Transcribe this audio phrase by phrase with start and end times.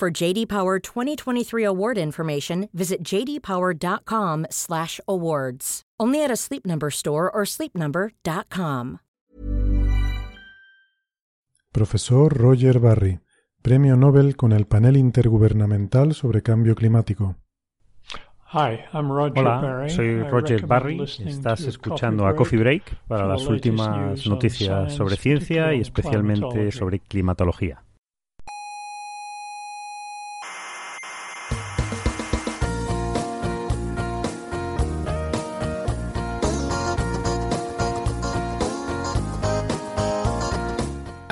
[0.00, 5.82] For JD Power 2023 award information, visit jdpower.com/awards.
[6.00, 9.00] Only at a Sleep Number store or sleepnumber.com.
[11.70, 13.20] Profesor Roger Barry,
[13.60, 17.36] Premio Nobel con el Panel Intergubernamental sobre Cambio Climático.
[18.54, 21.02] Hola, soy Roger Barry.
[21.02, 27.84] Estás escuchando a Coffee Break para las últimas noticias sobre ciencia y especialmente sobre climatología.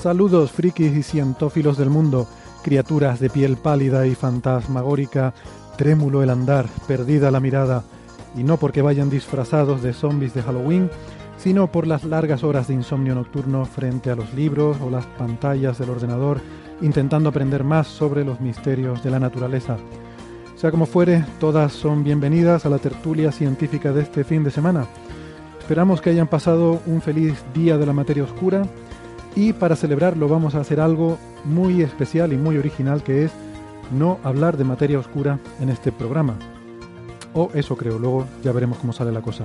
[0.00, 2.28] Saludos frikis y cientófilos del mundo,
[2.62, 5.32] criaturas de piel pálida y fantasmagórica,
[5.78, 7.82] trémulo el andar, perdida la mirada,
[8.36, 10.90] y no porque vayan disfrazados de zombies de Halloween,
[11.38, 15.78] sino por las largas horas de insomnio nocturno frente a los libros o las pantallas
[15.78, 16.40] del ordenador,
[16.82, 19.78] intentando aprender más sobre los misterios de la naturaleza.
[20.56, 24.86] Sea como fuere, todas son bienvenidas a la tertulia científica de este fin de semana.
[25.58, 28.62] Esperamos que hayan pasado un feliz día de la materia oscura
[29.36, 33.32] y para celebrarlo vamos a hacer algo muy especial y muy original que es
[33.96, 36.36] no hablar de materia oscura en este programa.
[37.34, 39.44] O eso creo, luego ya veremos cómo sale la cosa.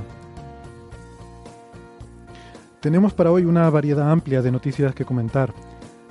[2.79, 5.53] Tenemos para hoy una variedad amplia de noticias que comentar.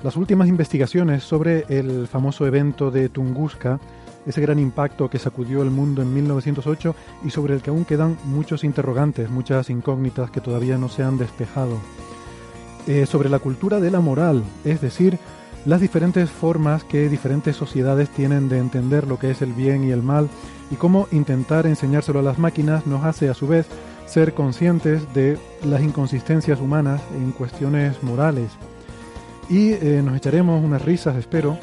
[0.05, 3.81] Las últimas investigaciones sobre el famoso evento de Tunguska,
[4.27, 8.19] ese gran impacto que sacudió el mundo en 1908 y sobre el que aún quedan
[8.25, 11.79] muchos interrogantes, muchas incógnitas que todavía no se han despejado.
[12.87, 15.19] Eh, sobre la cultura de la moral, es decir,
[15.67, 19.91] las diferentes formas que diferentes sociedades tienen de entender lo que es el bien y
[19.91, 20.29] el mal
[20.71, 23.67] y cómo intentar enseñárselo a las máquinas nos hace a su vez
[24.07, 28.51] ser conscientes de las inconsistencias humanas en cuestiones morales.
[29.51, 31.59] Y eh, nos echaremos unas risas, espero,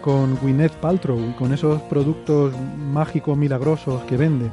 [0.00, 2.54] con Gwyneth Paltrow y con esos productos
[2.92, 4.50] mágicos milagrosos que vende.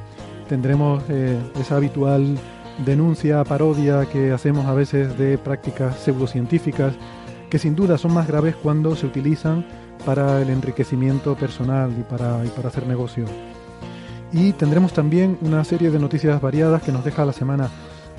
[0.49, 2.37] Tendremos eh, esa habitual
[2.85, 6.93] denuncia, parodia que hacemos a veces de prácticas pseudocientíficas
[7.49, 9.65] que sin duda son más graves cuando se utilizan
[10.05, 13.25] para el enriquecimiento personal y para, y para hacer negocio.
[14.31, 17.69] Y tendremos también una serie de noticias variadas que nos deja la semana.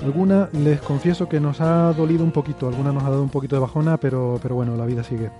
[0.01, 3.55] Alguna les confieso que nos ha dolido un poquito, alguna nos ha dado un poquito
[3.55, 5.31] de bajona, pero, pero bueno, la vida sigue.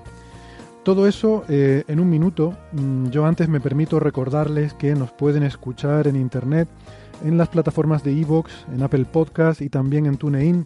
[0.83, 2.55] Todo eso eh, en un minuto.
[2.71, 6.67] Mm, yo antes me permito recordarles que nos pueden escuchar en internet
[7.23, 10.65] en las plataformas de iVoox, en Apple Podcast y también en TuneIn.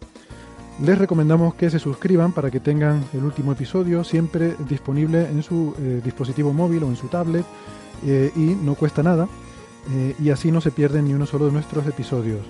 [0.82, 5.74] Les recomendamos que se suscriban para que tengan el último episodio siempre disponible en su
[5.80, 7.46] eh, dispositivo móvil o en su tablet
[8.06, 9.30] eh, y no cuesta nada
[9.94, 12.42] eh, y así no se pierden ni uno solo de nuestros episodios.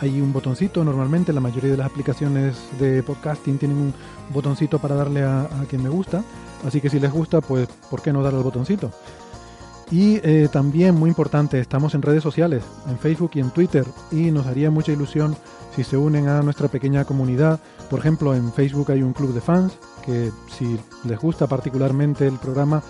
[0.00, 3.94] hay un botoncito, normalmente la mayoría de las aplicaciones de podcasting tienen un
[4.34, 6.24] botoncito para darle a, a quien me gusta,
[6.66, 8.90] así que si les gusta, pues ¿por qué no darle al botoncito?
[9.90, 14.30] Y eh, también, muy importante, estamos en redes sociales, en Facebook y en Twitter, y
[14.30, 15.36] nos haría mucha ilusión
[15.74, 17.60] si se unen a nuestra pequeña comunidad.
[17.88, 22.38] Por ejemplo, en Facebook hay un club de fans, que si les gusta particularmente el
[22.38, 22.82] programa,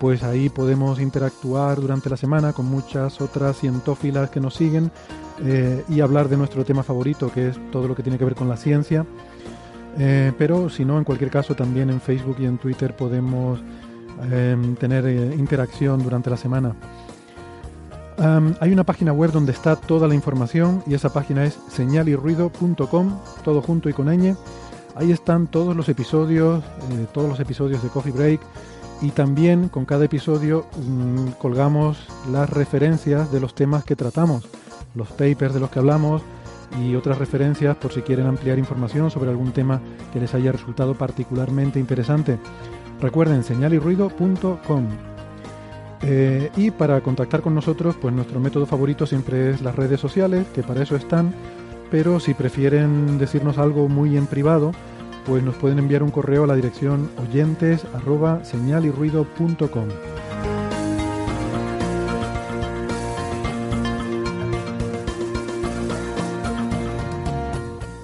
[0.00, 4.90] pues ahí podemos interactuar durante la semana con muchas otras cientófilas que nos siguen
[5.44, 8.34] eh, y hablar de nuestro tema favorito, que es todo lo que tiene que ver
[8.34, 9.06] con la ciencia.
[9.98, 13.60] Eh, pero si no, en cualquier caso, también en Facebook y en Twitter podemos
[14.22, 16.74] Em, tener eh, interacción durante la semana.
[18.60, 23.62] hay una página web donde está toda la información y esa página es señalirruido.com, todo
[23.62, 24.34] junto y con ñ.
[24.96, 28.40] Ahí están todos los episodios, eh, todos los episodios de Coffee Break
[29.02, 34.48] y también con cada episodio mm, colgamos las referencias de los temas que tratamos,
[34.96, 36.22] los papers de los que hablamos
[36.82, 39.80] y otras referencias por si quieren ampliar información sobre algún tema
[40.12, 42.38] que les haya resultado particularmente interesante.
[43.00, 44.88] Recuerden señalirruido.com.
[46.02, 50.46] Eh, y para contactar con nosotros, pues nuestro método favorito siempre es las redes sociales,
[50.54, 51.34] que para eso están,
[51.90, 54.72] pero si prefieren decirnos algo muy en privado,
[55.26, 57.84] pues nos pueden enviar un correo a la dirección oyentes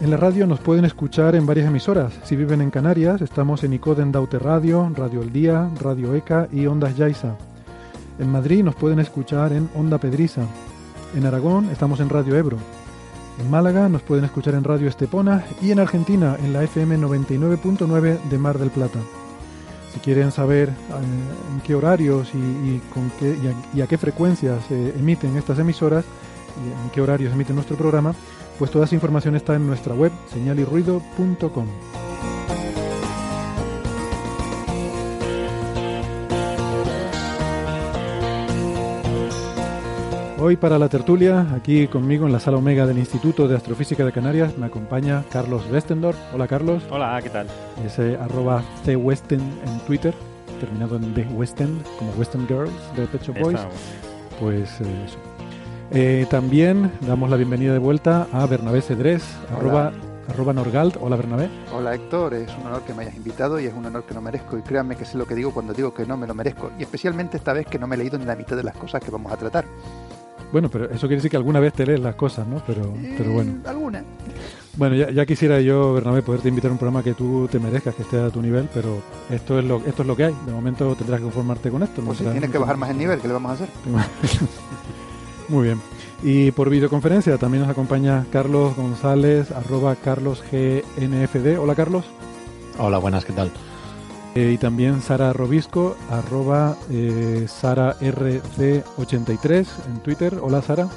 [0.05, 2.13] En la radio nos pueden escuchar en varias emisoras.
[2.25, 6.67] Si viven en Canarias, estamos en Icoden Daute Radio, Radio El Día, Radio ECA y
[6.67, 7.37] Ondas Yaiza.
[8.19, 10.43] En Madrid nos pueden escuchar en Onda Pedriza.
[11.17, 12.59] En Aragón estamos en Radio Ebro.
[13.41, 18.25] En Málaga nos pueden escuchar en Radio Estepona y en Argentina en la FM 99.9
[18.25, 18.99] de Mar del Plata.
[19.95, 20.73] Si quieren saber eh,
[21.55, 26.05] en qué horarios y, con qué, a, qué frecuencias se emiten estas emisoras
[26.63, 28.15] y en qué horarios emiten nuestro programa,
[28.59, 31.67] pues toda esa información está en nuestra web señalirruido.com.
[40.45, 44.13] Hoy para la tertulia, aquí conmigo en la sala Omega del Instituto de Astrofísica de
[44.13, 46.19] Canarias, me acompaña Carlos Westendorf.
[46.35, 46.83] Hola Carlos.
[46.91, 47.47] Hola, ¿qué tal?
[47.83, 50.13] Ese arroba cwesten en Twitter,
[50.61, 53.59] terminado en The Westend, como Western Girls de Pecho Boys.
[54.39, 55.07] Pues eh.
[55.97, 59.23] Eh, también damos la bienvenida de vuelta a Bernabé Cedrés,
[59.57, 59.93] arroba,
[60.29, 60.97] arroba, Norgalt.
[61.01, 61.49] Hola Bernabé.
[61.73, 64.21] Hola Héctor, es un honor que me hayas invitado y es un honor que no
[64.21, 64.59] merezco.
[64.59, 66.73] Y créanme que sé lo que digo cuando digo que no me lo merezco.
[66.81, 69.01] Y especialmente esta vez que no me he leído ni la mitad de las cosas
[69.05, 69.67] que vamos a tratar.
[70.51, 72.61] Bueno, pero eso quiere decir que alguna vez te lees las cosas, ¿no?
[72.67, 73.53] Pero, pero bueno.
[73.53, 74.03] Eh, alguna.
[74.77, 78.03] Bueno, ya, quisiera yo, Bernabé, poderte invitar a un programa que tú te merezcas, que
[78.03, 79.01] esté a tu nivel, pero
[79.31, 80.35] esto es lo, esto es lo que hay.
[80.45, 82.03] De momento tendrás que conformarte con esto.
[82.03, 83.69] Pues tienes que bajar más el nivel, ¿qué le vamos a hacer?
[85.49, 85.81] Muy bien.
[86.23, 91.59] Y por videoconferencia también nos acompaña Carlos González, arroba carlosgnfd.
[91.59, 92.05] Hola Carlos.
[92.79, 93.51] Hola, buenas, ¿qué tal?
[94.35, 100.39] Eh, y también Sara Robisco, arroba eh, SaraRC83 en Twitter.
[100.43, 100.89] Hola Sara.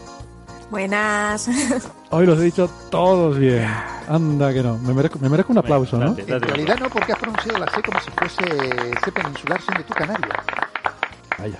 [0.72, 1.48] Buenas.
[2.10, 3.70] Hoy los he dicho todos bien.
[4.08, 4.78] Anda que no.
[4.80, 6.16] Me merezco, me merezco un aplauso, ¿no?
[6.18, 8.44] En realidad no, porque has pronunciado la C como si fuese
[9.04, 10.44] C peninsular siendo tu Canaria.
[11.38, 11.60] Vaya,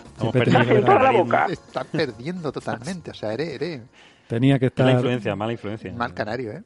[1.50, 3.82] Está perdiendo totalmente, o sea, eres...
[4.28, 4.86] Tenía que estar...
[4.86, 5.94] Mala influencia, mala influencia.
[5.94, 6.64] Mal canario, ¿eh?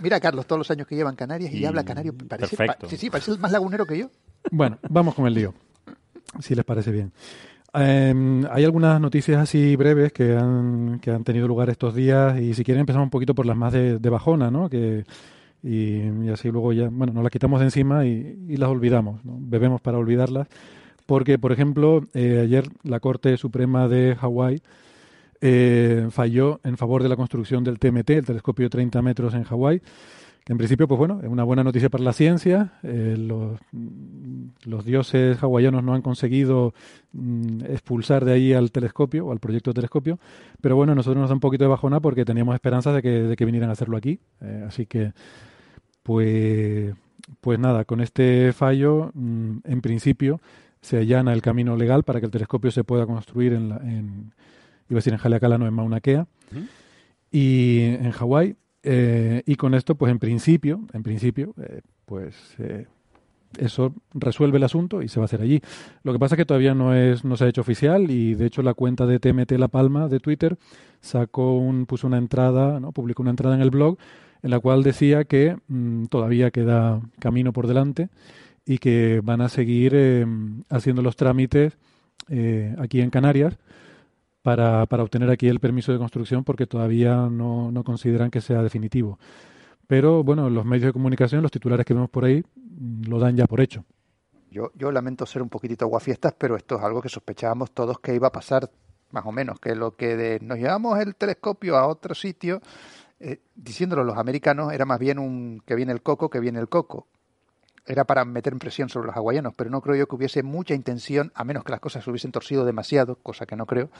[0.00, 2.14] Mira, Carlos, todos los años que lleva en Canarias y, habla canario.
[2.28, 2.88] Parece, perfecto.
[2.88, 4.10] sí, sí, parece más lagunero que yo.
[4.50, 5.54] Bueno, vamos con el lío,
[6.40, 7.12] si les parece bien.
[7.72, 12.52] Em, hay algunas noticias así breves que han, que han tenido lugar estos días y
[12.54, 14.68] si quieren empezamos un poquito por las más de, bajona, ¿no?
[14.68, 15.04] Que,
[15.62, 19.36] y, así luego ya, bueno, nos las quitamos de encima y, las olvidamos, ¿no?
[19.38, 20.48] Bebemos para olvidarlas
[21.10, 24.62] porque, por ejemplo, eh, ayer la Corte Suprema de Hawái
[25.40, 29.42] eh, falló en favor de la construcción del TMT, el telescopio de 30 metros en
[29.42, 29.82] Hawái,
[30.46, 32.74] en principio, pues bueno, es una buena noticia para la ciencia.
[32.84, 36.74] Eh, los, dioses hawaianos no han conseguido
[37.12, 40.20] mm, expulsar de ahí al telescopio o al proyecto telescopio,
[40.60, 43.34] pero bueno, nosotros nos da un poquito de bajona porque teníamos esperanzas de que, de
[43.34, 44.20] que vinieran a hacerlo aquí.
[44.64, 45.12] así que,
[46.04, 46.94] pues,
[47.40, 50.40] pues nada, con este fallo, mm, en principio,
[50.80, 54.32] se allana el camino legal para que el telescopio se pueda construir en, la, en
[54.90, 56.26] iba a decir en Haleakala, no en Mauna Kea,
[57.30, 58.56] y en Hawái.
[58.82, 62.86] Eh, y con esto, pues en principio, en principio, eh, pues eh,
[63.58, 65.60] eso resuelve el asunto y se va a hacer allí.
[66.02, 68.46] Lo que pasa es que todavía no es, no se ha hecho oficial y de
[68.46, 70.56] hecho la cuenta de TMT La Palma de Twitter
[71.00, 72.92] sacó un, puso una entrada, ¿no?
[72.92, 73.98] publicó una entrada en el blog
[74.42, 78.08] en la cual decía que mm, todavía queda camino por delante
[78.64, 80.26] y que van a seguir eh,
[80.68, 81.76] haciendo los trámites
[82.28, 83.58] eh, aquí en Canarias
[84.42, 88.62] para, para, obtener aquí el permiso de construcción porque todavía no, no, consideran que sea
[88.62, 89.18] definitivo.
[89.86, 93.36] Pero bueno, los medios de comunicación, los titulares que vemos por ahí, mm, lo dan
[93.36, 93.84] ya por hecho.
[94.50, 98.14] Yo, yo lamento ser un poquitito aguafiestas, pero esto es algo que sospechábamos todos que
[98.14, 98.70] iba a pasar,
[99.10, 102.60] más o menos, que lo que de, nos llevamos el telescopio a otro sitio,
[103.20, 106.68] eh, diciéndolo los americanos, era más bien un que viene el coco, que viene el
[106.68, 107.06] coco
[107.90, 111.32] era para meter presión sobre los hawaianos, pero no creo yo que hubiese mucha intención,
[111.34, 113.90] a menos que las cosas se hubiesen torcido demasiado, cosa que no creo,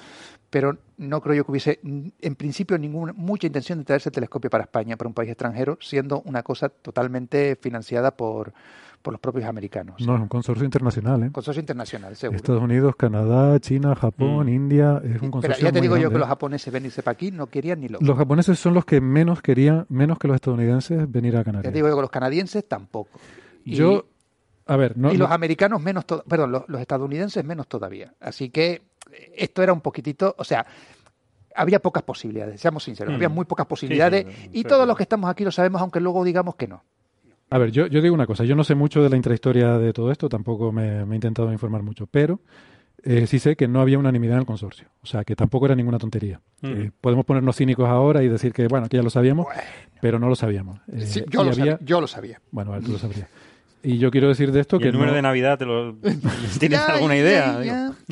[0.49, 4.49] pero no creo yo que hubiese en principio ninguna mucha intención de traerse el telescopio
[4.49, 8.53] para España, para un país extranjero, siendo una cosa totalmente financiada por,
[9.03, 10.01] por los propios americanos.
[10.07, 11.31] No, es un consorcio internacional, ¿eh?
[11.33, 12.37] Consorcio internacional, seguro.
[12.37, 14.51] Estados Unidos, Canadá, China, Japón, mm.
[14.51, 15.57] India, es un consorcio.
[15.57, 17.99] Pero ya te digo yo que los japoneses venirse para aquí no querían ni lo.
[18.01, 21.65] Los japoneses son los que menos querían, menos que los estadounidenses, venir a Canarias.
[21.65, 23.19] Ya te digo yo que los canadienses tampoco.
[23.71, 24.07] Yo,
[24.67, 28.15] a ver, no, y los americanos menos, perdón, los, estadounidenses menos todavía.
[28.21, 30.67] Así que eh, esto era un poquitito, o sea,
[31.55, 33.35] había pocas posibilidades, seamos sinceros, había mm.
[33.35, 36.69] muy pocas posibilidades y todos los que estamos aquí lo sabemos, aunque luego digamos que
[36.69, 36.85] no.
[37.50, 39.93] A ver, yo, yo digo una cosa, yo no sé mucho de la intrahistoria de
[39.93, 42.41] todo esto, tampoco me, he intentado informar mucho, pero
[43.03, 45.75] eh, sí sé que no había unanimidad en el consorcio, o sea, que tampoco era
[45.75, 46.41] ninguna tontería.
[46.61, 46.67] Mm.
[46.69, 49.49] Eh, podemos ponernos cínicos ahora y decir que, bueno, que ya lo sabíamos,
[50.00, 50.79] pero no lo sabíamos.
[50.93, 53.29] Eh, yo, lo sabía, yo, lo sabía, Bueno, tú lo sabrías.
[53.83, 54.89] Y yo quiero decir de esto que...
[54.89, 55.97] el número de Navidad te lo...
[56.59, 57.93] ¿Tienes alguna idea?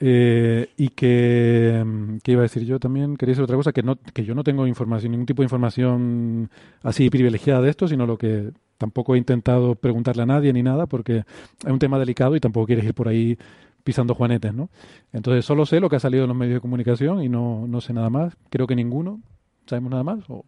[0.00, 3.16] Eh, y que, mm, ¿qué iba a decir yo también?
[3.16, 6.50] Quería decir otra cosa, que, no, que yo no tengo información, ningún tipo de información
[6.84, 10.86] así privilegiada de esto, sino lo que tampoco he intentado preguntarle a nadie ni nada,
[10.86, 11.24] porque
[11.64, 13.36] es un tema delicado y tampoco quieres ir por ahí
[13.82, 14.70] pisando juanetes, ¿no?
[15.12, 17.80] Entonces solo sé lo que ha salido en los medios de comunicación y no, no
[17.80, 18.36] sé nada más.
[18.50, 19.20] Creo que ninguno
[19.66, 20.44] sabemos nada más, o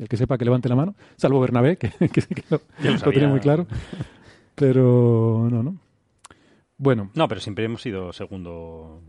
[0.00, 3.40] el que sepa que levante la mano, salvo Bernabé, que, que, lo, lo tenía muy
[3.40, 3.66] claro.
[4.54, 5.76] Pero no, no.
[6.78, 7.10] Bueno.
[7.14, 9.00] No, pero siempre hemos sido segundo.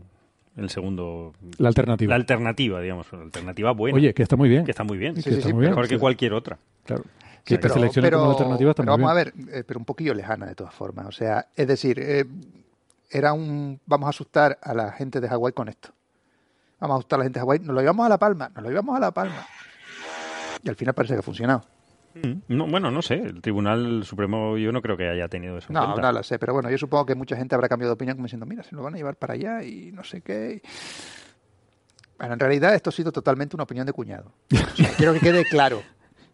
[0.56, 1.32] El segundo.
[1.56, 2.10] La alternativa.
[2.10, 3.10] La alternativa, digamos.
[3.12, 3.96] La alternativa buena.
[3.96, 4.64] Oye, que está muy bien.
[4.64, 5.20] Que está muy bien.
[5.20, 6.58] Sí, sí, mejor que cualquier otra.
[6.84, 7.04] Claro.
[7.44, 10.54] Que te seleccione como alternativa pero vamos a ver, eh, pero un poquillo lejana de
[10.54, 11.06] todas formas.
[11.06, 12.24] O sea, es decir, eh,
[13.10, 13.80] era un.
[13.86, 15.88] Vamos a asustar a la gente de Hawái con esto.
[16.78, 17.58] Vamos a asustar a la gente de Hawái.
[17.60, 18.50] Nos lo llevamos a La Palma.
[18.54, 19.46] Nos lo llevamos a La Palma.
[20.62, 21.64] Y al final parece que ha funcionado.
[22.14, 22.56] Mm.
[22.56, 23.14] No, bueno, no sé.
[23.14, 25.72] El Tribunal Supremo yo no creo que haya tenido eso.
[25.72, 26.38] no, no lo sé.
[26.38, 28.74] Pero bueno, yo supongo que mucha gente habrá cambiado de opinión como diciendo, mira, se
[28.74, 30.62] lo van a llevar para allá y no sé qué.
[32.18, 34.32] Bueno, en realidad esto ha sido totalmente una opinión de cuñado.
[34.96, 35.82] quiero que quede claro.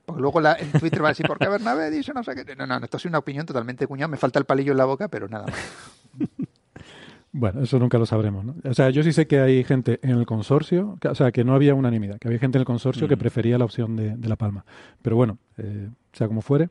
[0.05, 2.57] Porque luego la, en Twitter va a decir, ¿por qué Bernabé dice no sé qué?
[2.57, 4.09] No, no, esto ha sido una opinión totalmente de cuñado.
[4.09, 5.55] Me falta el palillo en la boca, pero nada más.
[7.33, 8.55] Bueno, eso nunca lo sabremos, ¿no?
[8.65, 11.55] O sea, yo sí sé que hay gente en el consorcio, o sea, que no
[11.55, 13.19] había unanimidad, que había gente en el consorcio que mm.
[13.19, 14.65] prefería la opción de, La Palma.
[15.03, 16.69] Pero bueno, eh, sea como fuere,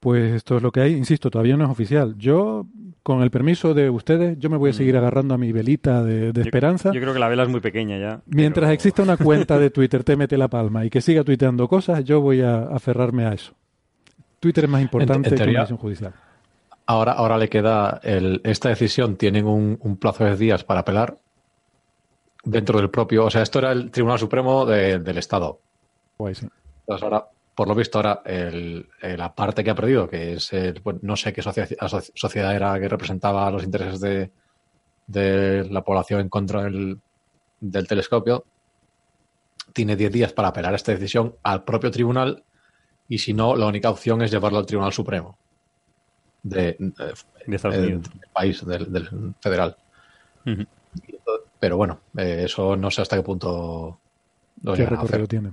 [0.00, 0.94] pues esto es lo que hay.
[0.94, 2.14] Insisto, todavía no es oficial.
[2.18, 2.66] Yo,
[3.02, 4.98] con el permiso de ustedes, yo me voy a seguir mm.
[4.98, 6.92] agarrando a mi velita de, esperanza.
[6.92, 8.20] Yo creo que la vela es muy pequeña ya.
[8.26, 12.04] Mientras exista una cuenta de Twitter, te mete La Palma, y que siga tuiteando cosas,
[12.04, 13.54] yo voy a aferrarme a eso.
[14.38, 16.14] Twitter es más importante que la decisión judicial.
[16.90, 21.18] Ahora, ahora le queda el, esta decisión, tienen un, plazo de días para apelar
[22.44, 25.60] dentro del propio, o sea, esto era el Tribunal Supremo del Estado.
[26.16, 26.46] Sí.
[26.80, 30.50] Entonces ahora, por lo visto, ahora la parte que ha perdido, que es,
[31.02, 34.30] no sé qué sociedad, era que representaba los intereses de,
[35.06, 36.98] de la población en contra del,
[37.60, 38.46] del telescopio,
[39.74, 42.44] tiene 10 días para apelar esta decisión al propio tribunal
[43.10, 45.36] y si no, la única opción es llevarlo al Tribunal Supremo
[46.42, 48.00] de, del
[48.32, 49.76] país, del, federal.
[51.60, 53.98] Pero bueno, eh, eso no sé hasta qué punto
[54.62, 55.52] lo ¿Qué recorrido tiene?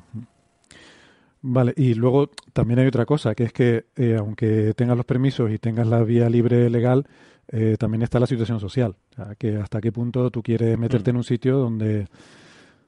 [1.41, 5.51] Vale, y luego también hay otra cosa, que es que eh, aunque tengas los permisos
[5.51, 7.05] y tengas la vía libre legal,
[7.49, 8.95] eh, también está la situación social.
[9.11, 12.07] O sea, que hasta qué punto tú quieres meterte en un sitio donde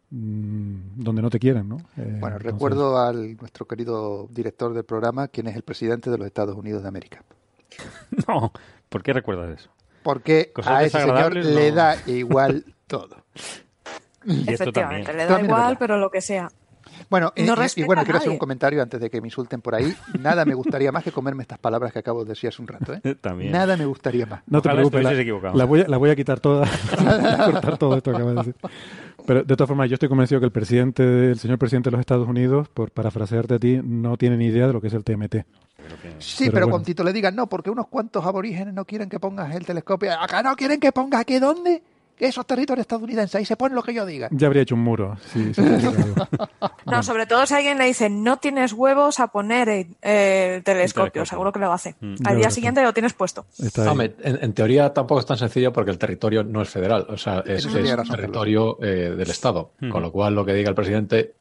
[0.10, 1.78] mm, donde no te quieren, ¿no?
[2.20, 6.56] bueno, recuerdo al nuestro querido director del programa, quien es el presidente de los Estados
[6.56, 7.24] Unidos de América.
[8.28, 8.52] no,
[8.90, 9.70] ¿por qué recuerdas eso?
[10.04, 13.26] Porque a ese señor le da igual todo.
[14.26, 16.50] Y Efectivamente, le da igual, pero lo que sea.
[17.10, 19.94] Bueno, y, bueno, quiero hacer un comentario antes de que me insulten por ahí.
[20.20, 22.94] Nada me gustaría más que comerme estas palabras que acabo de decir hace un rato.
[22.94, 23.16] ¿eh?
[23.22, 23.52] También.
[23.52, 24.42] Nada me gustaría más.
[24.48, 26.68] No te preocupes, la, voy a, la, voy a, quitar toda,
[27.46, 28.56] cortar todo esto que acabas de decir.
[29.26, 32.00] Pero de todas formas, yo estoy convencido que el presidente, el señor presidente de los
[32.00, 35.04] Estados Unidos, por parafrasearte a ti, no tiene ni idea de lo que es el
[35.04, 35.46] TMT.
[36.20, 39.54] Sí, pero, con Tito le digan, no, porque unos cuantos aborígenes no quieren que pongas
[39.56, 40.12] el telescopio.
[40.20, 41.82] Acá no quieren que pongas, ¿qué dónde?
[42.20, 44.28] esos territorios estadounidenses, ahí se pone lo que yo diga.
[44.32, 45.18] Ya habría hecho un muro.
[45.32, 45.52] Sí,
[46.86, 49.70] no, sobre todo si alguien le dice, no tienes huevos a poner
[50.02, 51.96] el, telescopio, seguro que lo hace.
[52.00, 52.16] Mm.
[52.26, 53.46] Al día siguiente lo tienes puesto.
[53.60, 57.66] en, teoría tampoco es tan sencillo porque el territorio no es federal, o sea, es,
[57.66, 59.90] es territorio eh, del Estado, mm.
[59.90, 61.36] con lo cual lo que diga el presidente...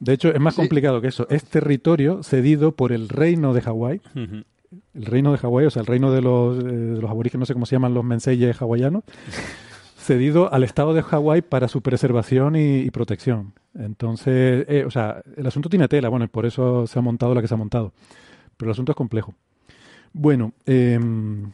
[0.00, 1.26] De hecho, es más complicado que eso.
[1.28, 4.00] Es territorio cedido por el reino de Hawái.
[4.14, 7.46] El reino de Hawái, o sea, el reino de los, eh, de los aborígenes, no
[7.46, 9.02] sé cómo se llaman los menseyes hawaianos
[9.96, 13.52] cedido al Estado de Hawái para su preservación y, protección.
[13.74, 17.34] Entonces, eh, o sea, el asunto tiene tela, bueno, y por eso se ha montado
[17.34, 17.92] la que se ha montado.
[18.56, 19.34] Pero el asunto es complejo.
[20.12, 21.52] Bueno, em,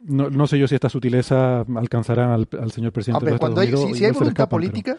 [0.00, 4.12] no, sé yo si esta sutileza alcanzará al, señor presidente de cuando hay, si, hay
[4.12, 4.96] voluntad política,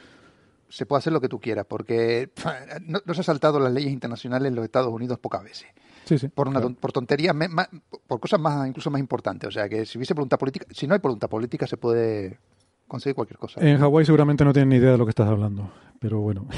[0.72, 2.32] se puede hacer lo que tú quieras, porque
[2.86, 5.68] no, se ha saltado las leyes internacionales en los Estados Unidos pocas veces.
[6.06, 7.36] Sí, sí, por, una, por tonterías,
[8.08, 9.48] por cosas más incluso más importantes.
[9.48, 12.40] O sea, que si hubiese voluntad política, si no hay voluntad política, se puede
[12.88, 13.62] conseguir cualquier cosa.
[13.62, 16.48] En Hawái seguramente no tienen ni idea de lo que estás hablando, pero bueno.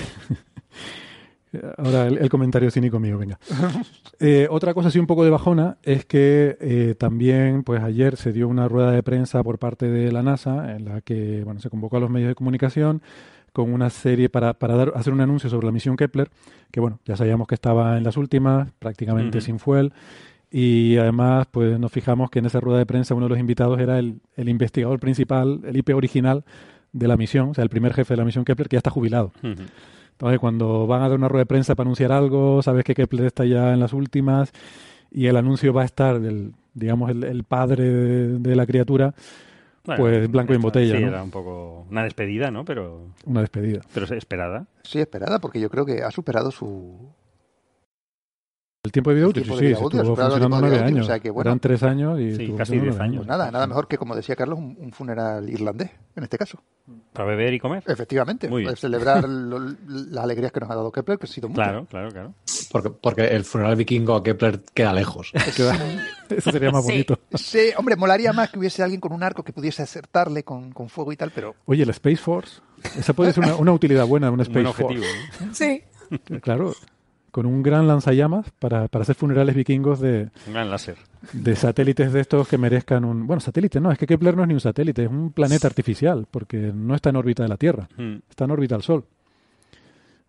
[1.78, 3.40] Ahora el, comentario cínico mío, venga.
[4.20, 8.32] Eh, otra cosa así un poco de bajona es que eh, también, pues ayer se
[8.32, 11.70] dio una rueda de prensa por parte de la NASA en la que, bueno, se
[11.70, 13.02] convocó a los medios de comunicación
[13.54, 16.30] con una serie para, para dar, hacer un anuncio sobre la misión Kepler,
[16.72, 19.94] que bueno, ya sabíamos que estaba en las últimas, prácticamente sin fuel,
[20.52, 23.80] y además pues nos fijamos que en esa rueda de prensa uno de los invitados
[23.80, 26.44] era el, el investigador principal, el IP original
[26.92, 28.92] de la misión, o sea, el primer jefe de la misión Kepler, que ya está
[28.92, 29.32] jubilado.
[29.44, 33.26] Entonces, cuando van a dar una rueda de prensa para anunciar algo, sabes que Kepler
[33.26, 34.52] está ya en las últimas
[35.12, 37.84] y el anuncio va a estar del, digamos, el, padre
[38.40, 39.14] de, la criatura,
[39.84, 40.98] pues blanco y en botella.
[40.98, 42.66] Sí, era un poco una despedida, ¿no?
[42.66, 43.82] Pero una despedida.
[43.94, 44.66] Pero esperada.
[44.84, 47.12] Sí, esperada, porque yo creo que ha superado su
[48.86, 51.10] el tiempo de vida útil, sí, sí, estuvo funcionando nueve años.
[51.10, 53.20] Eran tres años y sí, casi diez años.
[53.20, 56.60] Pues nada, nada mejor que, como decía Carlos, un, funeral irlandés, en este caso.
[57.14, 57.82] Para beber y comer.
[57.88, 59.24] Efectivamente, para celebrar
[59.88, 61.62] las alegrías que nos ha dado Kepler, que ha sido mucho.
[61.62, 62.34] Claro, claro, claro.
[62.74, 65.32] Porque, porque el funeral vikingo a Kepler queda lejos.
[66.30, 67.18] Eso sería más bonito.
[67.36, 70.90] Sí, hombre, molaría más que hubiese alguien con un arco que pudiese acertarle con, con
[70.90, 71.56] fuego y tal, pero...
[71.68, 72.60] Oye, el Space Force,
[72.98, 75.06] esa puede ser una, una utilidad buena, un Space objetivo,
[75.40, 75.54] Force.
[75.54, 75.84] Sí.
[76.42, 76.74] Claro,
[77.34, 80.30] con un gran lanzallamas para, para hacer funerales vikingos de...
[80.46, 80.98] Un gran láser.
[81.32, 83.26] De satélites de estos que merezcan un...
[83.26, 86.28] Bueno, satélite no, es que Kepler no es ni un satélite, es un planeta artificial,
[86.30, 88.18] porque no está en órbita de la Tierra, hmm.
[88.30, 89.06] está en órbita del Sol.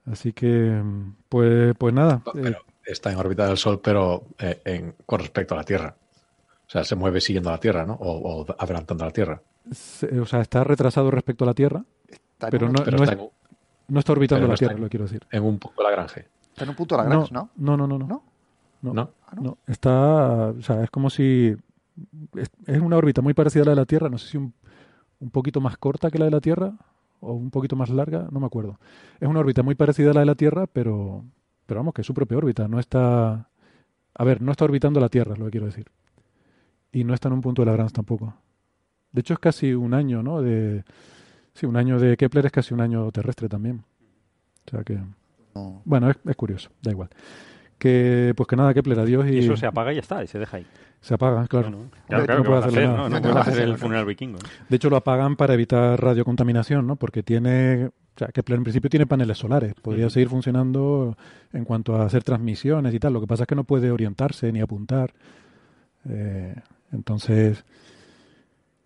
[0.07, 0.83] Así que,
[1.29, 2.23] pues, pues nada.
[2.37, 2.55] Eh,
[2.87, 5.95] está en órbita del Sol, pero eh, en, con respecto a la Tierra.
[6.67, 7.99] O sea, se mueve siguiendo a la Tierra, ¿no?
[8.01, 9.43] O, adelantando a la Tierra.
[9.71, 11.85] o sea, está retrasado respecto a la Tierra,
[12.51, 13.19] pero, no, está,
[13.89, 15.21] no, está orbitando la Tierra, lo quiero decir.
[15.31, 16.33] En un poco Lagrange.
[16.55, 17.27] Está en un punto de la ¿no?
[17.33, 17.51] ¿no?
[17.57, 18.07] No, no, no, no.
[18.81, 19.11] ¿No?
[19.41, 21.57] No, Está, o sea, es como si
[22.37, 24.55] es, una órbita muy parecida a la de la Tierra, no sé si un,
[25.19, 26.75] un poquito más corta que la de la Tierra
[27.19, 28.79] o un poquito más larga, no me acuerdo.
[29.19, 31.25] Es una órbita muy parecida a la de la Tierra, pero
[31.67, 33.49] pero vamos, que es su propia órbita, no está
[34.15, 35.91] a ver, no está orbitando la Tierra, es lo que quiero decir.
[36.93, 38.35] Y no está en un punto de Lagrange tampoco.
[39.11, 40.41] De hecho es casi un año, ¿no?
[40.41, 40.85] De
[41.55, 43.83] sí, un año de Kepler es casi un año terrestre también.
[44.67, 45.01] O sea que
[45.85, 47.11] bueno, es, curioso, da igual.
[47.79, 49.27] Que, pues que nada, Kepler, adiós.
[49.29, 49.39] Y...
[49.39, 50.67] eso se apaga y ya está, y se deja ahí.
[51.01, 51.71] Se apaga, claro.
[52.09, 53.09] claro, claro, no puede hacer, ¿no?
[53.11, 54.39] no puede hacer el funeral vikingo.
[54.69, 56.97] De hecho, lo apagan para evitar radiocontaminación, ¿no?
[56.97, 59.75] Porque tiene, o sea, Kepler en principio tiene paneles solares.
[59.75, 61.19] Podría seguir funcionando
[61.53, 63.13] en cuanto a hacer transmisiones y tal.
[63.13, 65.13] Lo que pasa es que no puede orientarse ni apuntar.
[66.09, 66.55] Eh,
[66.91, 67.67] entonces,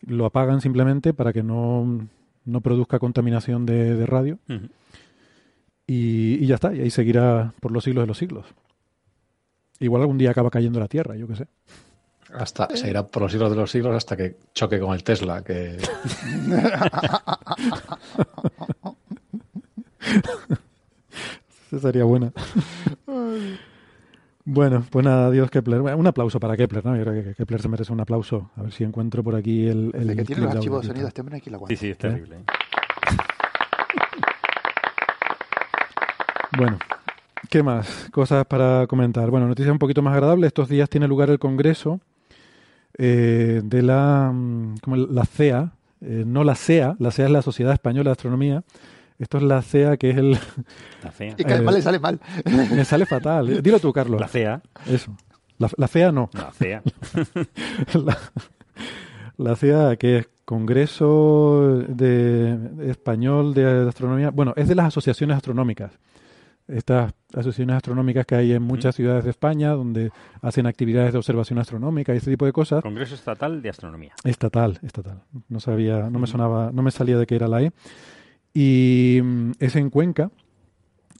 [0.00, 2.08] lo apagan simplemente para que no,
[2.44, 4.38] no produzca contaminación de, radio.
[5.90, 8.44] Y, ya está, y ahí seguirá por los siglos de los siglos.
[9.80, 11.46] Igual algún día acaba cayendo la Tierra, yo qué sé.
[12.34, 15.42] Hasta, se irá por los siglos de los siglos hasta que choque con el Tesla,
[15.42, 15.78] que...
[21.68, 22.34] Esa sería buena.
[24.44, 25.80] Bueno, pues nada, adiós Kepler.
[25.80, 26.96] Un aplauso para Kepler, ¿no?
[26.96, 28.50] Yo creo que Kepler se merece un aplauso.
[28.56, 29.90] A ver si encuentro por aquí el...
[29.94, 32.36] el que tiene los archivos de sonido, este aquí la Sí, sí, es terrible.
[32.36, 32.44] ¿Eh?
[36.56, 36.78] Bueno,
[37.50, 38.08] ¿qué más?
[38.10, 39.30] Cosas para comentar.
[39.30, 40.48] Bueno, noticias un poquito más agradables.
[40.48, 42.00] Estos días tiene lugar el Congreso
[42.96, 47.42] eh, de la, mm, como la CEA, eh, no la CEA, la CEA es la
[47.42, 48.62] Sociedad Española de Astronomía.
[49.18, 50.38] Esto es la CEA, que es el...
[51.02, 51.34] La CEA.
[51.36, 52.20] Y que además le sale mal.
[52.44, 53.62] Me sale fatal.
[53.64, 54.20] Dilo tú, Carlos.
[54.20, 54.62] La CEA.
[54.86, 55.16] Eso.
[55.58, 56.30] La, la CEA no.
[56.32, 56.82] La CEA.
[59.36, 62.56] la, CEA, que es Congreso de,
[62.86, 64.30] Español de Astronomía.
[64.30, 65.98] Bueno, es de las asociaciones astronómicas
[66.68, 70.10] estas asociaciones astronómicas que hay en muchas ciudades de España, donde
[70.42, 72.82] hacen actividades de observación astronómica y este tipo de cosas.
[72.82, 74.14] Congreso Estatal de Astronomía.
[74.24, 75.22] Estatal, estatal.
[75.48, 77.72] No sabía, no me sonaba, no me salía de qué era la E.
[78.52, 80.30] Y mm, es en Cuenca,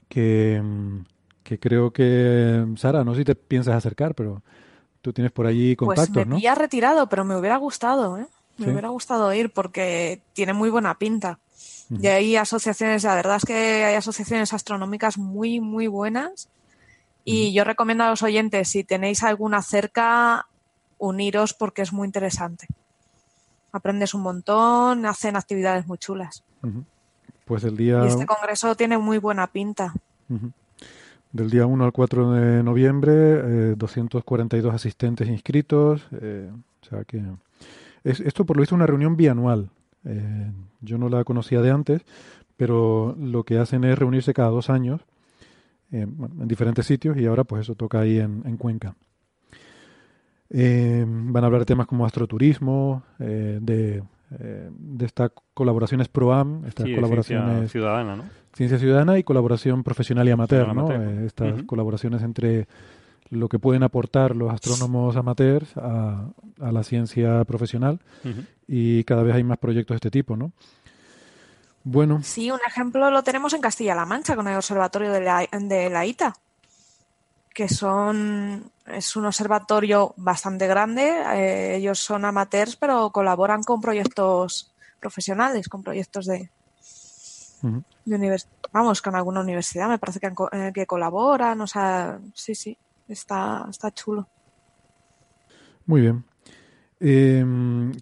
[0.09, 0.99] que, mm,
[1.43, 4.43] que creo que, Sara, no sé si te piensas acercar, pero
[5.01, 6.55] tú tienes por allí contactos, pues me ¿no?
[6.55, 8.27] retirado, pero me hubiera gustado, ¿eh?
[8.59, 11.39] Me hubiera gustado ir porque tiene muy buena pinta.
[11.91, 16.49] Y hay asociaciones, la verdad es que hay asociaciones astronómicas muy, muy buenas.
[17.25, 20.47] Y yo recomiendo a los oyentes, si tenéis alguna cerca,
[20.99, 22.67] uniros porque es muy interesante.
[23.73, 26.45] Aprendes un montón, hacen actividades muy chulas.
[27.45, 28.03] Pues el día...
[28.05, 29.95] Y este congreso tiene muy buena pinta.
[31.33, 36.07] Del día 1 al 4 de noviembre, 242 eh, asistentes inscritos.
[36.21, 36.51] Eh,
[36.83, 37.23] o sea que...
[38.05, 39.71] esto por lo visto es una reunión bianual.
[40.05, 42.03] Eh, yo no la conocía de antes,
[42.57, 45.01] pero lo que hacen es reunirse cada dos años
[45.93, 48.95] eh, en diferentes sitios y ahora pues eso toca ahí en, Cuenca.
[50.51, 57.49] Eh, van a hablar de temas como astroturismo, de, de estas colaboraciones PROAM, estas colaboraciones...
[57.49, 58.25] Ciencia ciudadana, ¿no?
[58.55, 60.91] Ciencia ciudadana y colaboración profesional y amateur, ¿no?
[61.25, 62.67] estas colaboraciones entre
[63.31, 68.01] lo que pueden aportar los astrónomos amateurs a, la ciencia profesional
[68.67, 70.53] y cada vez hay más proyectos de este tipo, ¿no?
[71.85, 72.21] Bueno.
[72.23, 76.05] Sí, un ejemplo lo tenemos en Castilla-La Mancha con el observatorio de la, de la
[76.05, 76.35] ITA,
[77.55, 81.15] que son es un observatorio bastante grande.
[81.35, 86.51] Eh, ellos son amateurs, pero colaboran con proyectos profesionales, con proyectos de,
[88.05, 89.89] de vamos, con alguna universidad.
[89.89, 91.61] Me parece que, eh, que colaboran.
[91.61, 92.77] O sea, sí, sí,
[93.09, 94.29] está, está chulo.
[95.87, 96.25] Muy bien.
[97.01, 97.45] Eh,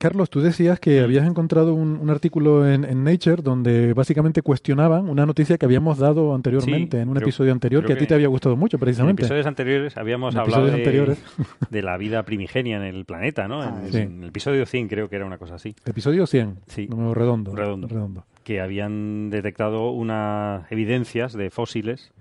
[0.00, 5.58] Carlos, tú decías que habías encontrado un, artículo en, Nature donde básicamente cuestionaban una noticia
[5.58, 8.78] que habíamos dado anteriormente, en un episodio anterior, que a ti te había gustado mucho,
[8.78, 9.22] precisamente.
[9.22, 10.66] En episodios anteriores habíamos hablado
[11.70, 13.62] de, la vida primigenia en el planeta, ¿no?
[13.62, 15.74] en, ah, el episodio 100 creo que era una cosa así.
[15.84, 16.86] Episodio 100, sí.
[16.88, 17.88] número redondo, redondo.
[17.88, 18.24] redondo.
[18.44, 22.12] Que habían detectado unas evidencias de fósiles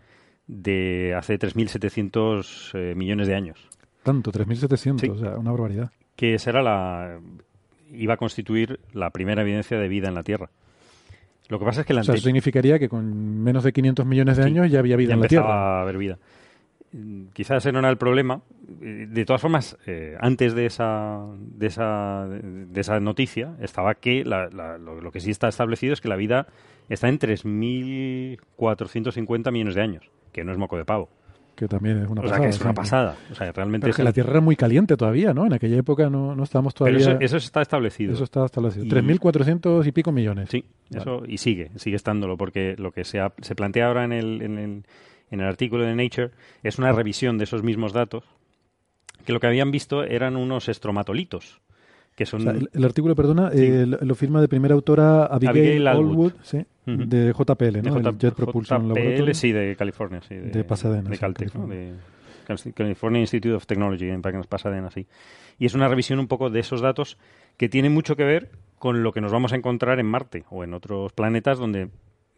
[0.48, 3.70] de hace 3.700 eh, millones de años.
[4.04, 7.20] Tanto, 3.700, o sea, una barbaridad que será la
[7.92, 10.50] iba a constituir la primera evidencia de vida en la Tierra.
[11.48, 14.06] Lo que pasa es que la o sea, eso significaría que con menos de 500
[14.06, 15.80] millones de años ya había vida en la Tierra.
[15.80, 16.18] a haber vida.
[17.34, 18.42] Quizás ese no era el problema.
[18.62, 24.50] De todas formas, eh, antes de esa, de esa, de esa noticia estaba que lo,
[24.78, 26.48] lo, que sí está establecido es que la vida
[26.90, 31.10] está en 3.450 millones de años, que no es moco de pavo
[31.56, 32.36] que también es una pasada.
[32.36, 33.16] O sea, que es una pasada.
[33.32, 35.46] O sea, realmente que la Tierra era muy caliente todavía, ¿no?
[35.46, 37.06] En aquella época no, no estábamos todavía...
[37.06, 38.14] Pero eso, está establecido.
[38.14, 38.86] Eso está establecido.
[38.86, 40.50] 3.400 y pico millones.
[40.50, 44.42] Sí, eso y sigue, sigue estándolo, porque lo que se, se plantea ahora en el,
[44.42, 44.84] en, el,
[45.32, 48.26] en el artículo de Nature es una revisión de esos mismos datos,
[49.26, 51.62] que lo que habían visto eran unos estromatolitos
[52.18, 56.32] el, artículo, perdona, eh, lo, firma de primera autora Abigail, Allwood,
[56.86, 57.98] de JPL, ¿no?
[57.98, 59.34] el Jet Propulsion Laboratory.
[59.34, 60.36] sí, de California, sí.
[60.36, 61.10] De, Pasadena.
[61.10, 61.94] De Caltech, de
[62.74, 65.08] California Institute of Technology, en Pasadena, sí.
[65.58, 67.18] Y es una revisión un poco de esos datos
[67.58, 70.64] que tiene mucho que ver con lo que nos vamos a encontrar en Marte o
[70.64, 71.90] en otros planetas donde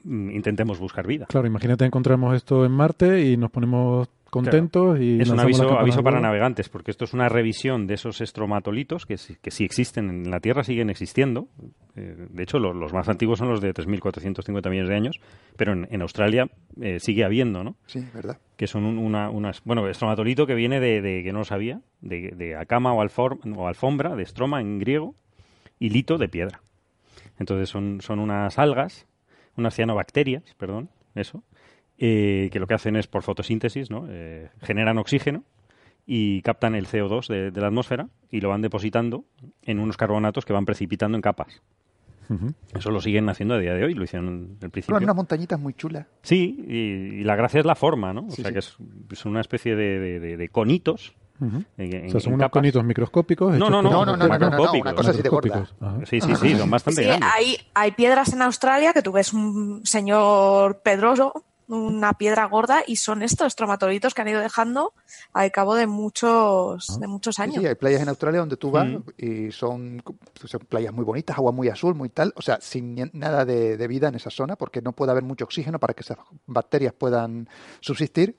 [0.08, 1.26] intentemos buscar vida.
[1.28, 6.04] Claro, imagínate encontramos esto en Marte y nos ponemos contentos y es un aviso, aviso
[6.04, 10.32] para navegantes porque esto es una revisión de esos estromatolitos que, que sí existen en
[10.32, 11.48] la Tierra siguen existiendo.
[11.96, 15.20] Eh, de hecho los más antiguos son los de 3.450 millones de años
[15.56, 16.50] pero en, Australia
[16.82, 17.76] eh, sigue habiendo ¿no?
[17.88, 18.38] sí verdad.
[18.56, 22.56] Que son una, unas bueno estromatolito que viene de, que no lo sabía de, de
[22.56, 25.16] acama o, o alfombra de estroma en griego
[25.80, 26.62] y lito de piedra.
[27.40, 29.07] Entonces son, son unas algas
[29.58, 31.44] unas cianobacterias perdón eso
[32.00, 34.06] eh, que lo que hacen es por fotosíntesis, ¿no?
[34.08, 35.44] Eh, generan oxígeno
[36.06, 39.26] y captan el CO2 de, la atmósfera y lo van depositando
[39.64, 41.62] en unos carbonatos que van precipitando en capas.
[42.76, 44.96] Eso lo siguen haciendo a día de hoy, lo hicieron en el principio.
[44.96, 46.08] Son unas montañitas muy chulas.
[46.24, 48.28] Sí, y, la gracia es la forma, ¿no?
[48.28, 48.78] o sea, que es,
[49.26, 51.16] una especie de, conitos.
[51.40, 53.58] O sea, son unos conitos microscópicos.
[53.58, 55.66] No, no, no, no, no, una cosa así de gorda.
[56.06, 57.30] Sí, sí, sí, son bastante sí, grandes.
[57.34, 62.96] Hay, hay piedras en Australia que tú ves un señor Pedroso una piedra gorda y
[62.96, 64.94] son estos tromatolitos que han ido dejando
[65.34, 66.98] al cabo de muchos, ah.
[67.00, 67.58] de muchos años.
[67.58, 69.02] Sí, hay playas en Australia donde tú vas mm.
[69.18, 70.02] y son,
[70.46, 74.10] son, playas muy bonitas, agua muy azul, muy tal, o sea, sin nada de, vida
[74.10, 77.48] en esa zona porque no puede haber mucho oxígeno para que esas bacterias puedan
[77.80, 78.38] subsistir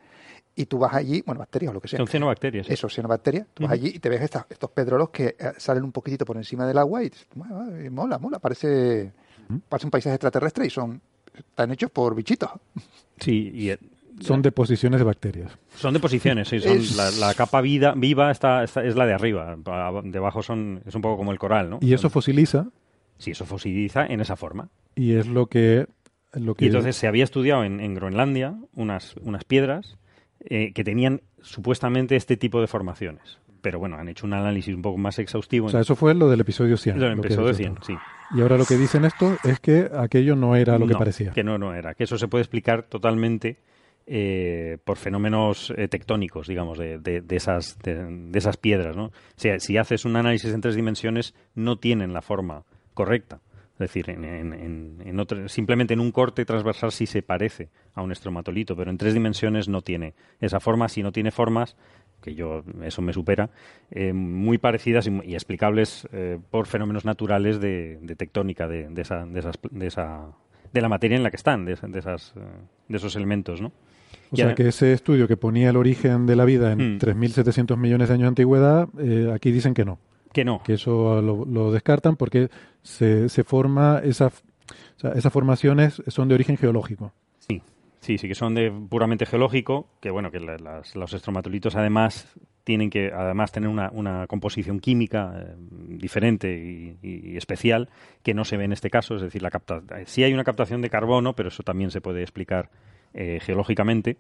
[0.59, 1.99] y tú vas allí, bueno, bacterias o lo que sea.
[1.99, 2.66] Son cianobacterias.
[2.66, 2.73] ¿sí?
[2.73, 3.47] Eso, cianobacterias.
[3.55, 6.66] Tú vas allí y te ves estos pedrolos que eh, salen un poquitito por encima
[6.66, 7.11] del agua y
[7.90, 9.12] mola, mola, parece,
[9.68, 11.01] parece un paisaje extraterrestre y son
[11.33, 12.51] están hechos por bichitos.
[13.21, 13.79] Sí, y eh,
[14.21, 15.53] son deposiciones de bacterias.
[15.77, 16.59] Son deposiciones, sí.
[16.59, 19.57] Son la, capa vida, viva está, es la de arriba.
[20.03, 21.79] Debajo son, es un poco como el coral, ¿no?
[21.81, 22.66] ¿Y eso fosiliza?
[23.18, 24.68] Sí, eso fosiliza en esa forma.
[24.97, 25.87] Y es lo que...
[26.33, 26.64] Lo que...
[26.64, 29.97] Y entonces se había estudiado en, Groenlandia unas, unas piedras
[30.40, 34.83] eh, que tenían supuestamente este tipo de formaciones pero bueno, han hecho un análisis un
[34.83, 35.66] poco más exhaustivo.
[35.66, 37.01] O sea, eso fue lo del episodio 100.
[37.01, 37.94] Lo del episodio 100, sí.
[38.35, 41.33] Y ahora lo que dicen esto es que aquello no era lo que parecía.
[41.33, 41.94] Que no, no era.
[41.94, 43.59] Que eso se puede explicar totalmente
[44.07, 49.07] eh, por fenómenos eh, tectónicos, digamos, de, de, esas, de, esas piedras, ¿no?
[49.07, 53.40] O sea, si haces un análisis en tres dimensiones, no tienen la forma correcta.
[53.78, 58.02] Es decir, en, en, en otro, simplemente en un corte transversal sí se parece a
[58.02, 60.88] un estromatolito, pero en tres dimensiones no tiene esa forma.
[60.88, 61.76] Si no tiene formas,
[62.20, 63.50] que yo eso me supera,
[63.90, 69.38] eh, muy parecidas y, explicables eh, por fenómenos naturales de, tectónica de, de, esa, de,
[69.38, 70.26] esas, de, esa,
[70.72, 72.40] de la materia en la que están, de, esas, eh,
[72.88, 73.72] de esos elementos, ¿no?
[74.30, 77.80] O sea, que ese estudio que ponía el origen de la vida en 3.700 hmm.
[77.80, 78.88] millones de años de antigüedad,
[79.32, 79.98] aquí dicen que no.
[80.32, 80.62] Que no.
[80.62, 82.50] Que eso lo, descartan porque
[82.82, 84.30] se, se forma esa,
[85.14, 87.12] esas formaciones son de origen geológico.
[87.38, 87.62] Sí,
[88.00, 92.32] Sí, sí que son de puramente geológico, que bueno, que los estromatolitos además
[92.64, 95.54] tienen que además tener una, una composición química eh,
[95.88, 97.88] diferente y, especial
[98.22, 99.16] que no se ve en este caso.
[99.16, 102.22] Es decir, la capta sí hay una captación de carbono, pero eso también se puede
[102.22, 102.70] explicar
[103.14, 104.16] eh, geológicamente.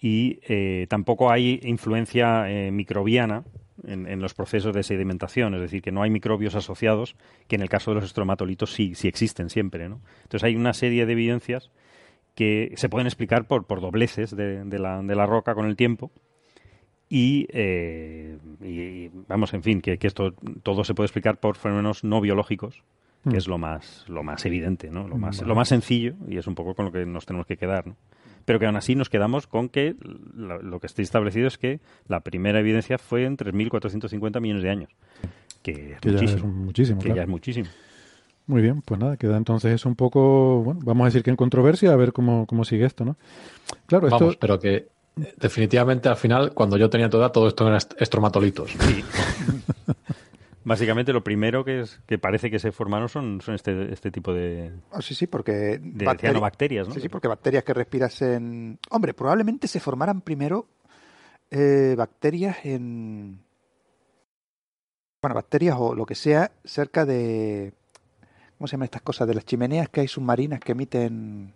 [0.00, 3.44] Y eh, tampoco hay influencia microbiana
[3.86, 7.16] en, los procesos de sedimentación, es decir, que no hay microbios asociados,
[7.48, 9.88] que en el caso de los estromatolitos sí, sí existen siempre.
[9.88, 10.00] ¿no?
[10.22, 11.70] Entonces hay una serie de evidencias
[12.34, 15.76] que se pueden explicar por, por dobleces de, de, la, de la roca con el
[15.76, 16.10] tiempo
[17.14, 22.82] eh, y, vamos, en fin, que, esto todo se puede explicar por fenómenos no biológicos,
[23.24, 23.36] que mm.
[23.36, 25.06] es lo más, lo más evidente, ¿no?
[25.06, 27.56] Lo más, lo más sencillo, y es un poco con lo que nos tenemos que
[27.56, 27.96] quedar, ¿no?
[28.44, 29.94] Pero que aún así nos quedamos con que
[30.34, 34.90] lo, que está establecido es que la primera evidencia fue en 3.450 millones de años.
[35.62, 36.28] Que, es muchísimo.
[36.28, 37.68] Ya es muchísimo, que ya es muchísimo.
[38.46, 41.36] Muy bien, pues nada, queda entonces es un poco, bueno, vamos a decir que en
[41.36, 43.16] controversia, a ver cómo, cómo sigue esto, ¿no?
[43.86, 44.18] Claro, esto...
[44.18, 44.88] Vamos, pero que
[45.36, 48.72] definitivamente al final, cuando yo tenía toda, todo esto eran estromatolitos.
[48.72, 49.04] Sí.
[50.64, 54.32] Básicamente lo primero que es que parece que se formaron son, son este, este tipo
[54.32, 56.04] de oh, sí sí porque de
[56.92, 60.68] sí sí porque bacterias que respiras en hombre probablemente se formaran primero
[61.50, 63.42] eh, bacterias en
[65.20, 67.72] bueno bacterias o lo que sea cerca de
[68.56, 71.54] cómo se llaman estas cosas de las chimeneas que hay submarinas que emiten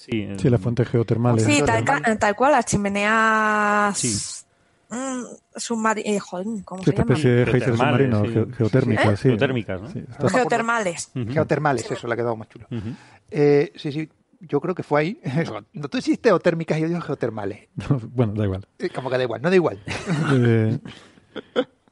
[0.00, 1.44] Sí, sí las fuentes geotermales.
[1.44, 3.98] Sí, tal, cual, las chimeneas.
[3.98, 4.39] Sí.
[4.90, 5.22] Mm,
[5.56, 6.12] submarinas.
[6.14, 6.20] Eh,
[6.64, 7.02] ¿cómo se llama?
[7.02, 9.28] especie de geysers submarinos, geotérmicas, sí.
[9.28, 10.28] Geotérmicas, ¿no?
[10.28, 11.10] Geotermales.
[11.14, 12.66] Geotermales, eso le ha quedado más chulo.
[13.30, 14.08] eh, sí, sí,
[14.40, 15.20] yo creo que fue ahí.
[15.72, 17.68] No, tú hiciste geotérmicas y yo digo geotermales.
[18.14, 18.66] bueno, da igual.
[18.78, 19.80] Eh, como que da igual, no da igual.
[20.32, 20.78] eh,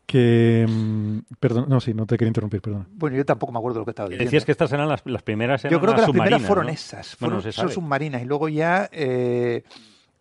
[0.06, 3.74] que mm, perdón no sí no te quería interrumpir perdón bueno yo tampoco me acuerdo
[3.74, 6.00] de lo que estaba diciendo decías que estas eran las, las primeras yo creo que
[6.00, 9.64] las, primeras fueron esas fueron son submarinas y luego ya eh,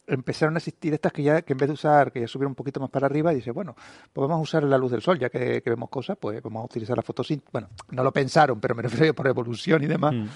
[0.07, 2.55] empezaron a existir estas que ya que en vez de usar que ya subieron un
[2.55, 3.75] poquito más para arriba dice bueno
[4.13, 6.65] pues vamos a usar la luz del sol ya que, vemos cosas pues vamos a
[6.65, 10.13] utilizar la fotosíntesis bueno no lo pensaron pero me refiero por evolución y demás.
[10.13, 10.27] Mm.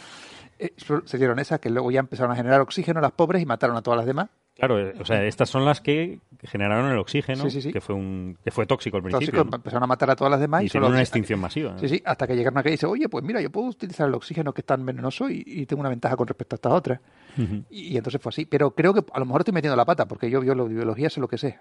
[0.60, 0.74] eh,
[1.06, 3.82] se dieron esas que luego ya empezaron a generar oxígeno las pobres y mataron a
[3.82, 7.82] todas las demás Claro, eh, o sea, estas son las que generaron el oxígeno, que
[7.82, 9.42] fue un que fue tóxico al principio.
[9.42, 11.78] empezaron a matar a todas las demás y, y una extinción masiva.
[11.80, 14.14] Sí, sí, hasta que llegaron a que dice, oye, pues mira, yo puedo utilizar el
[14.14, 17.00] oxígeno que es tan venenoso y, tengo una ventaja con respecto a estas otras.
[17.70, 18.46] y, entonces fue así.
[18.46, 21.28] Pero creo que a lo mejor estoy metiendo la pata, porque yo biología sé lo
[21.28, 21.60] que sé,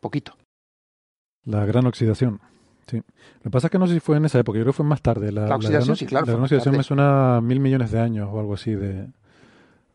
[0.00, 0.32] poquito.
[1.44, 2.40] La gran oxidación.
[2.86, 2.96] Sí.
[2.96, 4.78] Lo que pasa es que no sé si fue en esa época, yo creo que
[4.78, 5.32] fue más tarde.
[5.32, 6.26] La, oxidación, sí, claro.
[6.26, 9.08] La gran oxidación me suena mil millones de años o algo así de,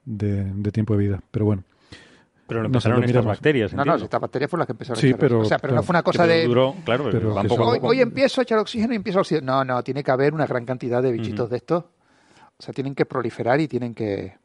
[0.05, 1.21] de tiempo de vida.
[1.31, 1.63] Pero bueno.
[2.47, 3.73] Pero no empezaron estas bacterias.
[3.73, 5.83] No, no, estas bacterias fueron las que empezaron sí, a pero, O sea, pero no
[5.83, 6.45] fue una cosa de.
[6.45, 7.35] Duró, claro, pero
[7.81, 9.57] hoy, empiezo a echar oxígeno y empiezo a oxígeno.
[9.57, 11.83] No, no, tiene que haber una gran cantidad de bichitos de estos.
[11.83, 14.35] O sea, tienen que proliferar y tienen que.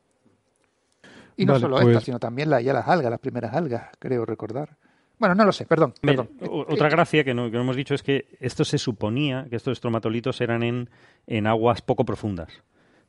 [1.36, 4.26] Y no solo estas, pues sino también la, ya las algas, las primeras algas, creo
[4.26, 4.76] recordar.
[5.18, 5.94] Bueno, no lo sé, perdón.
[6.00, 6.30] perdón.
[6.50, 9.72] Otra gracia que no, que no hemos dicho es que esto se suponía que estos
[9.72, 10.90] estromatolitos eran en,
[11.26, 12.62] en aguas poco profundas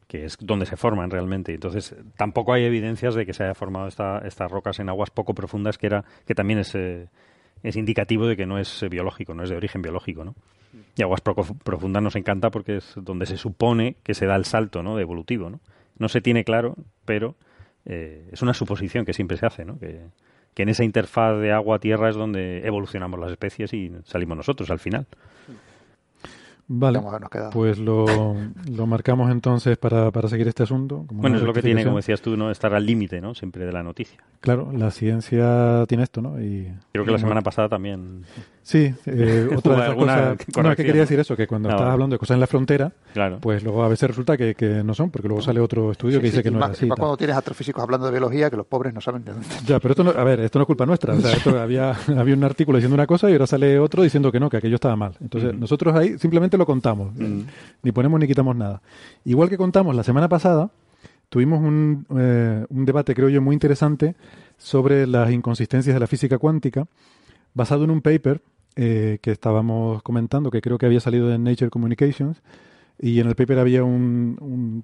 [0.07, 1.53] que es donde se forman realmente.
[1.53, 5.33] Entonces, tampoco hay evidencias de que se haya formado esta, estas rocas en aguas poco
[5.33, 7.07] profundas, que era que también es, eh,
[7.63, 10.35] es indicativo de que no es biológico, no es de origen biológico, ¿no?
[10.95, 14.45] Y aguas poco profundas nos encanta porque es donde se supone que se da el
[14.45, 14.95] salto, ¿no?
[14.95, 15.59] De evolutivo, ¿no?
[15.97, 17.35] No se tiene claro, pero
[17.85, 19.77] eh, es una suposición que siempre se hace, ¿no?
[19.79, 20.01] Que,
[20.53, 24.79] que en esa interfaz de agua-tierra es donde evolucionamos las especies y salimos nosotros al
[24.79, 25.07] final.
[26.67, 27.01] Vale,
[27.51, 28.05] pues lo,
[28.71, 31.05] lo, marcamos entonces para, para seguir este asunto.
[31.11, 33.35] bueno, es lo que tiene, como decías tú, no estar al límite, ¿no?
[33.35, 34.23] Siempre de la noticia.
[34.39, 36.41] Claro, la ciencia tiene esto, ¿no?
[36.41, 38.23] Y, Creo que la semana pasada también
[38.63, 40.37] Sí, eh, otra de las cosas.
[40.63, 42.91] No, es que quería decir eso, que cuando estás hablando de cosas en la frontera,
[43.41, 46.27] pues luego a veces resulta que, que no son, porque luego sale otro estudio que
[46.27, 46.85] dice que no es así.
[46.85, 49.47] Más cuando tienes astrofísicos hablando de biología, que los pobres no saben de dónde.
[49.65, 51.13] Ya, pero esto no, a ver, esto no es culpa nuestra.
[51.13, 54.31] O sea, esto había, había un artículo diciendo una cosa y ahora sale otro diciendo
[54.31, 55.13] que no, que aquello estaba mal.
[55.19, 58.81] Entonces, nosotros ahí simplemente lo contamos, ni ponemos ni quitamos nada.
[59.25, 60.69] Igual que contamos la semana pasada,
[61.27, 64.15] tuvimos un, eh, un debate, creo yo, muy interesante
[64.57, 66.85] sobre las inconsistencias de la física cuántica,
[67.53, 68.41] basado en un paper
[68.75, 72.41] eh, que estábamos comentando, que creo que había salido de Nature Communications,
[72.99, 74.83] y en el paper había un,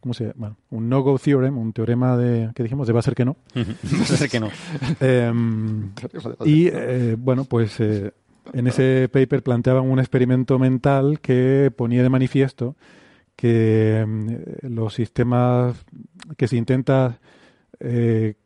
[0.00, 0.56] ¿cómo se llama?
[0.70, 3.36] un no-go theorem, un teorema de, que dijimos, de va a ser que no.
[3.56, 4.48] va a ser que no.
[5.00, 5.90] Em,
[6.44, 8.12] y eh, bueno, pues eh,
[8.52, 12.76] en ese paper planteaban un experimento mental que ponía de manifiesto
[13.36, 15.84] que em, los sistemas
[16.36, 17.18] que se intenta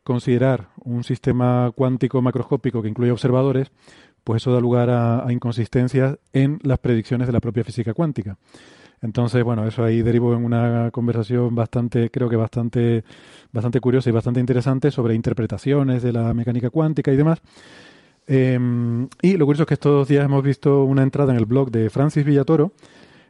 [0.03, 3.71] considerar un sistema cuántico macroscópico que incluye observadores,
[4.27, 8.35] pues eso da lugar a, inconsistencias en las predicciones de la propia física cuántica.
[9.01, 13.05] Entonces, bueno, eso ahí derivó en una conversación bastante, creo que bastante,
[13.53, 17.39] bastante curiosa y bastante interesante sobre interpretaciones de la mecánica cuántica y demás.
[18.27, 18.59] Eh,
[19.21, 21.89] y lo curioso es que estos días hemos visto una entrada en el blog de
[21.89, 22.73] Francis Villatoro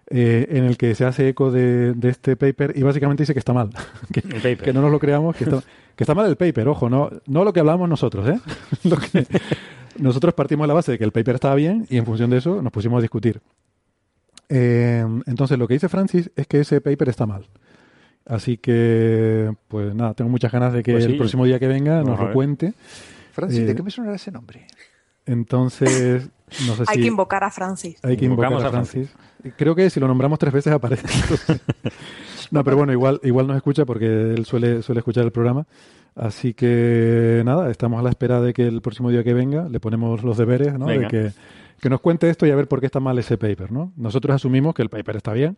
[0.10, 3.40] eh, en el que se hace eco de, de este paper y básicamente dice que
[3.40, 3.70] está mal.
[4.12, 5.62] que, no nos lo creamos, que está,
[5.96, 8.40] que está mal el paper, ojo, no, no lo que hablamos nosotros, ¿eh?
[8.84, 9.28] Lo que-
[10.00, 12.38] nosotros partimos de la base de que el paper estaba bien y en función de
[12.38, 13.42] eso nos pusimos a discutir.
[14.50, 17.46] Eh, entonces, lo que dice Francis es que ese paper está mal.
[18.26, 21.12] Así que, pues nada, tengo muchas ganas de que Pues sí.
[21.12, 22.74] el próximo día que venga Vamos nos lo cuente.
[23.34, 24.68] Francis, Eh, ¿de qué me sonará ese nombre?
[25.26, 26.30] Entonces,
[26.66, 28.00] no sé Hay si que invocar a Francis.
[28.04, 29.14] hay que invocar Invocamos a a Francis.
[29.58, 31.08] Creo que si lo nombramos tres veces aparece.
[32.52, 35.66] no, pero bueno, igual, igual nos escucha porque él suele, suele escuchar el programa.
[36.16, 39.80] Así que nada, estamos a la espera de que el próximo día que venga le
[39.80, 40.88] ponemos los deberes, ¿no?
[40.88, 41.10] De Venga.
[41.10, 41.32] que,
[41.80, 43.94] que nos cuente esto y a ver por qué está mal ese paper, ¿no?
[43.96, 45.58] Nosotros asumimos que el paper está bien,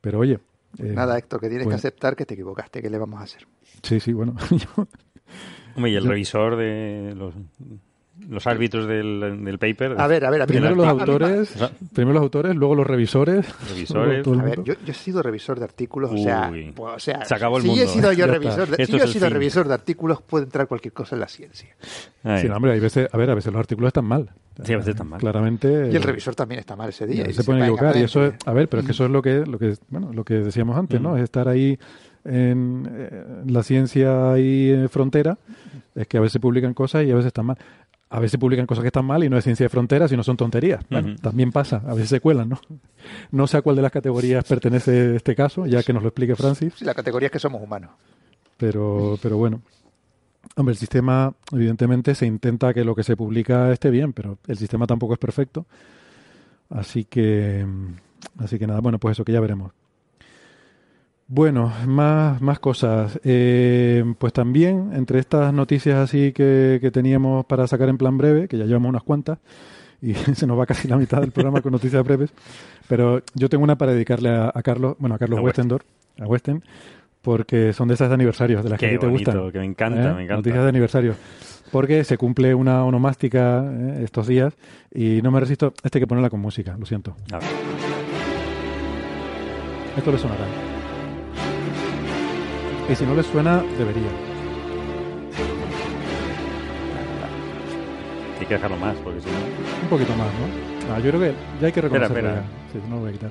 [0.00, 0.38] pero oye.
[0.78, 2.80] eh, Nada, Héctor, que tienes pues- que aceptar que te equivocaste.
[2.80, 3.46] ¿Qué le vamos a hacer?
[3.82, 4.36] Sí, sí, bueno.
[4.50, 4.86] yo-
[5.76, 7.34] Hombre, y el Yo- revisor de los,
[8.28, 9.96] los árbitros del, del paper.
[9.98, 11.54] A ver, a ver, a primero me- los a mí me- autores,
[11.92, 13.46] primero los autores, luego los revisores.
[13.70, 14.26] Revisores.
[14.26, 16.72] A ver, yo, yo he sido revisor de artículos, o sea, Uy.
[16.74, 19.04] pues, o sea, Se acabó el si mundo, he sido yo revisor, de, si yo
[19.04, 19.34] he sido fin.
[19.34, 21.68] revisor de artículos, puede entrar cualquier cosa en la ciencia.
[22.22, 24.30] Ay, Sí, no, hombre, hay veces, a ver, a veces los artículos están mal.
[24.64, 25.20] Sí, a veces están mal.
[25.20, 25.88] Claramente.
[25.90, 27.26] Y el revisor también está mal ese día.
[27.28, 28.50] y se pueden venga, equivocar y eso es, vente.
[28.50, 30.76] a ver, pero es que eso es lo que, lo que, bueno, lo que decíamos
[30.76, 31.16] antes, ¿no?
[31.16, 31.78] Es estar ahí
[32.24, 35.38] en, eh, la ciencia ahí en frontera,
[35.94, 37.58] es que a veces publican cosas y a veces están mal.
[38.12, 40.36] A veces publican cosas que están mal y no es ciencia de frontera, sino son
[40.36, 40.84] tonterías.
[40.90, 42.60] Bueno, también pasa, a veces se cuelan, ¿no?
[43.30, 46.34] No sé a cuál de las categorías pertenece este caso, ya que nos lo explique
[46.34, 47.90] Francis, Sí, la categoría es que somos humanos.
[48.56, 49.62] pero, pero bueno.
[50.56, 54.56] Hombre, el sistema, evidentemente, se intenta que lo que se publica esté bien, pero el
[54.56, 55.66] sistema tampoco es perfecto.
[56.70, 57.64] Así que,
[58.38, 59.72] así que nada, bueno, pues eso que ya veremos.
[61.32, 63.20] Bueno, más, más cosas.
[63.22, 68.48] Eh, pues también, entre estas noticias así que, que teníamos para sacar en plan breve,
[68.48, 69.38] que ya llevamos unas cuantas,
[70.02, 72.32] y se nos va casi la mitad del programa con noticias breves,
[72.88, 75.84] pero yo tengo una para dedicarle a, a Carlos, bueno, a Carlos A Westendorf,
[76.18, 76.64] a Westen,
[77.22, 79.52] porque son de esas de aniversarios, de las que Qué te bonito, gustan.
[79.52, 80.14] que me encanta, ¿eh?
[80.14, 80.36] me encanta.
[80.36, 81.14] Noticias de aniversario.
[81.70, 84.00] Porque se cumple una onomástica ¿eh?
[84.02, 84.52] estos días
[84.92, 85.74] y no me resisto.
[85.84, 87.14] Este hay que ponerla con música, lo siento.
[87.30, 87.48] A ver.
[89.96, 90.69] Esto le sonará.
[92.90, 94.10] Y si no le suena, debería.
[98.40, 99.36] Hay que dejarlo más, porque si no.
[99.82, 100.94] Un poquito más, ¿no?
[100.94, 102.30] Ah, yo creo que ya hay que Espera, reconocerlo.
[102.30, 102.42] espera.
[102.42, 102.72] ya.
[102.72, 103.30] Sí, no lo voy a quitar.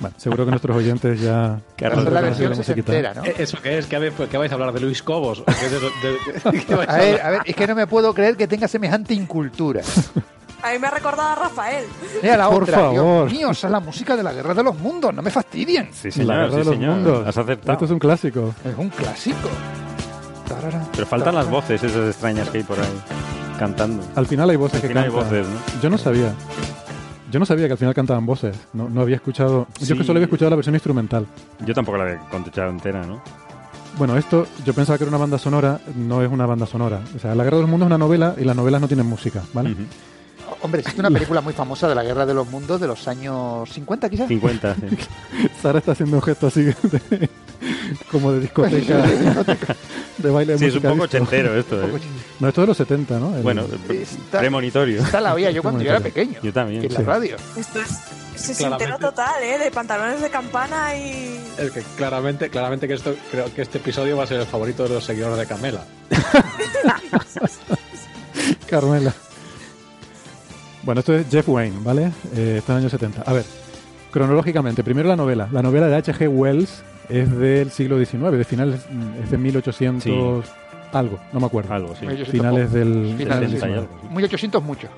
[0.00, 1.60] Bueno, seguro que nuestros oyentes ya...
[1.76, 2.92] Es la no versión la musiquita.
[2.92, 3.24] sesentera, ¿no?
[3.26, 3.86] Eh, ¿Eso qué es?
[3.86, 5.40] ¿Qué, qué vais a hablar de Luis Cobos?
[5.40, 7.74] ¿O qué de- de- de- qué vais a A ver, a ver, es que no
[7.74, 9.82] me puedo creer que tenga semejante incultura.
[10.62, 11.84] A mí me ha recordado a Rafael.
[12.22, 13.28] Mira la Por otra, favor.
[13.28, 15.88] Dios mío, esa es la música de la Guerra de los Mundos, no me fastidien.
[15.92, 16.94] Sí, la señor, guerra sí, de los señor.
[16.96, 17.26] mundos.
[17.26, 17.72] Has acertado.
[17.72, 18.54] Esto es un clásico.
[18.64, 19.48] Es un clásico.
[20.48, 21.60] Tarara, Pero faltan las tarara.
[21.60, 22.86] voces esas extrañas que hay por ahí
[23.58, 24.02] cantando.
[24.16, 25.28] Al final hay voces Al que final hay cantan.
[25.30, 25.80] voces, ¿no?
[25.82, 26.34] Yo no sabía.
[27.30, 28.56] Yo no sabía que al final cantaban voces.
[28.72, 29.66] No, no había escuchado...
[29.78, 29.96] Yo es Sí.
[29.96, 31.26] que solo había escuchado la versión instrumental.
[31.64, 33.22] Yo tampoco la había contestado entera, ¿no?
[33.96, 37.00] Bueno, esto yo pensaba que era una banda sonora, no es una banda sonora.
[37.14, 39.06] O sea, La Guerra de los Mundos es una novela y las novelas no tienen
[39.06, 39.72] música, ¿vale?
[39.72, 39.82] Ujú.
[40.62, 43.68] Hombre, existe una película muy famosa de la Guerra de los Mundos de los años
[43.70, 44.28] 50 quizás.
[44.28, 44.96] 50, sí.
[45.62, 47.30] Sara está haciendo un gesto así de-
[48.10, 49.04] como de discoteca,
[50.18, 52.00] de baile de Sí, es un música poco ochentero esto, ¿eh?
[52.40, 53.36] No, esto es de los 70, ¿no?
[53.36, 55.02] El- Bueno, Está- premonitorio.
[55.02, 56.38] Esta la oía yo cuando yo era pequeño.
[56.42, 56.84] Yo también.
[56.84, 57.36] En la radio.
[57.56, 57.88] Esto es
[58.40, 58.84] se Claramente.
[58.84, 59.58] entero total, ¿eh?
[59.58, 61.38] De pantalones de campana y...
[61.58, 64.84] Es que claramente, claramente que esto, creo que este episodio va a ser el favorito
[64.84, 65.84] de los seguidores de Camela.
[68.66, 69.12] Carmela.
[70.82, 72.10] Bueno, esto es Jeff Wayne, ¿vale?
[72.34, 73.22] Eh, esto es en años 70.
[73.22, 73.44] A ver,
[74.10, 75.48] cronológicamente, primero la novela.
[75.52, 76.28] La novela de H.G.
[76.28, 78.86] Wells es del siglo XIX, de finales,
[79.22, 80.50] es de 1800 Sí.
[80.92, 81.74] algo, no me acuerdo.
[81.74, 82.06] Algo, sí.
[82.06, 83.66] 1800 Finales del, Finales, del sí.
[83.66, 83.88] 19.
[84.10, 84.88] Muy 800 mucho.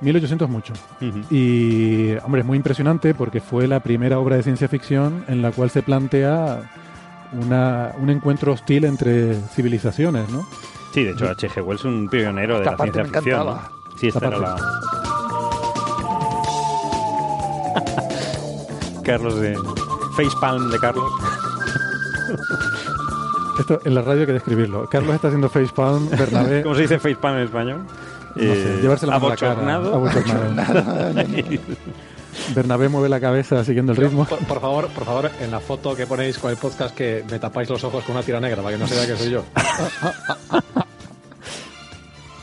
[0.00, 0.72] 1800 mucho.
[1.30, 5.50] Y, hombre, es muy impresionante porque fue la primera obra de ciencia ficción en la
[5.50, 6.70] cual se plantea
[7.32, 10.46] una, un encuentro hostil entre civilizaciones, ¿no?
[10.94, 11.62] Sí, de hecho, H.G.
[11.64, 13.58] Wells es un pionero de Esta la parte ciencia me ficción.
[13.98, 15.07] Sí, esta Esta era la.
[19.04, 19.56] Carlos de.
[20.16, 21.10] Facepalm de Carlos.
[23.58, 24.88] Esto en la radio hay que describirlo.
[24.88, 26.62] Carlos está haciendo facepalm, Bernabé...
[26.64, 27.86] ¿Cómo se dice facepalm en español?
[28.34, 29.52] no sé, llevarse la mano a la cara.
[29.52, 29.94] abochornado.
[29.94, 31.14] Abochornado.
[32.54, 34.24] Bernabé mueve la cabeza siguiendo el ritmo.
[34.26, 37.38] Por, por favor, por favor, en la foto que ponéis con el podcast que me
[37.40, 39.44] tapáis los ojos con una tira negra para que no se vea que soy yo.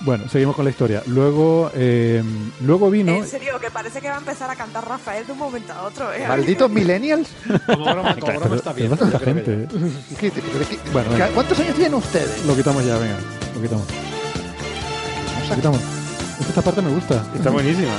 [0.05, 1.01] Bueno, seguimos con la historia.
[1.07, 2.23] Luego, eh,
[2.61, 3.11] luego vino.
[3.15, 5.81] En serio, que parece que va a empezar a cantar Rafael de un momento a
[5.83, 6.25] otro, ¿eh?
[6.27, 7.27] Malditos millennials.
[7.65, 8.85] Como broma, como broma está bien.
[8.93, 9.63] es bastante yo creo que gente.
[9.63, 9.91] ¿eh?
[10.19, 11.09] ¿Qué- qué- qué- Bueno.
[11.33, 12.45] ¿Cuántos años tienen ustedes?
[12.45, 13.17] Lo quitamos ya, venga.
[13.55, 13.85] Lo quitamos.
[15.49, 15.79] Lo quitamos.
[15.81, 17.25] Es que esta parte me gusta.
[17.35, 17.93] Está buenísima.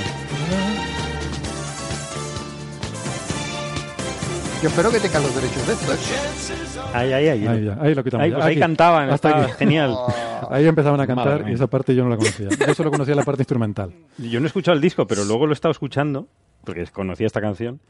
[4.63, 5.93] Yo espero que tengan los derechos de esto.
[5.93, 6.87] ¿eh?
[6.95, 7.47] Ahí, ahí, ahí.
[7.47, 8.25] Ahí, ya, ahí lo quitamos.
[8.25, 9.55] Ahí, pues ahí cantaban, Hasta estaba aquí.
[9.59, 9.97] genial.
[10.51, 12.49] Ahí empezaban a cantar y esa parte yo no la conocía.
[12.51, 13.93] Yo solo conocía la parte instrumental.
[14.19, 16.29] Yo no he escuchado el disco, pero luego lo he estado escuchando,
[16.63, 17.81] porque conocía esta canción,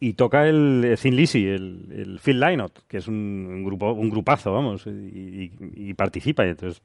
[0.00, 4.08] y toca el Thin Lizzy, el, el Phil Lynott, que es un, un grupo, un
[4.10, 5.52] grupazo, vamos, y, y-
[5.90, 6.46] y participa.
[6.46, 6.80] Y entonces,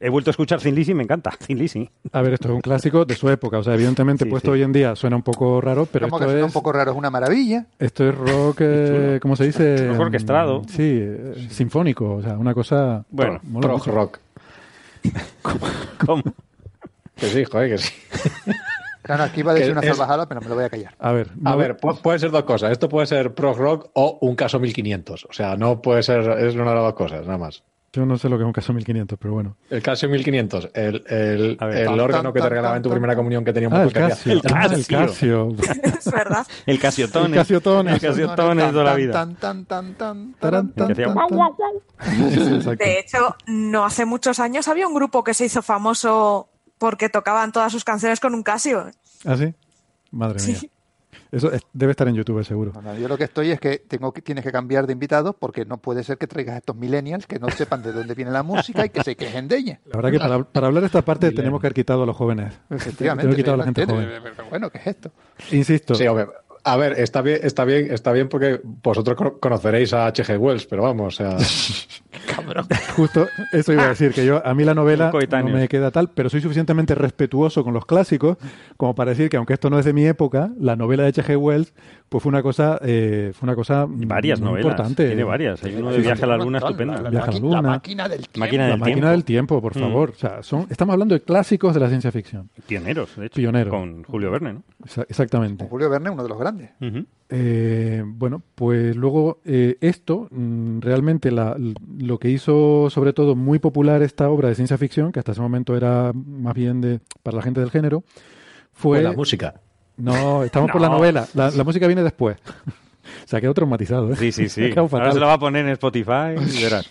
[0.00, 1.88] he vuelto a escuchar Thin Lizzy y me encanta, Thin Lizzy.
[2.12, 3.58] A ver, esto es un clásico de su época.
[3.58, 4.52] O sea, evidentemente Sí, puesto sí.
[4.54, 6.72] hoy en día suena un poco raro, pero Como que esto suena es, un poco
[6.72, 7.66] raro, es una maravilla.
[7.78, 9.88] esto es rock, eh, ¿cómo se dice?
[9.88, 10.60] Rock orquestado.
[10.62, 12.14] Mm, Sí, eh, sinfónico.
[12.14, 13.04] O sea, una cosa...
[13.10, 13.90] Bueno, mucho.
[13.92, 14.18] rock.
[16.06, 16.22] ¿Cómo?
[17.16, 17.92] Que sí, joder, que sí.
[19.02, 20.94] Claro, aquí iba a decir una es- salvajada, pero me lo voy a callar.
[20.98, 22.70] A ver, A ver, pu- puede ser dos cosas.
[22.72, 25.24] Esto puede ser prog rock o un caso 1500.
[25.28, 27.62] O sea, no puede ser, es una de las dos cosas, nada más.
[27.94, 29.56] yo no sé lo que es un caso 1500, pero bueno.
[29.68, 31.76] El Casio 1500, el, el, ver.
[31.76, 33.18] el Tan, órgano tan, que te regalaban en tu tan, primera tan.
[33.18, 34.32] comunión que tenía un Ah, el que hacía- Casio.
[34.32, 35.48] El Ah, el Casio.
[35.58, 35.92] Casio.
[35.98, 36.46] Es verdad.
[36.64, 37.26] El Casiotone.
[37.26, 37.92] El Casiotone.
[37.92, 39.26] El de toda la vida.
[42.78, 46.48] De hecho, no hace muchos años había un grupo que se hizo famoso
[46.82, 48.90] porque tocaban todas sus canciones con un Casio.
[49.24, 49.54] ¿Ah, sí?
[50.10, 50.50] Madre Sí.
[50.60, 50.60] mía.
[51.30, 52.72] Eso es- debe estar en YouTube, seguro.
[52.72, 55.64] Bueno, yo lo que estoy es que tengo que tienes que cambiar de invitados porque
[55.64, 58.42] no puede ser que traigas a estos millennials que no sepan de dónde viene la
[58.42, 59.80] música y que se quejen de ella.
[59.86, 62.16] La verdad que para, para hablar de esta parte tenemos que haber quitado a los
[62.16, 62.52] jóvenes.
[62.68, 63.22] Efectivamente.
[63.22, 64.08] Tenemos que quitar a la gente joven.
[64.36, 65.12] pero Bueno, ¿qué es esto?
[65.52, 66.26] Insisto, Sí, hombre.
[66.64, 70.36] A ver, está bien, está bien, está bien porque vosotros cono- conoceréis a H.G.
[70.38, 71.36] Wells, pero vamos, o sea,
[72.96, 75.10] justo eso iba a decir, que yo a mí la novela
[75.52, 78.36] no me queda tal, pero soy suficientemente respetuoso con los clásicos
[78.76, 81.36] como para decir que aunque esto no es de mi época, la novela de H.G.
[81.36, 81.72] Wells
[82.12, 84.70] pues fue una cosa, eh, fue una cosa varias muy novelas.
[84.72, 85.06] importante.
[85.06, 85.64] Tiene varias.
[85.64, 86.94] Hay uno de Sí, Viaje a la Un Luna montón, estupenda.
[86.96, 88.38] La, la Viaje a la la máquina del tiempo.
[88.40, 89.10] Máquina La máquina tiempo.
[89.10, 89.80] del tiempo, por Mm.
[89.80, 90.10] favor.
[90.10, 92.50] O sea, son, estamos hablando de clásicos de la ciencia ficción.
[92.68, 93.34] Pioneros, de hecho.
[93.36, 93.70] Pionero.
[93.70, 94.62] Con Julio Verne, ¿no?
[94.84, 95.64] Exa- Exactamente.
[95.64, 96.70] Con Julio Verne, uno de los grandes.
[97.30, 101.56] Eh, bueno, pues luego eh, esto, mm, realmente la-
[101.98, 105.40] lo que hizo sobre todo muy popular esta obra de ciencia ficción, que hasta ese
[105.40, 108.04] momento era más bien de, para la gente del género,
[108.72, 108.98] fue...
[108.98, 109.54] pues la música.
[109.96, 110.94] No, estamos por la No.
[110.96, 111.26] novela.
[111.34, 112.36] La, la música viene después.
[113.26, 114.12] Se ha quedado traumatizado.
[114.12, 114.16] ¿eh?
[114.16, 114.70] Sí, sí, sí.
[114.76, 116.88] Ahora se lo va a poner en Spotify y verás.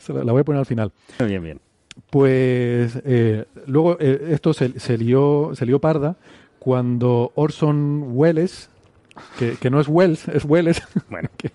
[0.00, 0.92] Se la, la voy a poner al final.
[1.24, 1.60] Bien, bien.
[2.10, 6.16] Pues eh, luego eh, esto se, se lió, se lió parda
[6.58, 8.70] cuando Orson Welles,
[9.38, 11.50] que, que no es Wells, es Welles, Bueno, que,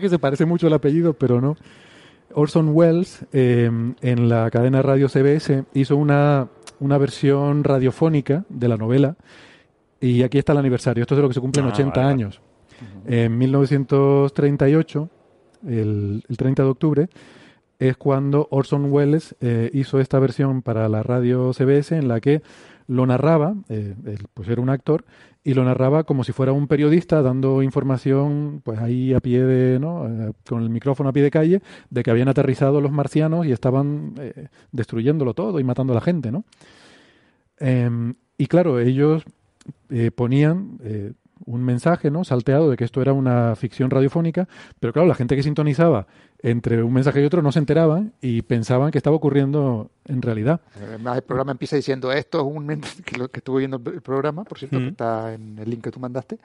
[0.00, 1.56] que se parece mucho el apellido, pero no.
[2.32, 6.48] Orson Welles eh, en la cadena radio CBS hizo una,
[6.80, 9.16] una versión radiofónica de la novela
[10.04, 11.02] y aquí está el aniversario.
[11.02, 12.12] Esto es de lo que se cumplen Ah, 80 vale, vale.
[12.12, 12.40] años.
[13.06, 15.08] En 1938,
[15.66, 17.08] el, el 30 de octubre,
[17.78, 22.42] es cuando Orson Welles eh, hizo esta versión para la radio CBS en la que
[22.86, 25.04] lo narraba, eh, él, pues era un actor,
[25.42, 29.78] y lo narraba como si fuera un periodista dando información, pues ahí a pie de,
[29.78, 30.06] ¿no?
[30.06, 33.52] Eh, con el micrófono a pie de calle, de que habían aterrizado los marcianos y
[33.52, 34.14] estaban
[34.72, 36.44] destruyéndolo todo y matando a la gente, ¿no?
[37.58, 39.24] Em, y claro, ellos
[39.90, 41.12] eh, ponían eh,
[41.46, 42.24] un mensaje, ¿no?
[42.24, 44.48] Salteado de que esto era una ficción radiofónica,
[44.80, 46.06] pero claro, la gente que sintonizaba
[46.44, 50.60] entre un mensaje y otro no se enteraban y pensaban que estaba ocurriendo en realidad.
[50.76, 54.44] Además, el programa empieza diciendo esto es un que, lo, que estuve viendo el programa,
[54.44, 56.38] por cierto, que está en el link que tú mandaste,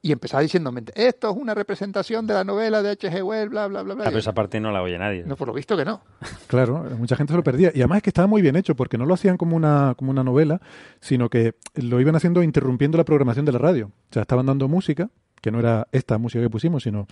[0.00, 3.22] y empezaba diciendo esto es una representación de la novela de H.G.
[3.22, 4.04] Wells, bla, bla, bla, bla.
[4.04, 5.24] Ah, pero esa parte no la oye nadie.
[5.26, 6.00] No, por lo visto que no.
[6.46, 7.70] Claro, mucha gente se lo perdía.
[7.74, 10.10] Y además es que estaba muy bien hecho, porque no lo hacían como una, como
[10.10, 10.60] una novela,
[11.00, 13.86] sino que lo iban haciendo interrumpiendo la programación de la radio.
[14.10, 15.10] O sea, estaban dando música,
[15.42, 17.06] que no era esta música que pusimos, sino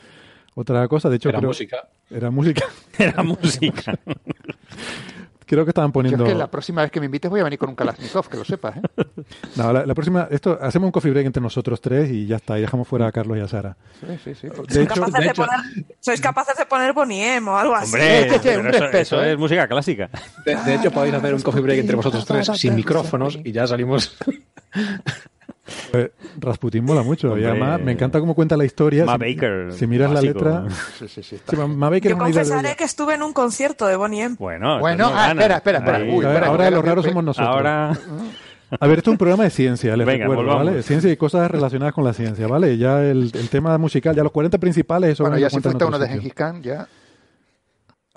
[0.55, 1.09] otra cosa.
[1.11, 1.89] De hecho, Era creo- música.
[2.11, 2.65] Era música.
[2.99, 3.99] Era música.
[5.47, 6.25] creo que estaban Yo poniendo...
[6.25, 8.39] es que la próxima vez que me invites voy a venir con un Kalashnikov, que
[8.39, 8.77] lo sepas.
[8.79, 8.81] ¿eh?
[9.57, 10.27] No, la, la próxima...
[10.31, 12.57] Esto, hacemos un coffee break entre nosotros tres y ya está.
[12.59, 13.77] Y dejamos fuera a Carlos y a Sara.
[14.01, 14.49] Sí, sí, sí.
[14.49, 15.61] De ¿Sois, hecho, capaces de de hecho- poner,
[16.01, 17.87] sois capaces de poner Bonnie M o algo así.
[17.97, 19.33] Hombre, Sí, sí, sí, pero un eso, respeto, eso ¿eh?
[19.33, 20.09] es música clásica.
[20.47, 23.67] De, de hecho, podéis hacer un coffee break entre vosotros tres sin micrófonos y ya
[23.67, 24.17] salimos.
[25.93, 26.11] Eh,
[26.41, 27.37] Rasputin mola mucho.
[27.39, 29.05] Y además me encanta cómo cuenta la historia.
[29.05, 30.41] Ma Si- Baker, Si miras básico.
[30.45, 30.77] la letra...
[30.99, 31.35] Sí, sí, sí.
[31.37, 31.53] está.
[31.53, 34.37] Sí, Ma- Baker Yo confesaré que estuve en un concierto de Bonnie M.
[34.39, 35.99] Bueno, Bueno, ah, espera, espera, espera.
[35.99, 36.11] Ahí.
[36.11, 37.49] Uy, ver, espera, ahora los raros somos nosotros.
[37.55, 37.93] Ahora,
[38.81, 40.67] A ver, esto es un programa de ciencia, les Venga, recuerdo, volvamos.
[40.67, 40.83] ¿vale?
[40.83, 42.79] Ciencia y cosas relacionadas con la ciencia, ¿vale?
[42.79, 45.99] Ya el, el tema musical, ya los 40 principales, eso Bueno, ya si otro uno
[45.99, 46.09] de.
[46.09, 46.89] Gengis Khan, ya.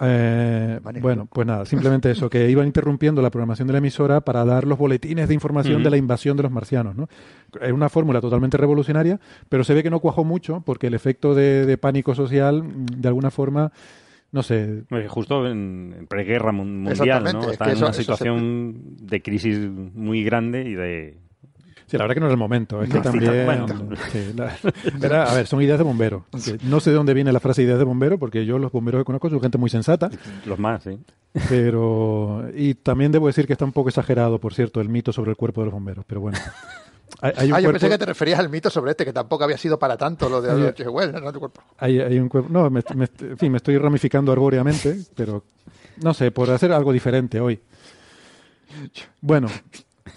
[0.01, 4.43] Eh, bueno, pues nada, simplemente eso, que iban interrumpiendo la programación de la emisora para
[4.43, 6.95] dar los boletines de información de la invasión de los marcianos.
[6.95, 7.07] ¿no?
[7.61, 11.33] Es una fórmula totalmente revolucionaria, pero se ve que no cuajó mucho porque el efecto
[11.33, 13.71] de, de pánico social, de alguna forma,
[14.33, 17.49] no sé, Justo en, en preguerra mun- mundial, ¿no?
[17.51, 19.57] Está en una eso se- situación de crisis
[19.93, 21.17] muy grande y de...
[21.87, 22.81] Sí, la verdad que no era el momento.
[22.81, 23.45] Es que No, también.
[23.45, 23.67] bueno.
[24.11, 24.51] sí, la-
[25.01, 26.25] era- a ver, son ideas de bombero.
[26.43, 29.01] que no sé de dónde viene la frase ideas de bombero, porque yo los bomberos
[29.01, 30.09] que conozco son gente muy sensata,
[30.45, 30.97] Los más, sí.
[31.49, 32.45] pero.
[32.55, 35.37] Y también debo decir que está un poco exagerado, por cierto, el mito sobre el
[35.37, 36.05] cuerpo de los bomberos.
[36.07, 36.37] Pero bueno.
[37.21, 39.13] Hay, hay un Ah, yo cuerpo- pensé que te referías al mito sobre este, que
[39.13, 40.49] tampoco había sido para tanto lo de.
[40.69, 40.89] H.G.
[40.89, 41.31] Wells, ¿no?
[41.31, 41.61] Tu cuerpo.
[41.77, 45.43] hay- hay un cuerpo- No, me, me- en fin, me estoy ramificando arbóreamente, pero.
[46.03, 47.59] No sé, por hacer algo diferente hoy.
[49.21, 49.47] Bueno.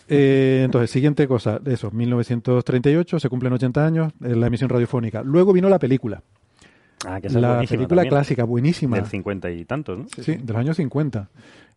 [0.08, 5.22] Eh, entonces, siguiente cosa, eso, 1938, se cumplen 80 años, eh, la emisión radiofónica.
[5.22, 6.22] Luego vino la película.
[7.06, 8.08] Ah, que La película también.
[8.08, 8.96] clásica, buenísima.
[8.96, 10.06] Del 50 y tantos, ¿no?
[10.20, 11.28] Sí, de los años 50.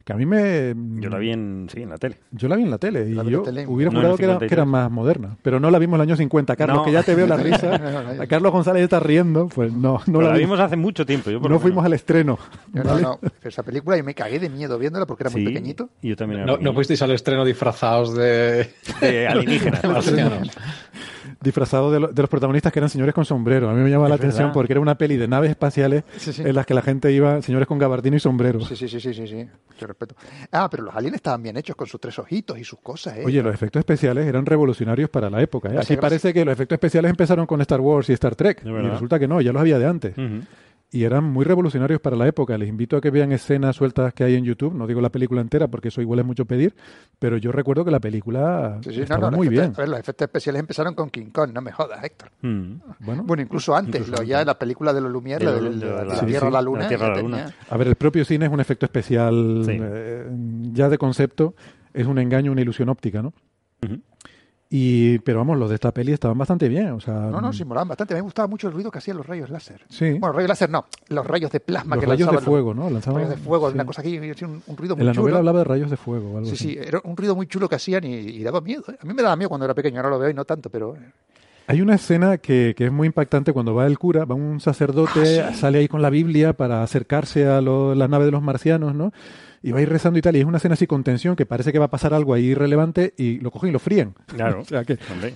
[0.04, 0.74] Que a mí me.
[1.00, 2.18] Yo la vi en, sí, en la tele.
[2.32, 3.68] Yo la vi en la tele y La vi en yo la tele.
[3.68, 4.50] hubiera jurado que era, 53.
[4.50, 5.38] que era más moderna.
[5.44, 6.86] Pero no la vimos en el año 50, Carlos, No.
[6.86, 7.76] que ya te veo la risa.
[8.20, 9.48] A Carlos González está riendo.
[9.48, 10.58] Pues no, no Pero la, la vimos.
[10.58, 11.30] vimos hace mucho tiempo.
[11.30, 12.40] Yo por No fuimos al estreno.
[12.74, 15.46] Yo no, no, pero esa película y me cagué de miedo viéndola porque era muy
[15.46, 15.90] pequeñito.
[16.02, 18.72] Y yo también era No, no fuisteis al estreno disfrazados de,
[19.02, 19.82] De alienígenas.
[21.42, 21.44] Marcianos.
[21.44, 23.70] Disfrazado de, lo- de los protagonistas que eran señores con sombrero.
[23.70, 26.42] A mí me llama la atención porque era una peli de naves espaciales Sí, sí.
[26.46, 28.60] en las que la gente iba, señores con gabardina y sombrero.
[28.62, 29.48] Sí, sí, sí, sí, sí, sí.
[29.80, 30.16] Yo respeto.
[30.52, 33.24] Ah, pero los aliens estaban bien hechos con sus tres ojitos y sus cosas, ¿eh?
[33.26, 35.70] Oye, los efectos especiales eran revolucionarios para la época.
[35.70, 35.74] ¿eh?
[35.74, 36.00] Gracias.
[36.00, 38.62] parece que los efectos especiales empezaron con Star Wars y Star Trek.
[38.66, 40.14] Y resulta que no, ya los había de antes.
[40.94, 42.58] Y eran muy revolucionarios para la época.
[42.58, 44.74] Les invito a que vean escenas sueltas que hay en YouTube.
[44.74, 46.76] No digo la película entera porque eso igual es mucho pedir,
[47.18, 49.74] pero yo recuerdo que la película Sí, sí, no, estaba no, los muy efectos- bien.
[49.76, 52.30] a ver, los efectos especiales empezaron con King Kong, no me jodas, Héctor.
[52.42, 52.74] Mm.
[53.00, 55.52] Bueno, Bueno, incluso antes, Incluso lo, ya en la película de los Lumière, De la
[55.52, 57.10] lo- del- de de, la- la Sí, Tierra a sí, la la Luna, Tierra a
[57.10, 57.38] ya la Luna.
[57.46, 59.78] tenía- a ver, el propio cine es un efecto especial Sí.
[59.80, 60.26] eh,
[60.74, 61.56] ya de concepto,
[61.94, 63.34] es un engaño, una ilusión óptica, ¿no?
[64.74, 66.92] Y, pero vamos, los de esta peli estaban bastante bien.
[66.92, 68.14] O sea, No, no, sí, molaban bastante.
[68.16, 69.82] Me gustaba mucho el ruido que hacían los rayos láser.
[69.90, 70.12] Sí.
[70.14, 72.74] Bueno, rayos láser no, los rayos de plasma los que rayos de lanzaban los- fuego,
[72.74, 72.90] ¿no?
[72.90, 73.76] Lanzaban- rayos de fuego, sí.
[73.76, 75.24] una cosa así, un, un ruido muy En la chulo.
[75.24, 76.64] novela hablaba de rayos de fuego algo Sí, así.
[76.74, 78.86] sí, era un ruido muy chulo que hacían y, y daba miedo.
[78.88, 78.96] ¿eh?
[79.02, 80.96] A mí me daba miedo cuando era pequeño, ahora lo veo y no tanto, pero...
[80.96, 81.00] eh,
[81.68, 85.42] Hay una escena que, que es muy impactante cuando va el cura, va un sacerdote,
[85.42, 88.96] Ah, sale ahí con la Biblia para acercarse a lo- la nave de los marcianos,
[88.96, 89.12] ¿no?
[89.64, 91.46] Y va a ir rezando y tal, y es una escena así con tensión que
[91.46, 94.16] parece que va a pasar algo ahí irrelevante y lo cogen y lo fríen.
[94.26, 94.62] Claro.
[94.62, 95.36] O sea que, Hombre.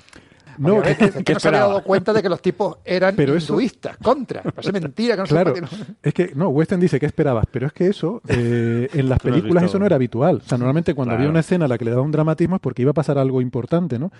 [0.57, 3.15] no, que- ver, es que no se había dado cuenta de que los tipos eran
[3.15, 4.41] Pero eso- hinduistas, contra.
[4.41, 5.67] Parece mentira que no Claro, no-
[6.01, 7.45] es que, no, Western dice, ¿qué esperabas?
[7.51, 10.38] Pero es que eso, eh, en las películas eso no era habitual.
[10.43, 12.61] O sea, normalmente cuando había una escena a la que le daba un dramatismo es
[12.61, 14.11] porque iba a pasar algo importante, ¿no?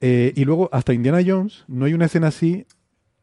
[0.00, 2.64] Eh, y luego, hasta Indiana Jones, no hay una escena así,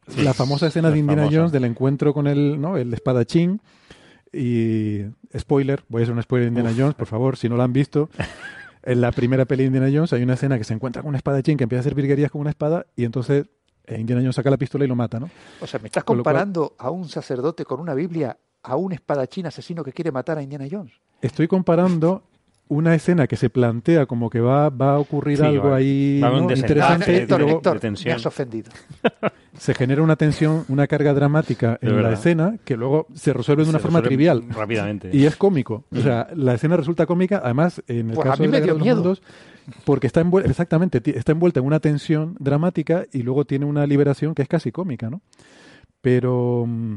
[0.09, 1.38] Sí, la famosa escena de Indiana famosa.
[1.38, 2.77] Jones del encuentro con el, ¿no?
[2.77, 3.59] el espadachín.
[4.34, 5.01] Y,
[5.38, 7.73] spoiler, voy a hacer un spoiler de Indiana Jones, por favor, si no la han
[7.73, 8.09] visto.
[8.84, 11.15] En la primera peli de Indiana Jones hay una escena que se encuentra con un
[11.15, 13.45] espadachín que empieza a hacer virguerías con una espada y entonces
[13.86, 15.30] eh, Indiana Jones saca la pistola y lo mata, ¿no?
[15.59, 18.78] O sea, me estás Con lo cual- comparando a un sacerdote con una Biblia a
[18.78, 20.93] un espadachín asesino que quiere matar a Indiana Jones.
[21.21, 22.23] Estoy comparando
[22.70, 26.20] una escena que se plantea como que va, va a ocurrir Sí, algo va- ahí
[26.22, 26.49] va a haber un ¿no?
[26.55, 28.11] desenlace Ah, interesante Héctor, y luego Héctor, de tensión.
[28.11, 28.72] me has ofendido.
[29.57, 33.70] se genera una tensión, una carga dramática en la escena que luego se resuelve de
[33.70, 34.43] una Se forma trivial.
[34.49, 35.09] Rápidamente.
[35.13, 35.86] Y es cómico.
[35.91, 38.59] O sea, la escena resulta cómica, además, en el Pues a caso mí de me
[38.59, 38.95] la dio Guerra de los miedo.
[38.97, 39.22] Mundos,
[39.86, 44.34] porque está envuelta, exactamente, está envuelta en una tensión dramática y luego tiene una liberación
[44.36, 45.22] que es casi cómica, ¿no?
[46.01, 46.95] Pero, mm,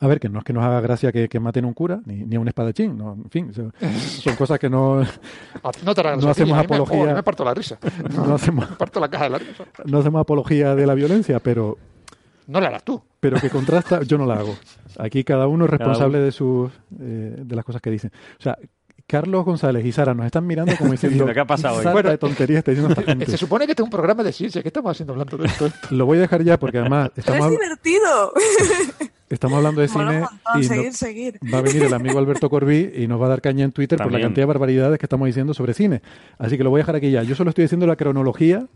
[0.00, 2.00] a ver, que no es que nos haga gracia que, que maten a un cura,
[2.04, 5.00] ni, ni a un espadachín, no, en fin, son, son cosas que no,
[5.64, 6.98] Ah, No, te No hacemos a mí me- apología.
[6.98, 7.78] joder, me parto la risa.
[8.14, 9.64] no hacemos, Me parto la caja de la risa.
[9.84, 11.78] no hacemos apología de la violencia, pero,
[12.46, 13.02] No la harás tú.
[13.20, 14.54] pero que contrasta, yo no la hago.
[14.98, 16.24] Aquí cada uno es responsable uno.
[16.26, 16.70] de sus
[17.00, 18.10] eh, de las cosas que dicen.
[18.38, 18.56] O sea,
[19.06, 21.82] Carlos González y Sara nos están mirando como diciendo ¿qué ha pasado hoy?
[21.84, 23.26] "Sarta Bueno, de tonterías está diciendo esta gente".
[23.26, 24.62] Se supone que este es un programa de ciencia.
[24.62, 25.68] ¿Qué estamos haciendo hablando de esto?
[25.90, 28.32] Lo voy a dejar ya porque además Pero estamos, es divertido.
[29.30, 31.38] estamos hablando de cine montón, y no- seguir, seguir.
[31.52, 33.98] va a venir el amigo Alberto Corbí y nos va a dar caña en Twitter
[33.98, 36.02] por la cantidad de barbaridades que estamos diciendo sobre cine.
[36.38, 37.22] Así que lo voy a dejar aquí ya.
[37.22, 38.66] Yo solo estoy diciendo la cronología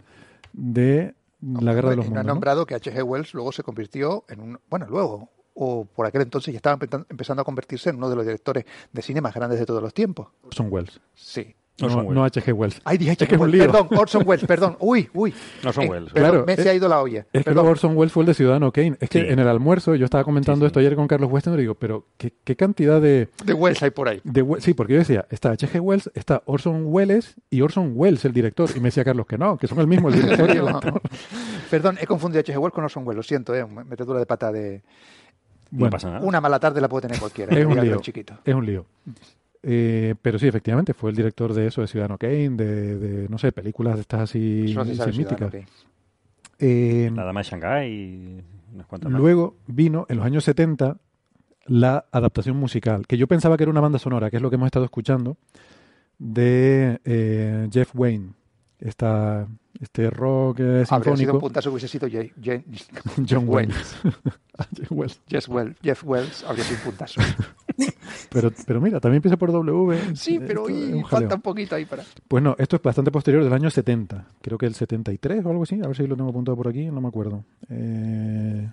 [0.52, 2.20] de la Guerra de los no Mundos.
[2.20, 2.32] han ¿no?
[2.34, 3.02] nombrado que H.G.
[3.02, 4.58] Wells luego se convirtió en un.
[4.68, 5.28] Bueno, luego.
[5.54, 8.64] O por aquel entonces ya estaba empe- empezando a convertirse en uno de los directores
[8.92, 10.28] de cine más grandes de todos los tiempos.
[10.44, 11.00] Orson Welles.
[11.14, 11.54] Sí.
[11.80, 12.52] No, Orson no H.G.
[12.52, 12.78] Wells.
[12.84, 13.38] Ay, dije H.G.
[13.38, 13.56] Wells.
[13.58, 14.76] Perdón, Orson Welles, perdón.
[14.80, 15.32] Uy, uy.
[15.64, 16.12] Orson Eh, Welles.
[16.12, 17.26] Claro, me se es- ha ido la olla.
[17.32, 17.66] Es Perdón.
[17.66, 18.98] Orson Welles fue el de Ciudadano Kane.
[19.00, 19.26] Es que Sí.
[19.28, 20.66] en el almuerzo yo estaba comentando Sí, sí.
[20.66, 23.90] esto ayer con Carlos Weston y digo, pero ¿qué, qué cantidad de, De Wells hay
[23.92, 24.20] por ahí.
[24.24, 25.80] de Sí, porque yo decía, está H.G.
[25.80, 28.68] Wells, está Orson Welles y Orson Welles, el director.
[28.76, 31.00] Y me decía Carlos que no, que son el mismo, el director y el actor.
[31.70, 32.58] Perdón, he confundido H.G.
[32.58, 33.16] Wells con Orson Welles.
[33.16, 34.82] Lo siento, eh, metedura de pata de.
[35.70, 36.26] No pasa nada.
[36.26, 37.54] Una mala tarde la puede tener cualquiera.
[37.58, 37.94] Es un lío.
[37.94, 38.38] los chiquitos.
[38.44, 38.86] Es un lío.
[39.62, 43.36] Eh, pero sí, efectivamente, fue el director de eso, de Ciudadano Kane, de, de, no
[43.38, 45.52] sé, películas de estas así, no míticas.
[46.58, 48.44] Eh, La dama de Shanghái y
[48.74, 49.20] unas cuantas más.
[49.20, 50.96] luego vino, en los años 70,
[51.66, 54.56] la adaptación musical, que yo pensaba que era una banda sonora, que es lo que
[54.56, 55.36] hemos estado escuchando,
[56.18, 58.32] de eh, Jeff Wayne.
[58.80, 59.46] Esta,
[59.80, 61.38] este rock eh, Habría sido un sinfónico.
[61.38, 62.64] puntazo que hubiese sido Jay- Jay-
[63.28, 63.74] John Wayne.
[63.74, 63.96] Wells.
[64.76, 65.20] Jeff Wells.
[65.28, 67.20] Jeff Wells, Jeff Wells habría sido un puntazo.
[68.30, 70.14] Pero, pero mira, también empieza por W.
[70.14, 72.04] Sí, Esto pero un falta un poquito ahí para.
[72.28, 74.26] Pues no, esto es bastante posterior del año 70.
[74.42, 75.80] Creo que el 73 o algo así.
[75.82, 77.44] A ver si lo tengo apuntado por aquí, no me acuerdo.
[77.70, 78.70] Eh,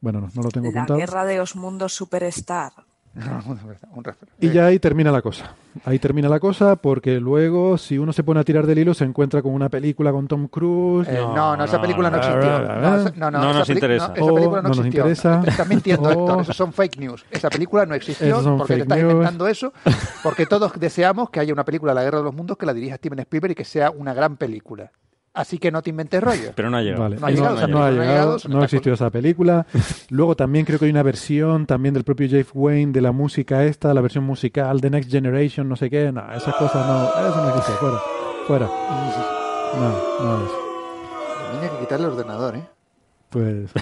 [0.00, 0.98] bueno, no, no lo tengo La apuntado.
[0.98, 2.72] guerra de los mundos superstar.
[4.40, 5.54] Y ya ahí termina la cosa.
[5.84, 9.04] Ahí termina la cosa porque luego, si uno se pone a tirar del hilo, se
[9.04, 11.08] encuentra con una película con Tom Cruise.
[11.08, 12.40] Eh, no, no, esa película no existió.
[12.40, 14.08] no, no, No, esa- no, no, no esa nos interesa.
[14.08, 15.00] no, esa película no, nos existió.
[15.02, 15.42] interesa.
[15.46, 16.40] Estás mintiendo, Héctor.
[16.42, 17.24] Esos son fake news.
[17.30, 19.12] Esa película no existió porque te estás news.
[19.12, 19.72] inventando eso.
[20.22, 22.96] Porque todos deseamos que haya una película la Guerra de los Mundos que la dirija
[22.96, 24.90] Steven Spielberg y que sea una gran película.
[25.34, 26.52] Así que no te inventes rollo.
[26.54, 27.02] Pero no ha llegado.
[27.02, 29.66] Vale, No ha llegado, no ha no llegado, no existió esa película.
[30.10, 33.64] Luego también creo que hay una versión también del propio Jeff Wayne de la música
[33.64, 36.12] esta, la versión musical de Next Generation, no sé qué.
[36.12, 37.98] No, esas cosas no, eso no existe, fuera,
[38.46, 38.66] fuera.
[39.76, 40.58] No, de eso.
[41.52, 42.62] Tenía que quitarle el ordenador, ¿eh?
[43.30, 43.72] Pues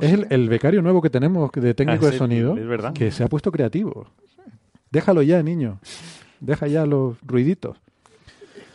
[0.00, 2.92] es el, el becario nuevo que tenemos de técnico Ah, de sonido es verdad.
[2.92, 4.08] que se ha puesto creativo.
[4.90, 5.78] Déjalo ya, niño.
[6.40, 7.76] Deja ya los ruiditos.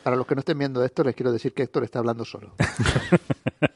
[0.10, 2.56] Para los que no estén viendo esto, les quiero decir que Héctor está hablando solo.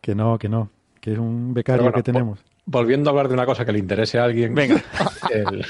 [0.00, 0.70] Que no, que no.
[1.00, 2.38] Que es un becario bueno, que tenemos.
[2.66, 4.54] Volviendo a hablar de una cosa que le interese a alguien.
[4.54, 4.80] Venga.
[5.34, 5.64] el-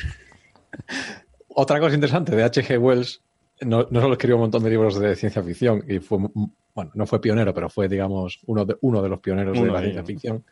[1.49, 2.79] Otra cosa interesante de H.G.
[2.79, 3.23] Wells,
[3.63, 6.19] no, no solo escribió un montón de libros de ciencia ficción y fue,
[6.75, 9.73] bueno, no fue pionero, pero fue, digamos, uno de, uno de los pioneros Uno de
[9.73, 10.07] la ciencia ellos.
[10.07, 10.45] ficción.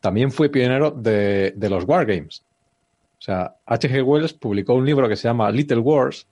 [0.00, 2.44] También fue pionero de, de los wargames.
[3.18, 4.02] O sea, H.G.
[4.02, 6.26] Wells publicó un libro que se llama Little Wars,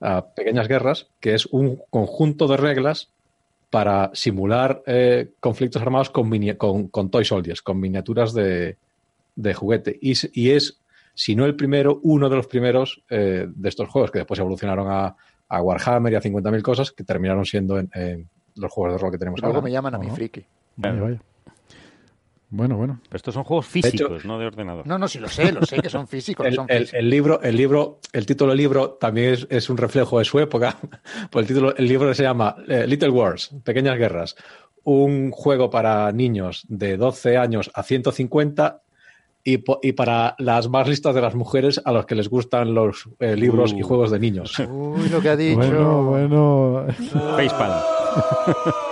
[0.00, 3.10] A Pequeñas Guerras, que es un conjunto de reglas
[3.70, 8.76] para simular eh, conflictos armados con, mini- con, con toy soldiers, con miniaturas de,
[9.36, 9.98] de juguete.
[10.02, 10.78] Y, y es,
[11.14, 14.88] si no el primero, uno de los primeros eh, de estos juegos, que después evolucionaron
[14.90, 15.16] a,
[15.48, 19.10] a Warhammer y a 50.000 cosas, que terminaron siendo en, en los juegos de rol
[19.12, 19.64] que tenemos Luego ahora.
[19.64, 20.44] me llaman a mi friki.
[20.76, 21.18] Vaya.
[22.54, 23.00] Bueno, bueno.
[23.04, 24.86] Pero estos son juegos hecho- físicos, no de ordenador.
[24.86, 26.46] No, no, sí lo sé, lo sé que son físicos.
[26.46, 26.98] El, son el- físicos.
[27.00, 30.38] el libro, el libro, el título del libro también es, es un reflejo de su
[30.38, 30.76] época.
[31.30, 34.36] Pues el título, el libro se llama eh, Little Wars, Pequeñas Guerras,
[34.84, 38.82] un juego para niños de 12 años a 150
[39.44, 39.58] y,
[39.92, 43.72] para las más listas de las mujeres a los que les gustan los eh, libros
[43.72, 43.78] Uh.
[43.78, 44.58] y juegos de niños.
[44.58, 45.56] Uy, lo que ha dicho.
[45.56, 46.86] Bueno, bueno.
[47.36, 47.80] Facepalm.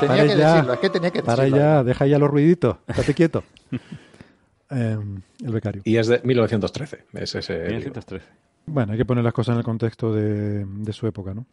[0.00, 0.52] Que Tenía pare que ya.
[0.54, 1.58] decirlo, es que tenía que Para decirlo.
[1.58, 2.76] ya, deja ya los ruiditos.
[2.86, 3.44] Estate quieto.
[4.68, 4.98] Eh,
[5.44, 5.82] el becario.
[5.84, 7.04] Y es de 1913.
[7.12, 7.68] Es ese libro.
[7.76, 8.26] 1913.
[8.66, 11.46] Bueno, hay que poner las cosas en el contexto de, de su época, ¿no?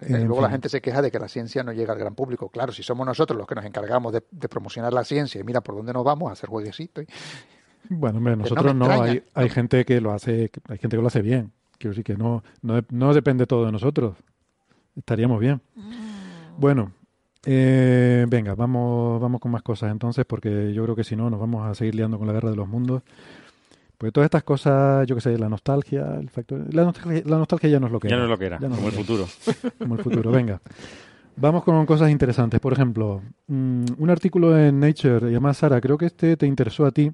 [0.00, 2.48] Eh, luego la gente se queja de que la ciencia no llega al gran público.
[2.48, 5.60] Claro, si somos nosotros los que nos encargamos de, de promocionar la ciencia y mira
[5.60, 7.04] por dónde nos vamos a hacer jueguecitos.
[7.04, 7.06] y-
[7.94, 11.06] Bueno, hombre, no nosotros no, hay, hay gente que lo hace, hay gente que lo
[11.06, 11.52] hace bien.
[11.78, 14.16] Quiero decir que no, no, no depende todo de nosotros.
[14.96, 15.60] Estaríamos bien.
[16.58, 16.90] Bueno,
[17.46, 21.40] eh, venga, vamos, vamos con más cosas entonces, porque yo creo que si no nos
[21.40, 23.02] vamos a seguir liando con la guerra de los mundos.
[23.96, 27.70] Porque todas estas cosas, yo qué sé, la nostalgia, el factor, la nostalgia, la nostalgia
[27.70, 28.18] ya no es lo que Ya era.
[28.18, 29.26] no es lo que era, Ya como el que futuro.
[29.78, 30.30] como el futuro.
[30.32, 30.60] Venga.
[31.36, 32.60] Vamos con cosas interesantes.
[32.60, 36.84] Por ejemplo, mm, un artículo en Nature, y además Sara, creo que este te interesó
[36.84, 37.10] a ti.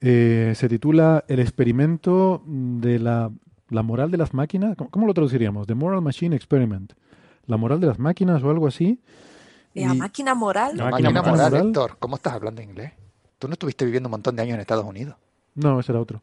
[0.00, 3.32] Eh, se titula El experimento de la,
[3.70, 4.76] la moral de las máquinas.
[4.76, 5.66] ¿Cómo, cómo lo traduciríamos?
[5.66, 6.92] The Moral Machine Experiment.
[7.46, 9.00] La moral de las máquinas o algo así.
[9.74, 10.76] La Y- máquina moral.
[10.76, 11.50] La máquina máquina moral.
[11.52, 12.92] moral, Héctor, ¿cómo estás hablando inglés?
[13.38, 15.16] Tú no estuviste viviendo un montón de años en Estados Unidos.
[15.54, 16.22] No, ese era otro.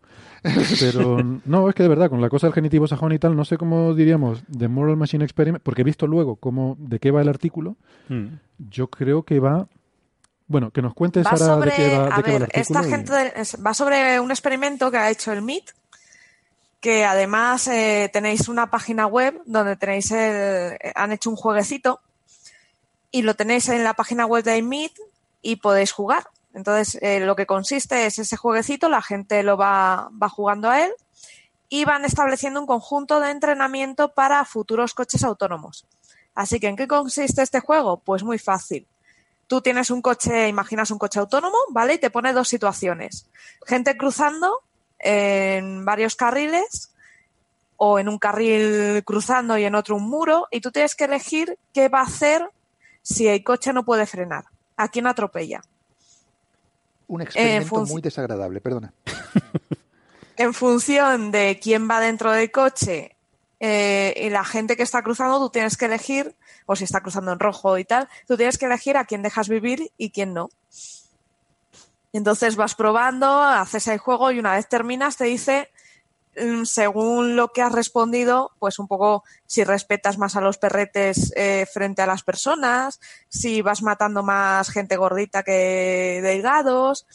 [0.79, 3.43] Pero no, es que de verdad, con la cosa del genitivo sajón y tal, no
[3.45, 7.21] sé cómo diríamos The Moral Machine Experiment, porque he visto luego cómo, de qué va
[7.21, 7.75] el artículo.
[8.09, 8.27] Mm.
[8.69, 9.67] Yo creo que va.
[10.47, 12.41] Bueno, que nos cuente Va Sara sobre, de qué va, a de qué va el
[12.43, 13.13] ver, esta y- gente
[13.65, 15.71] va sobre un experimento que ha hecho el MIT,
[16.79, 21.99] que además eh, tenéis una página web donde tenéis el, han hecho un jueguecito
[23.15, 24.99] y lo tenéis en la página web de MIT
[25.41, 26.27] y podéis jugar.
[26.53, 30.83] Entonces, eh, lo que consiste es ese jueguecito, la gente lo va, va jugando a
[30.83, 30.91] él
[31.69, 35.85] y van estableciendo un conjunto de entrenamiento para futuros coches autónomos.
[36.33, 38.01] Así que, ¿en qué consiste este juego?
[38.01, 38.85] Pues muy fácil.
[39.47, 41.93] Tú tienes un coche, imaginas un coche autónomo, ¿vale?
[41.93, 43.29] Y te pone dos situaciones.
[43.65, 44.59] Gente cruzando
[44.99, 46.91] en varios carriles
[47.77, 51.57] o en un carril cruzando y en otro un muro y tú tienes que elegir
[51.73, 52.49] qué va a hacer
[53.05, 54.45] si el coche no puede frenar,
[54.75, 55.61] a quién atropella.
[57.07, 58.91] Un experimento muy desagradable, perdona.
[60.37, 63.15] en función de quién va dentro del coche
[63.59, 66.35] eh, y la gente que está cruzando, tú tienes que elegir,
[66.65, 69.49] o si está cruzando en rojo y tal, tú tienes que elegir a quién dejas
[69.49, 70.49] vivir y quién no.
[72.11, 75.69] Entonces vas probando, haces el juego y una vez terminas te dice,
[76.63, 81.65] según lo que has respondido, pues un poco si respetas más a los perretes eh,
[81.71, 87.05] frente a las personas, si vas matando más gente gordita que delgados.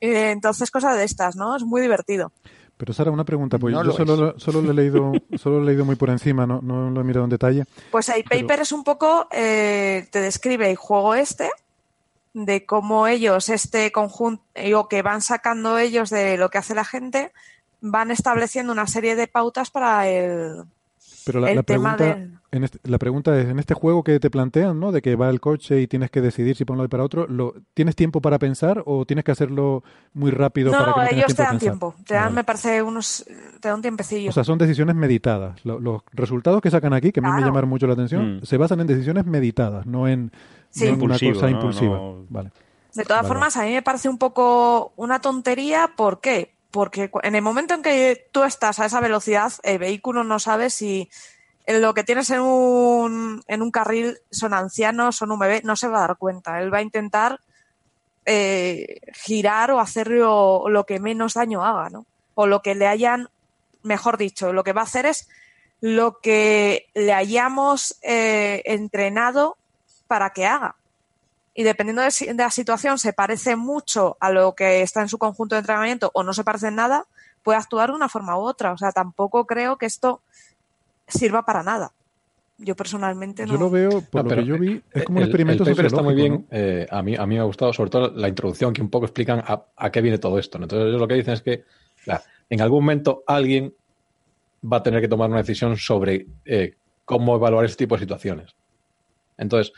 [0.00, 1.56] Eh, entonces, cosas de estas, ¿no?
[1.56, 2.32] Es muy divertido.
[2.76, 5.84] Pero Sara, una pregunta, pues yo solo, solo, lo he leído, solo lo he leído
[5.84, 7.64] muy por encima, no, no lo he mirado en detalle.
[7.90, 11.50] Pues el paper es un poco, eh, te describe el juego este,
[12.32, 14.42] de cómo ellos, este conjunto,
[14.74, 17.32] o que van sacando ellos de lo que hace la gente,
[17.80, 20.64] van estableciendo una serie de pautas para el,
[21.24, 22.18] pero la, pregunta,
[22.50, 24.90] en este, la pregunta es, en este juego que te plantean, ¿no?
[24.90, 27.54] De que va el coche y tienes que decidir si ponerlo de para otro, ¿lo,
[27.74, 29.82] ¿tienes tiempo para pensar o tienes que hacerlo
[30.14, 30.72] muy rápido?
[30.72, 31.94] No, para que no ellos te dan tiempo.
[32.06, 33.24] Te dan, me parece, unos,
[33.60, 34.30] te dan un tiempecillo.
[34.30, 35.64] O sea, son decisiones meditadas.
[35.64, 38.44] Los, resultados que sacan aquí, que a mí me llamaron mucho la atención, mm.
[38.44, 40.32] se basan en decisiones meditadas, no en,
[41.00, 42.00] una cosa impulsiva.
[42.28, 42.50] Vale.
[42.94, 45.92] De todas formas, a mí me parece un poco una tontería.
[45.96, 46.54] ¿Por qué?
[46.70, 50.70] Porque en el momento en que tú estás a esa velocidad, el vehículo no sabe
[50.70, 51.10] si
[51.66, 55.88] lo que tienes en un, en un carril son ancianos, son un bebé, no se
[55.88, 56.60] va a dar cuenta.
[56.60, 57.40] Él va a intentar
[58.26, 62.06] eh, girar o hacer lo, que menos daño haga, ¿no?
[62.34, 63.28] O lo que le hayan,
[63.82, 65.28] mejor dicho, lo que va a hacer es
[65.80, 69.56] lo que le hayamos eh, entrenado
[70.06, 70.76] para que haga.
[71.60, 75.18] Y dependiendo de, de, la situación, se parece mucho a lo que está en su
[75.18, 77.04] conjunto de entrenamiento o no se parece en nada,
[77.42, 78.72] puede actuar de una forma u otra.
[78.72, 80.22] O sea, tampoco creo que esto
[81.06, 81.92] sirva para nada.
[82.56, 83.52] Yo personalmente no.
[83.52, 86.14] Yo lo veo, por lo que yo vi, es como un experimento el está muy
[86.14, 86.46] bien.
[86.50, 89.04] Eh, a, mí, a mí me ha gustado, sobre todo la introducción, que un poco
[89.04, 90.56] explican a, qué viene todo esto.
[90.56, 91.64] Entonces, ellos lo que dicen es que
[92.48, 93.74] en algún momento alguien
[94.64, 96.72] va a tener que tomar una decisión sobre eh,
[97.04, 98.54] cómo evaluar este tipo de situaciones.
[99.36, 99.74] Entonces,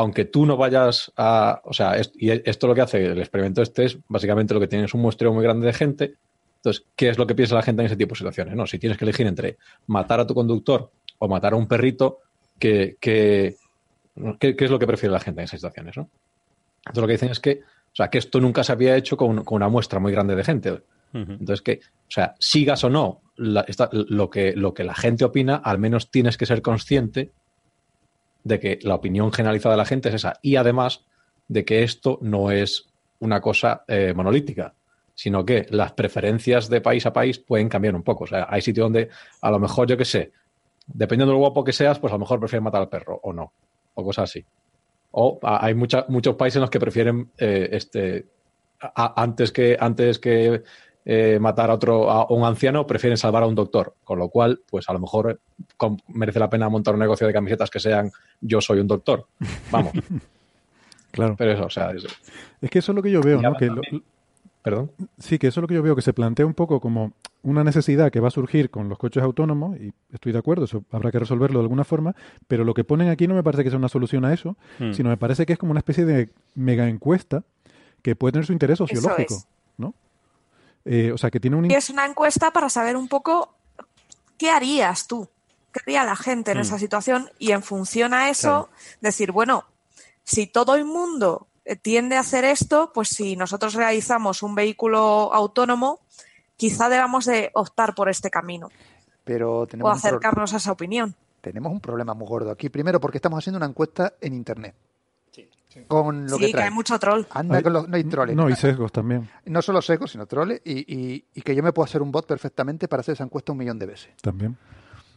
[0.00, 1.60] aunque tú no vayas a.
[1.64, 4.94] O sea, y esto lo que hace el experimento este es básicamente lo que tienes
[4.94, 6.14] un muestreo muy grande de gente
[6.58, 8.54] entonces, ¿qué es lo que piensa la gente en ese tipo de situaciones?
[8.54, 12.18] No, si tienes que elegir entre matar a tu conductor o matar a un perrito,
[12.58, 13.56] ¿qué, qué,
[14.14, 15.96] es lo que prefiere la gente en esas situaciones?
[15.96, 16.10] ¿no?
[16.78, 19.44] Entonces, lo que dicen es que, o sea, que esto nunca se había hecho con,
[19.48, 20.82] una muestra muy grande de gente.
[21.14, 25.78] Entonces, que, o sea, sigas o no lo, que, lo que la gente opina, al
[25.78, 27.30] menos tienes que ser consciente
[28.44, 30.34] de que la opinión generalizada de la gente es esa.
[30.42, 31.04] Y además
[31.48, 32.88] de que esto no es
[33.20, 34.74] una cosa eh, monolítica
[35.18, 38.22] sino que las preferencias de país a país pueden cambiar un poco.
[38.22, 39.08] O sea, hay sitios donde
[39.40, 40.30] a lo mejor, yo qué sé,
[40.86, 43.32] dependiendo de lo guapo que seas, pues a lo mejor prefieres matar al perro o
[43.32, 43.52] no,
[43.94, 44.44] o cosas así.
[45.10, 48.26] O hay muchos países en los que prefieren eh, este
[48.94, 50.62] antes que antes que
[51.10, 54.60] eh, matar a otro a un anciano prefieren salvar a un doctor, con lo cual
[54.70, 55.40] pues a lo mejor
[56.08, 59.26] merece la pena montar un negocio de camisetas que sean yo soy un doctor.
[59.70, 59.92] Vamos.
[61.10, 61.34] claro.
[61.38, 62.04] Pero eso, o sea, es,
[62.60, 63.54] es que eso es lo que yo veo, ¿no?
[63.54, 63.70] Que
[64.62, 64.90] Perdón.
[65.16, 67.64] Sí, que eso es lo que yo veo, que se plantea un poco como una
[67.64, 71.10] necesidad que va a surgir con los coches autónomos, y estoy de acuerdo, eso habrá
[71.10, 72.14] que resolverlo de alguna forma,
[72.48, 74.92] pero lo que ponen aquí no me parece que sea una solución a eso, hmm.
[74.92, 77.44] sino me parece que es como una especie de mega encuesta
[78.02, 79.36] que puede tener su interés sociológico,
[79.78, 79.94] ¿no?
[80.90, 81.70] Eh, o sea, que tiene un...
[81.70, 83.54] Y es una encuesta para saber un poco
[84.38, 85.28] qué harías tú,
[85.70, 86.62] qué haría la gente en hmm.
[86.62, 88.70] esa situación, y en función a eso,
[89.02, 89.64] decir, bueno,
[90.24, 91.46] si todo el mundo
[91.82, 96.00] tiende a hacer esto, pues si nosotros realizamos un vehículo autónomo,
[96.56, 98.70] quizá debamos de optar por este camino.
[99.24, 101.14] Pero tenemos o acercarnos a esa opinión.
[101.42, 102.70] Tenemos un problema muy gordo aquí.
[102.70, 104.74] Primero, porque estamos haciendo una encuesta en Internet.
[105.68, 107.24] Sí, Con lo que, hay mucho troll.
[107.30, 108.34] Anda, con los, no hay troles.
[108.34, 109.28] No, y sesgos también.
[109.44, 110.62] No solo sesgos, sino troles.
[110.64, 113.78] Y, que yo me puedo hacer un bot perfectamente para hacer esa encuesta un millón
[113.78, 114.10] de veces.
[114.22, 114.56] También.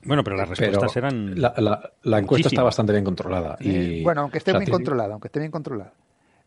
[0.03, 1.39] Bueno, pero las respuestas eran.
[1.39, 3.57] La, encuesta está bastante bien controlada.
[3.59, 5.93] Y, bueno, aunque esté bien controlada, aunque esté bien controlada.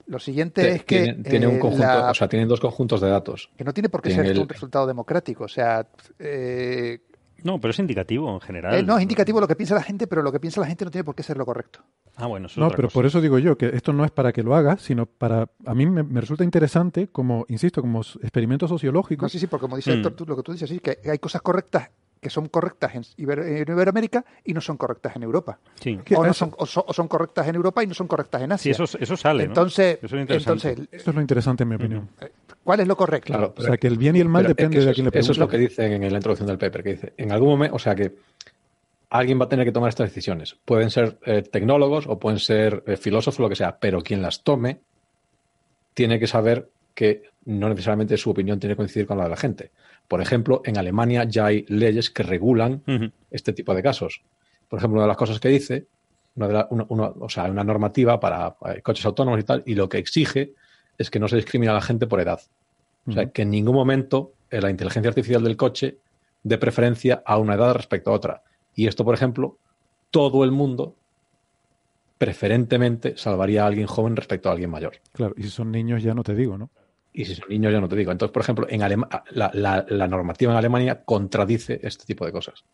[0.07, 1.15] Lo siguiente es que.
[1.15, 3.49] Tiene, un eh, conjunto, o sea, tienen dos conjuntos de datos.
[3.57, 5.45] Que no tiene por qué ser un resultado democrático.
[5.45, 5.87] O sea.
[6.19, 7.01] Eh,
[7.45, 8.74] no, pero es indicativo en general.
[8.74, 10.84] Eh, no, es indicativo lo que piensa la gente, pero lo que piensa la gente
[10.84, 11.80] no tiene por qué ser lo correcto.
[12.16, 14.42] Ah, bueno, eso No, pero por eso digo yo que esto no es para que
[14.42, 15.49] lo hagas, sino para.
[15.66, 19.26] A mí me, resulta interesante, como, insisto, como experimento sociológico.
[19.26, 20.03] No, sí, sí, porque como dice mm.
[20.26, 21.90] lo que tú dices, sí, que hay cosas correctas
[22.25, 25.59] que son correctas en, Iberoamérica y no son correctas en Europa.
[26.16, 28.72] O, son, correctas en Europa y no son correctas en Asia.
[28.72, 29.45] Sí, eso, eso sale.
[29.45, 32.09] Entonces, Eso es entonces, esto es lo interesante en mi opinión.
[32.22, 32.31] Eh,
[32.64, 33.35] ¿Cuál es lo correcto?
[33.35, 35.33] Claro, o sea, que el bien y el mal depende de a quién le Eso
[35.33, 37.79] es lo que dicen en la introducción del paper, que dice, en algún momento, o
[37.79, 38.16] sea que
[39.11, 40.57] alguien va a tener que tomar estas decisiones.
[40.64, 44.43] Pueden ser eh, tecnólogos o pueden ser eh, filósofos, lo que sea, pero quien las
[44.43, 44.81] tome
[45.93, 49.37] tiene que saber que no necesariamente su opinión tiene que coincidir con la de la
[49.37, 49.72] gente.
[50.09, 52.83] Por ejemplo, en Alemania ya hay leyes que regulan
[53.31, 54.23] este tipo de casos.
[54.69, 55.87] Por ejemplo, una de las cosas que dice,
[56.37, 60.53] una, o sea, una normativa para coches autónomos y tal, y lo que exige
[60.99, 62.41] es que no se discrimine a la gente por edad.
[63.07, 65.99] O sea, que en ningún momento eh, la inteligencia artificial del coche
[66.43, 68.43] dé preferencia a una edad respecto a otra.
[68.75, 69.59] Y esto, por ejemplo,
[70.11, 70.95] todo el mundo
[72.19, 74.95] preferentemente salvaría a alguien joven respecto a alguien mayor.
[75.13, 76.71] Claro, y si son niños ya no te digo, ¿no?
[77.17, 78.11] Y si son niños ya no te digo.
[78.11, 82.65] Entonces, por ejemplo, en la, normativa en Alemania contradice este tipo de cosas.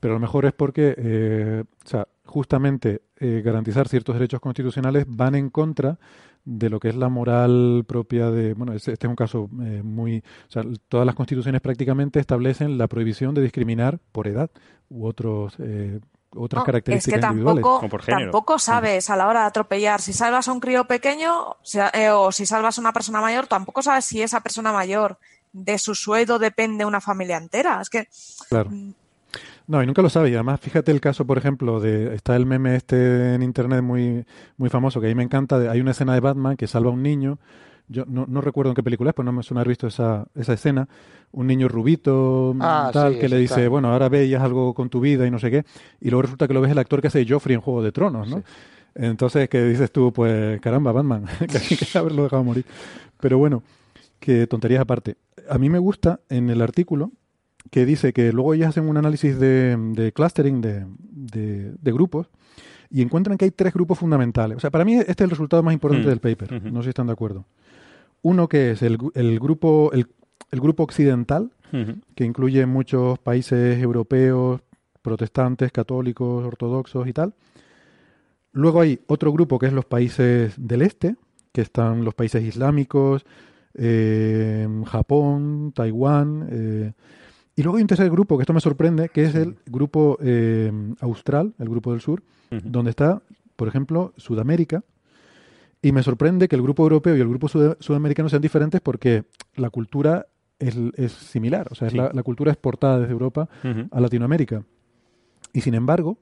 [0.00, 5.04] Pero a lo mejor es porque, eh, o sea, justamente eh, garantizar ciertos derechos constitucionales
[5.06, 5.98] van en contra
[6.44, 10.18] de lo que es la moral propia de, bueno, este, es un caso eh, muy,
[10.18, 14.50] o sea, todas las constituciones prácticamente establecen la prohibición de discriminar por edad
[14.88, 15.56] u otros
[16.36, 17.62] otras características es que individuales.
[17.62, 21.56] Tampoco, tampoco sabes a la hora de atropellar si salvas a un crío pequeño
[21.92, 25.18] eh, o si salvas a una persona mayor, tampoco sabes si esa persona mayor
[25.52, 27.80] de su sueldo depende una familia entera.
[27.80, 28.08] Es que.
[28.48, 28.70] Claro.
[28.70, 28.94] Mm.
[29.66, 30.34] No, y nunca lo sabes.
[30.34, 34.26] Además, fíjate el caso, por ejemplo, de está el meme este en internet muy,
[34.56, 35.56] muy famoso, que a mí me encanta.
[35.70, 37.38] hay una escena de Batman que salva a un niño
[37.90, 40.26] yo no, no, recuerdo en qué película es, pues no me suena haber visto esa,
[40.34, 40.88] esa escena,
[41.32, 45.26] un niño rubito, ah, tal, que le dice, bueno, ahora veías algo con tu vida
[45.26, 45.64] y no sé qué,
[46.00, 48.28] y luego resulta que lo ves el actor que hace Joffrey en Juego de Tronos,
[48.28, 48.42] ¿no?
[48.94, 52.64] Entonces, que dices tú, pues caramba, Batman, que hay que haberlo dejado morir.
[53.20, 53.62] Pero bueno,
[54.18, 55.16] que tonterías aparte.
[55.48, 57.12] A mí me gusta en el artículo
[57.70, 62.28] que dice que luego ellos hacen un análisis de, de clustering de, de, grupos
[62.90, 64.56] y encuentran que hay tres grupos fundamentales.
[64.56, 66.10] O sea, para mí este es el resultado más importante mm.
[66.10, 66.72] del paper.
[66.72, 67.44] No sé si están de acuerdo.
[68.22, 70.06] Uno que es el, grupo, el,
[70.52, 71.52] grupo occidental,
[72.14, 74.60] que incluye muchos países europeos,
[75.02, 77.34] protestantes, católicos, ortodoxos y tal.
[78.52, 81.16] Luego hay otro grupo que es los países del este,
[81.52, 83.24] que están los países islámicos,
[83.74, 86.48] eh, Japón, Taiwán.
[86.50, 86.92] Eh,
[87.56, 90.72] y luego hay un tercer grupo, que esto me sorprende, que es el grupo eh,
[91.00, 93.22] austral, el grupo del sur, donde está,
[93.54, 94.82] por ejemplo, Sudamérica,
[95.82, 99.24] y me sorprende que el grupo europeo y el grupo sudamericano sean diferentes porque
[99.54, 100.26] la cultura
[100.58, 100.74] es,
[101.12, 103.48] similar, o sea, es la, cultura exportada desde Europa
[103.90, 104.62] a Latinoamérica.
[105.52, 106.18] Y sin embargo,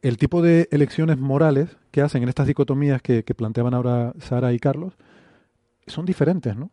[0.00, 4.58] el tipo de elecciones morales que hacen en estas dicotomías que, planteaban ahora Sara y
[4.60, 4.94] Carlos
[5.86, 6.70] son diferentes, ¿no?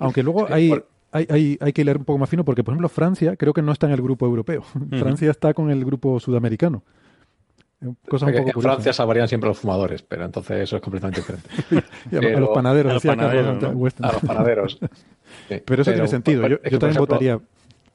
[0.00, 0.72] Aunque luego hay,
[1.12, 3.72] hay, hay, que leer un poco más fino porque, por ejemplo, Francia creo que no
[3.72, 4.62] está en el grupo europeo.
[4.90, 6.82] Francia está con el grupo sudamericano
[7.80, 11.48] en Francia salvarían siempre a los fumadores, pero entonces eso es completamente diferente.
[12.36, 14.78] a, los panaderos, a los panaderos.
[15.64, 16.46] pero eso tiene sentido.
[16.46, 17.40] Yo, también votaría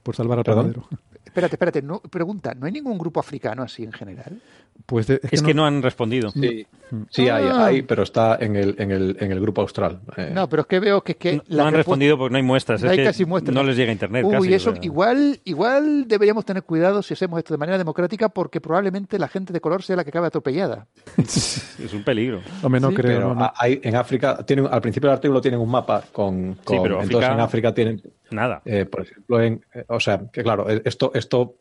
[0.01, 0.88] por salvar al panadero.
[1.23, 1.81] Espérate, espérate.
[1.81, 4.41] No, pregunta, ¿no hay ningún grupo africano así en general?
[4.86, 5.65] Pues es, que, no...
[5.65, 6.30] han respondido.
[6.30, 6.67] Sí,
[7.09, 7.65] sí hay, ah.
[7.65, 10.01] hay, pero está en el, en el, en el grupo austral.
[10.15, 10.30] Eh.
[10.32, 11.15] No, pero es que veo que...
[11.15, 12.84] que no, han respondido porque no hay muestras.
[12.84, 13.55] No hay casi muestras.
[13.55, 14.23] No les llega internet.
[14.26, 19.17] Uy, eso igual, igual deberíamos tener cuidado si hacemos esto de manera democrática porque probablemente
[19.17, 20.86] la gente de color sea la que acabe atropellada.
[21.17, 22.41] es un peligro.
[22.61, 23.34] Hombre, no creo.
[23.34, 26.59] Pero Hay, en África, tienen, al principio del artículo tienen un mapa con...
[26.67, 28.01] sí, pero entonces en África tienen...
[28.30, 28.61] Nada.
[28.65, 31.55] Eh, por ejemplo, en, eh, o sea, que claro, esto, esto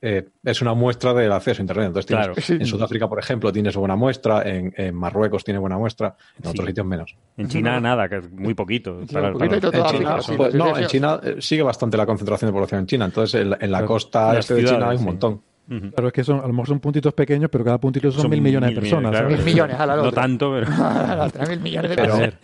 [0.00, 1.86] eh, es una muestra del acceso a Internet.
[1.96, 6.66] Entonces, en Sudáfrica, por ejemplo, tienes buena muestra, en, Marruecos tiene buena muestra, en otros
[6.66, 7.16] sitios menos.
[7.36, 9.00] En China nada, que es muy poquito.
[9.00, 9.32] en China,
[10.52, 13.04] no, en China sigue bastante la concentración de población en China.
[13.06, 15.42] Entonces, en, la costa este de China hay un montón.
[15.68, 18.40] Claro, es que son, a lo mejor son puntitos pequeños, pero cada puntito son, mil
[18.40, 19.24] millones de personas.
[19.26, 20.68] Mil millones, a la No tanto, pero.
[21.48, 22.34] mil millones de personas.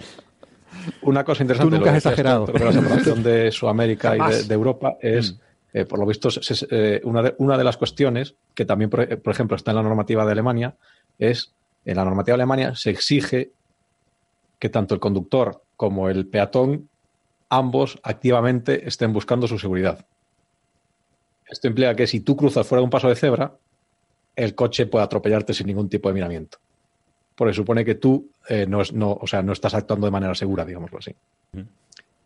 [1.02, 2.46] Una cosa interesante Tú nunca has exagerado.
[2.46, 5.38] de la separación de Sudamérica y de, Europa es.
[5.74, 6.28] Eh, por lo visto,
[6.70, 10.24] eh, una, de, una, de, las cuestiones que también, por, ejemplo, está en la normativa
[10.26, 10.76] de Alemania,
[11.18, 11.52] es
[11.84, 13.52] en la normativa de Alemania se exige
[14.58, 16.88] que tanto el conductor como el peatón,
[17.48, 20.06] ambos activamente estén buscando su seguridad.
[21.48, 23.54] Esto implica que si tú cruzas fuera de un paso de cebra,
[24.36, 26.58] el coche puede atropellarte sin ningún tipo de miramiento.
[27.34, 30.64] Porque supone que tú eh, no, no, o sea, no estás actuando de manera segura,
[30.64, 31.14] digámoslo así.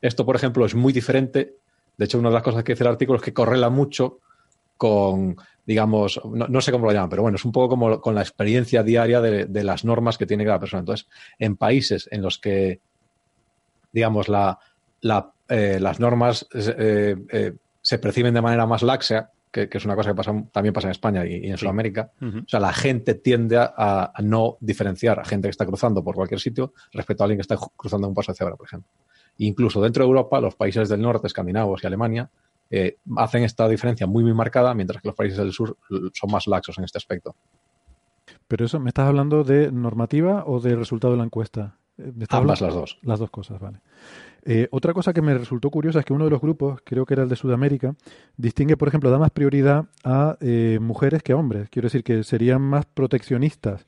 [0.03, 1.55] Esto, por ejemplo, es muy diferente
[1.97, 4.21] de hecho, una de las cosas que dice el artículo es que correla mucho
[4.77, 8.21] con, digamos, no, sé cómo lo llaman, pero bueno, es un poco como con la
[8.21, 10.81] experiencia diaria de, las normas que tiene cada persona.
[10.81, 12.81] Entonces, en países en los que,
[13.93, 14.59] digamos, la,
[15.49, 20.11] eh, las normas eh, eh, se perciben de manera más laxa, que, es una cosa
[20.11, 24.13] que pasa, también pasa en España y, en Sudamérica, o sea, la gente tiende a,
[24.15, 27.43] a, no diferenciar a gente que está cruzando por cualquier sitio respecto a alguien que
[27.43, 28.91] está cruzando un paso de cebra, por ejemplo.
[29.39, 32.31] Incluso dentro de Europa, los países del norte, escandinavos y Alemania,
[32.71, 35.77] eh, hacen esta diferencia muy, muy marcada, mientras que los países del sur
[36.13, 37.37] son más laxos en este aspecto.
[38.49, 41.79] Pero eso, ¿me estás hablando de normativa o de resultado de la encuesta?
[41.99, 42.99] Eh, me Ambas hablando- las dos.
[43.03, 43.81] Las dos cosas, vale.
[44.49, 47.15] Eh, otra cosa que me resultó curiosa es que uno de los grupos, creo que
[47.15, 47.97] era el de Sudamérica,
[48.37, 51.69] distingue, por ejemplo, da más prioridad a eh, mujeres que a hombres.
[51.69, 53.87] Quiero decir que serían más proteccionistas.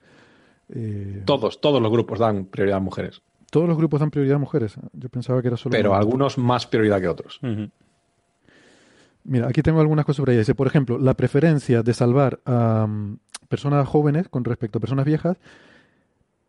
[0.71, 4.39] Eh, Todos, todos los grupos dan prioridad a mujeres, todos los grupos dan prioridad a
[4.39, 4.77] mujeres.
[4.93, 5.73] Yo pensaba que era solo.
[5.73, 7.41] pero algunos más prioridad que otros.
[9.25, 10.41] Mira, aquí tengo algunas cosas sobre ella.
[10.41, 13.19] Dice, por ejemplo, la preferencia de salvar a mm,
[13.49, 15.37] personas jóvenes con respecto a personas viejas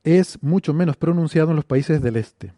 [0.03, 2.53] es mucho menos pronunciado en los países del este.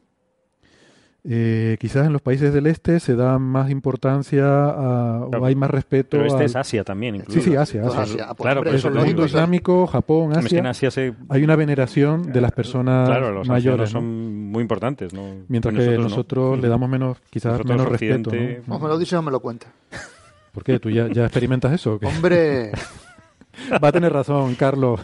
[1.24, 5.44] Eh, quizás en los países del este se da más importancia a- Claro.
[5.44, 6.18] o hay más respeto.
[6.18, 7.40] Pero este al- es Asia también, incluso.
[7.40, 8.02] Sí, sí, Asia, Asia.
[8.02, 11.14] Asia, pues, Claro, por eso eso es el mundo islámico, Japón, en Asia, se...
[11.30, 13.94] hay una veneración de las personas Claro, los mayores.
[13.94, 14.00] ¿no?
[14.00, 15.22] son muy importantes, ¿no?
[15.48, 16.04] Mientras que no.
[16.04, 18.32] nosotros le damos menos, quizás Nosotros, menos respeto.
[18.68, 18.76] ¿no?
[18.76, 19.70] O me lo dices o me lo cuentas.
[20.54, 20.80] ¿Por qué?
[20.80, 21.94] ¿Tú ya, ya experimentas eso?
[21.94, 22.08] o qué?
[22.08, 22.72] Hombre,
[23.84, 25.02] Va a tener razón, Carlos.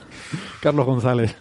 [0.61, 1.35] Carlos González.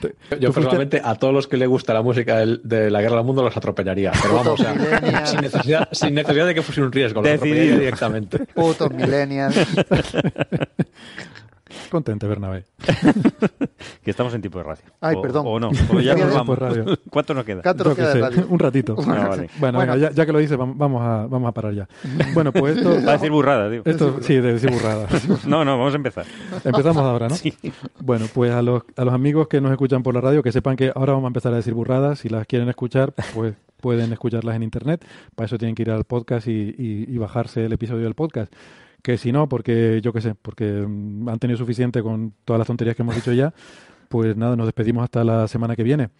[0.00, 3.16] Yo fuiste- personalmente a todos los que le gusta la música del- de la Guerra
[3.16, 4.12] del Mundo los atropellaría.
[4.22, 7.74] Pero vamos, o sea, sin, necesidad, sin necesidad de que fuese un riesgo, los atropellaría
[7.76, 8.38] directamente.
[8.54, 9.56] putos millennials.
[11.90, 12.64] Contente, Bernabé.
[14.02, 14.82] Que estamos en tipo de radio.
[15.00, 15.44] Ay, O- perdón.
[15.46, 16.58] O no, o ya nos vamos.
[16.58, 16.84] radio.
[17.10, 17.62] ¿Cuánto nos queda?
[17.62, 18.46] ¿Cuánto nos queda de sé, radio?
[18.48, 18.94] un ratito.
[18.96, 19.06] Vale.
[19.26, 19.78] Bueno, Bueno.
[19.78, 21.88] venga, ya, ya que lo dices, vamos, a, vamos a parar ya.
[22.34, 22.90] Bueno, pues esto...
[23.04, 23.82] Va a decir burrada, tío.
[23.84, 25.06] esto sí, de decir burrada.
[25.46, 26.24] No, no, vamos a empezar.
[26.64, 27.34] Empezamos ahora, ¿no?
[27.34, 27.54] Sí.
[28.00, 30.76] Bueno, pues a los, a los amigos que nos escuchan por la radio, que sepan
[30.76, 32.20] que ahora vamos a empezar a decir burradas.
[32.20, 35.04] Si las quieren escuchar, pues pueden escucharlas en internet.
[35.34, 38.52] Para eso tienen que ir al podcast y, y- y bajarse el episodio del podcast.
[39.02, 42.66] Que si no, porque yo qué sé, porque mm, han tenido suficiente con todas las
[42.66, 43.54] tonterías que hemos dicho ya,
[44.08, 46.10] pues nada, nos despedimos hasta la semana que viene.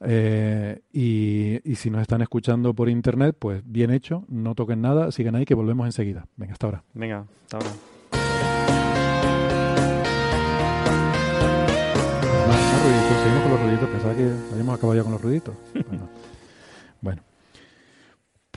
[0.00, 5.10] Eh, y, y si nos están escuchando por internet, pues bien hecho, no toquen nada,
[5.10, 6.26] sigan ahí que volvemos enseguida.
[6.36, 6.84] Venga, hasta ahora.
[6.94, 7.70] Venga, hasta ahora.
[12.48, 13.88] Más, más ruiditos, seguimos con los ruiditos.
[13.88, 15.54] Pensaba que habíamos acabado ya con los ruiditos.
[15.88, 16.08] Bueno,
[17.00, 17.27] bueno.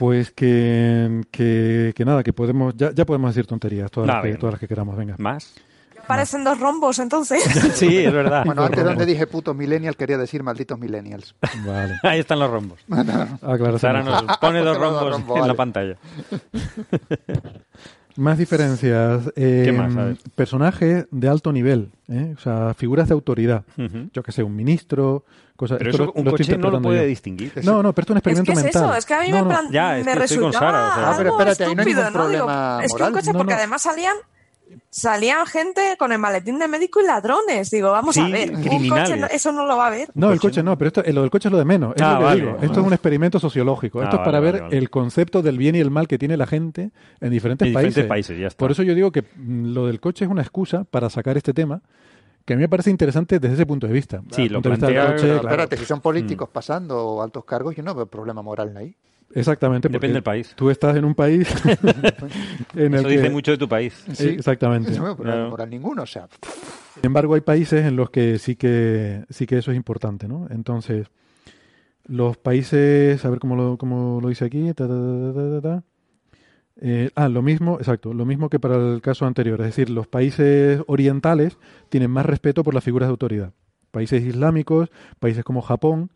[0.02, 4.22] Pues que, que, que nada, que podemos, ya, ya podemos decir tonterías, todas, Nah, las
[4.22, 4.40] que, venga.
[4.40, 5.14] todas las que queramos, venga.
[5.18, 5.54] ¿Más?
[6.08, 7.40] Parecen dos rombos, entonces.
[7.74, 8.44] Sí, es verdad.
[8.44, 11.36] Bueno, antes donde dije putos millennials, quería decir malditos millennials.
[11.64, 12.80] Vale, Ahí están los rombos.
[13.78, 15.96] Sara nos pone dos Porque los rombos rombos, en la pantalla.
[18.16, 19.30] Más diferencias.
[19.36, 20.18] eh, ¿Qué más?
[20.34, 22.34] Personajes de alto nivel, ¿eh?
[22.36, 23.62] o sea, figuras de autoridad.
[24.12, 25.24] Yo que sé, un ministro,
[25.62, 25.78] cosas.
[25.78, 27.06] Pero esto eso lo- un lo coche no lo puede yo.
[27.06, 27.52] distinguir.
[27.64, 28.84] No, no, pero esto es un Es que experimento es mental.
[28.84, 30.46] eso, es que a mí No, me, no, plan- ya, es me que estoy con
[30.52, 31.10] resultaba Sara, o sea.
[31.10, 33.32] Ah, pero algo espérate, ahí no hay estúpido, ningún Digo, problema es que un coche,
[33.32, 33.58] No, porque no.
[33.58, 34.16] además salían
[34.88, 37.70] salían gente con el maletín de médico y ladrones.
[37.70, 39.08] Digo, vamos Sí, a ver, un criminales.
[39.08, 40.08] coche no- eso no lo va a ver.
[40.14, 41.94] No, el coche no, pero esto, eh, lo del coche es lo de menos.
[41.96, 42.52] Es Ah, lo que vale, digo.
[42.54, 42.66] vale.
[42.66, 44.00] Esto es un experimento sociológico.
[44.00, 44.78] Ah, Esto es para vale, ver vale, vale.
[44.78, 46.90] el concepto del bien y el mal que tiene la gente
[47.20, 47.90] en diferentes, En países.
[47.94, 48.58] diferentes países, ya está.
[48.58, 51.52] Por eso yo digo que mm, lo del coche es una excusa para sacar este
[51.54, 51.80] tema,
[52.44, 54.22] que a mí me parece interesante desde ese punto de vista.
[54.30, 55.48] Sí, lo de vista plantea- coche, Pero claro.
[55.48, 58.94] espérate, si son políticos pasando o altos cargos, yo no veo problema moral ahí.
[59.34, 59.88] Exactamente.
[59.88, 60.52] porque Depende del país.
[60.56, 61.48] Tú estás en un país
[62.74, 63.16] en el Eso que...
[63.16, 63.94] dice mucho de tu país.
[64.12, 64.90] Sí, Exactamente.
[64.92, 65.50] No veo problema Claro.
[65.50, 66.02] moral ninguno.
[66.02, 66.28] O sea,
[66.94, 70.46] Sin embargo, hay países en los que sí que sí que eso es importante, ¿no?
[70.50, 71.06] Entonces,
[72.04, 74.66] los países, a ver cómo lo, cómo lo dice aquí.
[74.74, 75.82] ta, ta, ta, ta, ta, ta.
[76.84, 79.60] Eh, ah, lo mismo, exacto, lo mismo que para el caso anterior.
[79.60, 81.56] Es decir, los países orientales
[81.88, 83.52] tienen más respeto por las figuras de autoridad.
[83.92, 86.10] Países islámicos, países como Japón,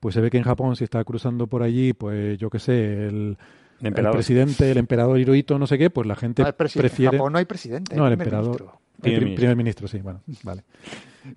[0.00, 3.06] pues se ve que en Japón si está cruzando por allí, pues yo qué sé,
[3.06, 3.36] el, El
[3.80, 4.16] el emperador.
[4.16, 6.88] presidente, el emperador Hirohito, no sé qué, pues la gente no prefiere...
[6.88, 7.94] En Japón no hay presidente.
[7.94, 8.48] No, el primer emperador.
[8.60, 8.80] ministro.
[8.96, 9.40] El Primer pri- ministro.
[9.40, 10.64] primer ministro, sí, bueno, vale.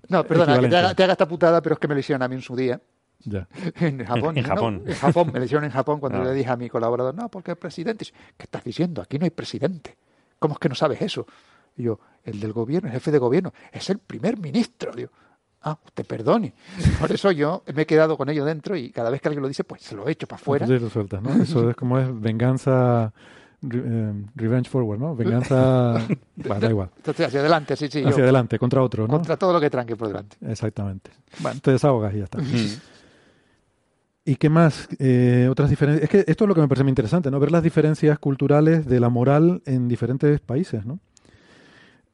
[0.08, 2.22] No, perdona, que te haga, te haga esta putada, pero es que me lo hicieron
[2.22, 2.80] a mí en su día.
[3.24, 3.46] Ya.
[3.80, 4.36] En Japón.
[4.36, 4.48] En ¿no?
[4.48, 4.82] Japón.
[4.86, 5.30] En Japón.
[5.32, 6.24] Me lo hicieron en Japón cuando Ah.
[6.24, 8.04] le dije a mi colaborador, no, porque el presidente.
[8.36, 9.02] ¿Qué estás diciendo?
[9.02, 9.96] Aquí no hay presidente.
[10.38, 11.26] ¿Cómo es que no sabes eso?
[11.76, 14.92] Y yo, el del gobierno, el jefe de gobierno, es el primer ministro.
[14.92, 15.10] Digo,
[15.62, 16.52] ah, usted perdone.
[17.00, 19.48] Por eso yo me he quedado con ello dentro y cada vez que alguien lo
[19.48, 20.64] dice, pues se lo echo para afuera.
[20.64, 21.42] Entonces lo sueltas, ¿no?
[21.42, 23.12] Eso es como es venganza,
[23.72, 25.14] eh, revenge forward, ¿no?
[25.14, 26.04] Venganza,
[26.36, 26.90] bueno, da igual.
[26.96, 28.00] Entonces, hacia adelante, sí, sí.
[28.00, 29.12] Hacia yo, adelante, contra otro, ¿no?
[29.14, 30.36] contra todo lo que tranque por delante.
[30.40, 31.10] Exactamente.
[31.38, 32.38] Bueno, te desahogas y ya está.
[32.38, 32.66] Mm.
[34.24, 34.88] ¿Y qué más?
[34.98, 36.04] Eh, otras diferencias.
[36.04, 37.40] Es que esto es lo que me parece muy interesante, ¿no?
[37.40, 41.00] Ver las diferencias culturales de la moral en diferentes países, ¿no?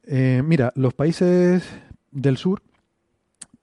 [0.05, 1.63] Eh, mira, los países
[2.11, 2.63] del sur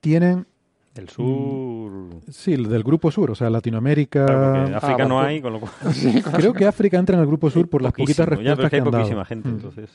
[0.01, 0.47] tienen,
[0.94, 2.20] El sur.
[2.30, 4.26] sí, del grupo sur, o sea, Latinoamérica.
[4.26, 5.72] Claro, porque África ah, no hay, con lo cual.
[6.36, 8.70] Creo que África entra en el grupo sur por las poquitas Poquísimo, ya, respuestas pero
[8.70, 9.03] que hay han dado.
[9.03, 9.53] poquísima gente, Mm.
[9.57, 9.90] entonces.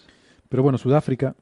[0.50, 1.36] Pero bueno, Sudáfrica,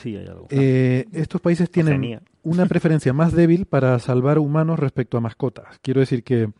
[0.00, 0.46] Sí, hay algo.
[0.50, 2.22] Eh, estos países tienen Oceanía.
[2.48, 5.78] Una preferencia más débil para salvar humanos respecto a mascotas.
[5.82, 6.50] Quiero decir que,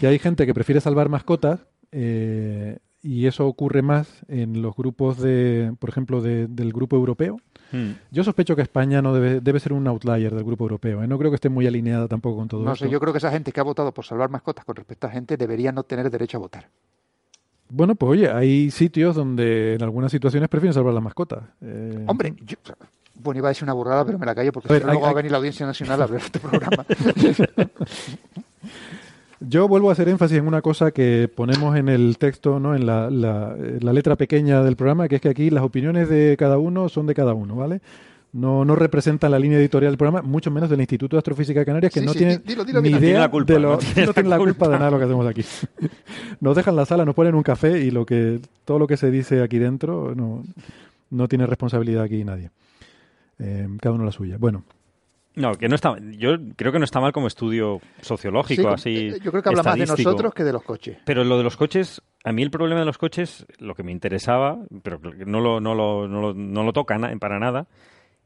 [0.00, 1.60] que hay gente que prefiere salvar mascotas
[1.92, 7.38] eh, y eso ocurre más en los grupos de, por ejemplo, de- del grupo europeo,
[7.70, 7.90] Mm.
[8.10, 11.02] Yo sospecho que España no debe, debe ser un outlier del grupo europeo.
[11.02, 11.06] ¿eh?
[11.06, 12.86] No creo que esté muy alineada tampoco con todo No esto.
[12.86, 15.10] sé, yo creo que esa gente que ha votado por salvar mascotas con respecto a
[15.10, 16.70] gente debería no tener derecho a votar.
[17.68, 21.42] Bueno, pues oye, hay sitios donde en algunas situaciones prefieren salvar las mascotas.
[21.60, 22.56] Eh, Hombre, yo,
[23.22, 24.92] bueno, iba a decir una burrada, pero me la callo porque A ver, si no,
[24.92, 26.84] luego hay- va a venir la Audiencia Nacional a ver este programa.
[29.40, 32.74] Yo vuelvo a hacer énfasis en una cosa que ponemos en el texto, ¿no?
[32.74, 36.36] en la, la- la letra pequeña del programa, que es que aquí las opiniones de
[36.36, 37.80] cada uno son de cada uno, ¿vale?
[38.32, 41.66] No, no representan la línea editorial del programa, mucho menos del Instituto de Astrofísica de
[41.66, 42.94] Canarias, que Sí, no sí, tiene di- dilo, dilo ni bien.
[42.94, 44.68] No tiene idea la culpa, de lo, no tiene no la tiene la culpa culpa.
[44.68, 45.44] de nada de lo que hacemos aquí.
[46.40, 49.10] Nos dejan la sala, nos ponen un café y lo que todo lo que se
[49.10, 50.42] dice aquí dentro no,
[51.10, 52.50] no tiene responsabilidad aquí nadie.
[53.38, 54.36] Eh, cada uno la suya.
[54.38, 54.64] Bueno,
[55.34, 55.96] No, que no está.
[56.16, 58.96] Yo creo que no está mal como estudio sociológico, Sí, así.
[58.96, 60.98] eh, yo creo que habla más de nosotros que de los coches.
[61.04, 63.92] Pero lo de los coches, a mí el problema de los coches, lo que me
[63.92, 67.68] interesaba, pero no lo, no lo, no lo, no lo toca na- para nada,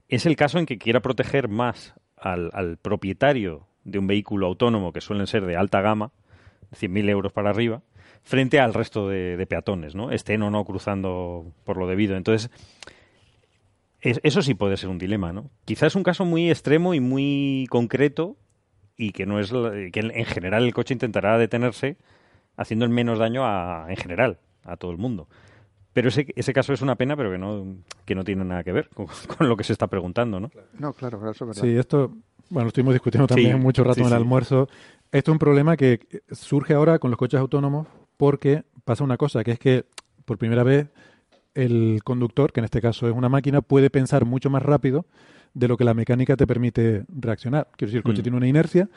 [0.09, 4.93] es el caso en que quiera proteger más al, al propietario de un vehículo autónomo,
[4.93, 6.13] que suelen ser de alta gama,
[6.73, 7.83] 100.000 euros para arriba,
[8.23, 10.11] frente al resto de, de peatones, ¿no?
[10.13, 12.17] Estén o no cruzando por lo debido.
[12.17, 13.02] Entonces, es-
[14.03, 15.51] eso sí puede ser un dilema, ¿no?
[15.65, 18.37] Quizás es un caso muy extremo y muy concreto
[18.97, 21.97] y que no es la- que en en general el coche intentará detenerse
[22.57, 25.29] haciendo el menos daño a, en general a todo el mundo.
[25.93, 27.65] Pero ese, ese caso es una pena, pero que no,
[28.05, 29.07] que no tiene nada que ver con,
[29.39, 30.51] con lo que se está preguntando, ¿no?
[30.79, 31.63] No, claro, claro, eso es verdad.
[31.63, 32.09] Sí, esto,
[32.51, 34.17] bueno, lo estuvimos discutiendo también Sí, mucho rato sí, en el sí.
[34.17, 34.69] almuerzo.
[35.11, 36.01] Esto es un problema que
[36.31, 37.87] surge ahora con los coches autónomos
[38.17, 39.85] porque pasa una cosa, que es que
[40.25, 40.89] por primera vez
[41.55, 45.07] el conductor, que en este caso es una máquina, puede pensar mucho más rápido
[45.55, 47.69] de lo que la mecánica te permite reaccionar.
[47.77, 48.23] Quiero decir, el coche Mm.
[48.23, 48.89] tiene una inercia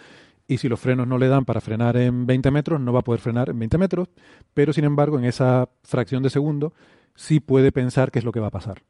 [0.47, 3.03] y si los frenos no le dan para frenar en 20 metros, no va a
[3.03, 4.07] poder frenar en 20 metros,
[4.53, 6.73] pero sin embargo en esa fracción de segundo
[7.15, 8.83] sí puede pensar qué es lo que va a pasar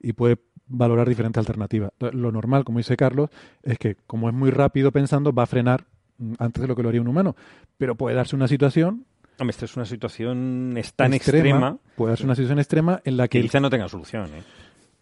[0.00, 0.38] y puede
[0.68, 1.92] valorar diferentes alternativas.
[2.12, 3.30] Lo normal, como dice Carlos,
[3.62, 5.84] es que como es muy rápido pensando, va a frenar
[6.18, 7.36] mm, antes de lo que lo haría un humano,
[7.78, 9.04] pero puede darse una situación
[9.38, 13.16] Hombre, esta es una situación es tan extrema, extrema, puede darse una situación extrema en
[13.16, 14.26] la que que, el, quizá no tenga solución.
[14.34, 14.42] ¿eh?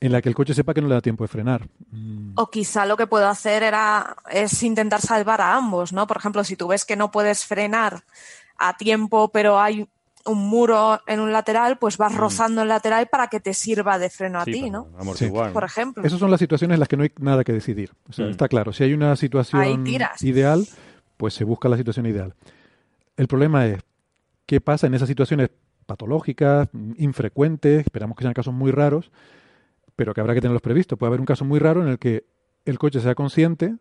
[0.01, 1.67] en la que el coche sepa que no le da tiempo de frenar.
[1.91, 6.07] Mm, O quizá lo que puedo hacer era es intentar salvar a ambos, ¿no?
[6.07, 8.03] Por ejemplo, si tú ves que no puedes frenar
[8.59, 9.89] a tiempo, pero hay
[10.27, 14.11] un muro en un lateral, pues vas rozando el lateral para que te sirva de
[14.11, 14.89] freno a Sí, ti, ¿no?
[14.99, 16.03] amortiguar, Por ejemplo.
[16.05, 17.93] Esas son las situaciones en las que no hay nada que decidir.
[18.09, 18.31] O sea, Mm.
[18.31, 19.87] está claro, si hay una situación
[20.21, 20.67] ideal,
[21.17, 22.35] pues se busca la situación ideal.
[23.17, 23.79] El problema es
[24.47, 25.51] qué pasa en esas situaciones
[25.87, 29.11] patológicas, mm, infrecuentes, esperamos que sean casos muy raros,
[29.97, 30.99] pero que habrá que tenerlos previstos.
[30.99, 32.25] Puede haber un caso muy raro en el que
[32.65, 33.77] el coche sea consciente,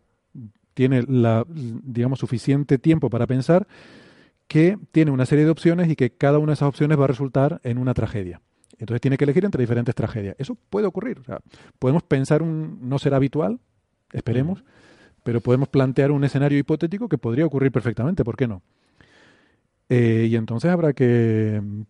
[0.74, 3.66] tiene la, digamos, suficiente tiempo para pensar
[4.48, 7.08] que tiene una serie de opciones y que cada una de esas opciones va a
[7.08, 8.42] resultar en una tragedia.
[8.78, 10.36] Entonces tiene que elegir entre diferentes tragedias.
[10.38, 11.20] Eso puede ocurrir.
[11.20, 11.38] O sea,
[11.78, 13.60] podemos pensar un no será habitual,
[14.12, 14.64] esperemos,
[15.22, 18.24] pero podemos plantear un escenario hipotético que podría ocurrir perfectamente.
[18.24, 18.62] ¿Por qué no?
[19.88, 21.82] Eh, y entonces habrá que mm,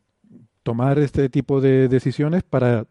[0.62, 2.86] tomar este tipo de decisiones para,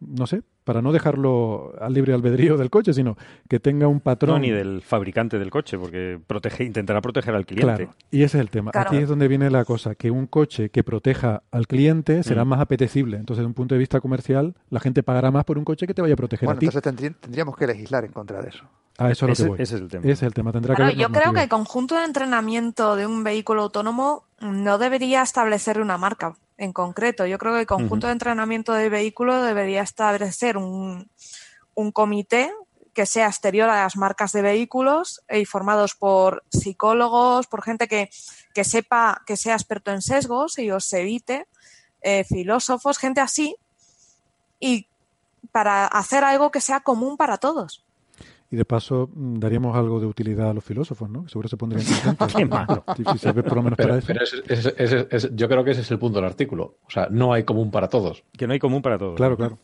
[0.00, 3.16] no sé, para no dejarlo al libre albedrío del coche, sino
[3.48, 4.34] que tenga un patrón.
[4.34, 7.74] No, ni del fabricante del coche, porque protege, intentará proteger al cliente.
[7.86, 8.70] Claro, y ese es el tema.
[8.72, 8.88] Claro.
[8.90, 12.48] Aquí es donde viene la cosa, que un coche que proteja al cliente será Mm.
[12.48, 13.16] más apetecible.
[13.16, 15.94] Entonces, desde un punto de vista comercial, la gente pagará más por un coche que
[15.94, 16.66] te vaya a proteger Bueno, a ti.
[16.66, 18.64] entonces tendrí- tendríamos que legislar en contra de eso.
[18.98, 19.62] A eso es lo ese, que voy.
[19.62, 20.02] ese es el tema.
[20.02, 20.52] Ese es el tema.
[20.52, 25.22] Tendrá que yo creo que el conjunto de entrenamiento de un vehículo autónomo no debería
[25.22, 27.24] establecer una marca en concreto.
[27.24, 31.08] Yo creo que el conjunto de entrenamiento del vehículo debería establecer un,
[31.74, 32.52] un comité
[32.92, 38.10] que sea exterior a las marcas de vehículos y formados por psicólogos, por gente que,
[38.52, 41.46] que sepa, que sea experto en sesgos y os evite,
[42.00, 43.54] eh, filósofos, gente así,
[44.58, 44.88] y
[45.52, 47.84] para hacer algo que sea común para todos.
[48.50, 51.24] Y de paso, mm, daríamos algo de utilidad a los filósofos, ¿no?
[51.24, 51.84] Que seguro se pondrían
[52.18, 52.34] contentos.
[52.34, 52.82] Qué malo.
[52.96, 54.06] Si, si se ve por lo menos Pero, para eso.
[54.06, 56.76] pero ese- ese- ese- ese- yo creo que ese es el punto del artículo.
[56.86, 58.24] O sea, no hay común para todos.
[58.36, 59.16] Que no hay común para todos.
[59.16, 59.58] Claro, claro.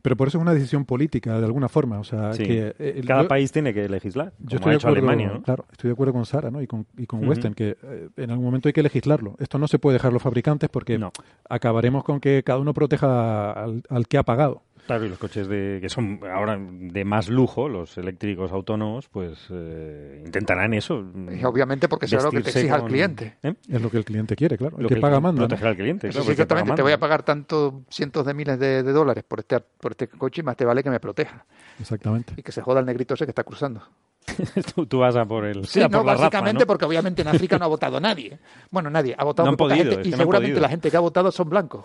[0.00, 1.98] Pero por eso es una decisión política, de alguna forma.
[2.00, 2.44] O sea, Sí.
[2.44, 5.42] que, eh, Cada yo- país tiene que legislar, Yo estoy ha de acuerdo, Alemania, ¿no?
[5.42, 6.62] claro, estoy de acuerdo con Sara ¿no?
[6.62, 7.28] y con, y con.
[7.28, 9.36] Western, que eh, en algún momento hay que legislarlo.
[9.38, 11.12] Esto no se puede dejar los fabricantes porque No.
[11.50, 14.62] acabaremos con que cada uno proteja al, al que ha pagado.
[14.86, 19.36] Claro, y los coches de, que son ahora de más lujo, los eléctricos autónomos, pues
[19.50, 21.04] eh, intentarán eso.
[21.32, 23.36] Y obviamente porque será lo que te exija el con- cliente.
[23.42, 23.54] ¿Eh?
[23.68, 24.76] Es lo que el cliente quiere, claro.
[24.76, 25.42] El Lo que, el paga manda.
[25.42, 25.48] ¿no?
[25.48, 26.22] Proteger al cliente, claro.
[26.24, 26.76] sí, el que exactamente.
[26.76, 30.06] Te voy a pagar tantos cientos de miles de, de dólares por este, por este
[30.06, 31.44] coche y más te vale que me proteja.
[31.80, 32.34] Exactamente.
[32.36, 33.82] Y que se joda el negrito ese que está cruzando.
[34.74, 35.66] tú, tú vas a por el.
[35.66, 36.66] Sí, a no, por básicamente ¿no?
[36.66, 38.38] porque obviamente en África no ha votado nadie.
[38.70, 39.14] Bueno, nadie.
[39.18, 40.62] Ha votado No han poca podido, gente es y que no han seguramente podido.
[40.62, 41.84] la gente que ha votado son blancos.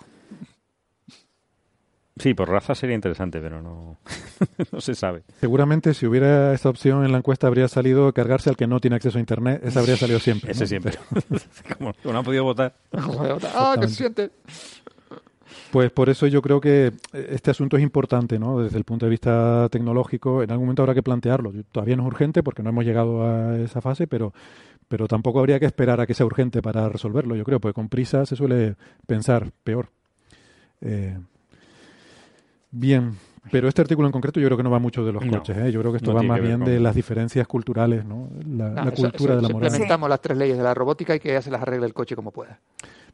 [2.22, 3.98] Sí, por raza sería interesante, pero no,
[4.72, 5.23] no se sabe.
[5.39, 8.98] Seguramente si hubiera esta opción en la encuesta habría salido cargarse al que no tiene
[8.98, 9.60] acceso a Internet.
[9.64, 10.52] Esa habría salido siempre.
[10.52, 10.68] Ese ¿no?
[10.68, 10.93] siempre.
[11.80, 12.76] Como no ha podido votar.
[12.93, 14.30] ah, que se siente.
[15.72, 18.60] Pues por eso yo creo que este asunto es importante, ¿no?
[18.60, 21.52] Desde el punto de vista tecnológico, en algún momento habrá que plantearlo.
[21.72, 24.31] Todavía no es urgente porque no hemos llegado a esa fase, pero,
[24.88, 27.89] pero tampoco habría que esperar a que sea urgente para resolverlo, yo creo, porque con
[27.89, 28.76] prisa se suele
[29.07, 29.89] pensar peor.
[30.81, 31.18] Eh,
[32.72, 33.18] bien,
[33.52, 35.57] pero este artículo en concreto yo creo que no va mucho de los No, coches,
[35.57, 35.72] ¿eh?
[35.72, 38.30] yo creo que esto no va más bien con- de las diferencias culturales, ¿no?
[38.48, 39.68] La, No, la eso- cultura eso- de la moral.
[39.68, 42.15] Implementamos las tres leyes de la robótica y que ya se las arregle el coche
[42.15, 42.60] como pueda.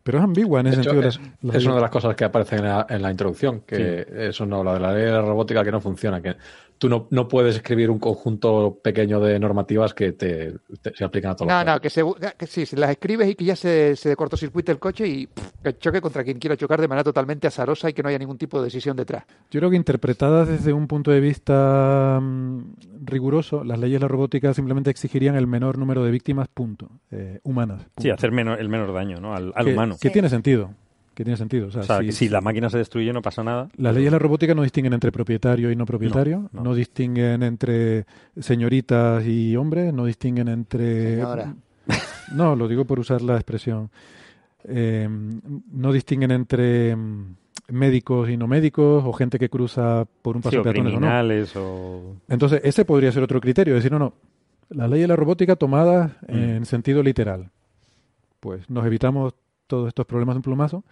[0.03, 1.07] Pero es ambigua en ese hecho, sentido.
[1.09, 3.61] es, las- las es una de las cosas que aparecen en la, en la introducción,
[3.61, 6.35] que eso no, la de la ley de la robótica que no funciona, que
[6.77, 11.31] tú no, no puedes escribir un conjunto pequeño de normativas que te, te- se aplican
[11.31, 12.03] a todos No, los no, que, se,
[12.37, 15.51] que sí, se las escribes y que ya se, se cortocircuite el coche y pff,
[15.63, 18.37] que choque contra quien quiera chocar de manera totalmente azarosa y que no haya ningún
[18.37, 19.23] tipo de decisión detrás.
[19.49, 22.61] Yo creo que interpretadas desde un punto de vista mm,
[23.07, 27.39] riguroso, las leyes de la robótica simplemente exigirían el menor número de víctimas, punto, eh,
[27.43, 27.87] humanas.
[27.97, 29.33] Sí, hacer menor- el menor daño ¿no?
[29.33, 29.95] al, al que, humano.
[29.99, 30.13] Que Sí.
[30.13, 30.71] tiene sentido.
[31.15, 31.67] Que tiene sentido.
[31.67, 33.69] O sea, O sea, si, que si la máquina se destruye no pasa nada.
[33.75, 36.75] Las leyes de la robótica no distinguen entre propietario y no propietario, no, No, no.
[36.75, 38.05] distinguen entre
[38.39, 41.15] señoritas y hombres, no distinguen entre...
[41.15, 41.55] Señora.
[42.35, 43.89] No, lo digo por usar la expresión.
[44.65, 47.35] Eh, no distinguen entre mm,
[47.69, 50.91] médicos y no médicos o gente que cruza por un paso Sí, o de peatones
[50.93, 50.99] o no.
[50.99, 52.15] criminales o...
[52.29, 54.13] Entonces, ese podría ser otro criterio, decir, no, no,
[54.69, 56.35] la ley de la robótica tomada Mm.
[56.37, 57.51] en sentido literal.
[58.39, 59.33] Pues nos evitamos
[59.67, 60.83] todos estos problemas de un plumazo,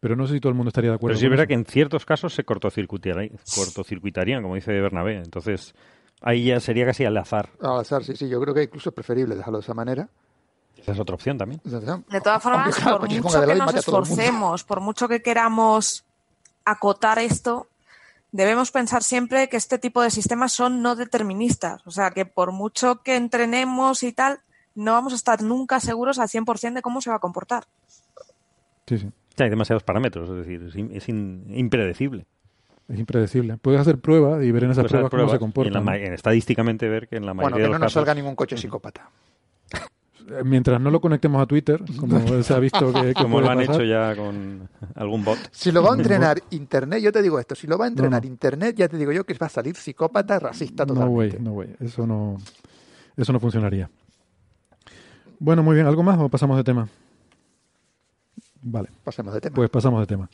[0.00, 1.12] pero no sé si todo el mundo estaría de acuerdo.
[1.12, 1.48] Pero sí es con verdad eso.
[1.48, 5.16] que en ciertos casos se cortocircuitarían, cortocircuitarían, como dice Bernabé.
[5.18, 5.74] Entonces,
[6.22, 7.50] ahí ya sería casi al azar.
[7.60, 10.08] Al azar, sí, sí, yo creo que incluso es preferible dejarlo de esa manera.
[10.76, 11.60] Esa es otra opción también.
[11.64, 16.04] De todas formas, Aunque, claro, por mucho que nos esforcemos, por mucho que queramos
[16.66, 17.68] acotar esto,
[18.32, 21.80] debemos pensar siempre que este tipo de sistemas son no deterministas.
[21.86, 24.40] O sea, que por mucho que entrenemos y tal,
[24.74, 27.64] no vamos a estar nunca seguros al 100% de cómo se va a comportar.
[28.86, 29.10] Sí, sí.
[29.36, 32.26] Ya hay demasiados parámetros, es decir, es, in- es in- impredecible.
[32.88, 33.56] Es impredecible.
[33.56, 35.96] Puedes hacer pruebas y ver en esas hacer pruebas, cómo se pruebas y en la
[36.06, 38.00] en estadísticamente ver que en la mayoría Bueno, que de no los nos casos...
[38.00, 39.10] salga ningún coche psicópata.
[40.44, 43.58] Mientras no lo conectemos a Twitter, como se ha visto que, que Como lo han
[43.58, 45.38] pasar, hecho ya con algún bot.
[45.52, 48.22] Si lo va a entrenar Internet, yo te digo esto, si lo va a entrenar
[48.22, 48.32] No, no.
[48.32, 51.36] Internet, ya te digo yo que va a salir psicópata, racista No totalmente.
[51.36, 51.76] way, no way.
[51.80, 52.36] Eso no,
[53.16, 53.88] eso no funcionaría.
[55.38, 55.86] Bueno, muy bien.
[55.86, 56.88] ¿Algo más o pasamos de tema?
[58.62, 59.54] Vale, Pasemos de tema.
[59.54, 60.28] pues pasamos de tema.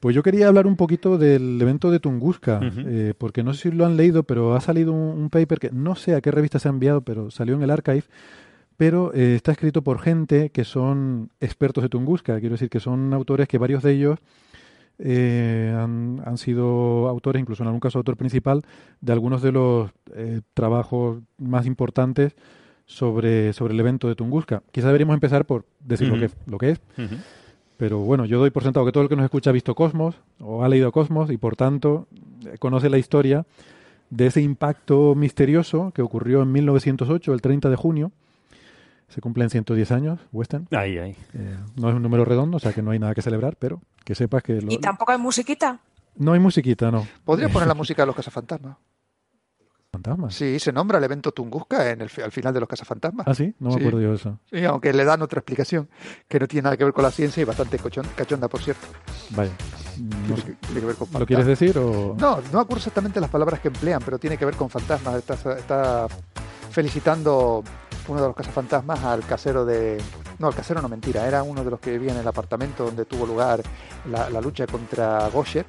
[0.00, 3.76] Pues yo quería hablar un poquito del evento de Tunguska, eh, porque no sé si
[3.76, 6.58] lo han leído, pero ha salido un, un paper que no sé a qué revista
[6.58, 8.02] se ha enviado, pero salió en el archive,
[8.76, 13.12] pero eh, está escrito por gente que son expertos de Tunguska, quiero decir que son
[13.14, 14.18] autores que varios de ellos
[14.98, 18.62] eh, han, han sido autores, incluso en algún caso autor principal,
[19.00, 22.34] de algunos de los eh, trabajos más importantes
[22.86, 24.62] sobre, sobre el evento de Tunguska.
[24.70, 26.80] Quizá deberíamos empezar por decir lo, que, lo que es.
[27.76, 30.14] Pero bueno, yo doy por sentado que todo el que nos escucha ha visto Cosmos
[30.38, 32.06] o ha leído Cosmos y por tanto
[32.46, 33.44] eh, conoce la historia
[34.10, 38.12] de ese impacto misterioso que ocurrió en 1908, el 30 de junio.
[39.12, 40.66] Se cumplen 110 años, Western.
[40.70, 41.16] Ahí, ahí.
[41.34, 43.80] Eh, no es un número redondo, o sea que no hay nada que celebrar, pero
[44.04, 44.60] que sepas que...
[44.60, 45.78] Lo, Y tampoco hay musiquita.
[46.16, 47.06] no hay musiquita, no.
[47.24, 48.76] ¿Podría poner la música de los cazafantasmas?
[49.92, 50.34] Fantasmas.
[50.34, 53.28] Sí, se nombra el evento Tunguska en el, al final de los cazafantasmas.
[53.28, 53.80] Ah, sí, no me Sí.
[53.80, 54.38] acuerdo yo de eso.
[54.50, 55.90] Sí, aunque le dan otra explicación
[56.26, 58.86] que no tiene nada que ver con la ciencia y bastante cochon- cachonda, por cierto.
[59.36, 59.52] Vaya.
[60.00, 62.16] No Tiene que, tiene que ver con ¿Lo quieres decir o...?
[62.18, 65.16] No, no me acuerdo exactamente las palabras que emplean, pero tiene que ver con fantasmas.
[65.16, 66.06] Está, está
[66.70, 67.62] felicitando
[68.08, 70.00] uno de los cazafantasmas al casero de...
[70.38, 71.26] No, el casero no, mentira.
[71.26, 73.62] Era uno de los que vivía en el apartamento donde tuvo lugar
[74.10, 75.66] la, la lucha contra Gosher.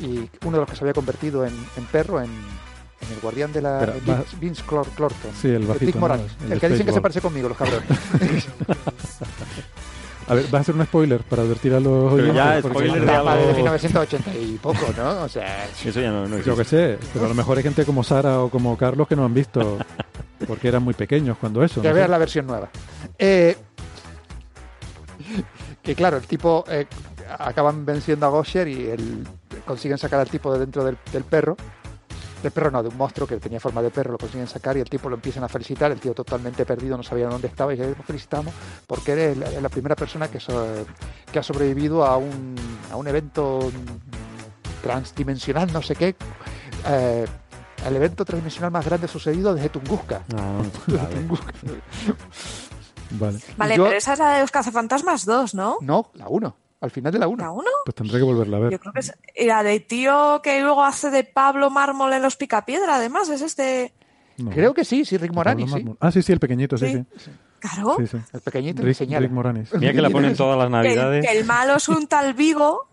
[0.00, 3.52] Y uno de los que se había convertido en, en perro, en, en el guardián
[3.52, 3.80] de la...
[4.04, 5.30] Vince, Vince Clor- Clorton.
[5.40, 6.00] Sí, el bajito, Dick ¿no?
[6.02, 6.32] Morales.
[6.44, 7.88] El El, que dicen que se parece conmigo, los cabrones.
[10.28, 12.34] A ver, ¿vas a hacer un spoiler para advertir a los Pero oyentes?
[12.34, 15.22] ya, spoiler de de algo- 1980 y poco, ¿no?
[15.22, 15.66] O sea...
[15.84, 16.56] Eso ya no, no Yo existe.
[16.56, 19.24] que sé, pero a lo mejor hay gente como Sara o como Carlos que no
[19.24, 19.78] han visto,
[20.46, 21.80] porque eran muy pequeños cuando eso.
[21.80, 22.68] Que no veas la versión nueva.
[23.18, 23.56] Eh,
[25.82, 26.86] que claro, el tipo eh,
[27.38, 29.26] acaban venciendo a Gosher y el-
[29.64, 31.56] consiguen sacar al tipo de dentro del, del perro.
[32.42, 34.80] Del perro no, de un monstruo que tenía forma de perro, lo consiguen sacar y
[34.80, 35.90] el tipo lo empiezan a felicitar.
[35.90, 38.54] El tío totalmente perdido, no sabía dónde estaba y "Lo felicitamos
[38.86, 40.84] porque eres la, la primera persona que, so-
[41.32, 42.54] que ha sobrevivido a un,
[42.92, 43.70] a un evento
[44.82, 46.14] transdimensional, no sé qué.
[46.86, 47.26] eh,
[47.84, 50.22] al evento transdimensional más grande sucedido desde Tunguska.
[50.36, 51.14] Ah, Desde vale.
[51.16, 51.52] Tunguska.
[53.10, 53.38] Vale.
[53.56, 55.76] Vale, Yo- pero esa es la de los cazafantasmas 2, ¿no?
[55.80, 56.56] No, la 1.
[56.80, 57.42] Al final de la 1.
[57.42, 57.64] ¿La 1?
[57.84, 58.72] Pues tendré que volverla a ver.
[58.72, 59.12] Yo creo que es.
[59.36, 63.42] Y la de tío que luego hace de Pablo Mármol en los Picapiedra, además, es
[63.42, 63.92] este.
[64.36, 64.50] No.
[64.50, 65.84] Creo que sí, sí, Rick Moranis, sí.
[65.98, 67.04] Ah, sí, sí, el pequeñito, sí, Sí.
[67.16, 67.30] sí.
[67.58, 67.96] Claro.
[67.98, 68.18] Sí, sí.
[68.32, 69.20] El pequeñito Rick, señala.
[69.26, 69.74] Rick Moranis.
[69.74, 71.26] Mira que la ponen todas las Que, navidades.
[71.26, 72.88] que el malo es un tal Vigo.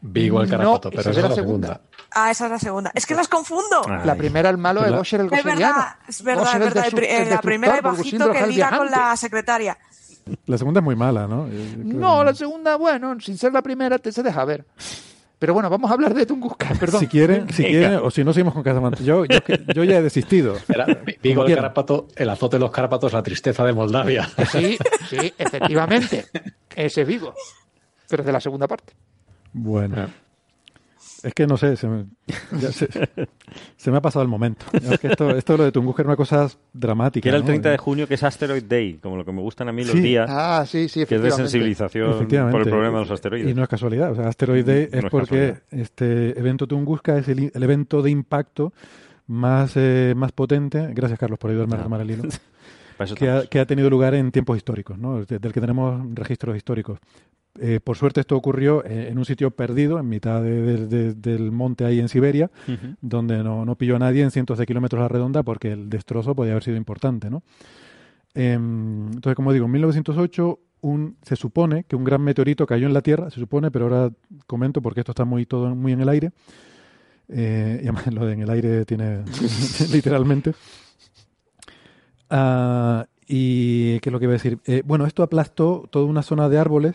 [0.00, 1.68] Vigo el No, carapato, esa pero es esa la es la segunda.
[1.68, 1.88] segunda.
[2.12, 2.90] Ah, esa es la segunda.
[2.94, 3.82] Es que las confundo.
[3.86, 4.02] Ah.
[4.06, 4.18] La Ay.
[4.18, 6.84] primera, el malo, es La- Gosher el Es verdad, es verdad, es el verdad.
[6.86, 9.76] El el eh, la primera Burgusín bajito que liga con la secretaria.
[10.46, 11.46] La segunda es muy mala, ¿no?
[11.48, 14.64] Eh, No, la segunda, bueno, sin ser la primera, te se deja ver.
[15.38, 17.00] Pero bueno, vamos a hablar de Tunguska, perdón.
[17.00, 19.04] Si quieren, si quieren, o si no seguimos con Casamante.
[19.04, 19.38] Yo, yo,
[19.74, 20.56] yo ya he desistido.
[20.68, 20.86] Era
[21.22, 24.28] Vigo el carapato, el azote de los carapatos, la tristeza de Moldavia.
[24.50, 24.76] Sí,
[25.08, 26.26] sí, efectivamente.
[26.74, 27.34] Ese Vigo.
[28.08, 28.94] Pero de la segunda parte.
[29.52, 30.08] Bueno.
[31.22, 32.04] Es que no sé, se me,
[32.60, 32.88] ya se,
[33.76, 34.66] se me ha pasado el momento.
[34.72, 37.22] Es que esto, esto de lo de Tunguska era una cosa dramática.
[37.24, 37.48] Que era el ¿no?
[37.48, 39.92] 30 de junio, que es Asteroid Day, como lo que me gustan a mí los
[39.92, 40.00] Sí.
[40.00, 43.50] días, Ah, sí, sí, que es de sensibilización por el problema de los asteroides.
[43.50, 44.12] Y no es casualidad.
[44.12, 45.62] O sea, Asteroid Day No es es porque casualidad.
[45.70, 48.72] este evento Tunguska es el, el evento de impacto
[49.26, 50.88] más, eh, más potente.
[50.94, 51.78] Gracias, Carlos, por ayudarme a Ah.
[51.78, 52.22] retomar el hilo.
[53.16, 55.24] Que ha, que ha tenido lugar en tiempos históricos, ¿no?
[55.24, 56.98] De- del que tenemos registros históricos.
[57.60, 61.14] Eh, por suerte esto ocurrió eh, en un sitio perdido, en mitad de- de- de-
[61.14, 62.50] del monte ahí en Siberia,
[63.00, 65.90] donde no, no pilló a nadie en cientos de kilómetros a la redonda porque el
[65.90, 67.42] destrozo podía haber sido importante, ¿no?
[68.34, 72.94] Em, entonces, como digo, en 1908 un, se supone que un gran meteorito cayó en
[72.94, 74.12] la Tierra, se supone, pero ahora
[74.46, 76.30] comento porque esto está muy todo muy en el aire.
[77.28, 79.24] Eh, y además lo de en el aire tiene
[79.92, 80.54] literalmente.
[82.30, 84.58] Ah, y qué es lo que iba a decir.
[84.66, 86.94] Eh, bueno, esto aplastó toda una zona de árboles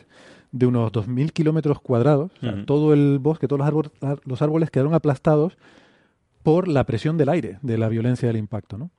[0.53, 2.31] de unos 2.000 kilómetros cuadrados.
[2.37, 2.65] O sea, Ujú.
[2.65, 3.91] todo el bosque, todos los árboles,
[4.23, 5.57] los árboles quedaron aplastados
[6.43, 8.77] por la presión del aire, de la violencia del impacto.
[8.77, 8.89] ¿no?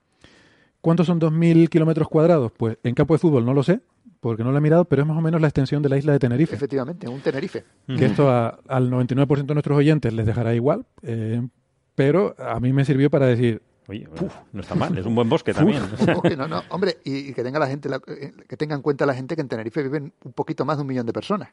[0.82, 2.52] ¿Cuántos son 2.000 kilómetros cuadrados?
[2.56, 3.80] Pues en campo de fútbol no lo sé,
[4.20, 6.12] porque no lo he mirado, pero es más o menos la extensión de la isla
[6.12, 6.54] de Tenerife.
[6.54, 7.64] Efectivamente, un Tenerife.
[7.86, 11.40] Que esto a- al 99% de nuestros oyentes les dejará igual, eh,
[11.94, 14.08] pero a mí me sirvió para decir, Oye,
[14.52, 15.82] no está mal, es un buen bosque también.
[16.38, 19.04] No, no, hombre, y, y que tenga la gente, la- eh, que tenga en cuenta
[19.04, 21.50] la gente que en Tenerife viven un poquito más de un millón de personas,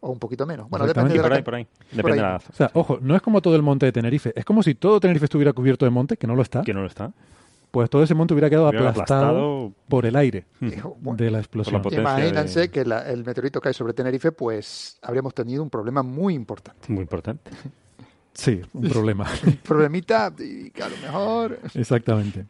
[0.00, 0.68] o un poquito menos.
[0.70, 1.64] Bueno, depende de por la ahí, por ahí.
[1.64, 2.16] por Depende ahí.
[2.18, 4.62] de la O sea, ojo, no es como todo el monte de Tenerife, es como
[4.62, 7.12] si todo Tenerife estuviera cubierto de monte, que no lo está, que no lo está.
[7.72, 9.72] pues todo ese monte hubiera quedado Hubiera aplastado, aplastado.
[9.88, 10.44] por el aire
[11.00, 11.82] bueno, de la explosión.
[11.90, 16.02] La Imagínense de- que la- el meteorito cae sobre Tenerife, pues habríamos tenido un problema
[16.04, 16.92] muy importante.
[16.92, 17.50] Muy importante.
[18.36, 19.26] Sí, un problema.
[19.46, 21.58] Un problemita y que a lo mejor...
[21.74, 22.46] Exactamente.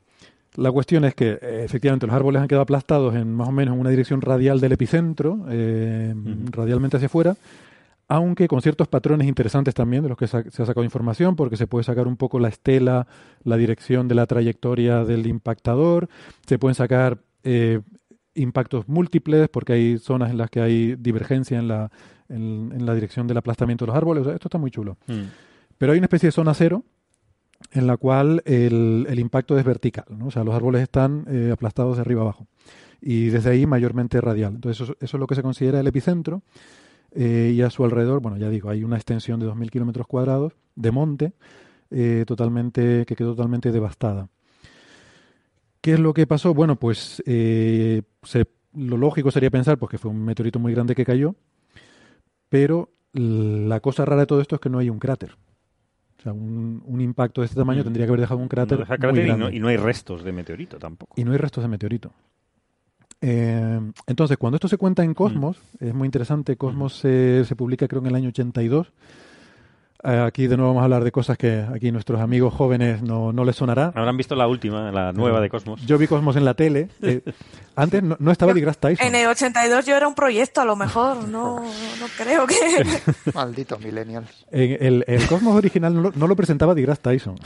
[0.57, 3.75] La cuestión es que eh, efectivamente los árboles han quedado aplastados en más o menos
[3.75, 6.15] en una dirección radial del epicentro, eh,
[6.51, 7.37] radialmente hacia afuera,
[8.09, 11.67] aunque con ciertos patrones interesantes también de los que se ha sacado información, porque se
[11.67, 13.07] puede sacar un poco la estela,
[13.43, 16.09] la dirección de la trayectoria del impactador,
[16.47, 17.81] se pueden sacar eh,
[18.35, 21.91] impactos múltiples, porque hay zonas en las que hay divergencia en la,
[22.29, 24.23] en, en la dirección del aplastamiento de los árboles.
[24.23, 24.97] O sea, esto está muy chulo.
[25.07, 25.23] Mm.
[25.79, 26.85] Pero hay una especie de zona cero
[27.73, 30.27] en la cual el, impacto es vertical, ¿no?
[30.27, 32.47] O sea, los árboles están eh, aplastados de arriba abajo.
[33.01, 34.55] Y desde ahí mayormente radial.
[34.55, 36.43] Entonces eso, es lo que se considera el epicentro.
[37.13, 40.53] eh, y a su alrededor, bueno, ya digo, hay una extensión de 2.000 kilómetros cuadrados
[40.75, 41.33] de monte
[41.91, 44.29] eh, totalmente, que quedó totalmente devastada.
[45.81, 46.53] ¿Qué es lo que pasó?
[46.53, 47.23] Bueno, pues
[48.75, 51.37] lo lógico sería pensar pues, que fue un meteorito muy grande que cayó,
[52.49, 55.37] pero la cosa rara de todo esto es que no hay un cráter.
[56.27, 57.85] Sea, un, un impacto de este tamaño Mm.
[57.85, 59.45] tendría que haber dejado un cráter, No deja muy y, grande.
[59.45, 61.13] no, y no hay restos de meteorito tampoco.
[61.17, 62.11] Y no hay restos de meteorito.
[63.21, 66.57] Eh, entonces, cuando esto se cuenta en Cosmos, es muy interesante.
[66.57, 68.93] Cosmos se, se publica creo en el año 82.
[70.07, 73.45] Aquí de nuevo vamos a hablar de cosas que aquí nuestros amigos jóvenes no, no
[73.45, 73.87] les sonará.
[73.95, 75.85] Habrán visto la última, la nueva de Cosmos.
[75.85, 76.89] Yo vi Cosmos en la tele.
[77.03, 77.23] eh,
[77.77, 79.07] antes no, no estaba deGrasse Tyson.
[79.07, 81.27] En el 82 yo era un proyecto, a lo mejor.
[81.29, 81.57] No,
[82.01, 82.55] no creo que.
[83.35, 84.47] Malditos millennials.
[84.53, 87.37] En el, el Cosmos original no lo, no lo presentaba deGrasse Tyson.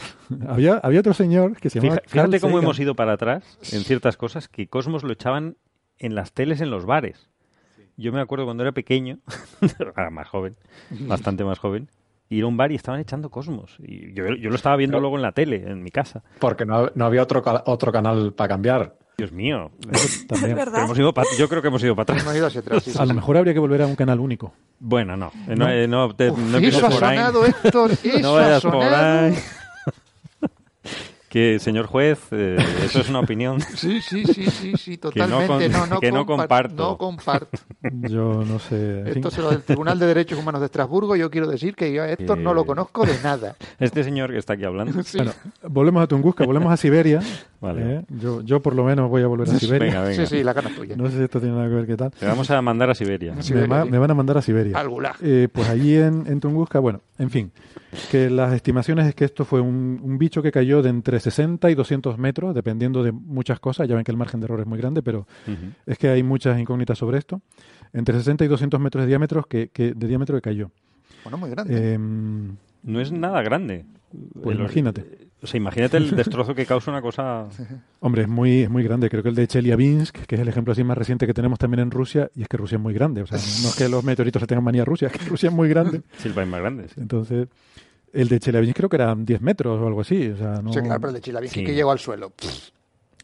[0.48, 2.64] había, había otro señor que se llamaba Fija- fíjate Carl cómo Sagan.
[2.64, 3.42] hemos ido para atrás
[3.72, 5.56] en ciertas cosas que Cosmos lo echaban
[5.98, 7.28] en las teles en los bares.
[7.96, 9.18] Yo me acuerdo cuando era pequeño,
[9.78, 10.56] era más joven,
[10.90, 11.88] bastante más joven,
[12.30, 13.76] ir a un bar y estaban echando Cosmos.
[13.80, 16.22] Y yo, yo lo estaba viendo Pero- luego en la tele, en mi casa.
[16.38, 18.94] Porque no, no había otro, otro canal para cambiar.
[19.18, 19.70] Dios mío.
[20.28, 20.52] También.
[20.52, 20.72] Es verdad.
[20.72, 22.22] Pero hemos ido pa- yo creo que hemos ido para atrás.
[22.22, 22.82] Hemos ido hacia atrás.
[22.82, 23.14] sí, sí, A lo sí.
[23.16, 24.54] mejor habría que volver a un canal único.
[24.78, 25.30] Bueno, no.
[25.48, 27.90] eh, No, eh, no, te- Uf, no eso ha por sonado, Héctor.
[27.92, 29.26] Eso No ha vayas por sonado.
[29.26, 29.34] ahí.
[31.30, 33.60] Que, señor juez, eh, eso es una opinión.
[33.76, 35.46] Sí, sí, sí, sí, sí, no totalmente.
[35.46, 36.74] con- no, no, que no compar- comparto.
[36.76, 37.58] No comparto.
[37.92, 39.08] Yo no sé.
[39.10, 41.14] Esto es lo del Tribunal de Derechos Humanos de Estrasburgo.
[41.16, 43.54] Yo quiero decir que yo a Héctor no lo conozco de nada.
[43.78, 45.00] Este señor que está aquí hablando.
[45.04, 45.18] Sí.
[45.18, 45.32] Bueno,
[45.68, 47.20] volvemos a Tunguska, volvemos a Siberia.
[47.60, 47.96] Vale.
[47.96, 48.02] ¿eh?
[48.08, 49.88] Yo, yo por lo menos voy a volver a Siberia.
[49.88, 50.26] Venga, venga.
[50.26, 50.96] Sí, sí, la cana es tuya.
[50.96, 52.10] No sé si esto tiene nada que ver qué tal.
[52.10, 53.32] Te vamos a mandar a Siberia.
[53.32, 53.36] Sí.
[53.36, 53.90] Me, Siberia, va- sí.
[53.90, 54.76] me van a mandar a Siberia.
[54.78, 55.16] Al gulag.
[55.22, 57.52] Eh, pues allí en, en Tunguska, bueno, en fin,
[58.10, 61.70] que las estimaciones es que esto fue un, un bicho que cayó de entre 60
[61.70, 63.88] y 200 metros, dependiendo de muchas cosas.
[63.88, 65.26] Ya ven que el margen de error es muy grande, pero
[65.86, 67.40] es que hay muchas incógnitas sobre esto.
[67.92, 70.70] Entre 60 y 200 metros de diámetro que, que- de diámetro que cayó.
[71.24, 71.74] Bueno, muy grande.
[71.94, 71.98] Eh,
[72.82, 73.84] No es nada grande.
[74.42, 75.30] Pues El- imagínate.
[75.42, 77.46] O sea, imagínate el destrozo que causa una cosa.
[78.00, 79.08] hombre, es muy, es muy grande.
[79.08, 81.80] Creo que el de Chelyabinsk, que es el ejemplo así más reciente que tenemos también
[81.80, 83.22] en Rusia, y es que Rusia es muy grande.
[83.22, 85.48] O sea, no es que los meteoritos le tengan manía a Rusia, es que Rusia
[85.48, 86.02] es muy grande.
[86.18, 86.88] Sí, el país más grande.
[86.88, 87.00] sí.
[87.00, 87.48] Entonces,
[88.12, 90.28] el de Chelyabinsk creo que eran 10 metros o algo así.
[90.30, 91.66] O sea, no, Sí, claro, pero el de Chilavinsky Sí.
[91.66, 92.32] que llegó al suelo.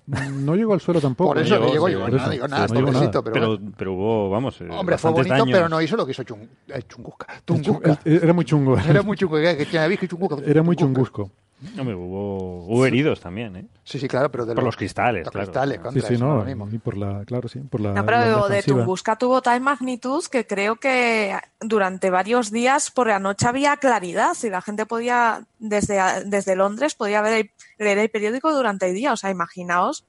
[0.06, 1.30] No llegó al suelo tampoco.
[1.30, 2.30] Por eso llegó, no llegó, sí, llegó eso.
[2.30, 3.22] digo nada, Sí, no pobrecito, nada.
[3.22, 3.72] pero, Pero, bueno.
[3.76, 4.60] pero hubo, vamos.
[4.60, 5.48] eh, Hombre, fue bonito, daños.
[5.50, 7.26] pero no hizo lo que hizo Chung, eh, Chunguska.
[7.34, 7.98] El chu- Tunguska.
[8.04, 8.78] el- era muy chungo.
[8.78, 10.36] Era muy chungo, Chunguska.
[10.48, 11.30] Era muy chungusco.
[11.78, 13.66] Hombre, hubo, hubo heridos también, ¿eh?
[13.83, 15.47] Sí, sí, claro, pero de Por los cristales, los claro.
[15.47, 16.45] cristales, Sí, contra sí, no.
[16.45, 16.69] mismo.
[16.70, 17.89] Y por la, claro, sí, por la.
[17.91, 18.62] No, la pero onda de.
[18.62, 24.37] Tunguska tuvo tal magnitud que creo que durante varios días por la noche había claridad
[24.43, 27.51] y la gente podía, desde, desde Londres, podía ver el,
[27.85, 29.15] leer el periódico durante el día.
[29.15, 30.05] O sea, imaginaos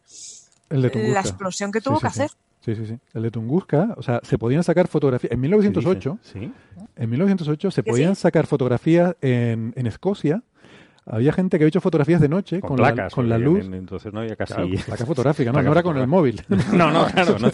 [0.70, 2.22] El de la explosión que tuvo sí, que sí.
[2.24, 2.32] hacer.
[2.66, 3.00] Sí, sí, sí.
[3.14, 5.32] El de Tunguska, o sea, se podían sacar fotografías.
[5.32, 6.52] En 1908, Sí.
[6.98, 8.24] en 1908 se podían sí.
[8.24, 10.44] sacar fotografías en, en Escocia.
[11.10, 12.98] Había gente que había hecho fotografías de noche Con, con, placas.
[12.98, 13.66] la, con la luz.
[13.66, 14.54] en- Entonces no había casi.
[14.54, 16.42] Claro, placa fotográfica, no, Placa no era con el móvil.
[16.74, 17.38] no, no, claro.
[17.40, 17.50] No.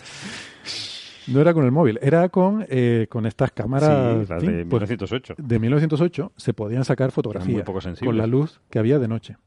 [1.27, 4.81] No era con el móvil, era con, eh, con estas cámaras Sí, las de pues,
[4.89, 5.35] 1908.
[5.37, 7.65] de 1908 se podían sacar fotografías
[8.03, 9.37] con la luz que había de noche.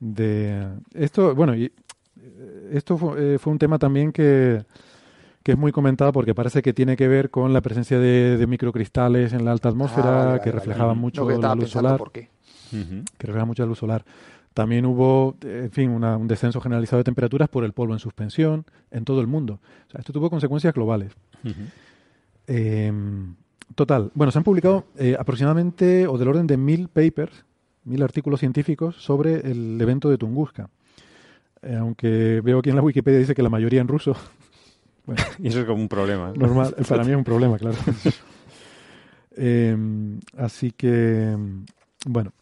[0.00, 4.64] De esto, bueno, y eh, esto fue, eh, fue un tema también que,
[5.44, 8.46] que es muy comentado porque parece que tiene que ver con la presencia de, de
[8.48, 12.28] microcristales en la alta atmósfera Ah, que reflejaban mucho No, la luz solar, por qué.
[12.70, 14.04] Que refleja mucho la luz solar.
[14.54, 17.98] También hubo, eh, en fin, una- un descenso generalizado de temperaturas por el polvo en
[18.00, 19.60] suspensión en todo el mundo.
[19.86, 21.12] O sea, esto tuvo consecuencias globales.
[22.46, 22.92] Eh,
[23.74, 27.44] total, bueno, se han publicado eh, aproximadamente o del orden de mil papers,
[27.84, 30.68] mil artículos científicos sobre el evento de Tunguska.
[31.62, 34.14] Eh, aunque veo aquí en la Wikipedia dice que la mayoría en ruso.
[35.06, 36.30] Bueno, Y eso es como un problema.
[36.30, 36.38] ¿eh?
[36.38, 37.76] normal, para mí es un problema, claro.
[39.40, 39.76] Eh,
[40.36, 41.36] así que,
[42.06, 42.32] bueno,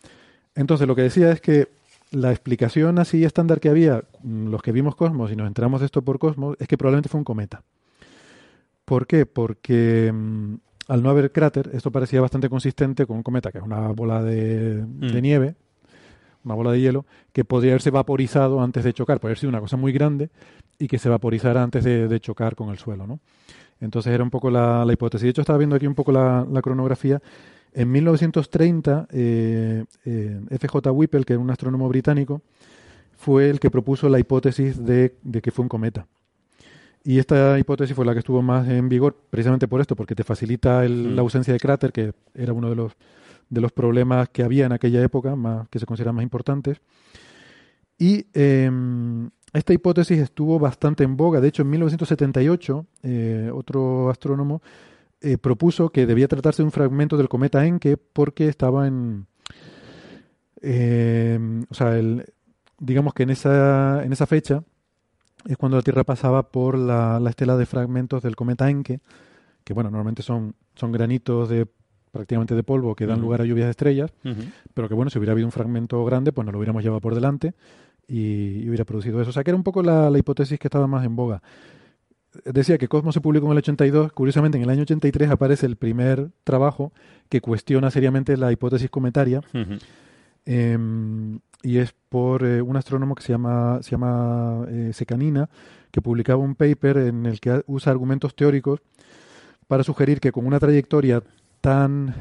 [0.56, 1.68] entonces lo que decía es que
[2.10, 5.86] la explicación así estándar que había, mm, los que vimos Cosmos y nos enteramos de
[5.86, 7.62] esto por Cosmos, es que probablemente fue un cometa.
[8.84, 9.26] ¿Por qué?
[9.26, 10.54] Porque mm,
[10.88, 14.22] al no haber cráter, esto parecía bastante consistente con un cometa, que es una bola
[14.22, 15.22] de, de Mm.
[15.22, 15.54] nieve,
[16.44, 19.60] una bola de hielo, que podría haberse vaporizado antes de chocar, podría haber sido una
[19.60, 20.30] cosa muy grande
[20.78, 23.18] y que se vaporizara antes de, de chocar con el suelo, ¿no?
[23.80, 25.24] Entonces era un poco la, la hipótesis.
[25.24, 27.20] De hecho, estaba viendo aquí un poco la, la cronografía.
[27.78, 30.90] En 1930, eh, eh, F.J.
[30.92, 32.40] Whipple, que era un astrónomo británico,
[33.18, 36.06] fue el que propuso la hipótesis de, de que fue un cometa.
[37.04, 40.24] Y esta hipótesis fue la que estuvo más en vigor precisamente por esto, porque te
[40.24, 41.14] facilita el- Mm.
[41.16, 42.92] la ausencia de cráter, que era uno de los,
[43.50, 46.78] de los problemas que había en aquella época, más, que se consideran más importantes.
[47.98, 51.40] Y em, esta hipótesis estuvo bastante en boga.
[51.40, 54.60] De hecho, en 1978, eh, otro astrónomo
[55.20, 59.26] eh, propuso que debía tratarse de un fragmento del cometa Encke porque estaba en...
[60.62, 62.24] em, o sea, el-
[62.78, 64.62] digamos que en esa, en esa fecha
[65.46, 69.00] es cuando la Tierra pasaba por la, la estela de fragmentos del cometa Encke,
[69.64, 71.66] que bueno, normalmente son, son granitos de
[72.12, 74.10] prácticamente de polvo que dan lugar a lluvias de estrellas,
[74.74, 77.14] pero que bueno, si hubiera habido un fragmento grande, pues nos lo hubiéramos llevado por
[77.14, 77.54] delante
[78.08, 79.30] y, y hubiera producido eso.
[79.30, 81.42] O sea, que era un poco la, la hipótesis que estaba más en boga.
[82.44, 85.76] Decía que Cosmos se publicó en el 82, curiosamente en el año 83 aparece el
[85.76, 86.92] primer trabajo
[87.28, 89.40] que cuestiona seriamente la hipótesis cometaria
[90.44, 95.48] em, y es por eh, un astrónomo que se llama, se llama eh, Secanina,
[95.90, 98.80] que publicaba un paper en el que usa argumentos teóricos
[99.66, 101.22] para sugerir que con una trayectoria
[101.60, 102.14] tan,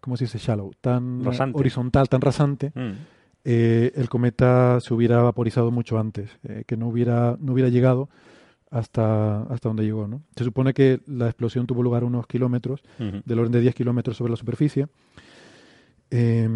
[0.00, 0.38] ¿cómo se dice?
[0.38, 1.58] Shallow, tan Rasante.
[1.58, 2.92] horizontal, tan rasante, Mm.
[3.44, 6.30] eh, el cometa se hubiera vaporizado mucho antes,
[6.66, 8.08] que no hubiera, no hubiera llegado
[8.78, 10.06] hasta, hasta donde llegó.
[10.08, 10.22] ¿no?
[10.36, 13.22] Se supone que la explosión tuvo lugar a unos kilómetros, Ujú.
[13.24, 14.86] del orden de 10 kilómetros sobre la superficie.
[16.10, 16.48] Eh,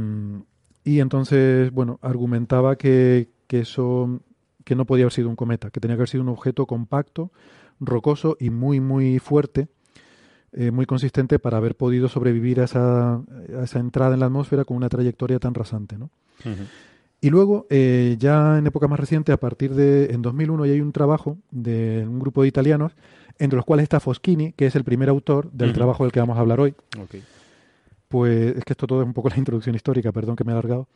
[0.84, 4.20] y entonces, bueno, argumentaba que, que eso
[4.64, 7.30] que no podía haber sido un cometa, que tenía que haber sido un objeto compacto,
[7.80, 9.68] rocoso y muy, muy fuerte,
[10.52, 14.64] eh, muy consistente para haber podido sobrevivir a esa, a esa entrada en la atmósfera
[14.64, 15.96] con una trayectoria tan rasante.
[15.98, 16.10] ¿no?
[17.20, 20.80] Y luego, eh, ya en época más reciente, a partir de, en 2001, ya hay
[20.80, 22.92] un trabajo de un grupo de italianos,
[23.38, 26.38] entre los cuales está Foschini, que es el primer autor del trabajo del que vamos
[26.38, 26.74] a hablar hoy.
[28.08, 30.54] Pues es que esto todo es un poco la introducción histórica, perdón que me he
[30.54, 30.88] alargado.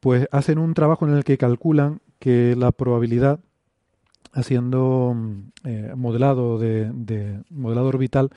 [0.00, 3.40] Pues hacen un trabajo en el que calculan que la probabilidad,
[4.32, 5.16] haciendo
[5.64, 8.30] eh, modelado de, de modelado orbital,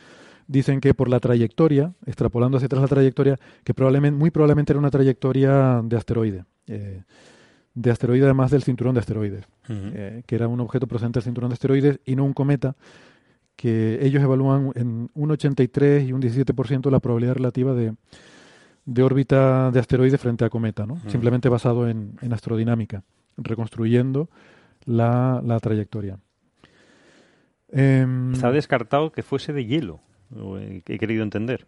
[0.48, 4.80] dicen que por la trayectoria, extrapolando hacia atrás la trayectoria, que probablemente, muy probablemente era
[4.80, 6.46] una trayectoria de asteroide.
[6.68, 7.04] Eh,
[7.74, 11.50] de asteroide además del cinturón de asteroides, eh, que era un objeto procedente del cinturón
[11.50, 12.76] de asteroides y no un cometa,
[13.58, 17.94] que ellos evalúan en un 83 y un 17% la probabilidad relativa de,
[18.86, 20.98] de órbita de asteroide frente a cometa, ¿no?
[21.08, 23.04] simplemente basado en, en astrodinámica,
[23.38, 24.30] reconstruyendo
[24.86, 26.18] la, la trayectoria.
[27.70, 30.00] Eh, Está descartado que fuese de hielo,
[30.86, 31.66] he querido entender.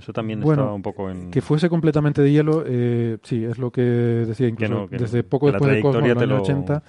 [0.00, 1.30] Eso también estaba un poco en...
[1.30, 4.88] Que fuese completamente de hielo, eh, sí, es lo que decía incluso.
[4.90, 6.82] desde poco después del Cosmos, en los años 80,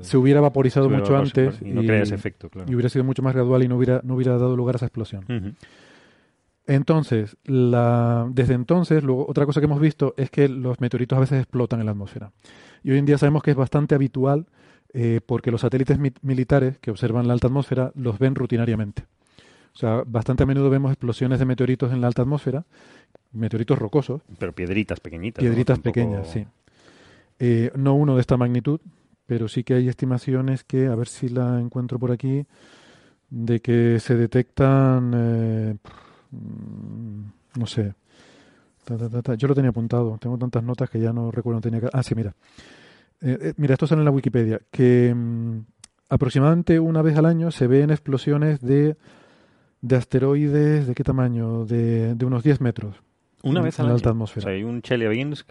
[0.00, 2.70] se hubiera vaporizado mucho antes y, no crea ese efecto, claro.
[2.70, 4.86] y hubiera sido mucho más gradual y no hubiera, no hubiera dado lugar a esa
[4.86, 5.56] explosión.
[6.66, 11.20] Entonces, la, desde entonces, luego, otra cosa que hemos visto es que los meteoritos a
[11.20, 12.32] veces explotan en la atmósfera.
[12.82, 14.46] Y hoy en día sabemos que es bastante habitual
[14.92, 19.04] eh, porque los satélites militares que observan la alta atmósfera los ven rutinariamente.
[19.78, 22.64] O sea, bastante a menudo vemos explosiones de meteoritos en la alta atmósfera,
[23.30, 24.22] meteoritos rocosos.
[24.36, 25.40] Pero piedritas pequeñitas.
[25.40, 26.44] Piedritas pequeñas, sí.
[27.38, 28.80] Eh, no uno de esta magnitud,
[29.24, 32.44] pero sí que hay estimaciones que, a ver si la encuentro por aquí,
[33.30, 35.76] de que se detectan, eh,
[37.56, 37.94] no sé,
[39.36, 41.88] yo lo tenía apuntado, tengo tantas notas que ya no recuerdo, tenía que...
[41.92, 42.34] Ah, sí, mira.
[43.20, 45.58] Eh, mira, esto sale en la Wikipedia, que mm,
[46.08, 48.96] aproximadamente una vez al año se ven explosiones de
[49.80, 51.64] de asteroides, ¿de qué tamaño?
[51.64, 52.96] De, de unos 10 metros.
[53.42, 53.96] Una vez al en año.
[53.96, 54.44] alta atmósfera.
[54.44, 55.48] O sea, hay un Chelyabinsk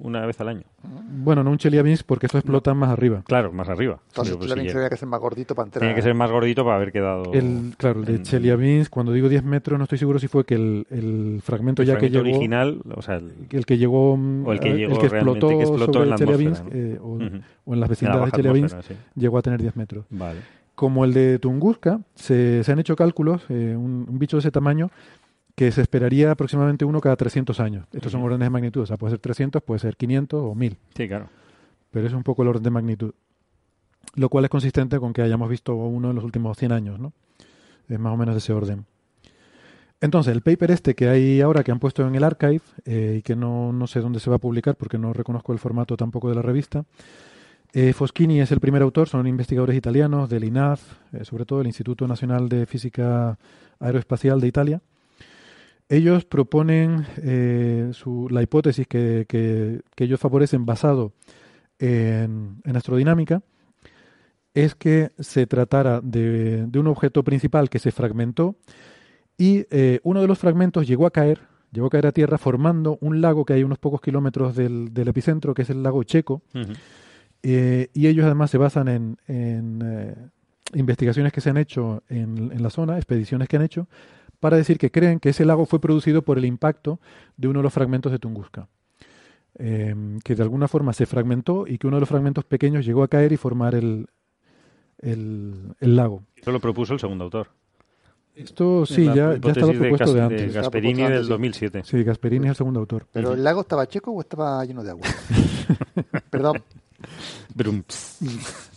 [0.00, 0.62] una vez al año.
[0.82, 3.22] Bueno, no un Chelyabinsk porque eso explota más arriba.
[3.26, 4.00] Claro, más arriba.
[4.08, 5.80] Entonces, pues, Chelyabinsk sí, tendría que ser más gordito para entrar.
[5.82, 7.32] Tiene que ser más gordito para haber quedado.
[7.32, 10.44] El, claro, el de en- Chelyabinsk, cuando digo 10 metros, no estoy seguro si fue
[10.44, 12.36] que el, el fragmento el ya que fragmento llegó.
[12.36, 14.16] original, o sea, el- El que llegó.
[14.16, 16.18] mm, O el que eh, llegó que realmente, explotó, que explotó sobre en la el
[16.18, 17.24] Chelyabinsk, atmósfera, eh, o, Ujú.
[17.24, 17.42] o en las
[17.74, 18.94] en la vecindades de Chelyabinsk, sí.
[19.14, 20.04] llegó a tener 10 metros.
[20.10, 20.40] Vale.
[20.78, 24.52] Como el de Tunguska, se, se han hecho cálculos, eh, un, un bicho de ese
[24.52, 24.92] tamaño,
[25.56, 27.84] que se esperaría aproximadamente uno cada 300 años.
[27.92, 30.76] Estos son órdenes de magnitud, o sea, puede ser 300, puede ser 500 o 1000,
[30.94, 31.30] Sí, claro.
[31.90, 33.12] pero es un poco el orden de magnitud.
[34.14, 37.12] Lo cual es consistente con que hayamos visto uno en los últimos 100 años, ¿no?
[37.88, 38.86] Es más o menos de ese orden.
[40.00, 43.22] Entonces, el paper este que hay ahora, que han puesto en el archive, eh, y
[43.22, 46.28] que no, no sé dónde se va a publicar porque no reconozco el formato tampoco
[46.28, 46.84] de la revista,
[47.72, 50.80] eh, Foschini es el primer autor, son investigadores italianos del INAF,
[51.12, 53.38] eh, sobre todo el Instituto Nacional de Física
[53.78, 54.82] Aeroespacial de Italia.
[55.90, 57.92] Ellos proponen eh,
[58.30, 61.12] la hipótesis que, ellos favorecen basado
[61.78, 63.42] en, astrodinámica
[64.54, 68.56] es que se tratara de, un objeto principal que se fragmentó
[69.36, 69.66] y
[70.02, 73.44] uno de los fragmentos llegó a caer, llegó a caer a tierra formando un lago
[73.44, 76.42] que hay unos pocos kilómetros del, del epicentro, que es el lago Checo.
[77.42, 80.14] Eh, y ellos además se basan en, en, eh,
[80.74, 83.86] investigaciones que se han hecho en, en la zona, expediciones que han hecho,
[84.40, 87.00] para decir que creen que ese lago fue producido por el impacto
[87.36, 88.68] de uno de los fragmentos de Tunguska.
[89.60, 93.02] Eh, que de alguna forma se fragmentó y que uno de los fragmentos pequeños llegó
[93.02, 94.06] a caer y formar el,
[94.98, 96.22] el, el lago.
[96.36, 97.48] Eso lo propuso el segundo autor.
[98.36, 100.42] Esto sí, ya, ya estaba propuesto Gas- de antes.
[100.42, 101.30] Estaba Gasperini del antes, sí.
[101.30, 101.82] 2007.
[101.84, 103.06] Sí, Gasperini es el segundo autor.
[103.10, 105.08] ¿Pero el lago estaba checo o estaba lleno de agua?
[106.30, 106.62] Perdón.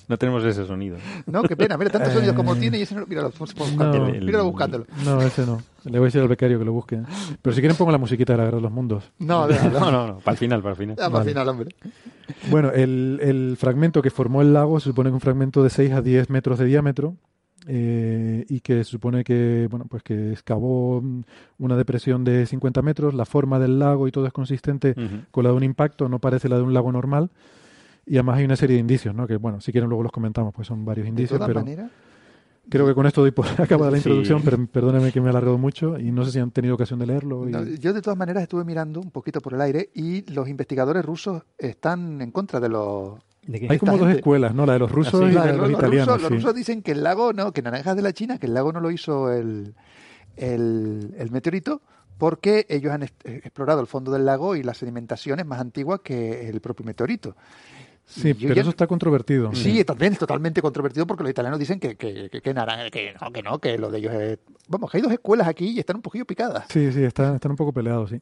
[0.07, 0.97] No tenemos ese sonido.
[1.25, 1.77] No, qué pena.
[1.77, 3.05] Mira, tantos sonidos como tiene y ese no...
[3.05, 4.07] Míralo, buscándolo.
[4.07, 4.19] No.
[4.19, 4.85] Míralo buscándolo.
[5.05, 5.61] No, ese no.
[5.85, 7.01] Le voy a decir al becario que lo busque.
[7.41, 9.09] Pero si quieren pongo la musiquita de la Guerra de los Mundos.
[9.19, 9.91] No, no, no.
[9.91, 10.17] No, no.
[10.19, 10.95] Para el final, para el final.
[10.97, 11.75] Ya, para el final, hombre.
[12.49, 15.69] Bueno, el, el fragmento que formó el lago se supone que es un fragmento de
[15.69, 17.15] 6 a 10 metros de diámetro
[17.67, 21.21] eh, y que se supone que, bueno, pues que excavó mm,
[21.59, 24.95] una depresión de 50 metros, la forma del lago y todo es consistente
[25.31, 27.29] con la de un impacto, no parece la de un lago normal.
[28.05, 29.27] Y además hay una serie de indicios, ¿no?
[29.27, 31.91] Que, bueno, si quieren luego los comentamos, pues son varios De indicios, todas pero maneras,
[32.69, 34.09] creo que con esto doy por acabada la Sí.
[34.09, 36.99] introducción, pero perdónenme que me he alargado mucho y no sé si han tenido ocasión
[36.99, 37.47] de leerlo.
[37.47, 40.47] y- no, yo de todas maneras estuve mirando un poquito por el aire y los
[40.49, 43.19] investigadores rusos están en contra de los...
[43.69, 44.65] Hay como dos escuelas, ¿no?
[44.67, 45.31] La de los rusos Ah, sí.
[45.31, 46.07] y La de de los, italianos.
[46.15, 48.53] rusos, los rusos dicen que el lago, no, que naranjas de la China, que el
[48.53, 49.73] lago no lo hizo el,
[50.37, 51.81] el, el meteorito,
[52.17, 56.03] porque ellos han eh, explorado el fondo del lago y la sedimentación es más antigua
[56.03, 57.35] que el propio meteorito.
[58.11, 59.53] Sí, pero ya- eso está controvertido.
[59.55, 63.13] Sí, también es totalmente controvertido porque los italianos dicen que, que, que, que naran- que
[63.19, 64.39] no, que no, que lo de ellos es...
[64.67, 66.65] Vamos, que hay dos escuelas aquí y están un poquillo picadas.
[66.69, 68.21] Sí, sí, están, están un poco peleados, sí.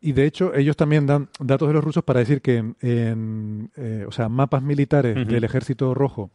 [0.00, 3.70] Y de hecho, ellos también dan datos de los rusos para decir que en, en,
[3.76, 6.30] eh, o sea, mapas militares del ejército rojo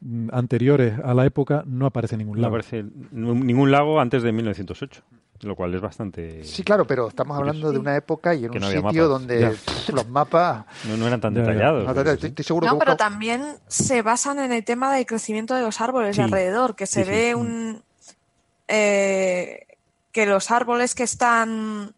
[0.00, 2.56] mm, anteriores a la época no aparece ningún No lago.
[2.56, 5.02] aparece n- ningún lago antes de 1908.
[5.44, 6.42] Lo cual es bastante...
[6.44, 9.08] Sí, claro, pero estamos hablando de una época y en Que un no sitio mapas.
[9.08, 10.64] donde pff, los mapas...
[10.88, 11.86] No, no eran tan detallados.
[11.86, 15.06] No, pero estoy, seguro No, que pero busca- también se basan en el tema del
[15.06, 16.20] crecimiento de los árboles Sí.
[16.22, 17.10] de alrededor, que se Sí, sí.
[17.10, 17.82] ve un
[18.68, 19.66] eh,
[20.12, 21.94] que los árboles que están,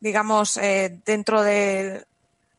[0.00, 2.04] digamos, eh, dentro de,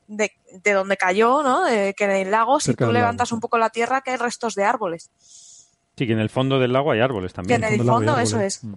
[0.07, 1.65] de, de donde cayó, ¿no?
[1.65, 4.11] De- que en el lago, si Cerca tú lago, levantas un poco la tierra, que
[4.11, 5.09] hay restos de árboles.
[5.97, 7.63] Sí, que en el fondo del lago hay árboles Que también.
[7.63, 8.63] en el Fondo eso es.
[8.63, 8.73] Mm.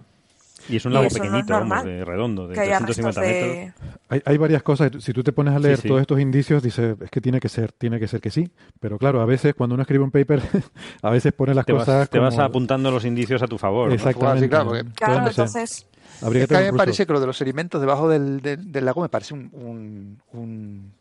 [0.69, 3.57] Y es un lago eso no pequeñito, vamos, de redondo, de Que haya 350 restos
[3.83, 3.99] metros.
[4.09, 4.91] Hay, hay varias cosas.
[4.99, 5.87] Si tú te pones a leer Sí, sí.
[5.89, 8.49] todos estos indicios, dices, es que tiene que ser, tiene que ser que sí.
[8.79, 10.41] Pero claro, a veces cuando uno escribe un paper,
[11.01, 13.89] a veces pone las Te vas, cosas te vas apuntando los indicios a tu favor.
[13.89, 13.95] ¿no?
[13.95, 14.43] Exactamente.
[14.45, 15.87] Sí, claro, porque- Claro, Entonces.
[16.21, 18.71] Habría Es que a mí me parece que lo de los sedimentos debajo del, del-
[18.71, 20.93] del lago me parece un, un- un-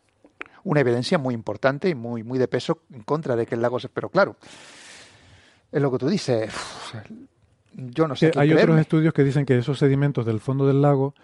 [0.65, 3.79] una evidencia muy importante y muy, muy de peso en contra de que el lago
[3.79, 3.89] se...
[3.89, 4.37] Pero claro,
[5.71, 6.51] es lo que tú dices.
[7.77, 10.41] Uf, yo no sé que qué hay otros estudios que dicen que esos sedimentos del
[10.41, 11.15] fondo del lago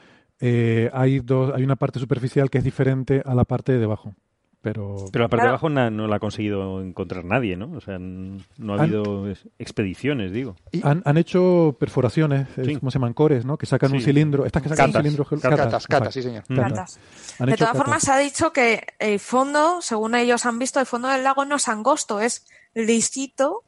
[0.41, 4.15] eh, hay dos, hay una parte superficial que es diferente a la parte de debajo.
[4.61, 7.70] Pero, Pero la parte de abajo na- no la ha conseguido encontrar nadie, ¿no?
[7.77, 8.39] O sea, no
[8.73, 10.57] ha Han- habido es- expediciones, digo.
[10.73, 12.77] Y- han, han hecho perforaciones, es Sí.
[12.77, 13.57] como se llaman cores, ¿no?
[13.57, 14.45] Que sacan un cilindro.
[14.47, 14.97] Estas que sacan Catas.
[14.97, 15.25] un cilindro.
[15.25, 16.11] Catas, Catas, catas, exacto.
[16.12, 16.43] sí, señor.
[16.49, 16.99] Catas.
[16.99, 17.01] Catas.
[17.41, 20.87] Han De todas formas, se ha dicho que el fondo, según ellos han visto, el
[20.87, 22.45] fondo del lago no es angosto, es
[22.75, 23.62] lisito,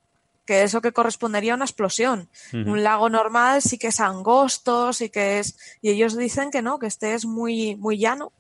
[0.51, 2.29] que es lo que correspondería a una explosión.
[2.53, 5.57] Un lago normal sí que es angosto, sí que es...
[5.81, 8.33] Y ellos dicen que no, que este es muy, muy llano.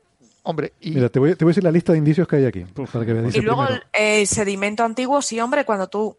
[0.43, 2.47] Hombre, y Mira, te voy, te voy a decir la lista de indicios que hay
[2.47, 2.65] aquí.
[2.65, 6.17] Para que y luego primero- el, el sedimento antiguo, sí, hombre, cuando tú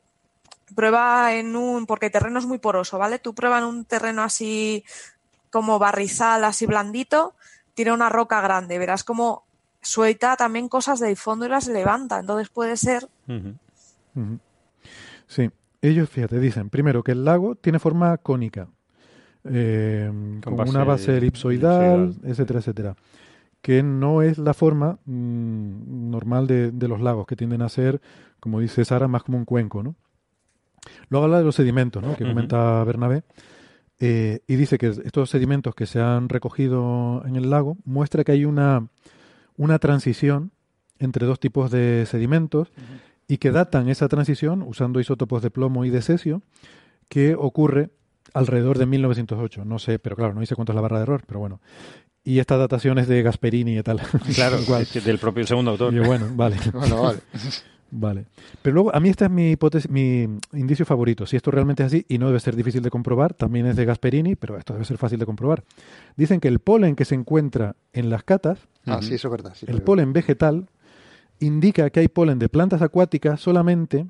[0.73, 1.85] prueba en un...
[1.85, 3.19] Porque el terreno es muy poroso, ¿vale?
[3.19, 4.85] Tú prueba en un terreno así
[5.49, 7.35] como barrizal, así blandito,
[7.73, 9.43] tira una roca grande, verás como
[9.81, 12.17] suelta también cosas del fondo y las levanta.
[12.19, 13.09] Entonces puede ser.
[15.27, 15.49] Sí,
[15.81, 18.67] ellos, fíjate, dicen primero que el lago tiene forma cónica,
[19.43, 20.11] eh,
[20.43, 22.31] con, base una base elipsoidal, elipsoidal.
[22.31, 22.95] etcétera, etcétera,
[23.61, 28.01] que no es la forma mm, normal de, de los lagos, que tienden a ser,
[28.39, 29.95] como dice Sara, más como un cuenco, ¿no?
[31.09, 32.15] Luego habla de los sedimentos, ¿no?
[32.15, 33.23] Que comenta Bernabé.
[33.99, 38.31] eh, y dice que estos sedimentos que se han recogido en el lago muestra que
[38.31, 38.87] hay una,
[39.57, 40.51] una transición
[40.97, 42.71] entre dos tipos de sedimentos
[43.31, 46.41] y que datan esa transición usando isótopos de plomo y de cesio
[47.07, 47.89] que ocurre
[48.33, 49.63] alrededor de 1908.
[49.63, 51.61] No sé, pero claro, no dice cuánto es la barra de error, pero bueno.
[52.25, 54.01] Y esta datación es de Gasperini y tal.
[54.35, 54.81] Claro, Igual.
[54.81, 55.93] es que del propio segundo autor.
[55.93, 56.57] Y yo, bueno, vale.
[56.73, 57.19] bueno, vale.
[57.93, 58.25] Vale.
[58.61, 61.25] Pero luego, a mí esta es mi hipótesis, mi indicio favorito.
[61.25, 63.83] Si esto realmente es así, y no debe ser difícil de comprobar, también es de
[63.85, 65.63] Gasperini, pero esto debe ser fácil de comprobar.
[66.15, 69.53] Dicen que el polen que se encuentra en las catas, Ah, sí, eso es verdad.
[69.55, 70.67] sí, el polen vegetal,
[71.41, 74.05] indica que hay polen de plantas acuáticas solamente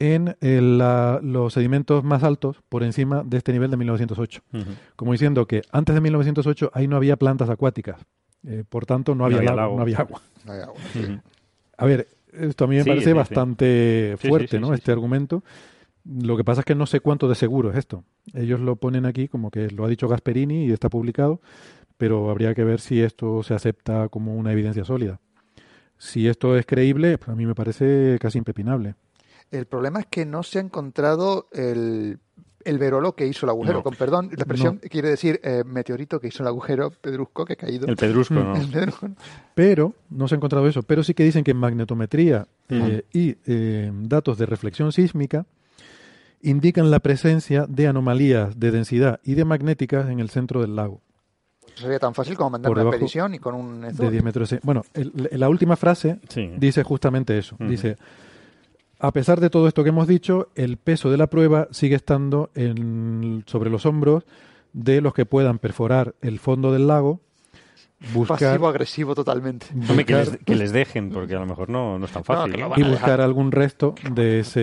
[0.00, 4.42] en el, la- los sedimentos más altos por encima de este nivel de 1908.
[4.52, 4.62] Ujú.
[4.96, 8.00] Como diciendo que antes de 1908 ahí no había plantas acuáticas.
[8.46, 9.76] Eh, por tanto, no No había, había lago, lago.
[9.76, 10.20] no había agua.
[10.46, 10.74] No hay agua.
[10.94, 11.20] Ujú.
[11.76, 14.68] A ver, esto a mí me Sí, parece sí, bastante Sí, sí, fuerte, sí, ¿no?
[14.68, 14.90] sí, este sí.
[14.92, 15.42] argumento.
[16.04, 18.04] Lo que pasa es que no sé cuánto de seguro es esto.
[18.34, 21.40] Ellos lo ponen aquí como que lo ha dicho Gasperini y está publicado,
[21.98, 25.20] pero habría que ver si esto se acepta como una evidencia sólida.
[25.98, 28.94] Si esto es creíble, pues a mí me parece casi impepinable.
[29.50, 32.18] El problema es que no se ha encontrado el,
[32.64, 33.78] el verolo que hizo el agujero.
[33.78, 33.82] No.
[33.82, 37.56] Con perdón, la expresión quiere decir eh, meteorito que hizo el agujero pedrusco que ha
[37.56, 37.86] caído.
[37.88, 38.38] El pedrusco, Mm.
[38.44, 38.56] ¿no?
[38.60, 39.08] El pedrusco.
[39.54, 40.82] Pero no se ha encontrado eso.
[40.82, 45.46] Pero sí que dicen que magnetometría eh, y eh, datos de reflexión sísmica
[46.40, 51.00] indican la presencia de anomalías de densidad y de magnéticas en el centro del lago.
[51.74, 54.10] Sería tan fácil como mandar una expedición y con un de zoom.
[54.10, 54.50] 10 metros.
[54.50, 56.50] de- Bueno, el- la última frase Sí.
[56.56, 57.56] dice justamente eso.
[57.60, 57.96] Dice,
[58.98, 62.50] a pesar de todo esto que hemos dicho, el peso de la prueba sigue estando
[62.54, 64.24] en- sobre los hombros
[64.72, 67.20] de los que puedan perforar el fondo del lago,
[68.12, 69.66] buscar, Pasivo-agresivo totalmente.
[69.72, 72.22] Hombre, que, buscar- les, que les dejen, porque a lo mejor no, no es tan
[72.24, 72.52] fácil.
[72.58, 72.66] ¿no?
[72.76, 73.20] y buscar dejar.
[73.22, 74.60] algún resto de ese,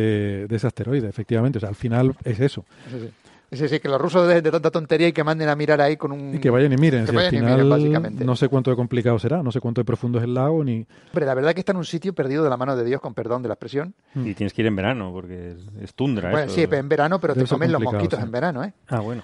[0.48, 1.58] de ese asteroide, efectivamente.
[1.58, 2.66] O sea, al final es eso.
[2.90, 3.10] Sí, sí.
[3.56, 5.98] Sí, sí, que los rusos dejen de tanta tontería y que manden a mirar ahí
[5.98, 6.36] con un...
[6.36, 7.06] Y que vayan y miren.
[7.06, 8.26] Que si al vayan y final miren, básicamente.
[8.26, 10.86] no sé cuánto de complicado será, no sé cuánto de profundo es el lago, ni...
[11.10, 13.14] Hombre, la verdad que está en un sitio perdido de la mano de Dios, con
[13.14, 13.94] perdón de la expresión.
[14.16, 16.30] Y tienes que ir en verano, porque es, es tundra.
[16.32, 16.56] Bueno, eso.
[16.56, 18.26] sí, en verano, pero Debe te comen los mosquitos sí.
[18.26, 18.74] en verano, ¿eh?
[18.88, 19.24] Ah, bueno.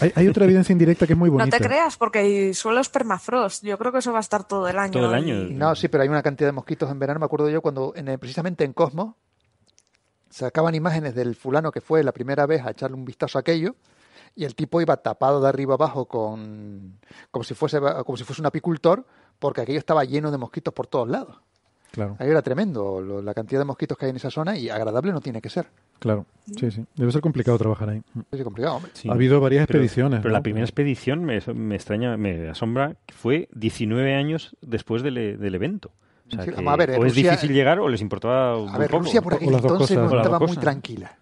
[0.00, 1.58] Hay, hay otra evidencia indirecta que es muy No bonita.
[1.58, 3.64] te creas, porque el suelo es permafrost.
[3.64, 4.92] Yo creo que eso va a estar todo el año.
[4.92, 5.34] Todo el año.
[5.52, 7.20] No, sí, pero hay una cantidad de mosquitos en verano.
[7.20, 9.14] Me acuerdo yo cuando, en el- precisamente en Cosmos,
[10.34, 13.76] sacaban imágenes del fulano que fue la primera vez a echarle un vistazo a aquello
[14.34, 16.98] y el tipo iba tapado de arriba abajo con
[17.30, 19.04] como si fuese como si fuese un apicultor
[19.38, 21.36] porque aquello estaba lleno de mosquitos por todos lados.
[21.92, 22.16] Claro.
[22.18, 25.12] Ahí era tremendo lo- la cantidad de mosquitos que hay en esa zona y agradable
[25.12, 25.68] no tiene que ser.
[26.00, 26.26] Claro,
[26.58, 26.84] sí, sí.
[26.96, 28.02] Debe ser complicado trabajar ahí.
[28.32, 28.90] Es complicado, hombre.
[28.94, 29.08] Sí.
[29.08, 30.18] Ha habido varias Pero- expediciones.
[30.18, 30.38] Pero ¿no?
[30.38, 35.54] la primera expedición me, me extraña, me asombra, que fue 19 años después del, del
[35.54, 35.92] evento.
[36.26, 38.54] O, sea Sí, que vamos a ver, o Rusia- es difícil llegar o les importaba
[38.54, 39.02] A muy ver, poco.
[39.04, 40.10] Rusia por aquel entonces cosas.
[40.12, 41.12] no estaba muy tranquila.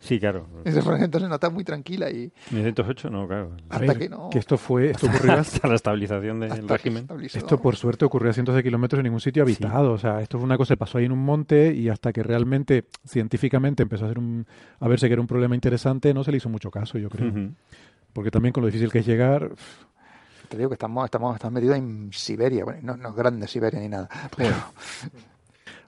[0.00, 0.46] Sí, claro.
[0.64, 3.50] Esa por aquel entonces no estaba muy tranquila y 1908 no, claro.
[3.68, 6.66] A hasta ver, que no- esto fue, esto ocurrió Hasta la estabilización del hasta que
[6.68, 7.06] se régimen.
[7.34, 9.92] Esto, por suerte, ocurrió a cientos de kilómetros en ningún sitio habitado.
[9.92, 12.22] O sea, esto fue una cosa que pasó ahí en un monte y hasta que
[12.22, 14.46] realmente, científicamente, empezó a, ser un,
[14.78, 17.32] a verse que era un problema interesante, no se le hizo mucho caso, yo creo.
[18.12, 19.50] Porque también con lo difícil que es llegar,
[20.48, 22.64] Te digo que estamos, estamos, estamos metidos en Siberia.
[22.64, 24.08] Bueno, no, no es grande Siberia ni nada.
[24.36, 24.54] Pero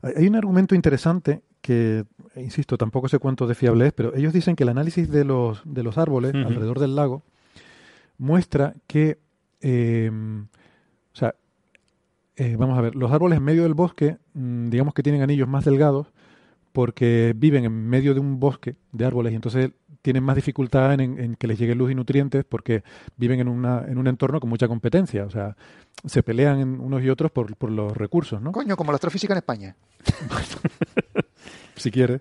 [0.03, 2.05] Hay un argumento interesante que,
[2.37, 5.61] insisto, tampoco sé cuánto de fiable es, pero ellos dicen que el análisis de los,
[5.65, 7.23] de los árboles alrededor del lago
[8.17, 9.19] muestra que,
[9.61, 11.35] eh, o sea,
[12.37, 15.49] eh, vamos a ver, los árboles en medio del bosque, mm, digamos que tienen anillos
[15.49, 16.07] más delgados
[16.73, 19.71] porque viven en medio de un bosque de árboles y entonces
[20.03, 22.83] tienen más dificultad en, en que les llegue luz y nutrientes porque
[23.17, 25.25] viven en, una, en un entorno con mucha competencia.
[25.25, 25.57] O sea,
[26.07, 28.53] se pelean unos y otros por, por los recursos, ¿no?
[28.53, 29.77] coño, como la astrofísica en España.
[31.77, 32.21] si quiere.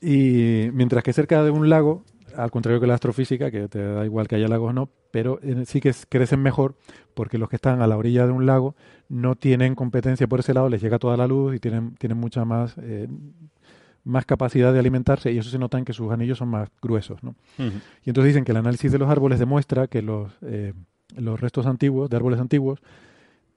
[0.00, 2.04] Y mientras que cerca de un lago,
[2.36, 5.38] al contrario que la astrofísica, que te da igual que haya lagos o no, pero
[5.42, 6.76] eh, sí que crecen mejor
[7.14, 8.74] porque los que están a la orilla de un lago
[9.08, 12.44] no tienen competencia por ese lado, les llega toda la luz y tienen, tienen mucha
[12.44, 13.08] más, eh,
[14.04, 17.22] más capacidad de alimentarse y eso se nota en que sus anillos son más gruesos.
[17.22, 17.34] ¿no?
[18.04, 20.72] Y entonces dicen que el análisis de los árboles demuestra que los, eh,
[21.16, 22.80] los restos antiguos, de árboles antiguos,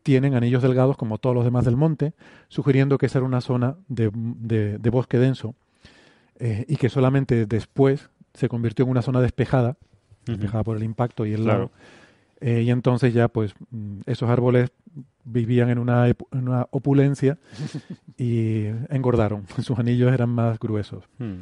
[0.01, 2.13] tienen anillos delgados como todos los demás del monte,
[2.49, 5.55] sugiriendo que esa era una zona de, de- de bosque denso
[6.39, 9.77] eh, y que solamente después se convirtió en una zona despejada,
[10.25, 11.59] despejada por el impacto y el Claro.
[11.59, 11.71] lago.
[12.41, 14.71] Eh, y entonces ya pues mm, esos árboles
[15.23, 17.37] vivían en una, epu- en una opulencia
[18.17, 21.03] y engordaron, sus anillos eran más gruesos.
[21.19, 21.35] Mm.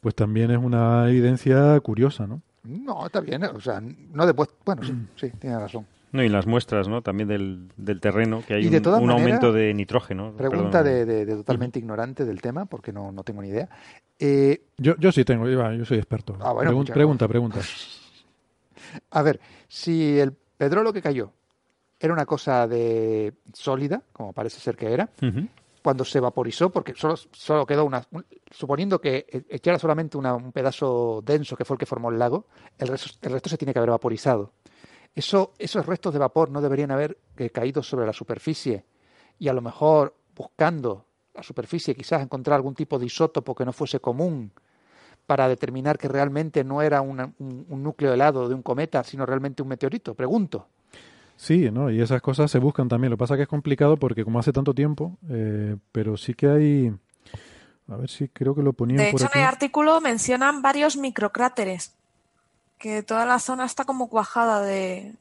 [0.00, 2.40] Pues también es una evidencia curiosa, ¿no?
[2.64, 3.44] No, está bien.
[3.44, 4.48] O sea, no después.
[4.64, 5.86] Bueno, sí, sí, tiene razón.
[6.12, 7.02] No, y las muestras, ¿no?
[7.02, 10.32] También del, del terreno, que hay un, aumento de nitrógeno.
[10.36, 13.68] Pregunta de, de- de totalmente ignorante del tema, porque no, no tengo ni idea.
[14.22, 16.36] Eh, Yo, yo sí tengo, yo, yo soy experto.
[16.40, 17.60] Ah, bueno, Pregun- muchas pregunta, pregunta.
[19.10, 21.32] a ver, si el pedrolo que cayó
[21.98, 25.08] era una cosa de sólida, como parece ser que era,
[25.82, 28.02] cuando se vaporizó, porque solo, solo quedó una.
[28.10, 32.10] un- suponiendo que e- echara solamente una- un pedazo denso que fue el que formó
[32.10, 32.46] el lago,
[32.78, 34.52] el resto, el resto se tiene que haber vaporizado.
[35.14, 38.84] Eso, esos restos de vapor no deberían haber eh, caído sobre la superficie
[39.38, 41.06] y a lo mejor buscando
[41.40, 44.52] la superficie quizás encontrar algún tipo de isótopo que no fuese común
[45.26, 49.24] para determinar que realmente no era una- un, un núcleo helado de un cometa, sino
[49.24, 50.14] realmente un meteorito.
[50.14, 50.66] Pregunto.
[51.36, 51.90] Sí, ¿no?
[51.90, 53.10] Y esas cosas se buscan también.
[53.10, 56.34] Lo que pasa es que es complicado porque como hace tanto tiempo, eh, pero sí
[56.34, 56.92] que hay...
[57.88, 59.38] A ver si creo que lo ponían De por hecho, aquí.
[59.38, 61.94] en el artículo mencionan varios microcráteres,
[62.78, 65.14] que toda la zona está como cuajada de...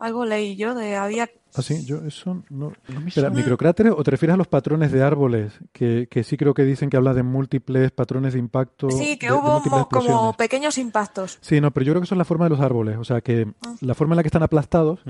[0.00, 1.28] Algo leí yo, de había...
[1.54, 2.72] Ah, sí, yo eso no...
[2.88, 3.30] No me Espera, suena.
[3.30, 5.52] ¿microcráteres o te refieres a los patrones de árboles?
[5.72, 8.90] Que, que sí creo que dicen que habla de múltiples patrones de impacto.
[8.90, 9.60] Sí, que de- hubo
[9.90, 11.38] como pequeños impactos.
[11.40, 12.96] Sí, no, pero yo creo que eso es la forma de los árboles.
[12.98, 13.74] O sea, que Ah.
[13.80, 15.00] la forma en la que están aplastados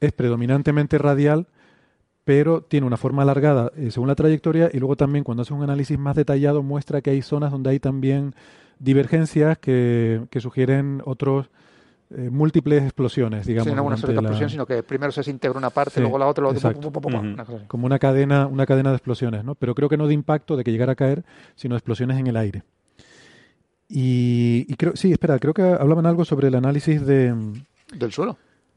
[0.00, 1.46] es predominantemente radial,
[2.24, 5.62] pero tiene una forma alargada eh, según la trayectoria y luego también cuando hace un
[5.62, 8.34] análisis más detallado muestra que hay zonas donde hay también
[8.78, 11.48] divergencias que, que sugieren otros
[12.10, 13.68] eh, múltiples explosiones, digamos.
[13.68, 16.18] Sí, no una sola la- explosión, sino que primero se desintegra una parte, Sí, luego
[16.18, 16.90] la otra, luego exacto.
[16.90, 17.26] pu- pu- pu- pu- Ujú.
[17.34, 17.66] una cosa así.
[17.66, 19.54] como una cadena, una cadena de explosiones, ¿no?
[19.54, 21.24] Pero creo que no de impacto, de que llegara a caer,
[21.54, 22.62] sino de explosiones en el aire.
[23.88, 27.34] Y, y creo, sí, espera, creo que hablaban algo sobre el análisis de,
[27.94, 28.36] Del suelo.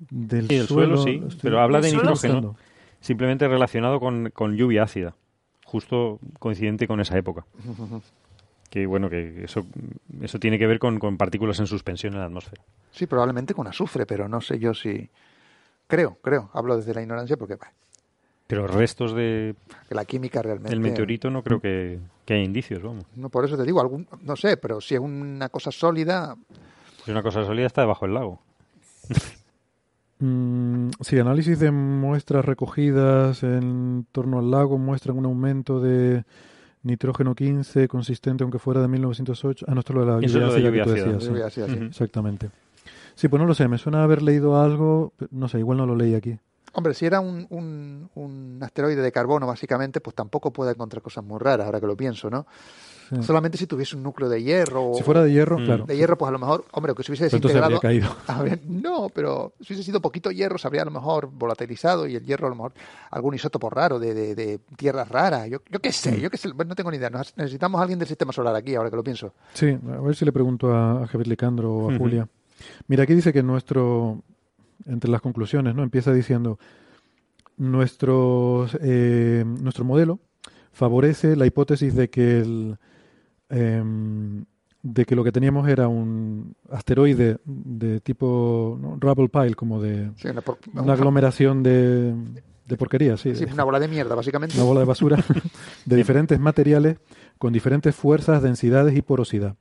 [0.10, 2.56] del Sí, suelo, sí, pero habla de nitrógeno.
[3.02, 5.16] Simplemente relacionado con, con lluvia ácida,
[5.66, 7.45] justo coincidente con esa época.
[8.72, 9.66] Que bueno, que eso,
[10.22, 12.62] eso tiene que ver con, con partículas en suspensión en la atmósfera.
[12.91, 15.09] Sí, probablemente con azufre, pero no sé yo si.
[15.88, 16.49] Creo, creo.
[16.53, 17.72] Hablo desde la ignorancia porque bah,
[18.47, 19.55] Pero restos de,
[19.88, 20.69] que la química realmente.
[20.69, 23.05] del meteorito no creo que, que haya indicios, vamos.
[23.15, 26.35] No, por eso te digo, algún, no sé, pero si es una cosa sólida,
[27.05, 28.41] Si una cosa sólida está debajo del lago.
[30.23, 36.26] Mm, sí, análisis de muestras recogidas en torno al lago muestran un aumento de
[36.84, 39.65] nitrógeno 15 consistente aunque fuera de 1908.
[39.68, 40.84] Ah, no, esto es lo de la lluvia
[41.47, 41.73] ácida sí.
[41.73, 42.51] Exactamente.
[43.16, 45.96] Sí, pues no lo sé, me suena haber leído algo, no sé, igual no lo
[45.96, 46.38] leí aquí.
[46.74, 51.24] Hombre, si era un, un, un, asteroide de carbono, básicamente, pues tampoco puede encontrar cosas
[51.24, 52.46] muy raras, ahora que lo pienso, ¿no?
[53.20, 54.94] Solamente si tuviese un núcleo de hierro.
[54.96, 55.66] Si fuera de hierro, mm.
[55.66, 55.86] claro.
[55.86, 57.80] De hierro, pues a lo mejor, hombre, que se hubiese desintegrado.
[57.80, 58.08] caído.
[58.28, 62.08] A ver, no, pero si hubiese sido poquito hierro, se habría a lo mejor volatilizado
[62.08, 62.74] y el hierro a lo mejor
[63.10, 65.50] algún isótopo raro de, de, de tierras raras.
[65.50, 66.22] Yo, yo qué sé, mm.
[66.22, 67.10] yo qué sé, no tengo ni idea.
[67.10, 69.34] Necesitamos a alguien del sistema solar aquí, ahora que lo pienso.
[69.54, 72.30] Sí, a ver si le pregunto a, Javier Licandro o a Julia.
[72.88, 74.24] Mira, aquí dice que nuestro,
[74.86, 75.84] entre las conclusiones, ¿no?
[75.84, 76.60] Empieza diciendo,
[77.58, 80.20] nuestro, eh, nuestro modelo
[80.72, 82.78] favorece la hipótesis de que el
[83.52, 84.46] Em,
[84.82, 90.10] de que lo que teníamos era un asteroide de tipo rubble pile, como de
[90.74, 92.16] una, aglomeración de,
[92.66, 94.56] de porquería, sí, una bola de mierda, básicamente.
[94.56, 95.24] Una bola de basura
[95.86, 96.98] de diferentes materiales
[97.38, 99.56] con diferentes fuerzas, densidades y porosidad.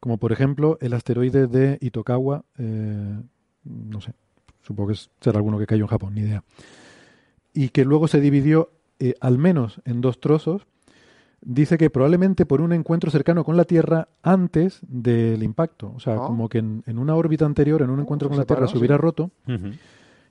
[0.00, 3.20] Como por ejemplo el asteroide de Itokawa, eh,
[3.64, 4.12] no sé,
[4.62, 6.44] supongo que será alguno que cayó en Japón, ni idea.
[7.52, 10.66] Y que luego se dividió eh, al menos en dos trozos
[11.40, 15.92] dice que probablemente por un encuentro cercano con la Tierra antes del impacto.
[15.94, 16.26] O sea, ah.
[16.26, 19.30] como que en, una órbita anterior, en un encuentro con la Tierra, se hubiera roto.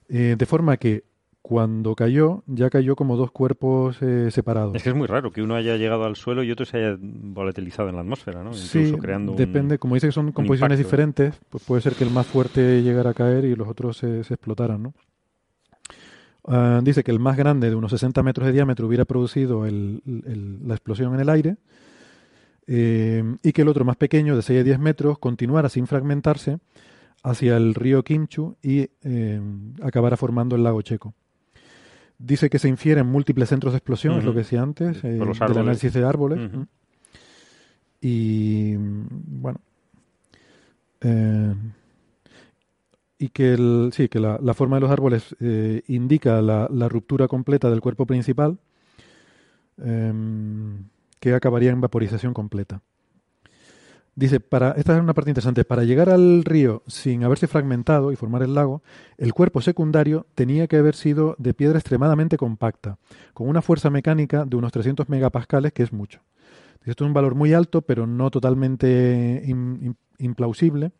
[0.07, 1.03] Eh, de forma que
[1.47, 4.75] cuando cayó, ya cayó como dos cuerpos eh, separados.
[4.75, 6.97] Es que es muy raro que uno haya llegado al suelo y otro se haya
[6.99, 8.51] volatilizado en la atmósfera, ¿no?
[8.55, 8.95] sí,
[9.37, 9.77] depende.
[9.77, 13.13] Como dice que son composiciones diferentes, pues puede ser que el más fuerte llegara a
[13.13, 14.93] caer y los otros se, se explotaran, ¿no?
[16.47, 20.73] Ah, dice que el más grande, de unos 60 metros de diámetro, hubiera producido la
[20.73, 21.57] explosión en el aire
[22.65, 26.57] eh, y que el otro más pequeño, de 6 a 10 metros, continuara sin fragmentarse
[27.21, 29.39] hacia el río Kimchu y eh,
[29.83, 31.13] acabara formando el lago Checo.
[32.17, 35.57] Dice que se infieren múltiples centros de explosión, es lo que decía antes, eh, del
[35.57, 36.49] análisis de árboles.
[38.01, 39.59] Y bueno,
[43.17, 47.69] y que, el, sí, que la, forma de los árboles eh, indica la, ruptura completa
[47.69, 48.57] del cuerpo principal,
[49.77, 50.85] em,
[51.19, 52.81] que acabaría en vaporización completa.
[54.17, 58.15] Dice, para, esta es una parte interesante, para llegar al río sin haberse fragmentado y
[58.15, 58.81] formar el lago,
[59.17, 62.97] el cuerpo secundario tenía que haber sido de piedra extremadamente compacta,
[63.33, 66.21] con una fuerza mecánica de unos 300 megapascales, que es mucho.
[66.85, 69.43] esto es un valor muy alto, pero no totalmente
[70.17, 70.93] implausible,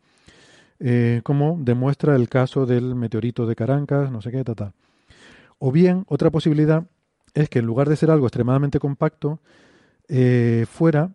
[0.78, 4.74] eh, como demuestra el caso del meteorito de Carancas, no sé qué, tal,
[5.58, 6.86] O bien, otra posibilidad
[7.32, 9.40] es que en lugar de ser algo extremadamente compacto,
[10.08, 11.12] eh, fuera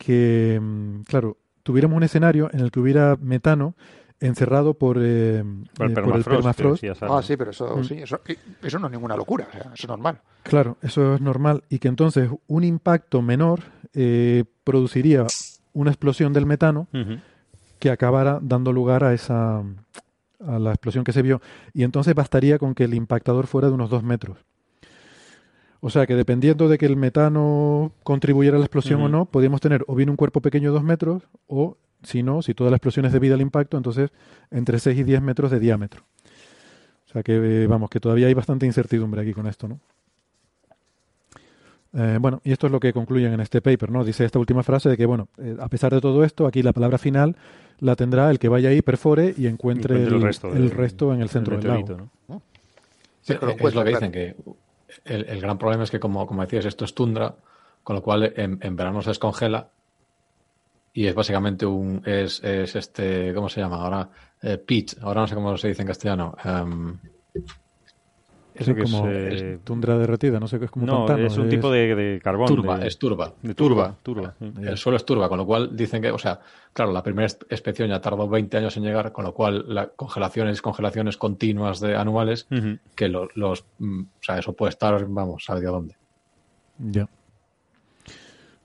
[0.00, 3.74] que, mm, claro, tuviéramos un escenario en el que hubiera metano
[4.18, 5.44] encerrado por, eh,
[5.74, 6.84] por el permafrost.
[7.02, 7.84] ah, sí, pero eso, mm.
[7.84, 8.20] sí, eso,
[8.62, 10.20] eso, no es ninguna locura, eso es normal.
[10.42, 13.60] Claro, eso es normal y que entonces un impacto menor
[14.64, 15.26] produciría
[15.72, 16.88] una explosión del metano
[17.78, 19.62] que acabara dando lugar a esa
[20.46, 21.40] a la explosión que se vio.
[21.74, 24.38] Y entonces bastaría con que el impactador fuera de unos dos metros.
[25.80, 29.60] O sea que dependiendo de que el metano contribuyera a la explosión o no, podríamos
[29.60, 32.76] tener o bien un cuerpo pequeño de dos metros, o si no, si toda la
[32.76, 34.10] explosión es debida al impacto, entonces
[34.50, 36.02] entre 6 y 10 metros de diámetro.
[37.08, 39.80] O sea que, vamos, que todavía hay bastante incertidumbre aquí con esto, ¿no?
[41.92, 44.04] Eh, bueno, y esto es lo que concluyen en este paper, ¿no?
[44.04, 46.72] Dice esta última frase de que, bueno, eh, a pesar de todo esto, aquí la
[46.72, 47.36] palabra final
[47.80, 50.52] la tendrá el que vaya ahí, perfore y encuentre, el, resto,
[51.12, 52.08] en el centro del lago.
[52.28, 52.42] ¿no?
[53.22, 54.36] Sí, es lo que dicen, que
[55.04, 57.34] el, gran problema es que, como, como decías, esto es tundra,
[57.82, 59.68] con lo cual en, verano se descongela
[60.92, 63.76] y es básicamente un, es, es este, ¿cómo se llama?
[63.76, 64.08] Ahora,
[64.42, 66.34] eh, pitch, ahora no sé cómo se dice en castellano.
[66.44, 66.98] Um,
[68.60, 69.08] es como
[69.64, 72.48] tundra derretida, no sé qué es como no, es un tipo de, carbón.
[72.48, 73.32] Turba, es turba.
[73.42, 74.34] De turba, turba.
[74.40, 76.40] El suelo es turba, con lo cual dicen que, o sea,
[76.72, 80.62] claro, la primera inspección ya tardó 20 años en llegar, con lo cual la congelaciones,
[80.62, 82.46] congelaciones continuas de anuales,
[82.94, 85.96] que los, mm, o sea, eso puede estar, vamos, sabe de dónde.
[86.78, 87.08] Ya.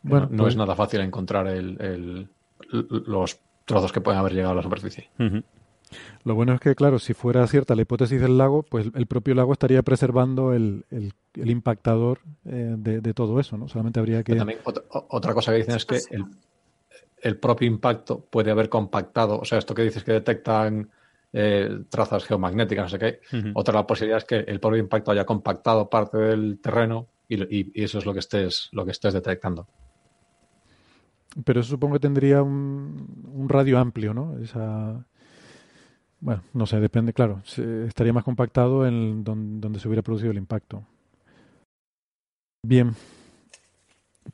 [0.03, 2.27] Bueno, no, es pues nada fácil encontrar el,
[2.69, 5.09] los trozos que pueden haber llegado a la superficie.
[6.23, 9.35] Lo bueno es que, claro, si fuera cierta la hipótesis del lago, pues el propio
[9.35, 11.13] lago estaría preservando el, el,
[11.49, 13.67] impactador eh, de, todo eso, ¿no?
[13.67, 14.35] Solamente habría que...
[14.35, 16.25] también otra, cosa que dicen es que el,
[17.21, 20.89] el, propio impacto puede haber compactado, o sea, esto que dices que detectan
[21.31, 23.19] eh, trazas geomagnéticas, no sé qué,
[23.53, 27.83] otra la posibilidad es que el propio impacto haya compactado parte del terreno y, y,
[27.83, 29.67] eso es lo que estés, lo que estés detectando.
[31.43, 34.37] Pero eso supongo que tendría un, un radio amplio, ¿no?
[34.39, 35.05] Esa
[36.19, 37.41] bueno, no sé, depende, claro.
[37.87, 40.83] estaría más compactado en donde, se hubiera producido el impacto.
[42.63, 42.95] Bien.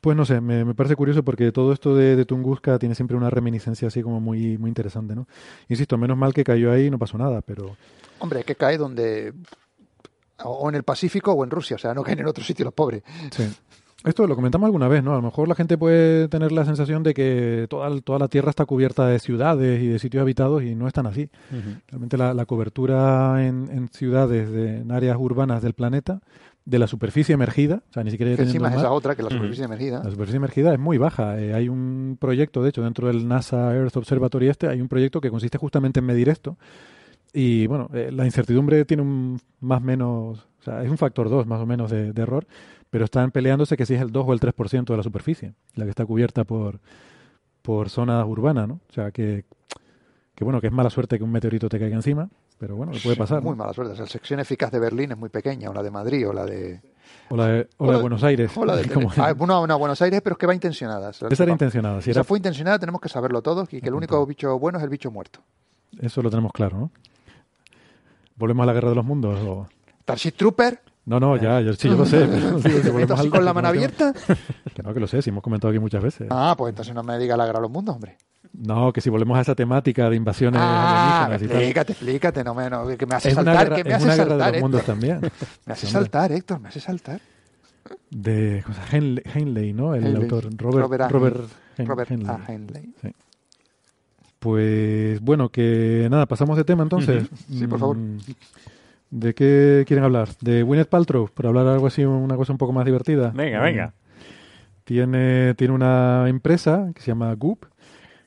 [0.00, 3.88] Pues no sé, me, parece curioso porque todo esto de, Tunguska tiene siempre una reminiscencia
[3.88, 5.28] así como muy, muy interesante, ¿no?
[5.68, 7.76] Insisto, menos mal que cayó ahí no pasó nada, pero...
[8.18, 9.34] Hombre, que cae donde
[10.44, 12.74] o en el Pacífico o en Rusia, o sea, no caen en otro sitio los
[12.74, 13.02] pobres.
[13.30, 13.44] Sí.
[14.04, 15.12] Esto lo comentamos alguna vez, ¿no?
[15.12, 18.50] A lo mejor la gente puede tener la sensación de que toda, toda la Tierra
[18.50, 21.30] está cubierta de ciudades y de sitios habitados y no es tan así.
[21.88, 26.20] Realmente la, la cobertura en, en ciudades, de, en áreas urbanas del planeta,
[26.64, 29.30] de la superficie emergida, o sea, ni siquiera Que encima es esa otra, que la
[29.30, 30.02] superficie emergida.
[30.02, 31.40] la superficie emergida es muy baja.
[31.40, 35.20] Eh, hay un proyecto, de hecho, dentro del NASA Earth Observatory este, hay un proyecto
[35.20, 36.56] que consiste justamente en medir esto.
[37.32, 41.30] Y bueno, eh, la incertidumbre tiene un más o menos, o sea, es un factor
[41.30, 42.46] 2 más o menos de, de error,
[42.92, 45.84] pero están peleándose que si es el 2 o el 3% de la superficie, la
[45.84, 46.78] que está cubierta por,
[47.62, 48.74] por zonas urbanas, ¿no?
[48.86, 49.46] O sea, que,
[50.34, 52.28] que bueno, que es mala suerte que un meteorito te caiga encima,
[52.58, 53.40] pero bueno, puede pasar.
[53.40, 53.56] Muy ¿no?
[53.56, 53.94] mala suerte.
[53.94, 56.34] O sea, la sección eficaz de Berlín es muy pequeña, o la de Madrid, o
[56.34, 56.82] la de.
[57.30, 58.52] O la de, o la de Buenos Aires.
[58.54, 61.08] O la de como- Ah, no, no, Buenos Aires, pero es que va intencionada.
[61.08, 62.02] O sea, Esa era intencionada.
[62.02, 64.84] Si era, fue intencionada, tenemos que saberlo todos y que el único bicho bueno es
[64.84, 65.40] el bicho muerto.
[65.98, 66.90] eso lo tenemos claro, ¿no?
[68.36, 69.38] ¿Volvemos a la guerra de los mundos?
[69.46, 69.66] O...
[70.02, 72.26] Starship Trooper, No, no, ya, yo, sí, yo lo sé.
[72.30, 74.12] pero digo, si ¿te volvemos meto así al- con la mano abierta?
[74.74, 76.28] Que no, que lo sé, si hemos comentado aquí muchas veces.
[76.30, 78.16] Ah, pues entonces no me diga la los mundos, hombre.
[78.54, 82.68] No, que si volvemos a esa temática de invasiones Ah, alienígenas explícate, explícate, no me,
[82.68, 84.52] no, que me hace Es saltar, guerra, que me es hace una guerra de saltar,
[84.52, 85.20] los mundos también.
[85.66, 87.20] Me hace Sí, saltar, Héctor, me hace saltar.
[88.10, 89.94] De cosa, Henley, Henley, ¿no?
[89.94, 90.22] El Henley.
[90.22, 90.44] autor.
[90.56, 91.10] Robert, Robert.
[91.10, 91.36] Robert,
[91.78, 92.28] Hen- Robert Henley.
[92.28, 92.40] A.
[92.52, 92.94] Henley.
[94.38, 97.24] Pues bueno, que nada, pasamos de tema entonces.
[97.50, 97.96] Sí, por favor.
[99.12, 100.30] ¿De qué quieren hablar?
[100.40, 101.28] ¿De Gwyneth Paltrow?
[101.32, 103.30] Por hablar algo así, una cosa un poco más divertida.
[103.34, 103.92] Venga, venga.
[104.84, 107.66] Tiene, tiene una empresa que se llama Goop,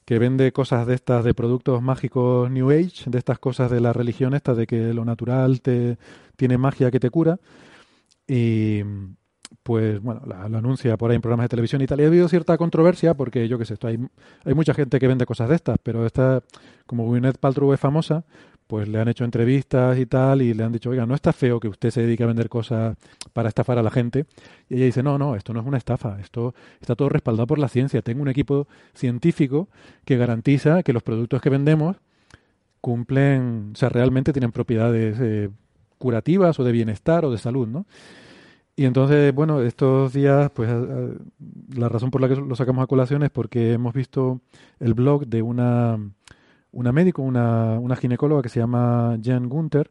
[0.05, 3.93] que vende cosas de estas, de productos mágicos New Age, de estas cosas de la
[3.93, 5.97] religión esta, de que lo natural te
[6.37, 7.39] tiene magia que te cura.
[8.27, 8.83] Y
[9.63, 11.99] pues bueno, la- lo anuncia por ahí en programas de televisión y tal.
[11.99, 13.97] Y ha habido cierta controversia porque yo qué sé, esto, hay,
[14.43, 16.43] hay mucha gente que vende cosas de estas, pero esta,
[16.85, 18.23] como Gwyneth Paltrow es famosa,
[18.67, 21.59] pues le han hecho entrevistas y tal y le han dicho, oiga, no está feo
[21.59, 22.97] que usted se dedique a vender cosas
[23.33, 24.25] para estafar a la gente.
[24.69, 27.59] Y ella dice, no, no, esto no es una estafa, esto está todo respaldado por
[27.59, 28.01] la ciencia.
[28.01, 29.69] Tengo un equipo científico
[30.03, 31.97] que garantiza que los productos que vendemos
[32.81, 35.49] cumplen, o sea, realmente tienen propiedades eh,
[35.97, 37.85] curativas o de bienestar o de salud, ¿no?
[38.77, 40.69] Y entonces, bueno, estos días, pues
[41.75, 44.41] la razón por la que lo sacamos a colación es porque hemos visto
[44.79, 45.97] el blog de una,
[46.75, 49.89] una médico, una, una ginecóloga que se llama Jen Gunther,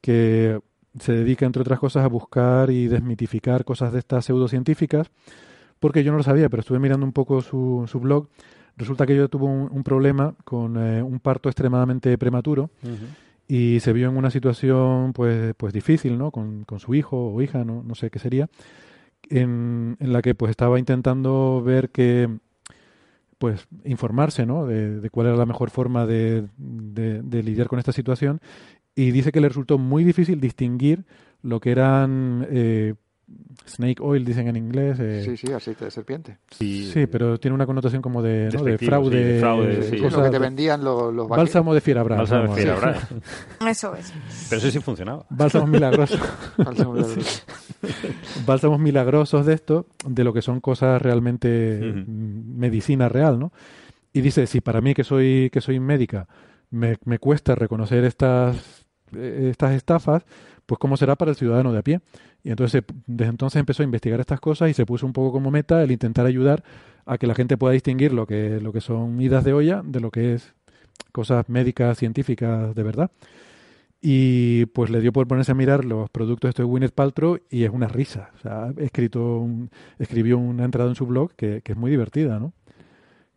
[0.00, 0.58] que
[0.98, 5.10] se dedica, entre otras cosas, a buscar y desmitificar cosas de estas pseudocientíficas,
[5.78, 8.28] porque yo no lo sabía, pero estuve mirando un poco su, su blog.
[8.76, 12.70] Resulta que ella tuvo un, un problema con eh, un parto extremadamente prematuro
[13.46, 16.30] y se vio en una situación pues, pues difícil, ¿no?
[16.30, 18.48] Con, con su hijo o hija, no, no sé qué sería,
[19.28, 22.28] en, en la que pues estaba intentando ver que
[23.42, 24.66] pues informarse, ¿no?
[24.66, 26.46] De, de cuál era la mejor forma de,
[27.28, 28.38] lidiar con esta situación
[28.94, 31.06] y dice que le resultó muy difícil distinguir
[31.42, 32.94] lo que eran eh,
[33.66, 34.98] snake oil, dicen en inglés.
[35.00, 36.38] eh, Sí, sí, aceite de serpiente.
[36.50, 39.90] sí, pero tiene una connotación como de, de fraude, sí, de fraude, eh, sí.
[39.90, 42.18] Sí, cosas- lo que te vendían los, los bálsamo de fierabrás.
[42.18, 42.96] Bálsamo de.
[43.70, 44.12] Eso es.
[44.48, 45.24] Pero eso sí funcionaba.
[45.30, 46.20] Bálsamos milagrosos.
[46.58, 47.22] bálsamo de-
[48.46, 53.52] bálsamos milagrosos de esto, de lo que son cosas realmente mm, medicina real, ¿no?
[54.12, 56.26] Y dice, si para mí que soy que soy médica
[56.70, 58.84] me, me cuesta reconocer estas
[59.14, 60.24] eh, estas estafas,
[60.72, 62.00] pues cómo será para el ciudadano de a pie.
[62.42, 65.30] Y entonces se- desde entonces empezó a investigar estas cosas y se puso un poco
[65.30, 66.64] como meta el intentar ayudar
[67.04, 70.00] a que la gente pueda distinguir lo que lo que son idas de olla de
[70.00, 70.54] lo que es
[71.12, 73.10] cosas médicas científicas de verdad.
[74.00, 77.70] Y pues le dio por ponerse a mirar los productos de Gwyneth Paltrow y es
[77.70, 78.30] una risa.
[78.36, 79.68] O sea, escrito un-
[79.98, 82.54] escribió una entrada en su blog que, que es muy divertida, ¿no?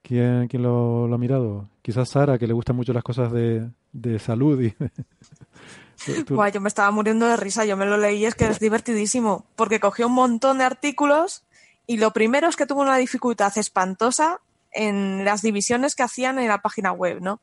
[0.04, 1.68] ¿Quién, quién lo ha mirado?
[1.82, 4.62] Quizás Sara, que le gustan mucho las cosas de, de salud.
[4.62, 4.76] Y,
[6.30, 9.46] Buah, yo me estaba muriendo de risa, yo me lo leí, es que es divertidísimo,
[9.56, 11.44] porque cogió un montón de artículos
[11.88, 14.42] y lo primero es que tuvo una dificultad espantosa
[14.72, 17.40] en las divisiones que hacían en la página web, ¿no?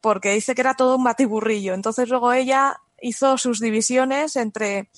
[0.00, 1.74] Porque dice que era todo un batiburrillo.
[1.74, 4.88] Entonces luego ella hizo sus divisiones entre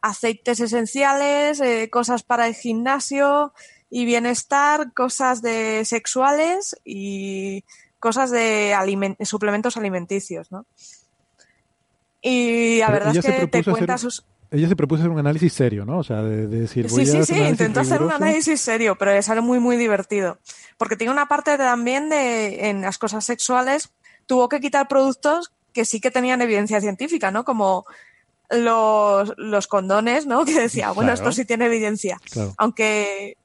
[0.00, 3.52] aceites esenciales, eh, cosas para el gimnasio
[3.90, 7.64] y bienestar, cosas de sexuales y
[8.02, 10.66] cosas de alimen- suplementos alimenticios, ¿no?
[12.20, 14.24] Y la Pero verdad es que te hacer cuenta sus...
[14.50, 15.98] ella se propuso hacer un análisis serio, ¿no?
[15.98, 18.60] O sea, de, de decir, voy Sí, a sí, hacer sí, intentó hacer un análisis
[18.60, 20.38] serio, pero le sale muy, muy divertido.
[20.78, 23.90] Porque tiene una parte también de, en las cosas sexuales,
[24.26, 27.44] tuvo que quitar productos que sí que tenían evidencia científica, ¿no?
[27.44, 27.86] Como
[28.50, 30.44] los, los condones, ¿no?
[30.44, 31.30] Que decía, bueno, Claro.
[31.30, 32.18] esto sí tiene evidencia.
[32.30, 32.54] Claro.
[32.58, 33.36] Aunque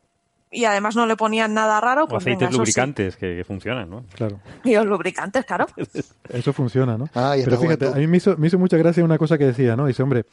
[0.52, 2.58] y además no le ponían nada raro, O pues aceites venga, sí.
[2.58, 4.06] lubricantes que, que funcionan, ¿no?
[4.16, 4.40] Claro.
[4.64, 5.66] Y los lubricantes, claro.
[6.30, 7.06] Eso funciona, ¿no?
[7.06, 9.76] Esta Pero fíjate, a mí me hizo, me hizo mucha gracia una cosa que decía,
[9.76, 9.86] ¿no?
[9.88, 10.26] Dice, hombre,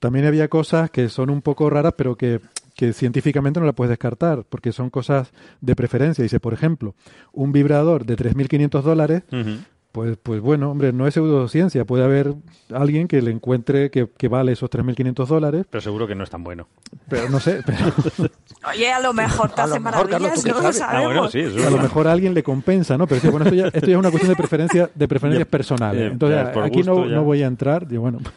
[0.00, 2.40] también había cosas que son un poco raras, pero que,
[2.76, 6.22] que científicamente no las puedes descartar, porque son cosas de preferencia.
[6.22, 6.94] Dice, por ejemplo,
[7.32, 9.58] un vibrador de 3.500 dólares, Ujú.
[9.92, 11.84] Pues, pues bueno, hombre, no es pseudociencia.
[11.84, 12.34] Puede haber
[12.72, 16.30] alguien que le encuentre que, que vale esos 3.500 dólares, Pero seguro que no es
[16.30, 16.68] tan bueno.
[17.08, 17.78] pero no sé, pero
[18.70, 20.68] Oye, a lo mejor te A lo hace mejor, Carlos, maravillas, ¿tú qué no lo?
[20.68, 21.32] Ah, bueno, sabemos.
[21.32, 23.06] sí, eso a lo mejor a alguien le compensa, ¿no?
[23.06, 25.50] Pero sí, bueno, esto ya, esto ya es una cuestión de preferencia, de preferencias Ya,
[25.50, 26.00] personales.
[26.02, 28.18] ya, Entonces, aquí no, gusto no voy a entrar, yo, bueno.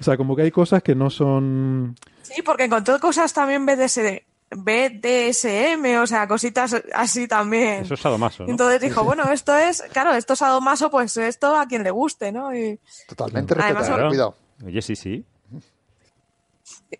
[0.00, 4.00] O sea, como que hay cosas que no son Sí, porque encontró cosas también BDS,
[4.50, 7.84] BDSM, o sea, cositas así también.
[7.84, 8.50] Eso es sadomaso, ¿no?
[8.50, 12.32] Entonces dijo, bueno, esto es, claro, esto es sadomaso, pues esto a quien le guste,
[12.32, 12.54] ¿no?
[12.54, 12.78] Y,
[13.08, 13.96] Totalmente Además, respetable.
[13.96, 14.08] Claro.
[14.08, 14.36] Cuidado.
[14.66, 15.24] Oye, sí, sí.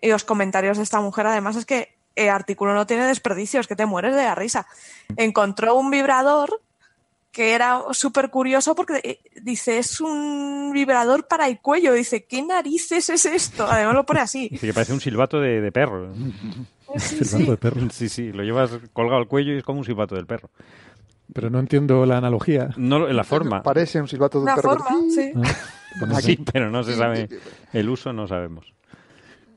[0.01, 3.75] y los comentarios de esta mujer, además, es que el artículo no tiene desperdicios, que
[3.75, 4.65] te mueres de la risa.
[5.17, 6.61] Encontró un vibrador
[7.31, 11.93] que era súper curioso porque eh, dice, es un vibrador para el cuello.
[11.93, 13.65] Dice, ¿qué narices es esto?
[13.69, 14.49] Además lo pone así.
[14.49, 16.13] Dice que parece un silbato de, de perro.
[16.99, 17.45] Sí, silbato sí.
[17.51, 17.81] de perro.
[17.91, 20.49] Sí, sí, lo llevas colgado al cuello y es como un silbato del perro.
[21.33, 22.69] Pero no entiendo la analogía.
[22.75, 23.63] No la forma.
[23.63, 24.69] Parece un silbato de un Una perro.
[24.77, 25.31] forma, sí.
[25.35, 27.27] Ah, Sí, pero no se sabe.
[27.73, 28.73] El uso no sabemos.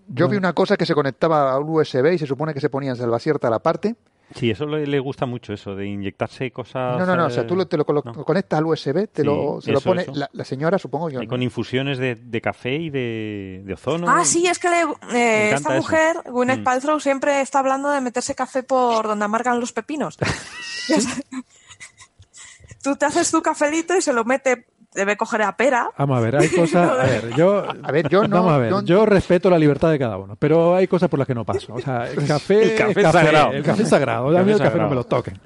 [0.09, 2.69] Yo vi una cosa que se conectaba a un USB y se supone que se
[2.71, 3.95] ponía en salvacierta a la parte.
[4.35, 6.99] Sí, eso le, le gusta mucho, eso de inyectarse cosas.
[6.99, 7.27] No, no, no.
[7.27, 9.81] O sea, eh, tú lo- te lo, conectas al USB, te Sí, lo, se lo
[9.81, 10.05] pone.
[10.13, 11.21] La, la señora, supongo yo.
[11.23, 11.31] Y ¿no?
[11.31, 14.07] con infusiones de, de café y de, de ozono.
[14.11, 15.83] Ah, sí, es que le- eh, esta eso.
[15.83, 16.65] mujer, Gwyneth Mm.
[16.65, 20.19] Paltrow, siempre está hablando de meterse café por donde amargan los pepinos.
[22.83, 25.91] Tú te haces tu cafelito y se lo mete, debe coger a pera.
[25.99, 26.91] Vamos a ver, hay cosas.
[26.99, 27.65] A ver, yo.
[27.83, 30.37] A ver, yo no- Vamos a ver, yo- yo respeto la libertad de cada uno,
[30.39, 31.75] pero hay cosas por las que no paso.
[31.75, 32.73] O sea, el café.
[32.73, 33.53] El café sagrado.
[33.53, 34.29] El café sagrado.
[34.29, 35.39] A mí El el café café no me lo toquen.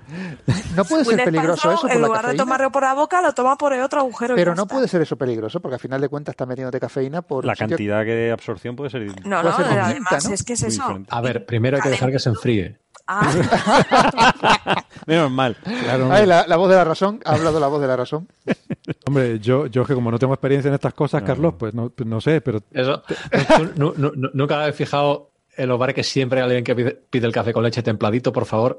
[0.76, 3.32] No puede ser peligroso eso por en la lugar de tomarlo por la boca, lo
[3.32, 4.34] toma por el otro agujero.
[4.34, 4.74] Pero no está.
[4.74, 8.04] puede ser eso peligroso porque al final de cuentas está metiéndote cafeína por La cantidad
[8.04, 9.02] que de absorción puede ser.
[9.02, 10.34] No, puede no, ser distinta, además ¿no?
[10.34, 10.98] es que es eso.
[11.08, 12.76] A ver, primero hay que dejar que se enfríe.
[13.10, 13.32] Ah,
[15.06, 15.56] Menos mal.
[15.82, 18.28] Claro, Ay, la, la voz de la razón, ha hablado la voz de la razón.
[19.06, 22.06] Hombre, yo, yo que como no tengo experiencia en estas cosas, Carlos, pues no, pues
[22.06, 23.02] no sé, pero Eso.
[23.56, 26.74] ¿Tú nu- nu- nu- nunca habéis fijado en los bares que siempre hay alguien que
[26.76, 28.78] pide, pide el café con leche templadito, por favor?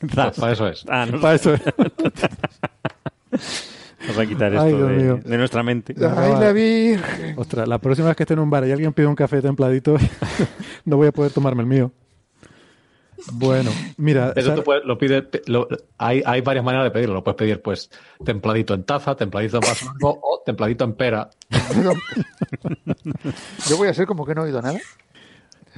[0.00, 0.84] Pues para eso es.
[0.88, 1.54] Ah, no, para eso.
[4.00, 5.94] vamos a quitar Ay, esto de, de nuestra mente.
[5.98, 7.34] Ay, la virgen.
[7.38, 9.96] Ostras, la próxima vez que esté en un bar y alguien pide un café templadito,
[10.84, 11.92] no voy a poder tomarme el mío.
[13.32, 15.66] Bueno, mira, Eso Sara- tú puedes- lo pides, lo-
[15.98, 17.14] hay, hay varias maneras de pedirlo.
[17.14, 17.90] Lo puedes pedir, pues,
[18.24, 21.30] templadito en taza, templadito en vaso o templadito en pera.
[23.68, 24.78] Yo voy a hacer como que no he oído nada.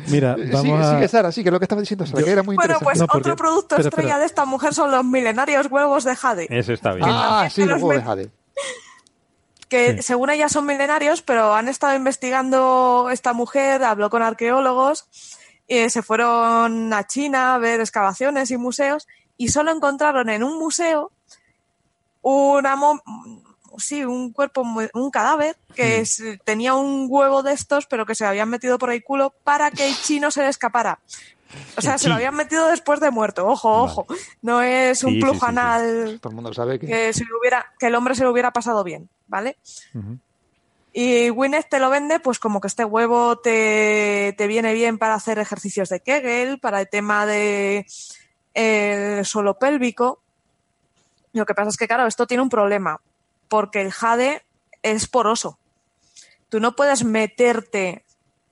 [0.09, 0.95] mira, Eh, vamos sigue, a...
[0.95, 2.75] sigue, Sara, sí, que es lo que estaba diciendo Sara, Yo- que era muy bueno,
[2.75, 2.85] interesante.
[2.85, 4.19] pues No, porque- otro producto espera, estrella espera.
[4.21, 6.47] de esta mujer son los milenarios huevos de Jade.
[6.51, 7.07] Ese está bien.
[7.09, 8.31] ah, sí, los huevos de Jade.
[9.69, 10.03] que Sí.
[10.03, 15.07] según ella son milenarios, pero han estado investigando esta mujer, habló con arqueólogos,
[15.69, 20.59] eh, se fueron a China a ver excavaciones y museos y solo encontraron en un
[20.59, 21.13] museo
[22.23, 22.77] una
[23.79, 24.63] sí, un cuerpo,
[24.95, 28.91] un cadáver que es- tenía un huevo de estos, pero que se habían metido por
[28.91, 30.99] el culo para que el chino se le escapara.
[31.77, 33.47] O sea, se lo habían metido después de muerto.
[33.47, 34.07] Ojo, ojo.
[34.43, 35.39] No es un Sí, sí, sí, sí.
[35.39, 36.87] plujanal Todo el mundo sabe que...
[36.87, 39.59] que, se le hubiera, que el hombre se lo hubiera pasado bien, ¿vale?
[41.01, 45.15] Y Gwyneth te lo vende, pues como que este huevo te, te viene bien para
[45.15, 47.87] hacer ejercicios de Kegel, para el tema de
[48.53, 50.21] el suelo pélvico.
[51.35, 53.01] Lo que pasa es que, claro, esto tiene un problema,
[53.47, 54.43] porque el jade
[54.83, 55.61] es poroso.
[56.49, 58.05] Tú no puedes meterte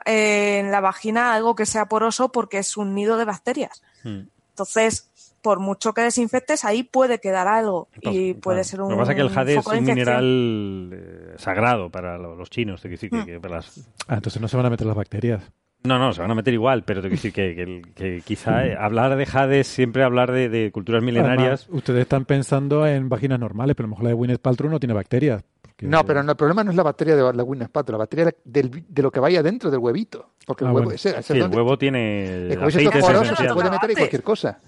[0.05, 3.83] eh, en la vagina algo que sea poroso porque es un nido de bacterias.
[4.05, 4.21] Mm.
[4.51, 5.11] Entonces,
[5.47, 8.41] por mucho que desinfectes, ahí puede quedar algo y Claro.
[8.41, 8.89] puede ser un.
[8.89, 12.51] Lo que pasa es que el jade es un mineral eh, sagrado para lo- los
[12.51, 12.83] chinos.
[12.83, 13.25] Te quiero decir que, Mm.
[13.27, 15.53] que para las- Ah, entonces no se van a meter las bacterias.
[15.85, 18.23] No, no, se van a meter igual, pero te quiero decir que, que el- que
[18.25, 21.63] quizá eh, hablar de jade es siempre hablar de, de culturas milenarias.
[21.63, 24.69] Además, ustedes están pensando en vaginas normales, pero a lo mejor la de Gwyneth Paltrow
[24.69, 25.45] no tiene bacterias.
[25.63, 27.99] porque- No, pero no, el problema no es la bacteria de la Windows Pato, la
[27.99, 30.31] bacteria del- de lo que vaya dentro del huevito.
[30.47, 30.95] Porque el Ah, huevo, bueno.
[30.95, 33.95] ese, ese Sí, el huevo tiene el huevo es se puede meter Aparte.
[33.95, 34.59] cualquier cosa.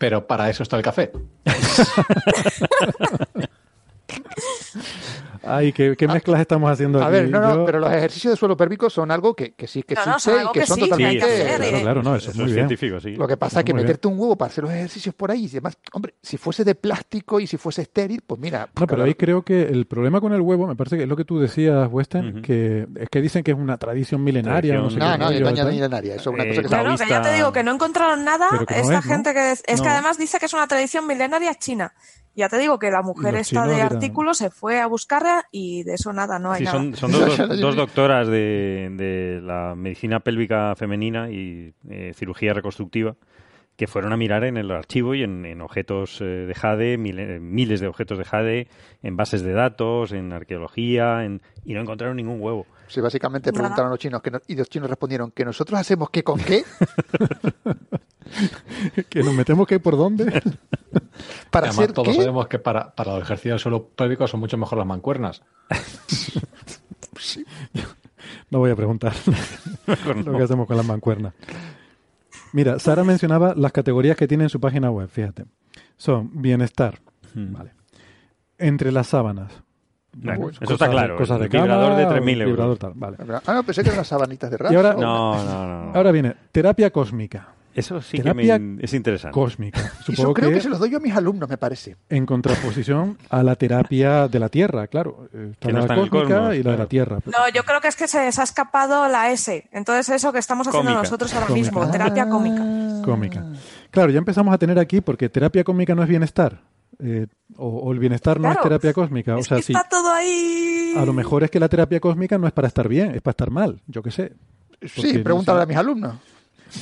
[0.00, 1.12] Pero para eso está el café.
[5.42, 7.12] Ay, ¿qué, qué mezclas estamos haciendo A aquí?
[7.12, 9.82] ver, no, no, Yo- pero los ejercicios de suelo pélvico son algo que, que sí
[9.82, 11.24] que No, no, existe y que que son sí, totalmente...
[11.24, 11.80] hacer, Claro, eh.
[11.80, 12.56] claro, no, eso, es muy bien.
[12.56, 13.12] científico, sí.
[13.16, 13.84] Lo que pasa es que bien.
[13.86, 16.74] meterte un huevo para hacer los ejercicios por ahí y demás, hombre, si fuese de
[16.74, 18.68] plástico y si fuese estéril, pues mira...
[18.78, 21.16] No, pero ahí creo que el problema con el huevo, me parece que es lo
[21.16, 22.42] que tú decías, Western, Ujú.
[22.42, 24.74] que es que dicen que es una tradición milenaria.
[24.74, 27.06] No, sé Tradición- qué No, no, milenaria, eso es una Eh, cosa que Claro, que
[27.08, 28.46] ya te digo que no encontraron nada.
[28.52, 29.00] No Esta es, ¿no?
[29.02, 29.88] gente que es, que No.
[29.88, 31.94] además dice que es una tradición milenaria china.
[32.40, 35.44] Ya te digo que la mujer Los esta de dirán- artículo se fue a buscarla
[35.52, 36.76] y de eso nada, no hay Sí, nada.
[36.78, 43.14] son, son dos, dos doctoras de, de la medicina pélvica femenina y eh, cirugía reconstructiva
[43.76, 47.40] que fueron a mirar en el archivo y en, en objetos eh, de Jade, mil-
[47.40, 48.68] miles de objetos de Jade,
[49.02, 52.66] en bases de datos, en arqueología, en, y no encontraron ningún huevo.
[52.90, 53.60] Sí, básicamente Nada.
[53.62, 56.40] preguntaron a los chinos que no- y los chinos respondieron que nosotros hacemos qué con
[56.40, 56.64] qué
[59.08, 60.24] que nos metemos que por dónde.
[61.50, 62.14] para Además, hacer todos qué.
[62.14, 65.42] sabemos que para, para el ejercicio del suelo pélvico son mucho mejor las mancuernas.
[68.50, 69.12] no voy a preguntar
[70.24, 71.34] lo que hacemos con las mancuernas.
[72.52, 75.44] Mira, Sara mencionaba las categorías que tiene en su página web, fíjate.
[75.96, 77.00] Son bienestar,
[77.34, 77.72] vale.
[78.58, 79.52] Entre las sábanas.
[80.12, 81.16] Bueno, Cosas eso está de- claro.
[81.16, 82.46] Cosas de el vibrador cama, de o 3.000 euros.
[82.50, 83.16] vibrador tal, vale.
[83.46, 84.72] Ah, no, pensé que eran las sabanitas de raso.
[84.72, 85.84] Y ahora- No, no, no.
[85.86, 85.92] no.
[85.94, 87.48] Ahora viene terapia cósmica.
[87.72, 89.32] eso sí terapia que me, es interesante.
[89.32, 89.78] Cósmica.
[89.80, 90.56] Eso Supongo creo que...
[90.56, 91.96] que se los doy yo a mis alumnos, me parece.
[92.08, 95.28] en contraposición a la terapia de la Tierra, claro.
[95.32, 97.18] Eh, Está Que no la está en el cósmica cosmos, y la de la Tierra.
[97.26, 99.68] No, yo creo que es que se, se ha escapado la S.
[99.72, 101.02] Entonces eso que estamos haciendo Cómica.
[101.04, 101.64] nosotros ahora Cómica.
[101.70, 102.62] mismo, terapia cómica.
[103.04, 103.44] Cómica.
[103.92, 106.60] Claro, ya empezamos a tener aquí, porque terapia cómica no es bienestar.
[107.02, 109.36] Eh, o, o el bienestar no es terapia cósmica.
[109.36, 110.94] O Es sea, que sí, está todo ahí.
[110.96, 113.32] a lo mejor es que la terapia cósmica no es para estar bien, es para
[113.32, 114.32] estar mal, yo qué sé.
[114.82, 115.62] Sí, no pregúntale sé.
[115.62, 116.14] a mis alumnos.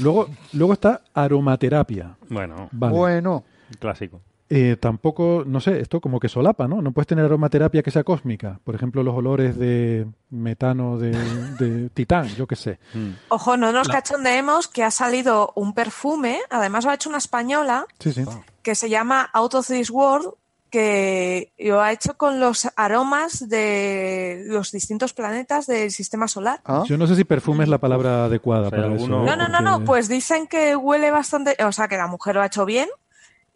[0.00, 2.16] Luego, luego está aromaterapia.
[2.28, 2.94] Bueno, Vale.
[2.94, 3.44] Bueno,
[3.78, 4.20] clásico.
[4.50, 6.80] Eh, tampoco, no sé, esto como que solapa, ¿no?
[6.80, 8.60] No puedes tener aromaterapia que sea cósmica.
[8.64, 11.10] Por ejemplo, los olores de metano de,
[11.58, 12.78] de titán, yo qué sé.
[12.94, 13.10] Mm.
[13.28, 17.84] Ojo, no nos cachondeemos que ha salido un perfume, además lo ha hecho una española,
[17.98, 18.24] Sí, sí.
[18.68, 20.28] Que se llama Out of This World,
[20.68, 26.60] que lo ha hecho con los aromas de los distintos planetas del sistema solar.
[26.66, 26.82] ¿ah?
[26.86, 29.24] Yo no sé si perfume es la palabra adecuada O sea, para alguno- eso.
[29.24, 32.34] No, no, no, no, Porque- pues dicen que huele bastante, o sea, que la mujer
[32.34, 32.90] lo ha hecho bien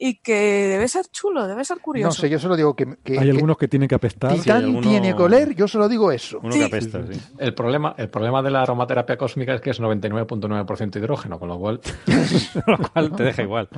[0.05, 0.35] y que
[0.69, 2.09] debe ser chulo, debe ser curioso.
[2.09, 4.33] No sé, yo solo digo que, que- Hay que algunos que tienen que apestar.
[4.33, 6.41] Titán Sí, alguno- tiene que oler, yo solo digo eso.
[6.43, 6.59] Uno Sí.
[6.59, 7.20] que apesta, sí.
[7.39, 11.59] El problema, el problema de la aromaterapia cósmica es que es 99.9% hidrógeno, con lo
[11.59, 11.81] cual
[12.66, 13.69] Lo cual te deja igual.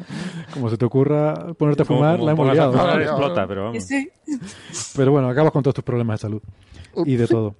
[0.54, 3.00] Como se te ocurra ponerte a Como- fumar, como la hemos liado.
[3.02, 3.84] explota, pero vamos.
[3.84, 4.08] sí.
[4.96, 6.42] Pero bueno, acabas con todos tus problemas de salud
[7.04, 7.54] y de todo.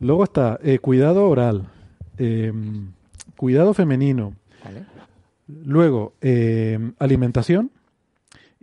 [0.00, 1.68] Luego está eh, cuidado oral,
[2.18, 2.52] eh,
[3.36, 4.34] cuidado femenino,
[4.64, 4.82] Vale.
[5.46, 7.70] luego eh, alimentación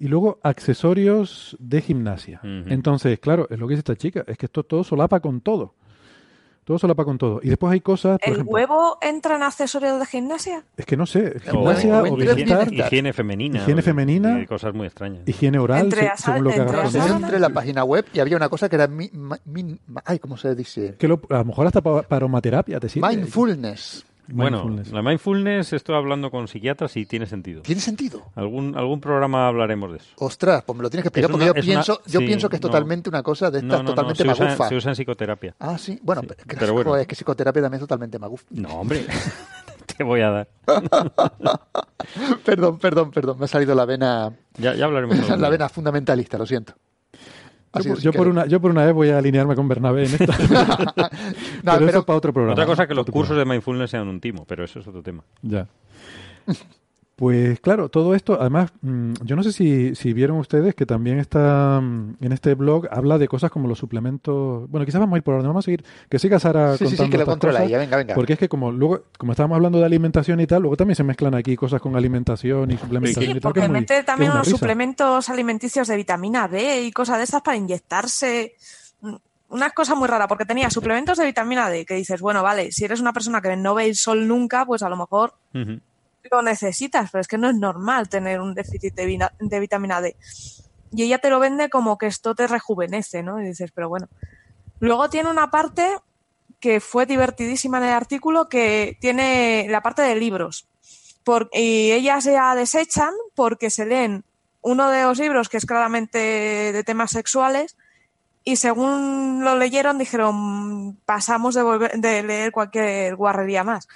[0.01, 2.39] y luego accesorios de gimnasia.
[2.43, 5.75] Entonces, claro, es lo que dice esta chica, es que esto todo solapa con todo.
[6.63, 7.39] Todo solapa con todo.
[7.43, 10.63] Y después hay cosas, por ¿El ejemplo, huevo entra en accesorios de gimnasia?
[10.77, 12.71] es que no sé, gimnasia o o bienestar.
[12.71, 13.59] Higiene femenina.
[13.59, 14.39] Higiene o- femenina.
[14.41, 15.27] y cosas muy extrañas.
[15.27, 16.63] higiene oral, Entre se- según lo que Yo
[17.05, 17.11] él.
[17.13, 19.09] entré en la página web y había una cosa que era mi-
[20.05, 20.95] ay, ¿cómo se dice?
[20.99, 23.07] Que lo- a lo mejor hasta para, para aromaterapia te sirve.
[23.07, 24.05] Mindfulness.
[24.27, 27.61] Bueno, la mindfulness, estoy hablando con psiquiatras y tiene sentido.
[27.63, 28.23] ¿Tiene sentido?
[28.35, 30.07] Algún, algún programa hablaremos de eso.
[30.19, 32.19] Ostras, pues me lo tienes que explicar Es porque una- yo es una- pienso, yo
[32.21, 32.67] sí, pienso que es no.
[32.69, 34.69] totalmente una cosa de estas No, no, no, totalmente se usa, magufa.
[34.69, 35.55] se usa en psicoterapia.
[35.59, 35.99] Ah, sí.
[36.01, 36.95] Bueno, Sí, pero, pero bueno.
[36.97, 38.45] es que psicoterapia también es totalmente magufa.
[38.51, 39.05] No, hombre,
[39.97, 40.47] te voy a dar.
[42.45, 43.37] perdón, perdón, perdón.
[43.39, 45.17] Me ha salido la vena, Ya, ya hablaremos.
[45.39, 46.73] la vena fundamentalista, lo siento.
[47.73, 50.25] Yo, por- yo una, yo por una vez voy a alinearme con Bernabé en esto.
[51.63, 52.53] No, pero, pero- eso para otro programa.
[52.53, 55.23] Otra cosa que los cursos de mindfulness sean un timo, pero eso es otro tema.
[55.41, 55.67] Ya.
[57.15, 61.19] Pues claro, todo esto, además, mm, yo no sé si, si vieron ustedes que también
[61.19, 64.67] está mm, en este blog, habla de cosas como los suplementos.
[64.71, 65.83] Bueno, quizás vamos a ir por orden, vamos a seguir.
[66.09, 67.77] Que siga Sara Sí, sí, contando sí, que lo controla ella.
[67.77, 68.15] Venga, venga.
[68.15, 71.03] Porque es que como luego, como estábamos hablando de alimentación y tal, luego también se
[71.03, 73.41] mezclan aquí cosas con alimentación y suplementación Sí, y tal.
[73.41, 74.57] porque muy- mete también unos risa.
[74.57, 78.55] suplementos alimenticios de vitamina D y cosas de esas para inyectarse.
[79.49, 82.85] Una cosa muy rara, porque tenía suplementos de vitamina D que dices, bueno, vale, si
[82.85, 85.79] eres una persona que no ve el sol nunca, pues a lo mejor Ujú.
[86.29, 90.01] Lo necesitas, pero es que no es normal tener un déficit de, vina- de vitamina
[90.01, 90.15] D.
[90.91, 93.41] Y ella te lo vende como que esto te rejuvenece, ¿no?
[93.41, 94.07] Y dices, pero bueno.
[94.79, 95.87] Luego tiene una parte
[96.59, 100.67] que fue divertidísima en el artículo, que tiene la parte de libros.
[101.53, 104.23] Y ellas ya desechan porque se leen
[104.61, 107.77] uno de los libros que es claramente de temas sexuales
[108.43, 113.87] y según lo leyeron dijeron pasamos de, volver- de leer cualquier guarrería más.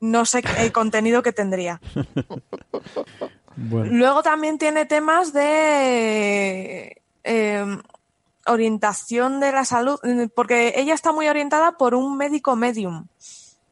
[0.00, 1.80] No sé el contenido que tendría.
[3.56, 7.02] Bueno, Luego también tiene temas de...
[7.24, 7.78] eh,
[8.46, 9.98] orientación de la salud,
[10.34, 13.06] porque ella está muy orientada por un médico medium.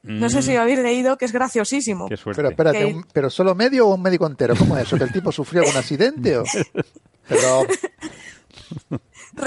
[0.02, 2.08] No sé si lo habéis leído, que es graciosísimo.
[2.08, 2.36] Qué suerte.
[2.42, 4.54] Pero espérate, Que- un- ¿pero solo medio o un médico entero?
[4.56, 4.96] ¿Cómo es eso?
[4.96, 6.36] ¿Que el tipo sufrió algún accidente?
[6.38, 6.44] O...
[7.28, 7.66] Pero,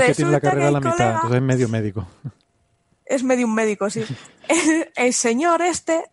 [0.06, 2.08] que tiene la carrera a la mitad, colega entonces es medio médico.
[3.06, 4.04] es medium médico, sí.
[4.50, 6.06] El, el señor este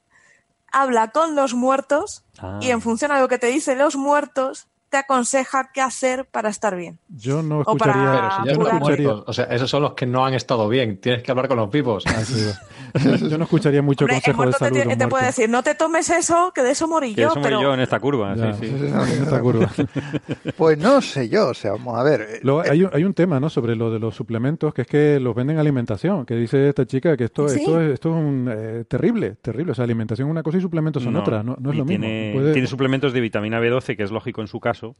[0.83, 2.59] habla con los muertos Ah.
[2.61, 6.49] y en función a lo que te dicen los muertos, te aconseja qué hacer para
[6.49, 6.99] estar bien.
[7.09, 8.13] Yo no O para- escucharía...
[8.13, 9.07] Pero si ya yo no están escucharía...
[9.09, 9.25] muertos.
[9.29, 11.01] O sea, esos son los que no han estado bien.
[11.01, 12.05] Tienes que hablar con los vivos.
[12.07, 12.35] Ah, sí.
[13.31, 15.49] yo no escucharía mucho Hombre, el consejo de te, salud tiene- un te puede decir,
[15.49, 18.01] no te tomes eso, que de eso morí Que yo, eso pero yo en esta
[18.01, 18.35] curva.
[18.37, 18.87] Ya, Sí, sí.
[18.87, 19.71] en esta curva.
[20.57, 22.21] pues no sé yo, o sea, vamos a ver.
[22.23, 23.49] eh, Luego, hay, un, hay un tema ¿no?
[23.51, 26.87] sobre lo de los suplementos, que es que los venden en alimentación, que dice esta
[26.87, 27.61] chica que esto, Sí.
[27.61, 29.73] esto, es, esto es un, eh, terrible, terrible.
[29.73, 31.85] O sea, alimentación es una cosa y suplementos son No, otra, no, no es lo
[31.85, 32.05] mismo.
[32.07, 34.95] Puede- tiene suplementos de vitamina B12, que es lógico en su caso,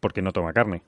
[0.00, 0.82] porque no toma carne.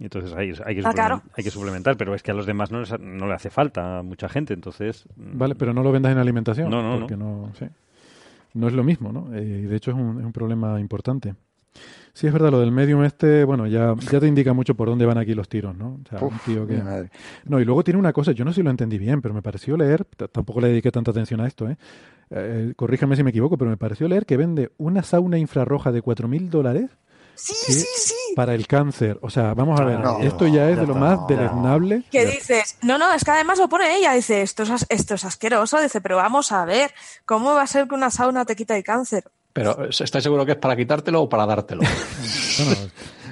[0.00, 1.22] Y entonces hay, hay, que, Ah, claro.
[1.36, 3.50] hay que suplementar, pero es que a los demás no, les ha- no le hace
[3.50, 5.04] falta a mucha gente, entonces...
[5.14, 6.70] mm, Vale, pero no lo vendas en alimentación.
[6.70, 7.52] No, no, porque no.
[7.58, 7.66] sí.
[8.54, 9.32] No es lo mismo, ¿no?
[9.34, 11.34] Eh, Y de hecho es un, es un problema importante.
[12.14, 15.06] Sí, es verdad, lo del medium este, bueno, ya, ya te indica mucho por dónde
[15.06, 16.00] van aquí los tiros, ¿no?
[16.04, 16.78] O sea, un uf, tío que...
[16.82, 17.10] madre.
[17.44, 19.42] No, y luego tiene una cosa, yo no sé si lo entendí bien, pero me
[19.42, 21.76] pareció leer, tampoco le dediqué tanta atención a esto, ¿eh?
[22.30, 26.00] Eh, corríjame si me equivoco, pero me pareció leer que vende una sauna infrarroja de
[26.02, 26.90] 4.000 dólares
[27.36, 27.72] sí, Sí.
[27.72, 28.14] sí, sí.
[28.34, 29.18] Para el cáncer.
[29.22, 31.26] O sea, vamos a ver, No, esto ya es de lo más no.
[31.26, 32.02] deleznable.
[32.10, 35.24] Que dices, no, no, es que además lo pone ella, dice, esto es, esto es
[35.24, 36.92] asqueroso, dice, pero vamos a ver,
[37.24, 39.24] ¿cómo va a ser que una sauna te quita el cáncer?
[39.52, 41.82] Pero ¿estáis seguro que es para quitártelo o para dártelo?
[42.60, 42.76] Bueno,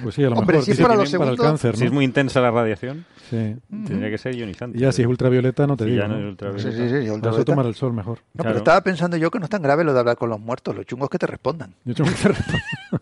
[0.03, 0.93] pues sí, a lo Hombre, mejor si es para
[1.31, 1.95] el cáncer, Si es ¿no?
[1.95, 3.55] muy intensa la radiación, Sí.
[3.69, 4.77] tendría que ser ionizante.
[4.77, 6.01] Y ya si es ultravioleta, no te Sí, digo.
[6.01, 6.19] ya no ¿no?
[6.19, 6.71] es Sí, ultravioleta.
[6.71, 7.51] sí, sí, Para eso ultravioleta.
[7.51, 8.17] tomar el sol mejor.
[8.19, 8.49] No, Claro.
[8.49, 10.73] pero estaba pensando yo que no es tan grave lo de hablar con los muertos.
[10.75, 11.75] Lo chungo es que te respondan.
[11.85, 12.61] Yo tengo que resp-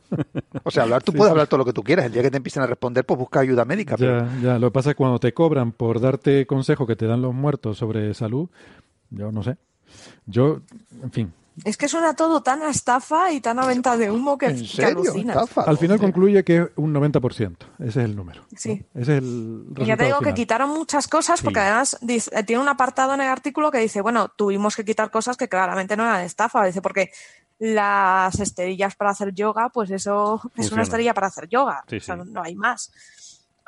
[0.63, 2.07] O sea, hablar, tú puedes hablar todo lo que tú quieras.
[2.07, 3.95] El día que te empiecen a responder, pues busca ayuda médica.
[3.95, 6.95] pero- ya, ya, lo que pasa es que cuando te cobran por darte consejo que
[6.97, 8.49] te dan los muertos sobre salud,
[9.11, 9.55] yo no sé.
[10.25, 10.59] Yo,
[11.03, 11.33] en fin,
[11.65, 14.57] Es que suena todo tan a estafa y tan a venta de humo que, ¿En
[14.59, 14.99] que serio?
[15.01, 15.35] alucinas.
[15.35, 17.57] Estafa, al final concluye que es un 90%.
[17.79, 18.41] Ese es el número.
[18.41, 18.47] ¿no?
[18.57, 18.85] Sí.
[18.93, 21.65] Ese es el Y ya te digo que quitaron muchas cosas porque Sí.
[21.65, 25.09] además dice- eh, tiene un apartado en el artículo que dice, bueno, tuvimos que quitar
[25.09, 27.11] cosas que claramente no eran estafa, dice, porque
[27.59, 32.01] las esterillas para hacer yoga, pues eso es una esterilla para hacer yoga, Sí, o
[32.01, 32.21] sea, sí.
[32.31, 32.91] no hay más.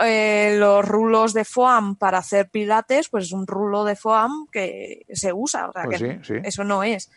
[0.02, 5.06] Eh, los rulos de foam para hacer pilates, pues es un rulo de foam que
[5.12, 6.34] se usa, o sea, Pues que sí, sí.
[6.44, 7.10] eso no es.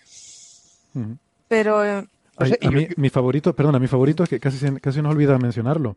[1.49, 2.07] Pero eh,
[2.37, 5.03] O sea, Ay, a mí, mi favorito, perdona, mi favorito es que casi, se- casi
[5.03, 5.97] nos olvida mencionarlo.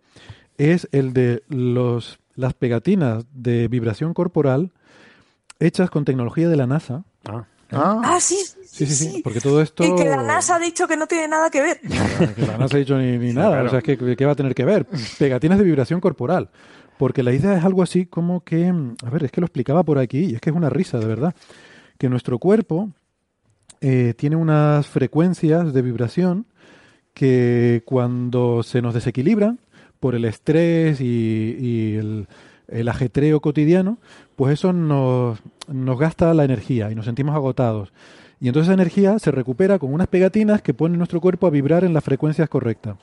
[0.57, 4.71] Es el de los, las pegatinas de vibración corporal
[5.59, 7.03] hechas con tecnología de la NASA.
[7.27, 9.83] Ah, Ah, ah, sí, Sí, sí, sí, porque todo esto...
[9.83, 11.79] Y que la NASA ha dicho que no tiene nada que ver.
[12.35, 13.65] Que la NASA ha dicho ni, ni nada, claro.
[13.65, 14.85] o sea, es que ¿qué va a tener que ver?
[15.17, 16.49] Pegatinas de vibración corporal.
[16.99, 18.67] Porque la idea es algo así como que,
[19.03, 21.07] a ver, es que lo explicaba por aquí y es que es una risa, de
[21.07, 21.33] verdad,
[21.97, 22.91] que nuestro cuerpo
[23.81, 26.45] eh, tiene unas frecuencias de vibración
[27.13, 29.59] que cuando se nos desequilibran
[29.99, 32.27] por el estrés y, y el,
[32.67, 33.97] el ajetreo cotidiano,
[34.35, 37.93] pues eso nos, nos gasta la energía y nos sentimos agotados.
[38.39, 41.83] Y entonces esa energía se recupera con unas pegatinas que ponen nuestro cuerpo a vibrar
[41.83, 42.97] en las frecuencias correctas.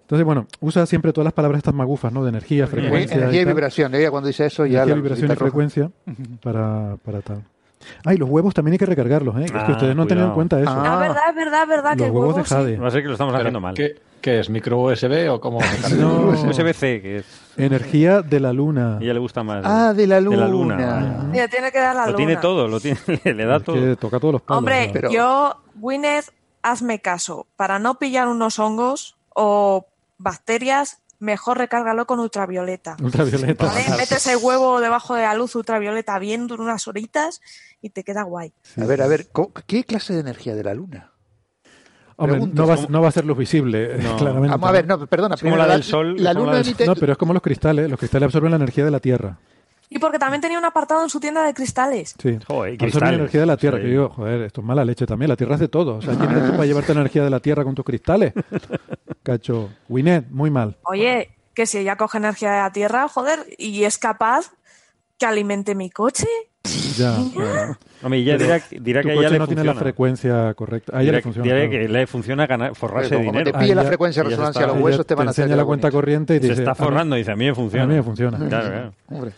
[0.00, 2.22] Entonces, bueno, usa siempre todas las palabras estas magufas, ¿no?
[2.22, 3.16] De energía, frecuencia.
[3.16, 3.94] energía y vibración.
[3.94, 5.44] Ella cuando dice eso ya Energía, la vibración y roja.
[5.44, 5.90] frecuencia
[6.42, 7.42] para, para tal.
[8.04, 9.44] Ah, y los huevos también hay que recargarlos, ¿eh?
[9.46, 10.70] es que Ah, ustedes no han tenido en cuenta eso.
[10.70, 10.94] Ah.
[10.94, 12.44] Ah, verdad, es verdad, es verdad que los el huevos huevo de
[12.76, 12.86] jade.
[12.86, 13.74] a ser que lo estamos Pero, haciendo mal.
[13.74, 14.50] ¿qué, qué es?
[14.50, 15.58] ¿Micro USB o cómo?
[15.98, 16.30] No.
[16.30, 17.42] USB-C, que es...
[17.56, 18.98] Energía de la luna.
[18.98, 19.62] A ella le gusta más.
[19.64, 20.36] Ah, de la luna.
[20.36, 21.28] De la luna.
[21.30, 22.16] Mira, tiene que dar la Lo luna.
[22.18, 23.76] tiene todo, lo tiene, le da Es todo.
[23.76, 24.58] que toca todos los palos.
[24.58, 24.92] Hombre, ¿no?
[24.92, 26.26] Pero- yo, Gwyneth,
[26.62, 27.46] hazme caso.
[27.56, 29.86] Para no pillar unos hongos o
[30.18, 32.96] bacterias, mejor recárgalo con ultravioleta.
[33.02, 33.66] Ultravioleta.
[33.66, 33.84] ¿Vale?
[33.96, 37.40] Metes el huevo debajo de la luz ultravioleta bien durante unas horitas
[37.82, 38.52] y te queda guay.
[38.80, 41.12] A ver, a ver, ¿co- ¿qué clase de energía de la luna?
[42.18, 42.88] Hombre, no va, ¿cómo?
[42.88, 44.16] no va a ser luz visible, No.
[44.16, 44.48] claramente.
[44.52, 45.34] Vamos a ver, no, perdona.
[45.34, 46.86] Es como primero, la del sol, La luna la del emite...
[46.86, 47.90] No, pero es como los cristales.
[47.90, 49.38] Los cristales absorben la energía de la Tierra.
[49.88, 52.14] Y porque también tenía un apartado en su tienda de cristales.
[52.20, 52.38] Sí.
[52.46, 53.10] Joder, cristales.
[53.10, 53.76] la energía de la Tierra.
[53.78, 53.84] Sí.
[53.84, 55.28] Que digo, joder, esto es mala leche también.
[55.28, 55.96] La Tierra es de todo.
[55.96, 58.32] O sea, ¿quién eres tú para llevarte la energía de la Tierra con tus cristales?
[59.22, 59.70] Cacho.
[59.88, 60.76] Winnet, muy mal.
[60.82, 64.52] Oye, que si ella coge energía de la Tierra, joder, y es capaz
[65.18, 66.26] que alimente mi coche.
[66.98, 67.16] Ya.
[67.36, 67.78] ya.
[68.02, 69.46] Hombre, y ella dirá, dirá que a ella le no funciona.
[69.46, 70.92] tiene la frecuencia correcta.
[70.96, 71.44] A ella dirá, le funciona.
[71.44, 71.70] dirá claro.
[71.86, 73.52] que le funciona ganar, forrarse como dinero.
[73.52, 75.28] te pille la ya- frecuencia de ya se resonancia está- a los huesos, te van
[75.28, 75.96] a hacer enseña la cuenta bonito.
[75.96, 77.86] corriente y Se dice, está "A forrando y dice, a mí me A funciona.
[77.86, 78.36] mí me funciona.
[78.48, 78.92] Claro, claro.
[79.10, 79.32] Hombre.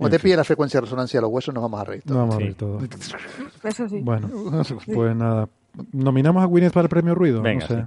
[0.00, 2.02] Como te pille la frecuencia de resonancia a los huesos, nos vamos a reír.
[2.06, 2.18] No todos.
[2.28, 2.44] vamos a Sí.
[2.44, 2.78] ver todo.
[3.68, 4.00] Eso sí.
[4.02, 4.28] Bueno,
[4.94, 5.48] pues nada.
[5.92, 7.42] ¿Nominamos a Gwyneth para el premio Ruido?
[7.42, 7.80] Venga, no sé.
[7.82, 7.86] sí.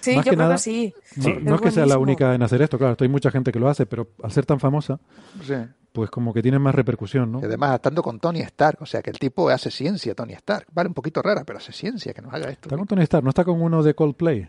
[0.00, 0.94] Sí, Más yo que creo nada- que sí.
[1.16, 1.34] No, Sí.
[1.42, 3.68] no es que sea la única en hacer esto, claro, hay mucha gente que lo
[3.68, 4.98] hace, pero al ser tan famosa,
[5.46, 5.54] Sí.
[5.92, 7.40] pues como que tiene más repercusión, ¿no?
[7.40, 10.66] Y además estando con Tony Stark, o sea que el tipo hace ciencia, Tony Stark.
[10.72, 12.68] Vale, un poquito rara, pero hace ciencia, que nos haga esto.
[12.68, 14.48] Está con Tony Stark, no está con uno de Coldplay.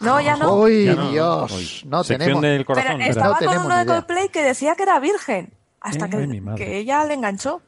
[0.00, 0.54] No, ya no.
[0.60, 1.84] ¡Uy, Ya no, Dios!
[1.88, 2.42] No tenemos...
[2.42, 3.86] del Pero estaba No con tenemos uno de.
[3.86, 5.52] Coldplay que decía que era virgen.
[5.86, 7.62] Hasta que, ay, que ella le enganchó.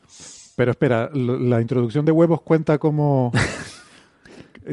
[0.56, 3.30] Pero espera, ¿la introducción de huevos cuenta como...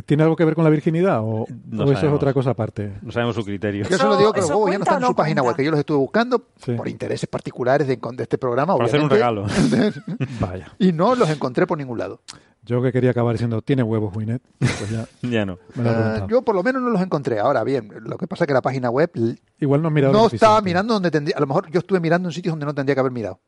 [0.05, 2.91] ¿Tiene algo que ver con la virginidad o, No o eso es otra cosa aparte?
[3.01, 3.87] No sabemos su criterio.
[3.87, 5.55] Yo solo digo que los ¿Eso huevos ya no están en su no página web,
[5.55, 6.73] que yo los estuve buscando Sí.
[6.73, 9.45] por intereses particulares de, de este programa, Para hacer un regalo.
[10.41, 10.73] Vaya.
[10.79, 12.19] Y no los encontré por ningún lado.
[12.65, 14.41] Yo que quería acabar diciendo, ¿tiene huevos Winnet?
[14.59, 15.57] Pues ya Ya no.
[15.75, 16.27] me lo he preguntado.
[16.27, 17.39] yo por lo menos no los encontré.
[17.39, 19.11] Ahora bien, lo que pasa es que la página web
[19.59, 21.37] Igual no has mirado no estaba mirando donde tendría...
[21.37, 23.39] A lo mejor yo estuve mirando en sitios donde no tendría que haber mirado.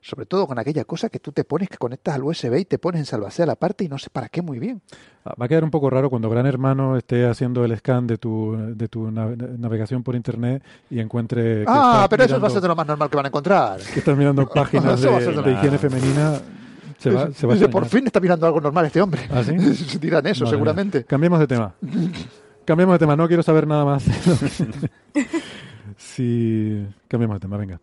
[0.00, 2.78] Sobre todo con aquella cosa que tú te pones, que conectas al USB y te
[2.78, 4.82] pones en salvacea la parte y no sé para qué muy bien.
[5.24, 8.18] Ah, Va a quedar un poco raro cuando Gran Hermano esté haciendo el scan de
[8.18, 12.50] tu, de tu nav- navegación por internet y encuentre que Ah, pero eso va a
[12.50, 13.80] ser de lo más normal que van a encontrar.
[13.80, 16.38] que estás mirando páginas de, higiene femenina.
[17.04, 19.20] Se va, se va a por fin está mirando algo normal este hombre.
[19.30, 19.58] ¿Ah, sí?
[19.74, 20.98] Se dirán eso, Madre seguramente.
[21.00, 21.06] mía.
[21.06, 21.74] Cambiemos de tema.
[22.64, 24.04] Cambiemos de tema, no quiero saber nada más.
[25.98, 27.78] sí, cambiemos de tema, venga.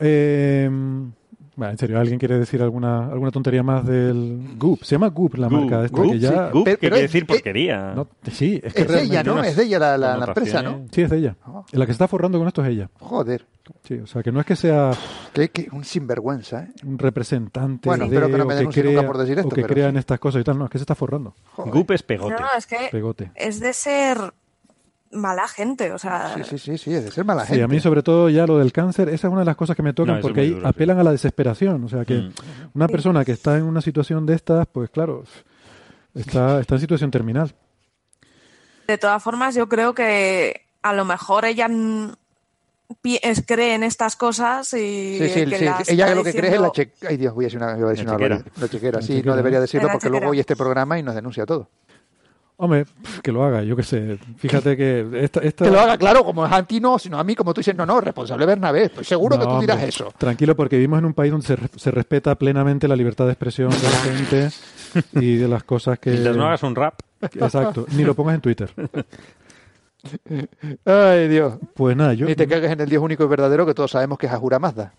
[0.00, 0.68] Eh,
[1.60, 4.82] bueno, en serio, ¿alguien quiere decir alguna alguna tontería más del Goop?
[4.82, 6.28] Se llama Goop la Goop, marca esta, Goop, que ya...
[6.30, 7.92] sí, Goop, Pero- que pero quiere es- decir eh, porquería.
[7.94, 9.44] no, sí, es que Es de ella, ¿no?
[9.44, 10.86] Es de ella la, la- la empresa, ¿no?
[10.90, 11.36] Sí, es de ella.
[11.44, 11.62] Ah.
[11.72, 12.88] La que se está forrando con esto es ella.
[12.98, 13.46] Joder,
[13.84, 14.90] Sí, o sea, que no es que sea
[15.32, 16.68] que, que un sinvergüenza, ¿eh?
[16.84, 19.38] un representante Bueno, de, espero que no o me que denuncie crea, nunca por decir
[19.38, 19.98] esto, o que pero crean sí.
[19.98, 20.58] estas cosas y tal.
[20.58, 21.34] No, es que se está forrando.
[21.52, 21.72] Joder.
[21.74, 22.34] Goop es pegote.
[22.40, 23.30] No, es que Pegote.
[23.36, 24.18] es de ser
[25.12, 25.92] mala gente.
[25.92, 27.64] O sea, Sí, sí, sí, sí, es de ser mala Sí, gente.
[27.64, 29.82] a mí sobre todo ya lo del cáncer, esa es una de las cosas que
[29.82, 30.66] me tocan No, porque ahí duro, sí.
[30.68, 31.82] apelan a la desesperación.
[31.84, 32.32] O sea, que Mm.
[32.74, 35.24] una persona que está en una situación de estas, pues claro,
[36.14, 37.54] está, está en situación terminal.
[38.86, 41.68] de todas formas, yo creo que a lo mejor ella
[43.46, 46.60] cree en estas cosas y Sí, sí, que sí, las ella lo que cree es
[46.60, 47.10] la chequera.
[47.10, 48.44] Ay, Dios, voy a decir una, voy a decir La una chequera.
[48.60, 49.30] La chequera, La sí, chequera.
[49.30, 51.68] no debería decirlo porque luego oye este programa y nos denuncia todo.
[52.62, 52.84] Hombre,
[53.22, 54.18] que lo haga, yo qué sé.
[54.36, 55.40] Fíjate que esta...
[55.40, 57.60] esta Que lo haga claro, como es a ti no, sino a mí, como tú
[57.60, 58.90] dices, no, no, responsable Bernabé.
[58.90, 60.12] Pues seguro que No, tú dirás hombre, eso.
[60.18, 63.32] Tranquilo, porque vivimos en un país donde se, re- se respeta plenamente la libertad de
[63.32, 64.50] expresión de la gente
[65.14, 66.10] y de las cosas que...
[66.10, 68.70] Mientras no hagas un rap, Exacto, ni lo pongas en Twitter.
[70.84, 71.54] Ay, Dios.
[71.74, 74.18] Pues nada, yo, Ni te cagues en el Dios único y verdadero que todos sabemos
[74.18, 74.92] que es Ahura Mazda.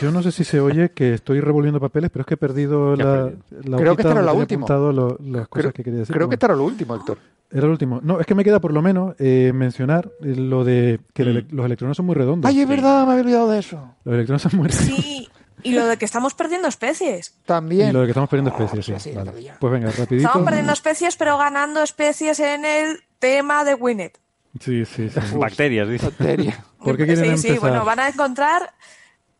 [0.00, 2.94] Yo no sé si se oye que estoy revolviendo papeles, pero es que he perdido
[2.96, 3.42] ¿Qué has la, perdido?
[3.70, 4.66] la Creo que esta era la última.
[4.68, 6.14] lo- las cosas Creo, que quería decir.
[6.14, 7.18] creo Bueno, que esto era lo último, Héctor.
[7.50, 8.00] Era el último.
[8.02, 11.28] No, es que me queda por lo menos eh, mencionar eh, lo de que el
[11.28, 12.48] ele- los electrones son muy redondos.
[12.48, 13.94] Ay, es verdad, me había olvidado de eso.
[14.04, 14.96] Los electrones son muy redondos.
[14.96, 15.28] Sí,
[15.62, 17.34] y lo de que estamos perdiendo especies.
[17.44, 17.90] También.
[17.90, 18.92] Y lo de que estamos perdiendo especies, sí.
[18.94, 19.28] sí, sí, Vale.
[19.30, 19.56] otro día.
[19.60, 20.26] Pues venga, rapidito.
[20.26, 24.18] Estamos perdiendo especies, pero ganando especies en el tema de Winnet.
[24.58, 25.36] Sí, sí, sí.
[25.36, 26.06] bacterias, dice.
[26.06, 26.64] Bacteria.
[26.82, 28.72] ¿Por qué quieren sí, sí, bueno, van a encontrar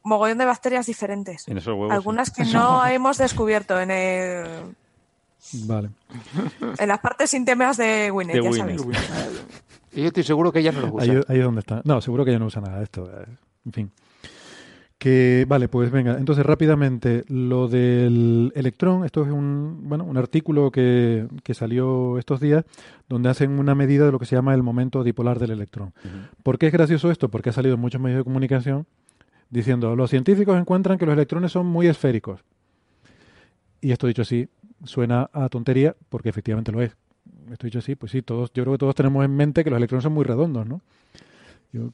[0.07, 1.47] mogollón de bacterias diferentes.
[1.49, 1.93] En esos huevos.
[1.93, 4.47] Algunas que no hemos descubierto en, el,
[5.65, 5.91] Vale.
[6.79, 8.79] en las partes íntimas de Winnet, De ya Winnet.
[8.79, 8.97] sabéis.
[9.93, 11.05] Y yo estoy seguro que ella no los usa.
[11.13, 11.81] Ahí, ahí es donde está.
[11.85, 13.09] No, seguro que ya no usa nada de esto.
[13.11, 13.25] eh,
[13.65, 13.91] En fin.
[14.99, 16.17] Que, vale, pues venga.
[16.19, 22.41] Entonces, rápidamente, lo del electrón, esto es un, bueno, un artículo que, que salió estos
[22.41, 22.65] días
[23.07, 25.93] donde hacen una medida de lo que se llama el momento dipolar del electrón.
[26.43, 27.29] ¿Por qué es gracioso esto?
[27.29, 28.87] Porque ha salido en muchos medios de comunicación
[29.51, 32.41] diciendo, los científicos encuentran que los electrones son muy esféricos.
[33.81, 34.49] Y esto dicho así,
[34.85, 36.97] suena a tontería porque efectivamente lo es.
[37.51, 39.77] Esto dicho así, pues sí, todos, yo creo que todos tenemos en mente que los
[39.77, 40.81] electrones son muy redondos, ¿no?
[41.73, 41.93] Yo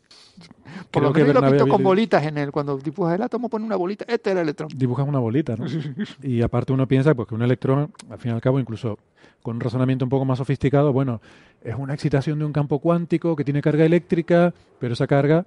[0.91, 2.53] Por creo lo que yo lo he Bernabé visto había con bolitas en el.
[2.53, 4.05] Cuando dibujas el átomo, pone una bolita.
[4.07, 4.69] Este es el electrón.
[4.75, 5.67] dibujas una bolita, ¿no?
[6.23, 8.99] Y aparte uno piensa pues, que un electrón, al fin y al cabo, incluso
[9.43, 11.21] con un razonamiento un poco más sofisticado, bueno,
[11.63, 15.47] es una excitación de un campo cuántico que tiene carga eléctrica, pero esa carga,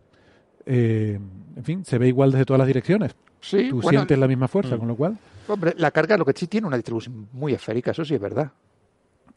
[0.66, 1.20] eh,
[1.58, 3.16] en fin, se ve igual desde todas las direcciones.
[3.42, 4.80] Sí, Tú bueno, sientes la misma fuerza, Mm.
[4.80, 5.18] con lo cual
[5.48, 8.52] hombre, la carga lo que sí tiene una distribución muy esférica, eso sí es verdad.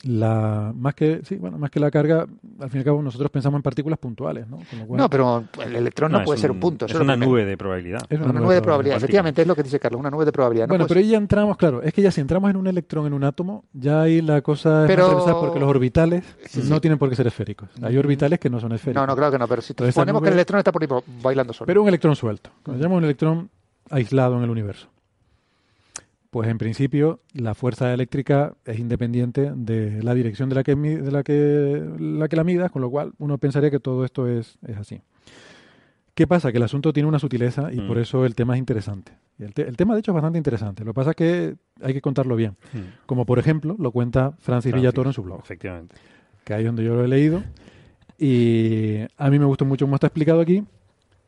[0.04, 2.20] La más que sí, bueno, más que la carga,
[2.60, 4.58] al fin y al cabo nosotros pensamos en partículas puntuales, ¿no?
[4.70, 6.86] Con lo cual, No, pero el electrón no, puede ser un- un punto.
[6.86, 7.30] Es una primero.
[7.32, 8.00] nube de probabilidad.
[8.08, 8.96] es Una nube de probabilidad.
[8.98, 10.66] Efectivamente, es lo que dice Carlos, una nube de probabilidad.
[10.68, 13.06] No bueno, pero ahí ya entramos, claro, es que ya si entramos en un electrón
[13.06, 16.70] en un átomo, ya ahí la cosa es Pero- más porque los orbitales Sí, sí.
[16.70, 17.68] no tienen por qué ser esféricos.
[17.82, 19.00] Hay orbitales que no son esféricos.
[19.02, 20.88] No, no, claro que no, pero si suponemos que el electrón está por ahí
[21.22, 21.66] bailando solo.
[21.66, 22.50] Pero un electrón suelto.
[22.62, 23.50] Cuando llamamos un electrón
[23.90, 24.88] aislado en el universo.
[26.30, 31.10] Pues en principio la fuerza eléctrica es independiente de la dirección de la que, de
[31.10, 34.58] la que, la que la midas, con lo cual uno pensaría que todo esto es,
[34.66, 35.00] es así.
[36.14, 36.50] ¿Qué pasa?
[36.50, 37.86] Que el asunto tiene una sutileza y Mm.
[37.86, 39.12] por eso el tema es interesante.
[39.38, 40.84] Y el, te- el tema, de hecho, es bastante interesante.
[40.84, 42.56] Lo que pasa es que hay que contarlo bien.
[42.74, 42.78] Mm.
[43.06, 45.40] Como por ejemplo lo cuenta Francis Francis, Villatoro en su blog.
[45.40, 45.96] Efectivamente.
[46.44, 47.42] que ahí es donde yo lo he leído.
[48.18, 50.64] Y a mí me gustó mucho cómo está explicado aquí.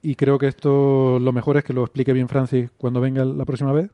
[0.03, 3.45] Y creo que esto lo mejor es que lo explique bien Francis cuando venga la
[3.45, 3.91] próxima vez.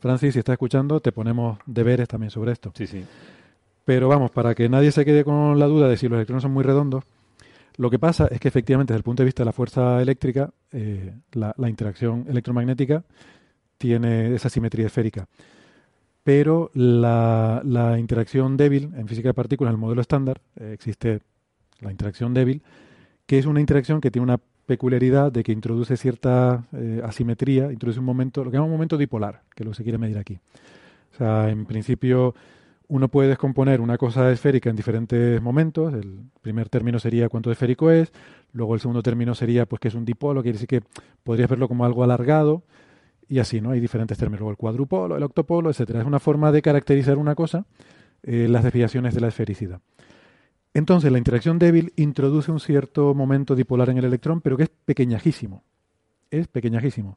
[0.00, 2.72] Francis, si estás escuchando, te ponemos deberes también sobre esto.
[2.74, 3.04] Sí, sí.
[3.84, 6.52] Pero vamos, para que nadie se quede con la duda de si los electrones son
[6.52, 7.04] muy redondos,
[7.76, 10.50] lo que pasa es que efectivamente desde el punto de vista de la fuerza eléctrica,
[10.72, 13.04] eh, la, interacción electromagnética
[13.78, 15.28] tiene esa simetría esférica.
[16.22, 21.20] Pero la, interacción débil en física de partículas, en el modelo estándar, eh, existe
[21.80, 22.62] la interacción débil,
[23.26, 28.00] que es una interacción que tiene una peculiaridad de que introduce cierta eh, asimetría, introduce
[28.00, 30.18] un momento, lo que llamamos un momento dipolar, que es lo que se quiere medir
[30.18, 30.38] aquí.
[31.14, 32.34] O sea, en principio
[32.88, 35.94] uno puede descomponer una cosa esférica en diferentes momentos.
[35.94, 38.12] El primer término sería cuánto esférico es,
[38.52, 40.82] luego el segundo término sería pues que es un dipolo, quiere decir que
[41.22, 42.62] podrías verlo como algo alargado
[43.28, 43.70] y así, ¿no?
[43.70, 46.00] Hay diferentes términos, luego el cuadrupolo, el octopolo, etcétera.
[46.00, 47.66] Es una forma de caracterizar una cosa,
[48.22, 49.80] eh, las desviaciones de la esfericidad.
[50.76, 54.68] Entonces, la interacción débil introduce un cierto momento dipolar en el electrón, pero que es
[54.68, 55.64] pequeñajísimo.
[56.30, 57.16] Es pequeñajísimo.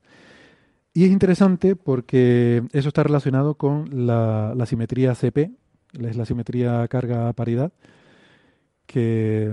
[0.94, 5.52] Y es interesante porque eso está relacionado con la, simetría CP,
[6.00, 7.74] es la simetría carga-paridad,
[8.86, 9.52] que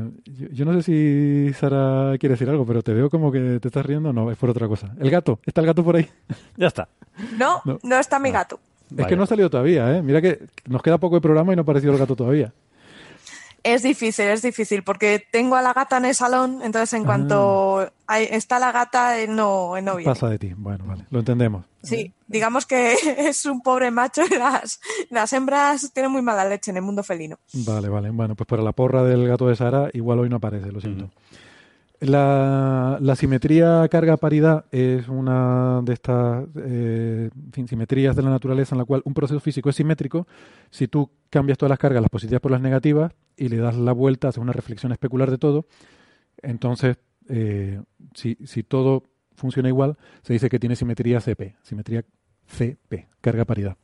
[0.53, 3.85] yo, no sé si Sara quiere decir algo, pero te veo como que te estás
[3.85, 4.95] riendo, no, es por otra cosa.
[5.01, 6.09] El gato, ¿está el gato por ahí?
[6.57, 6.89] ya está.
[7.37, 8.61] No, no, está mi gato.
[8.97, 10.01] Es que no ha salido todavía, ¿eh?
[10.01, 12.53] Mira que nos queda poco de programa y no ha aparecido el gato todavía.
[13.67, 17.91] Es difícil, es difícil, porque tengo a la gata en el salón, entonces en cuanto
[18.07, 18.21] ah.
[18.21, 20.05] está la gata, no, no viene.
[20.05, 21.65] Pasa de ti, bueno, vale, lo entendemos.
[21.83, 24.81] Sí, digamos que es un pobre macho y las,
[25.11, 27.41] las hembras tienen muy mala leche en el mundo felino.
[27.55, 30.71] Vale, vale, bueno, pues para la porra del gato de Sara, igual hoy no aparece,
[30.71, 31.11] lo siento.
[32.01, 37.31] La, simetría carga-paridad es una de estas eh,
[37.67, 40.27] simetrías de la naturaleza en la cual un proceso físico es simétrico
[40.71, 43.93] si tú cambias todas las cargas, las positivas por las negativas, y le das la
[43.93, 45.67] vuelta, haces una reflexión especular de todo.
[46.43, 46.99] Entonces,
[47.29, 47.81] eh,
[48.15, 49.05] si, todo
[49.35, 52.05] funciona igual, se dice que tiene simetría CP, simetría
[52.47, 53.77] CP, carga-paridad.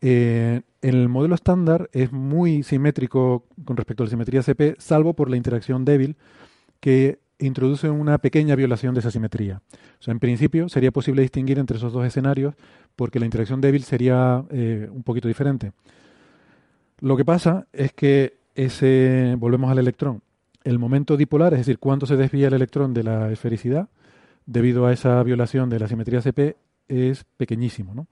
[0.00, 5.30] Eh, el modelo estándar es muy simétrico con respecto a la simetría CP, salvo por
[5.30, 6.16] la interacción débil
[6.84, 9.62] que introduce una pequeña violación de esa simetría.
[9.98, 12.54] O sea, en principio sería posible distinguir entre esos dos escenarios
[12.94, 15.72] porque la interacción débil sería eh, un poquito diferente.
[17.00, 20.20] Lo que pasa es que ese, volvemos al electrón,
[20.62, 23.88] el momento dipolar, es decir, cuánto se desvía el electrón de la esfericidad
[24.44, 26.54] debido a esa violación de la simetría CP,
[26.88, 27.94] es pequeñísimo.
[27.94, 28.08] ¿no?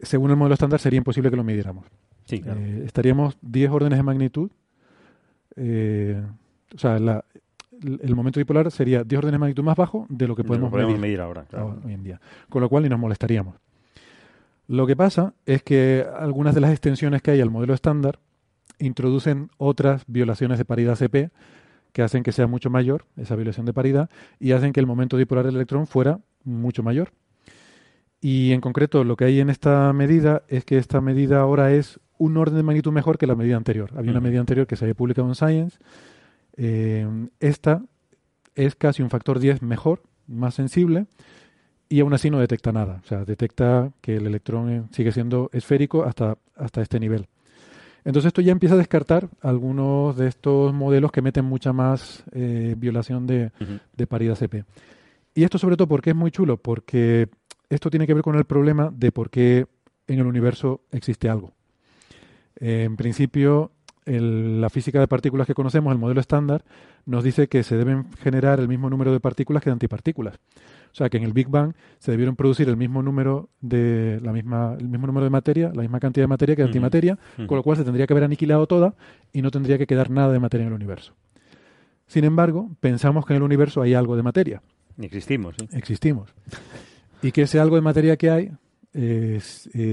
[0.00, 1.84] Según el modelo estándar sería imposible que lo midiéramos.
[2.24, 4.50] Sí, eh, estaríamos 10 órdenes de magnitud.
[5.56, 6.18] Eh,
[6.74, 7.22] o sea, la,
[7.82, 11.20] el momento dipolar sería 10 órdenes de magnitud más bajo de lo que podemos, medir,
[11.20, 11.46] ahora,
[11.84, 12.20] hoy en día.
[12.48, 13.56] Con lo cual ni nos molestaríamos.
[14.68, 18.20] Lo que pasa es que algunas de las extensiones que hay al modelo estándar
[18.78, 21.30] introducen otras violaciones de paridad CP
[21.92, 24.08] que hacen que sea mucho mayor esa violación de paridad
[24.40, 27.12] y hacen que el momento dipolar del electrón fuera mucho mayor.
[28.20, 32.00] Y en concreto lo que hay en esta medida es que esta medida ahora es
[32.18, 33.90] un orden de magnitud mejor que la medida anterior.
[33.96, 35.78] Había una medida anterior que se había publicado en Science
[36.56, 37.06] eh,
[37.40, 37.82] esta
[38.54, 41.06] es casi un factor 10 mejor, más sensible,
[41.88, 43.00] y aún así no detecta nada.
[43.04, 47.28] O sea, detecta que el electrón eh, sigue siendo esférico hasta, hasta este nivel.
[48.04, 52.74] Entonces esto ya empieza a descartar algunos de estos modelos que meten mucha más eh,
[52.76, 53.52] violación de,
[53.96, 54.64] de, paridad CP.
[55.34, 57.28] Y esto sobre todo porque es muy chulo, porque
[57.68, 59.66] esto tiene que ver con el problema de por qué
[60.08, 61.52] en el universo existe algo.
[62.56, 63.71] en principio,
[64.04, 66.64] la física de partículas que conocemos, el modelo estándar,
[67.06, 70.38] nos dice que se deben generar el mismo número de partículas que de antipartículas.
[70.92, 74.32] O sea que en el Big Bang se debieron producir el mismo número de la
[74.32, 77.56] misma, el mismo número de materia, la misma cantidad de materia que de antimateria, con
[77.56, 78.94] lo cual se tendría que haber aniquilado toda
[79.32, 81.14] y no tendría que quedar nada de materia en el universo.
[82.06, 84.62] Sin embargo, pensamos que en el universo hay algo de materia.
[85.00, 85.56] Existimos.
[85.72, 86.34] Existimos.
[87.22, 88.52] Y que ese algo de materia que hay
[88.94, 89.40] eh,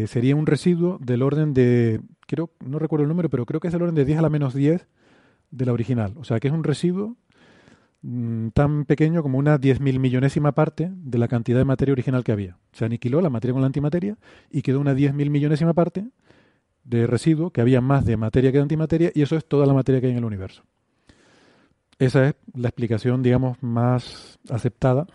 [0.08, 3.74] sería un residuo del orden de creo, no recuerdo el número, pero creo que es
[3.74, 4.88] el orden de 10 a la menos 10
[5.52, 6.14] de la original.
[6.18, 7.16] O sea, que es un residuo
[8.04, 12.32] mm, tan pequeño como una 10.000 millonésima parte de la cantidad de materia original que
[12.32, 12.58] había.
[12.72, 14.18] Se aniquiló la materia con la antimateria
[14.52, 16.08] y quedó una 10.000 millonésima parte
[16.84, 19.74] de residuo, que había más de materia que de antimateria, y eso es toda la
[19.74, 20.64] materia que hay en el universo.
[22.00, 25.06] Esa es la explicación, digamos, más aceptada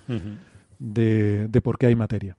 [0.78, 2.36] de, de por qué hay materia.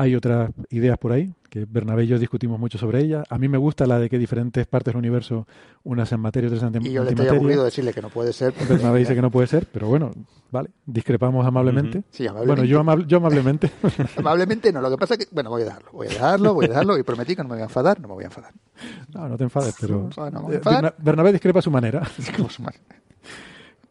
[0.00, 3.22] Hay otras ideas por ahí, que Bernabé y yo discutimos mucho sobre ellas.
[3.28, 5.46] A mí me gusta la de que diferentes partes del universo,
[5.84, 6.90] unas en materia, otras en antimateria.
[6.90, 8.54] Y yo le estoy aburrido decirle que no puede ser.
[8.66, 10.10] Bernabé dice que no puede ser, pero bueno,
[10.50, 12.02] vale, discrepamos amablemente.
[12.12, 12.62] Sí, amablemente.
[12.62, 13.70] Bueno, yo, amable, yo amablemente.
[14.16, 16.64] amablemente no, lo que pasa es que, bueno, voy a dejarlo, voy a dejarlo, voy
[16.64, 18.54] a dejarlo y prometí que no me voy a enfadar, no me voy a enfadar.
[19.12, 20.08] No, no te enfades, pero...
[20.16, 20.94] No, no me voy a enfadar.
[20.96, 22.08] Bernabé discrepa a su manera.
[22.16, 22.84] Discrepa su manera.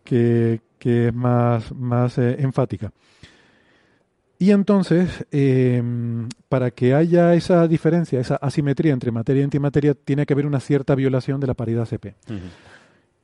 [0.04, 2.92] Que, que es más, más eh, enfática.
[4.42, 5.84] Y entonces, eh,
[6.48, 10.62] para que haya esa diferencia, esa asimetría entre materia y antimateria, tiene que haber una
[10.62, 12.16] cierta violación de la paridad CP.
[12.26, 12.40] Ujú.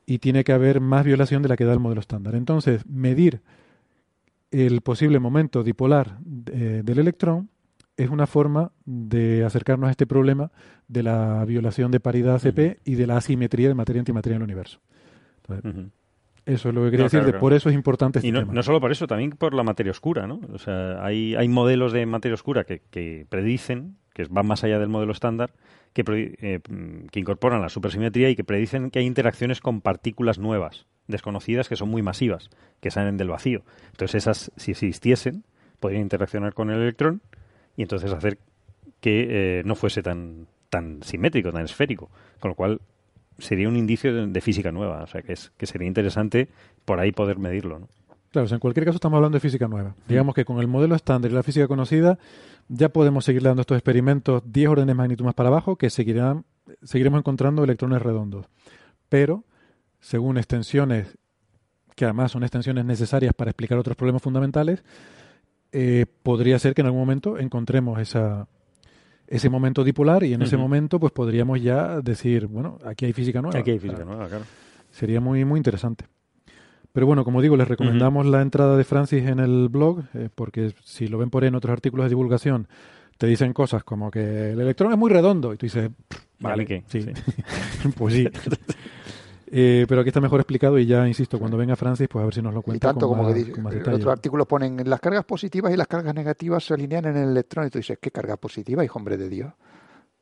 [0.05, 2.35] Y tiene que haber más violación de la que da el modelo estándar.
[2.35, 3.41] Entonces, medir
[4.51, 6.19] el posible momento dipolar
[6.51, 7.49] eh, del electrón
[7.95, 10.51] es una forma de acercarnos a este problema
[10.89, 14.41] de la violación de paridad CP y de la asimetría de materia y antimateria en
[14.41, 14.81] el universo.
[15.47, 15.91] Entonces.
[16.45, 18.39] Eso es lo que quería No, decir, claro, por eso es importante este Y no,
[18.41, 18.53] tema.
[18.53, 20.39] no solo por eso, también por la materia oscura, ¿no?
[20.53, 24.79] O sea, hay, hay modelos de materia oscura que, que predicen, que van más allá
[24.79, 25.51] del modelo estándar,
[25.93, 26.03] que,
[26.41, 26.59] eh,
[27.11, 31.75] que incorporan la supersimetría y que predicen que hay interacciones con partículas nuevas, desconocidas, que
[31.75, 32.49] son muy masivas,
[32.81, 33.63] que salen del vacío.
[33.91, 35.43] Entonces esas, si existiesen,
[35.79, 37.21] podrían interaccionar con el electrón
[37.77, 38.37] y entonces hacer
[39.01, 42.09] que eh, no fuese tan, tan simétrico, tan esférico.
[42.39, 42.81] Con lo cual
[43.37, 45.03] sería un indicio de, física nueva.
[45.03, 46.49] O sea, que, es, que sería interesante
[46.85, 47.87] por ahí poder medirlo, ¿no?
[48.31, 49.95] Claro, o sea, en cualquier caso estamos hablando de física nueva.
[50.09, 52.19] Digamos que con el modelo estándar y la física conocida
[52.67, 56.43] ya podemos seguir dando estos experimentos 10 órdenes de magnitud más para abajo que seguirán,
[56.83, 58.47] seguiremos encontrando electrones redondos.
[59.07, 59.45] Pero,
[60.01, 61.17] según extensiones,
[61.95, 64.83] que además son extensiones necesarias para explicar otros problemas fundamentales,
[65.71, 68.47] eh, podría ser que en algún momento encontremos esa,
[69.27, 73.41] ese momento dipolar y en ese momento pues podríamos ya decir, bueno, aquí hay física
[73.41, 73.59] nueva.
[73.59, 74.45] Aquí hay física nueva, claro.
[74.91, 76.05] Sería muy, muy interesante.
[76.91, 80.73] Pero bueno, como digo, les recomendamos la entrada de Francis en el blog, eh, porque
[80.83, 82.67] si lo ven por ahí en otros artículos de divulgación,
[83.17, 85.89] te dicen cosas como que el electrón es muy redondo, y tú dices,
[86.87, 87.05] sí, Sí.
[87.97, 88.29] pues sí.
[89.47, 92.33] Eh, pero aquí está mejor explicado y ya, insisto, cuando venga Francis, pues a ver
[92.33, 94.81] si nos lo Y cuenta tanto con como más, que dice, en otros artículos ponen
[94.89, 97.67] las cargas positivas y las cargas negativas se alinean en el electrón.
[97.67, 99.53] Y tú dices, ¿qué carga positiva, hijo hombre de Dios?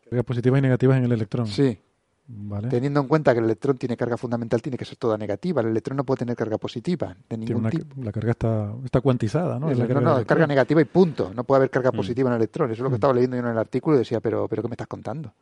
[0.09, 1.47] Cargas positivas y negativas en el electrón.
[1.47, 1.79] Sí,
[2.27, 2.69] ¿Vale?
[2.69, 5.61] teniendo en cuenta que el electrón tiene carga fundamental, tiene que ser toda negativa.
[5.61, 7.85] El electrón no puede tener carga positiva de ningún una- tipo.
[8.01, 9.67] la carga está, está cuantizada, ¿no?
[9.67, 10.25] No, la no, carga no, electrón.
[10.25, 11.31] carga negativa y punto.
[11.35, 11.95] No puede haber carga Mm.
[11.95, 12.71] positiva en el electrón.
[12.71, 12.95] Eso es lo que Mm.
[12.95, 15.33] estaba leyendo yo en el artículo y decía, pero, pero ¿qué me estás contando?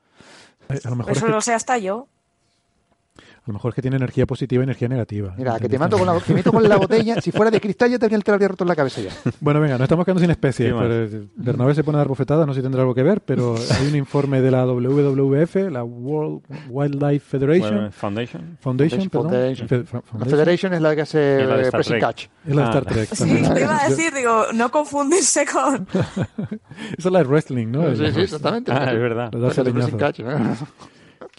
[0.69, 2.07] Eh, A lo mejor es Eso que, lo sé hasta yo.
[3.43, 5.33] A lo mejor es que tiene energía positiva y energía negativa.
[5.35, 7.15] Mira, que te mando con la, te meto con la botella.
[7.21, 9.09] Si fuera de cristal ya te habría, te habría roto en la cabeza ya.
[9.39, 10.71] Bueno, venga, nos estamos quedando sin especies.
[10.73, 13.21] Pero, eh, Bernabé se pone a dar bofetadas, no sé si tendrá algo que ver,
[13.21, 18.57] pero hay un informe de la WWF, la World Wildlife Federation, Bueno, Foundation.
[18.61, 19.29] Foundation, perdón.
[19.31, 19.67] Foundation.
[19.67, 20.29] Fe- fa- La Foundation.
[20.39, 22.01] Federation es la que hace la Pressing Trek.
[22.01, 22.25] Catch.
[22.47, 22.71] Es la de Ah.
[22.71, 23.09] Star Trek.
[23.13, 25.87] Sí, te iba a decir, digo, no confundirse con...
[25.91, 26.59] Esa
[26.97, 27.95] es la de wrestling, ¿no?
[27.95, 28.71] Sí, sí, exactamente.
[28.71, 29.25] Ah, es verdad.
[29.25, 29.97] la de La darse de Pressing.
[29.97, 30.55] Catch, ¿no?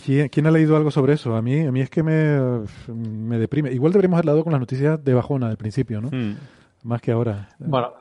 [0.05, 1.35] ¿Quién, quién ha leído algo sobre eso?
[1.37, 3.73] A mí, a mí es que me, me deprime.
[3.73, 6.11] Igual deberíamos haber dado con las noticias de bajona al principio, ¿no?
[6.11, 6.37] Mm.
[6.85, 7.51] Más que ahora.
[7.59, 7.93] Bueno,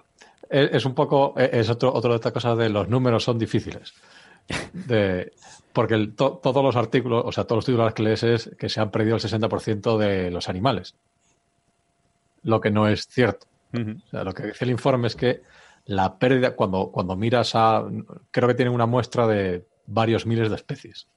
[0.49, 3.93] es, es un poco, es otro, otro de estas cosas de los números son difíciles.
[4.73, 5.31] De,
[5.71, 8.67] porque el- to- todos los artículos, o sea, todos los titulares que lees es que
[8.69, 10.95] se han perdido el 60% de los animales.
[12.43, 13.45] Lo que no es cierto.
[13.73, 15.41] O sea, lo que dice el informe es que
[15.85, 17.83] la pérdida, cuando, cuando miras a,
[18.31, 21.07] creo que tienen una muestra de varios miles de especies.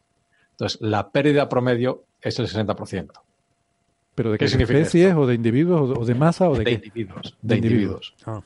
[0.54, 3.10] Entonces, la pérdida promedio es el 60%.
[4.14, 5.20] ¿Pero de ¿Qué qué significa especies esto?
[5.20, 6.72] o de individuos o de, masa o de, De qué?
[6.74, 7.36] individuos.
[7.42, 8.14] De De individuos.
[8.24, 8.40] Ah.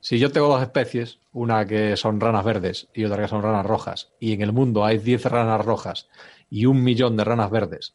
[0.00, 3.66] Si yo tengo dos especies, una que son ranas verdes y otra que son ranas
[3.66, 6.08] rojas, y en el mundo hay 10 ranas rojas
[6.50, 7.94] y un millón de ranas verdes,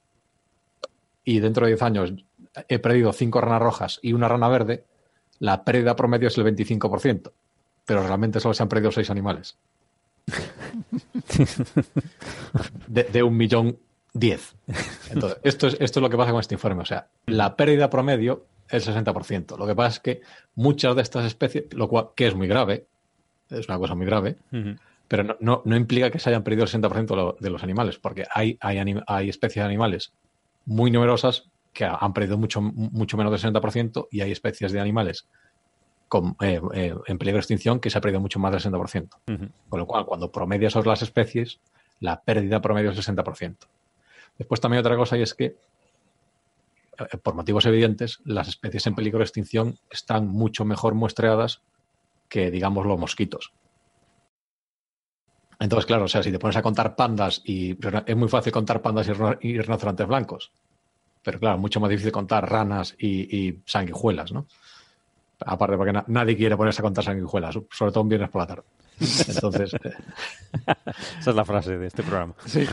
[1.23, 2.13] y dentro de 10 años
[2.67, 4.85] he perdido 5 ranas rojas y una rana verde,
[5.39, 7.31] la pérdida promedio es el 25%,
[7.85, 9.57] pero realmente solo se han perdido 6 animales.
[12.88, 13.77] De, de un millón
[14.14, 14.56] 10.
[15.11, 16.81] Entonces, esto es, esto es lo que pasa con este informe.
[16.81, 19.57] O sea, la pérdida promedio es el 60%.
[19.57, 20.22] Lo que pasa es que
[20.56, 22.85] muchas de estas especies, lo cual, que es muy grave,
[23.49, 24.38] es una cosa muy grave,
[25.08, 27.64] pero no, no, no implica que se hayan perdido el 60% de, lo- de los
[27.64, 28.77] animales, porque hay, hay,
[29.08, 30.11] hay especies de animales
[30.66, 34.80] muy numerosas que ha- han perdido mucho, mucho menos del 60% y hay especies de
[34.80, 35.27] animales
[36.09, 39.17] con, eh, eh, en peligro de extinción que se ha perdido mucho más del 60%.
[39.27, 39.47] Ujú.
[39.69, 41.61] Con lo cual, cuando promedias sobre las especies,
[41.99, 43.67] la pérdida promedio es el 60%.
[44.38, 49.19] Después también otra cosa y es que, eh, por motivos evidentes, las especies en peligro
[49.19, 51.61] de extinción están mucho mejor muestreadas
[52.27, 53.53] que, digamos, los mosquitos.
[55.59, 58.81] Entonces, claro, o sea, si te pones a contar pandas y es muy fácil contar
[58.81, 59.09] pandas
[59.41, 60.51] y rinocerontes blancos,
[61.21, 64.47] pero claro, mucho más difícil contar ranas y, y sanguijuelas, ¿no?
[65.45, 68.64] Aparte, porque nadie quiere ponerse a contar sanguijuelas, sobre todo un viernes por la tarde.
[69.27, 69.76] Entonces.
[70.56, 70.74] Eh,
[71.19, 72.34] Esa es la frase de este programa.
[72.45, 72.66] Sí,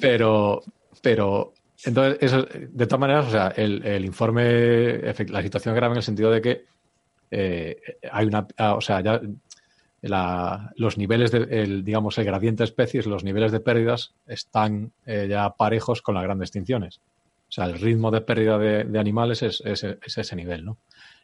[0.00, 0.62] Pero,
[1.00, 6.30] pero entonces, de todas maneras, o sea, el, informe, la situación grave en el sentido
[6.30, 6.64] de que
[7.30, 7.80] eh,
[8.12, 9.20] hay una, ah, o sea, ya
[10.02, 15.50] los niveles de, digamos, el gradiente de especies, los niveles de pérdidas están eh, ya
[15.50, 17.00] parejos con las grandes extinciones.
[17.50, 20.78] O sea, el ritmo de pérdida de, animales es, ese nivel, ¿no?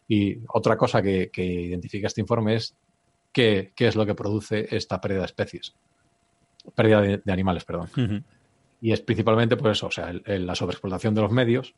[0.08, 2.74] Y otra cosa que, identifica este informe es
[3.32, 5.74] qué, es lo que produce esta pérdida de especies.
[6.74, 8.24] Pérdida de, animales, perdón.
[8.80, 11.74] Y es principalmente, pues eso, o sea, la sobreexplotación de los medios,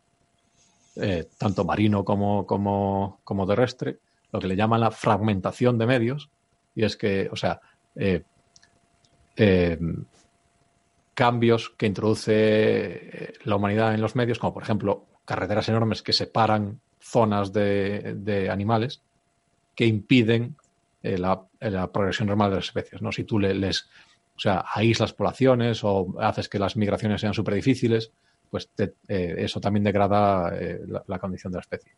[0.97, 3.99] eh, tanto marino como, como, como terrestre,
[4.33, 6.31] lo que le llaman la fragmentación de medios,
[6.75, 7.60] y es que, o sea,
[7.97, 8.23] eh,
[9.36, 9.78] eh,
[11.19, 16.13] cambios que introduce eh, la humanidad en los medios, como por ejemplo carreteras enormes que
[16.13, 19.03] separan zonas de, animales,
[19.75, 20.55] que impiden
[21.03, 21.45] la,
[21.93, 23.03] progresión normal de las especies.
[23.03, 23.11] ¿no?
[23.11, 23.83] Si tú les,
[24.37, 28.13] o sea, aíslas poblaciones o haces que las migraciones sean súper difíciles,
[28.49, 28.71] pues
[29.09, 30.53] eso también degrada
[31.07, 31.93] la, condición de la especie.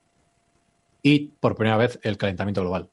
[1.03, 2.89] Y por primera vez el calentamiento global.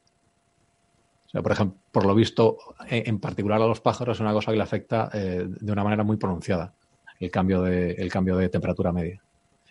[1.28, 2.56] O sea, por ejemplo, por lo visto,
[2.88, 6.02] en particular a los pájaros es una cosa que le afecta eh, de una manera
[6.02, 6.74] muy pronunciada
[7.20, 9.22] el cambio de, el cambio de temperatura media.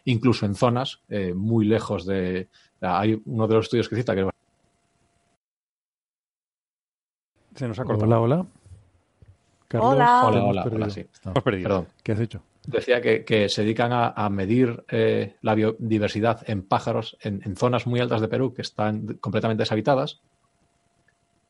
[0.05, 2.47] Incluso en zonas eh, muy lejos de...
[2.79, 4.29] Hay uno de los estudios que cita que...
[7.55, 8.05] Se nos ha cortado.
[8.05, 8.45] Hola, hola.
[9.79, 10.25] hola.
[10.27, 11.07] Hola, hola, hola, sí.
[11.43, 11.87] Perdón.
[12.03, 12.43] ¿Qué has hecho?
[12.67, 18.21] Decía que, se dedican a, medir eh, la biodiversidad en pájaros en, zonas muy altas
[18.21, 20.21] de Perú que están completamente deshabitadas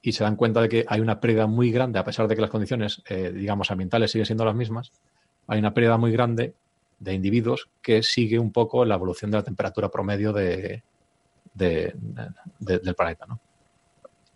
[0.07, 2.39] y se dan cuenta de que hay una pérdida muy grande, a pesar de que
[2.39, 4.93] las condiciones, eh, digamos, ambientales siguen siendo las mismas,
[5.47, 6.53] hay una pérdida muy grande
[6.97, 10.81] de individuos que sigue un poco la evolución de la temperatura promedio de,
[11.53, 13.41] del planeta, ¿no?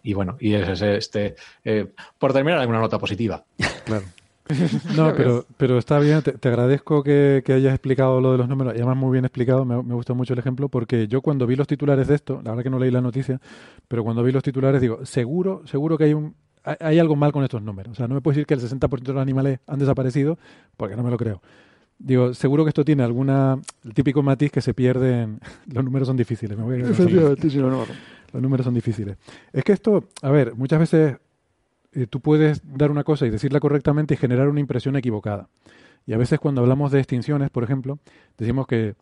[0.04, 1.88] Y bueno, y es este, eh,
[2.20, 3.42] por terminar, alguna nota positiva.
[3.86, 4.04] Claro.
[4.96, 8.78] No, pero, pero está bien, te, agradezco que, hayas explicado lo de los números, y
[8.78, 11.68] además muy bien explicado, me, me gustó mucho el ejemplo, porque yo cuando vi los
[11.68, 13.40] titulares de esto, la verdad que no leí la noticia,
[13.88, 17.44] pero cuando vi los titulares digo, seguro, seguro que hay un hay algo mal con
[17.44, 17.94] estos números.
[17.94, 20.38] O sea, no me puedo decir que el 60% de los animales han desaparecido,
[20.78, 21.42] porque no me lo creo.
[21.98, 25.40] Digo, seguro que esto tiene alguna, el típico matiz que se pierden,
[25.74, 26.58] los números son difíciles.
[26.58, 26.88] Me voy a
[28.34, 29.18] los números son difíciles.
[29.52, 31.18] Es que esto, a ver, muchas veces
[31.94, 35.50] eh, tú puedes dar una cosa y decirla correctamente y generar una impresión equivocada.
[36.06, 38.00] Y a veces cuando hablamos de extinciones, por ejemplo,
[38.38, 38.96] decimos que,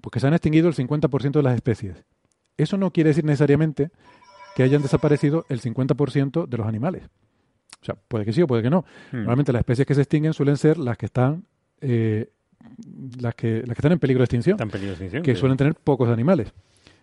[0.00, 2.04] pues se han extinguido el 50% de las especies.
[2.56, 3.90] Eso no quiere decir necesariamente
[4.54, 7.04] que hayan desaparecido el 50% de los animales.
[7.82, 8.84] O sea, puede que sí o puede que no.
[9.12, 9.18] Hmm.
[9.18, 11.44] Normalmente las especies que se extinguen suelen ser las que están
[11.80, 12.30] eh,
[13.20, 14.58] las que las que están en peligro de extinción,
[15.22, 16.52] que suelen tener pocos animales.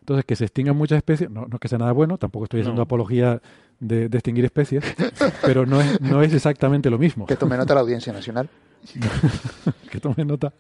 [0.04, 2.60] Entonces, que se extingan muchas especies, no, no es que sea nada bueno, tampoco estoy
[2.60, 3.42] haciendo apología
[3.80, 4.84] de, extinguir especies,
[5.46, 7.26] pero no es, no es exactamente lo mismo.
[7.26, 8.50] Que tome nota la Audiencia Nacional.
[9.90, 10.52] que tome nota.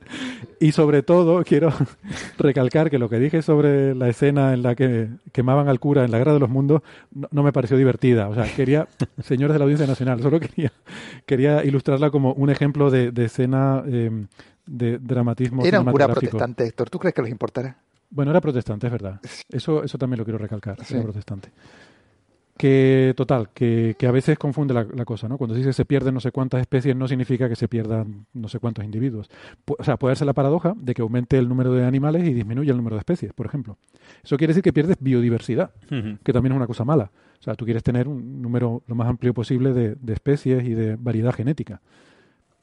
[0.62, 1.74] Y sobre todo, quiero
[2.38, 6.12] recalcar que lo que dije sobre la escena en la que quemaban al cura en
[6.12, 6.82] la Guerra de los Mundos
[7.12, 8.30] no, me pareció divertida.
[8.30, 8.88] O sea, quería,
[9.26, 10.72] señores de la Audiencia Nacional, solo quería,
[11.26, 14.26] quería ilustrarla como un ejemplo de, escena eh,
[14.66, 15.66] de dramatismo.
[15.66, 16.90] Era un cura protestante, Héctor.
[16.90, 17.76] ¿Tú crees que les importará?
[18.14, 19.20] Bueno, era protestante, es verdad.
[19.50, 21.50] Eso, eso también lo quiero recalcar, era protestante.
[22.56, 25.40] Que, total, que, que a veces confunde la, cosa, ¿no?
[25.40, 28.48] Cuando se dice se pierden no sé cuántas especies, no significa que se pierdan no
[28.48, 29.32] sé cuántos individuos.
[29.66, 32.70] o sea, puede ser la paradoja de que aumente el número de animales y disminuya
[32.70, 33.80] el número de especies, por ejemplo.
[34.24, 35.72] Eso quiere decir que pierdes biodiversidad,
[36.24, 37.12] que también es una cosa mala.
[37.40, 40.76] O sea, tú quieres tener un número lo más amplio posible de, de especies y
[40.76, 41.82] de variedad genética.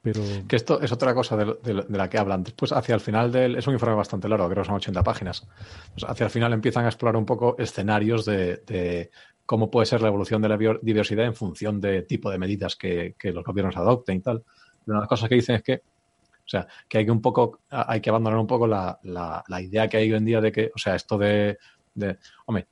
[0.03, 0.23] Pero...
[0.49, 2.43] Que esto es otra cosa de, la que hablan.
[2.43, 3.57] Después, hacia el final del.
[3.57, 5.47] Es un informe bastante largo, creo que son 80 páginas.
[5.93, 9.11] Pues hacia el final empiezan a explorar un poco escenarios de,
[9.45, 13.15] cómo puede ser la evolución de la biodiversidad en función de tipo de medidas que,
[13.23, 14.43] los gobiernos adopten y tal.
[14.87, 17.61] una de las cosas que dicen es que, o sea, que hay que un poco,
[17.69, 20.71] hay que abandonar un poco la, la, idea que hay hoy en día de que,
[20.75, 21.59] o sea, esto de,
[21.95, 22.69] de hombre,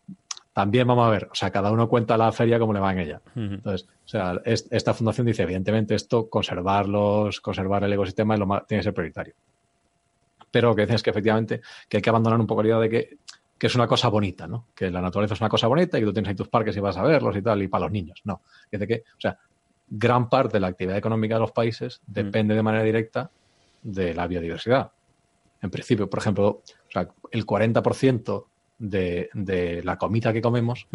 [0.59, 2.99] también vamos a ver, o sea, cada uno cuenta la feria como le va en
[2.99, 3.21] ella.
[3.37, 8.83] Entonces, o sea, esta fundación dice, evidentemente, esto, conservarlos, conservar el ecosistema lo tiene que
[8.83, 9.35] ser prioritario.
[10.51, 13.19] Pero que es que efectivamente que hay que abandonar un poco la idea de que,
[13.61, 14.67] es una cosa bonita, ¿no?
[14.75, 16.81] Que la naturaleza es una cosa bonita y que tú tienes ahí tus parques y
[16.81, 18.21] vas a verlos y tal, y para los niños.
[18.25, 18.43] No.
[18.69, 19.39] Es de que, o sea,
[19.87, 23.31] gran parte de la actividad económica de los países depende de manera directa
[23.81, 24.91] de la biodiversidad.
[25.63, 28.45] En principio, por ejemplo, o sea, el 40%
[28.79, 30.87] de, la comida que comemos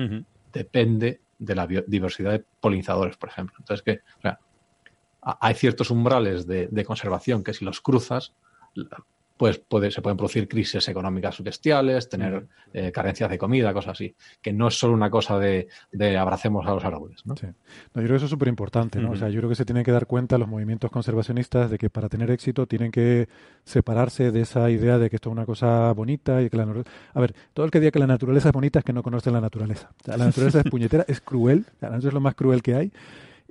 [0.52, 3.56] depende de la diversidad de polinizadores, por ejemplo.
[3.60, 4.02] Entonces, que
[5.22, 8.34] hay ciertos umbrales de, conservación que si los cruzas,
[9.38, 14.16] pues puede, se pueden producir crisis económicas bestiales, tener eh, carencias de comida, cosas así.
[14.42, 15.68] Que no es solo una cosa de,
[16.18, 17.26] abracemos a los árboles.
[17.26, 17.36] ¿no?
[17.36, 17.48] Sí.
[17.48, 17.54] yo
[17.94, 19.00] creo que eso es súper importante.
[19.00, 19.12] ¿no?
[19.12, 21.90] O sea, yo creo que se tienen que dar cuenta los movimientos conservacionistas de que
[21.90, 23.28] para tener éxito tienen que
[23.64, 26.68] separarse de esa idea de que esto es una cosa bonita y que la
[27.14, 29.32] A ver, todo el que diga que la naturaleza es bonita es que no conoce
[29.32, 29.92] la naturaleza.
[30.06, 32.92] la naturaleza es puñetera, es cruel, la naturaleza es lo más cruel que hay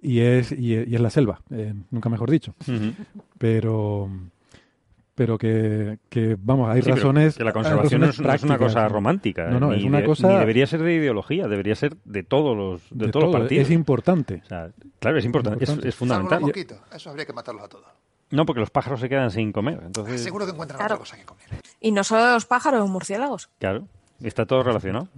[0.00, 2.54] y es, y, es la selva, eh, nunca mejor dicho.
[3.38, 4.10] Pero
[5.14, 7.36] pero que, que vamos, hay razones.
[7.36, 9.48] Que la conservación no es, una cosa romántica.
[9.48, 10.28] No, no, es una cosa.
[10.28, 13.66] Ni debería ser de ideología, debería ser de todos los, de, todos los partidos.
[13.66, 14.42] Es importante.
[14.98, 16.42] claro, es importante, Es, fundamental.
[16.94, 17.86] Eso habría que matarlos a todos.
[18.30, 19.80] No, porque los pájaros se quedan sin comer.
[19.84, 20.22] Entonces...
[20.22, 21.44] Seguro que encuentran otra cosa que comer.
[21.80, 23.50] Y no solo los pájaros, los murciélagos.
[23.58, 23.86] Claro,
[24.22, 25.08] está todo relacionado.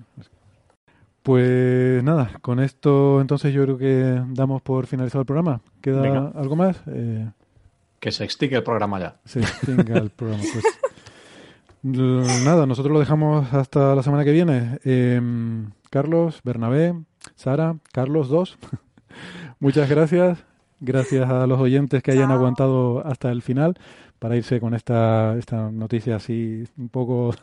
[1.23, 5.60] Pues nada, con esto entonces yo creo que damos por finalizado el programa.
[5.81, 6.82] ¿Queda algo más?
[6.89, 7.31] Eh,
[8.05, 9.16] que se extingue el programa ya.
[9.24, 10.42] Se extinga el programa.
[10.52, 10.65] Pues,
[12.44, 14.78] nada, nosotros lo dejamos hasta la semana que viene.
[14.84, 16.94] Em, Carlos, Bernabé,
[17.34, 18.58] Sara, Carlos 2.
[19.58, 20.44] Muchas gracias.
[20.81, 23.78] Gracias a los oyentes que hayan aguantado hasta el final
[24.18, 27.34] para irse con esta, esta noticia así un poco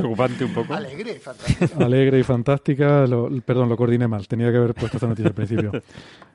[0.00, 0.74] preocupante un poco.
[0.74, 1.84] Alegre y fantástica.
[1.84, 3.04] Alegre y fantástica.
[3.44, 4.26] perdón, lo coordiné mal.
[4.26, 5.72] Tenía que haber puesto esta noticia al principio.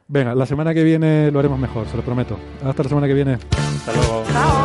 [0.07, 2.37] Venga, la semana que viene lo haremos mejor, se lo prometo.
[2.63, 3.33] Hasta la semana que viene.
[3.33, 4.23] Hasta luego.
[4.31, 4.64] Chao.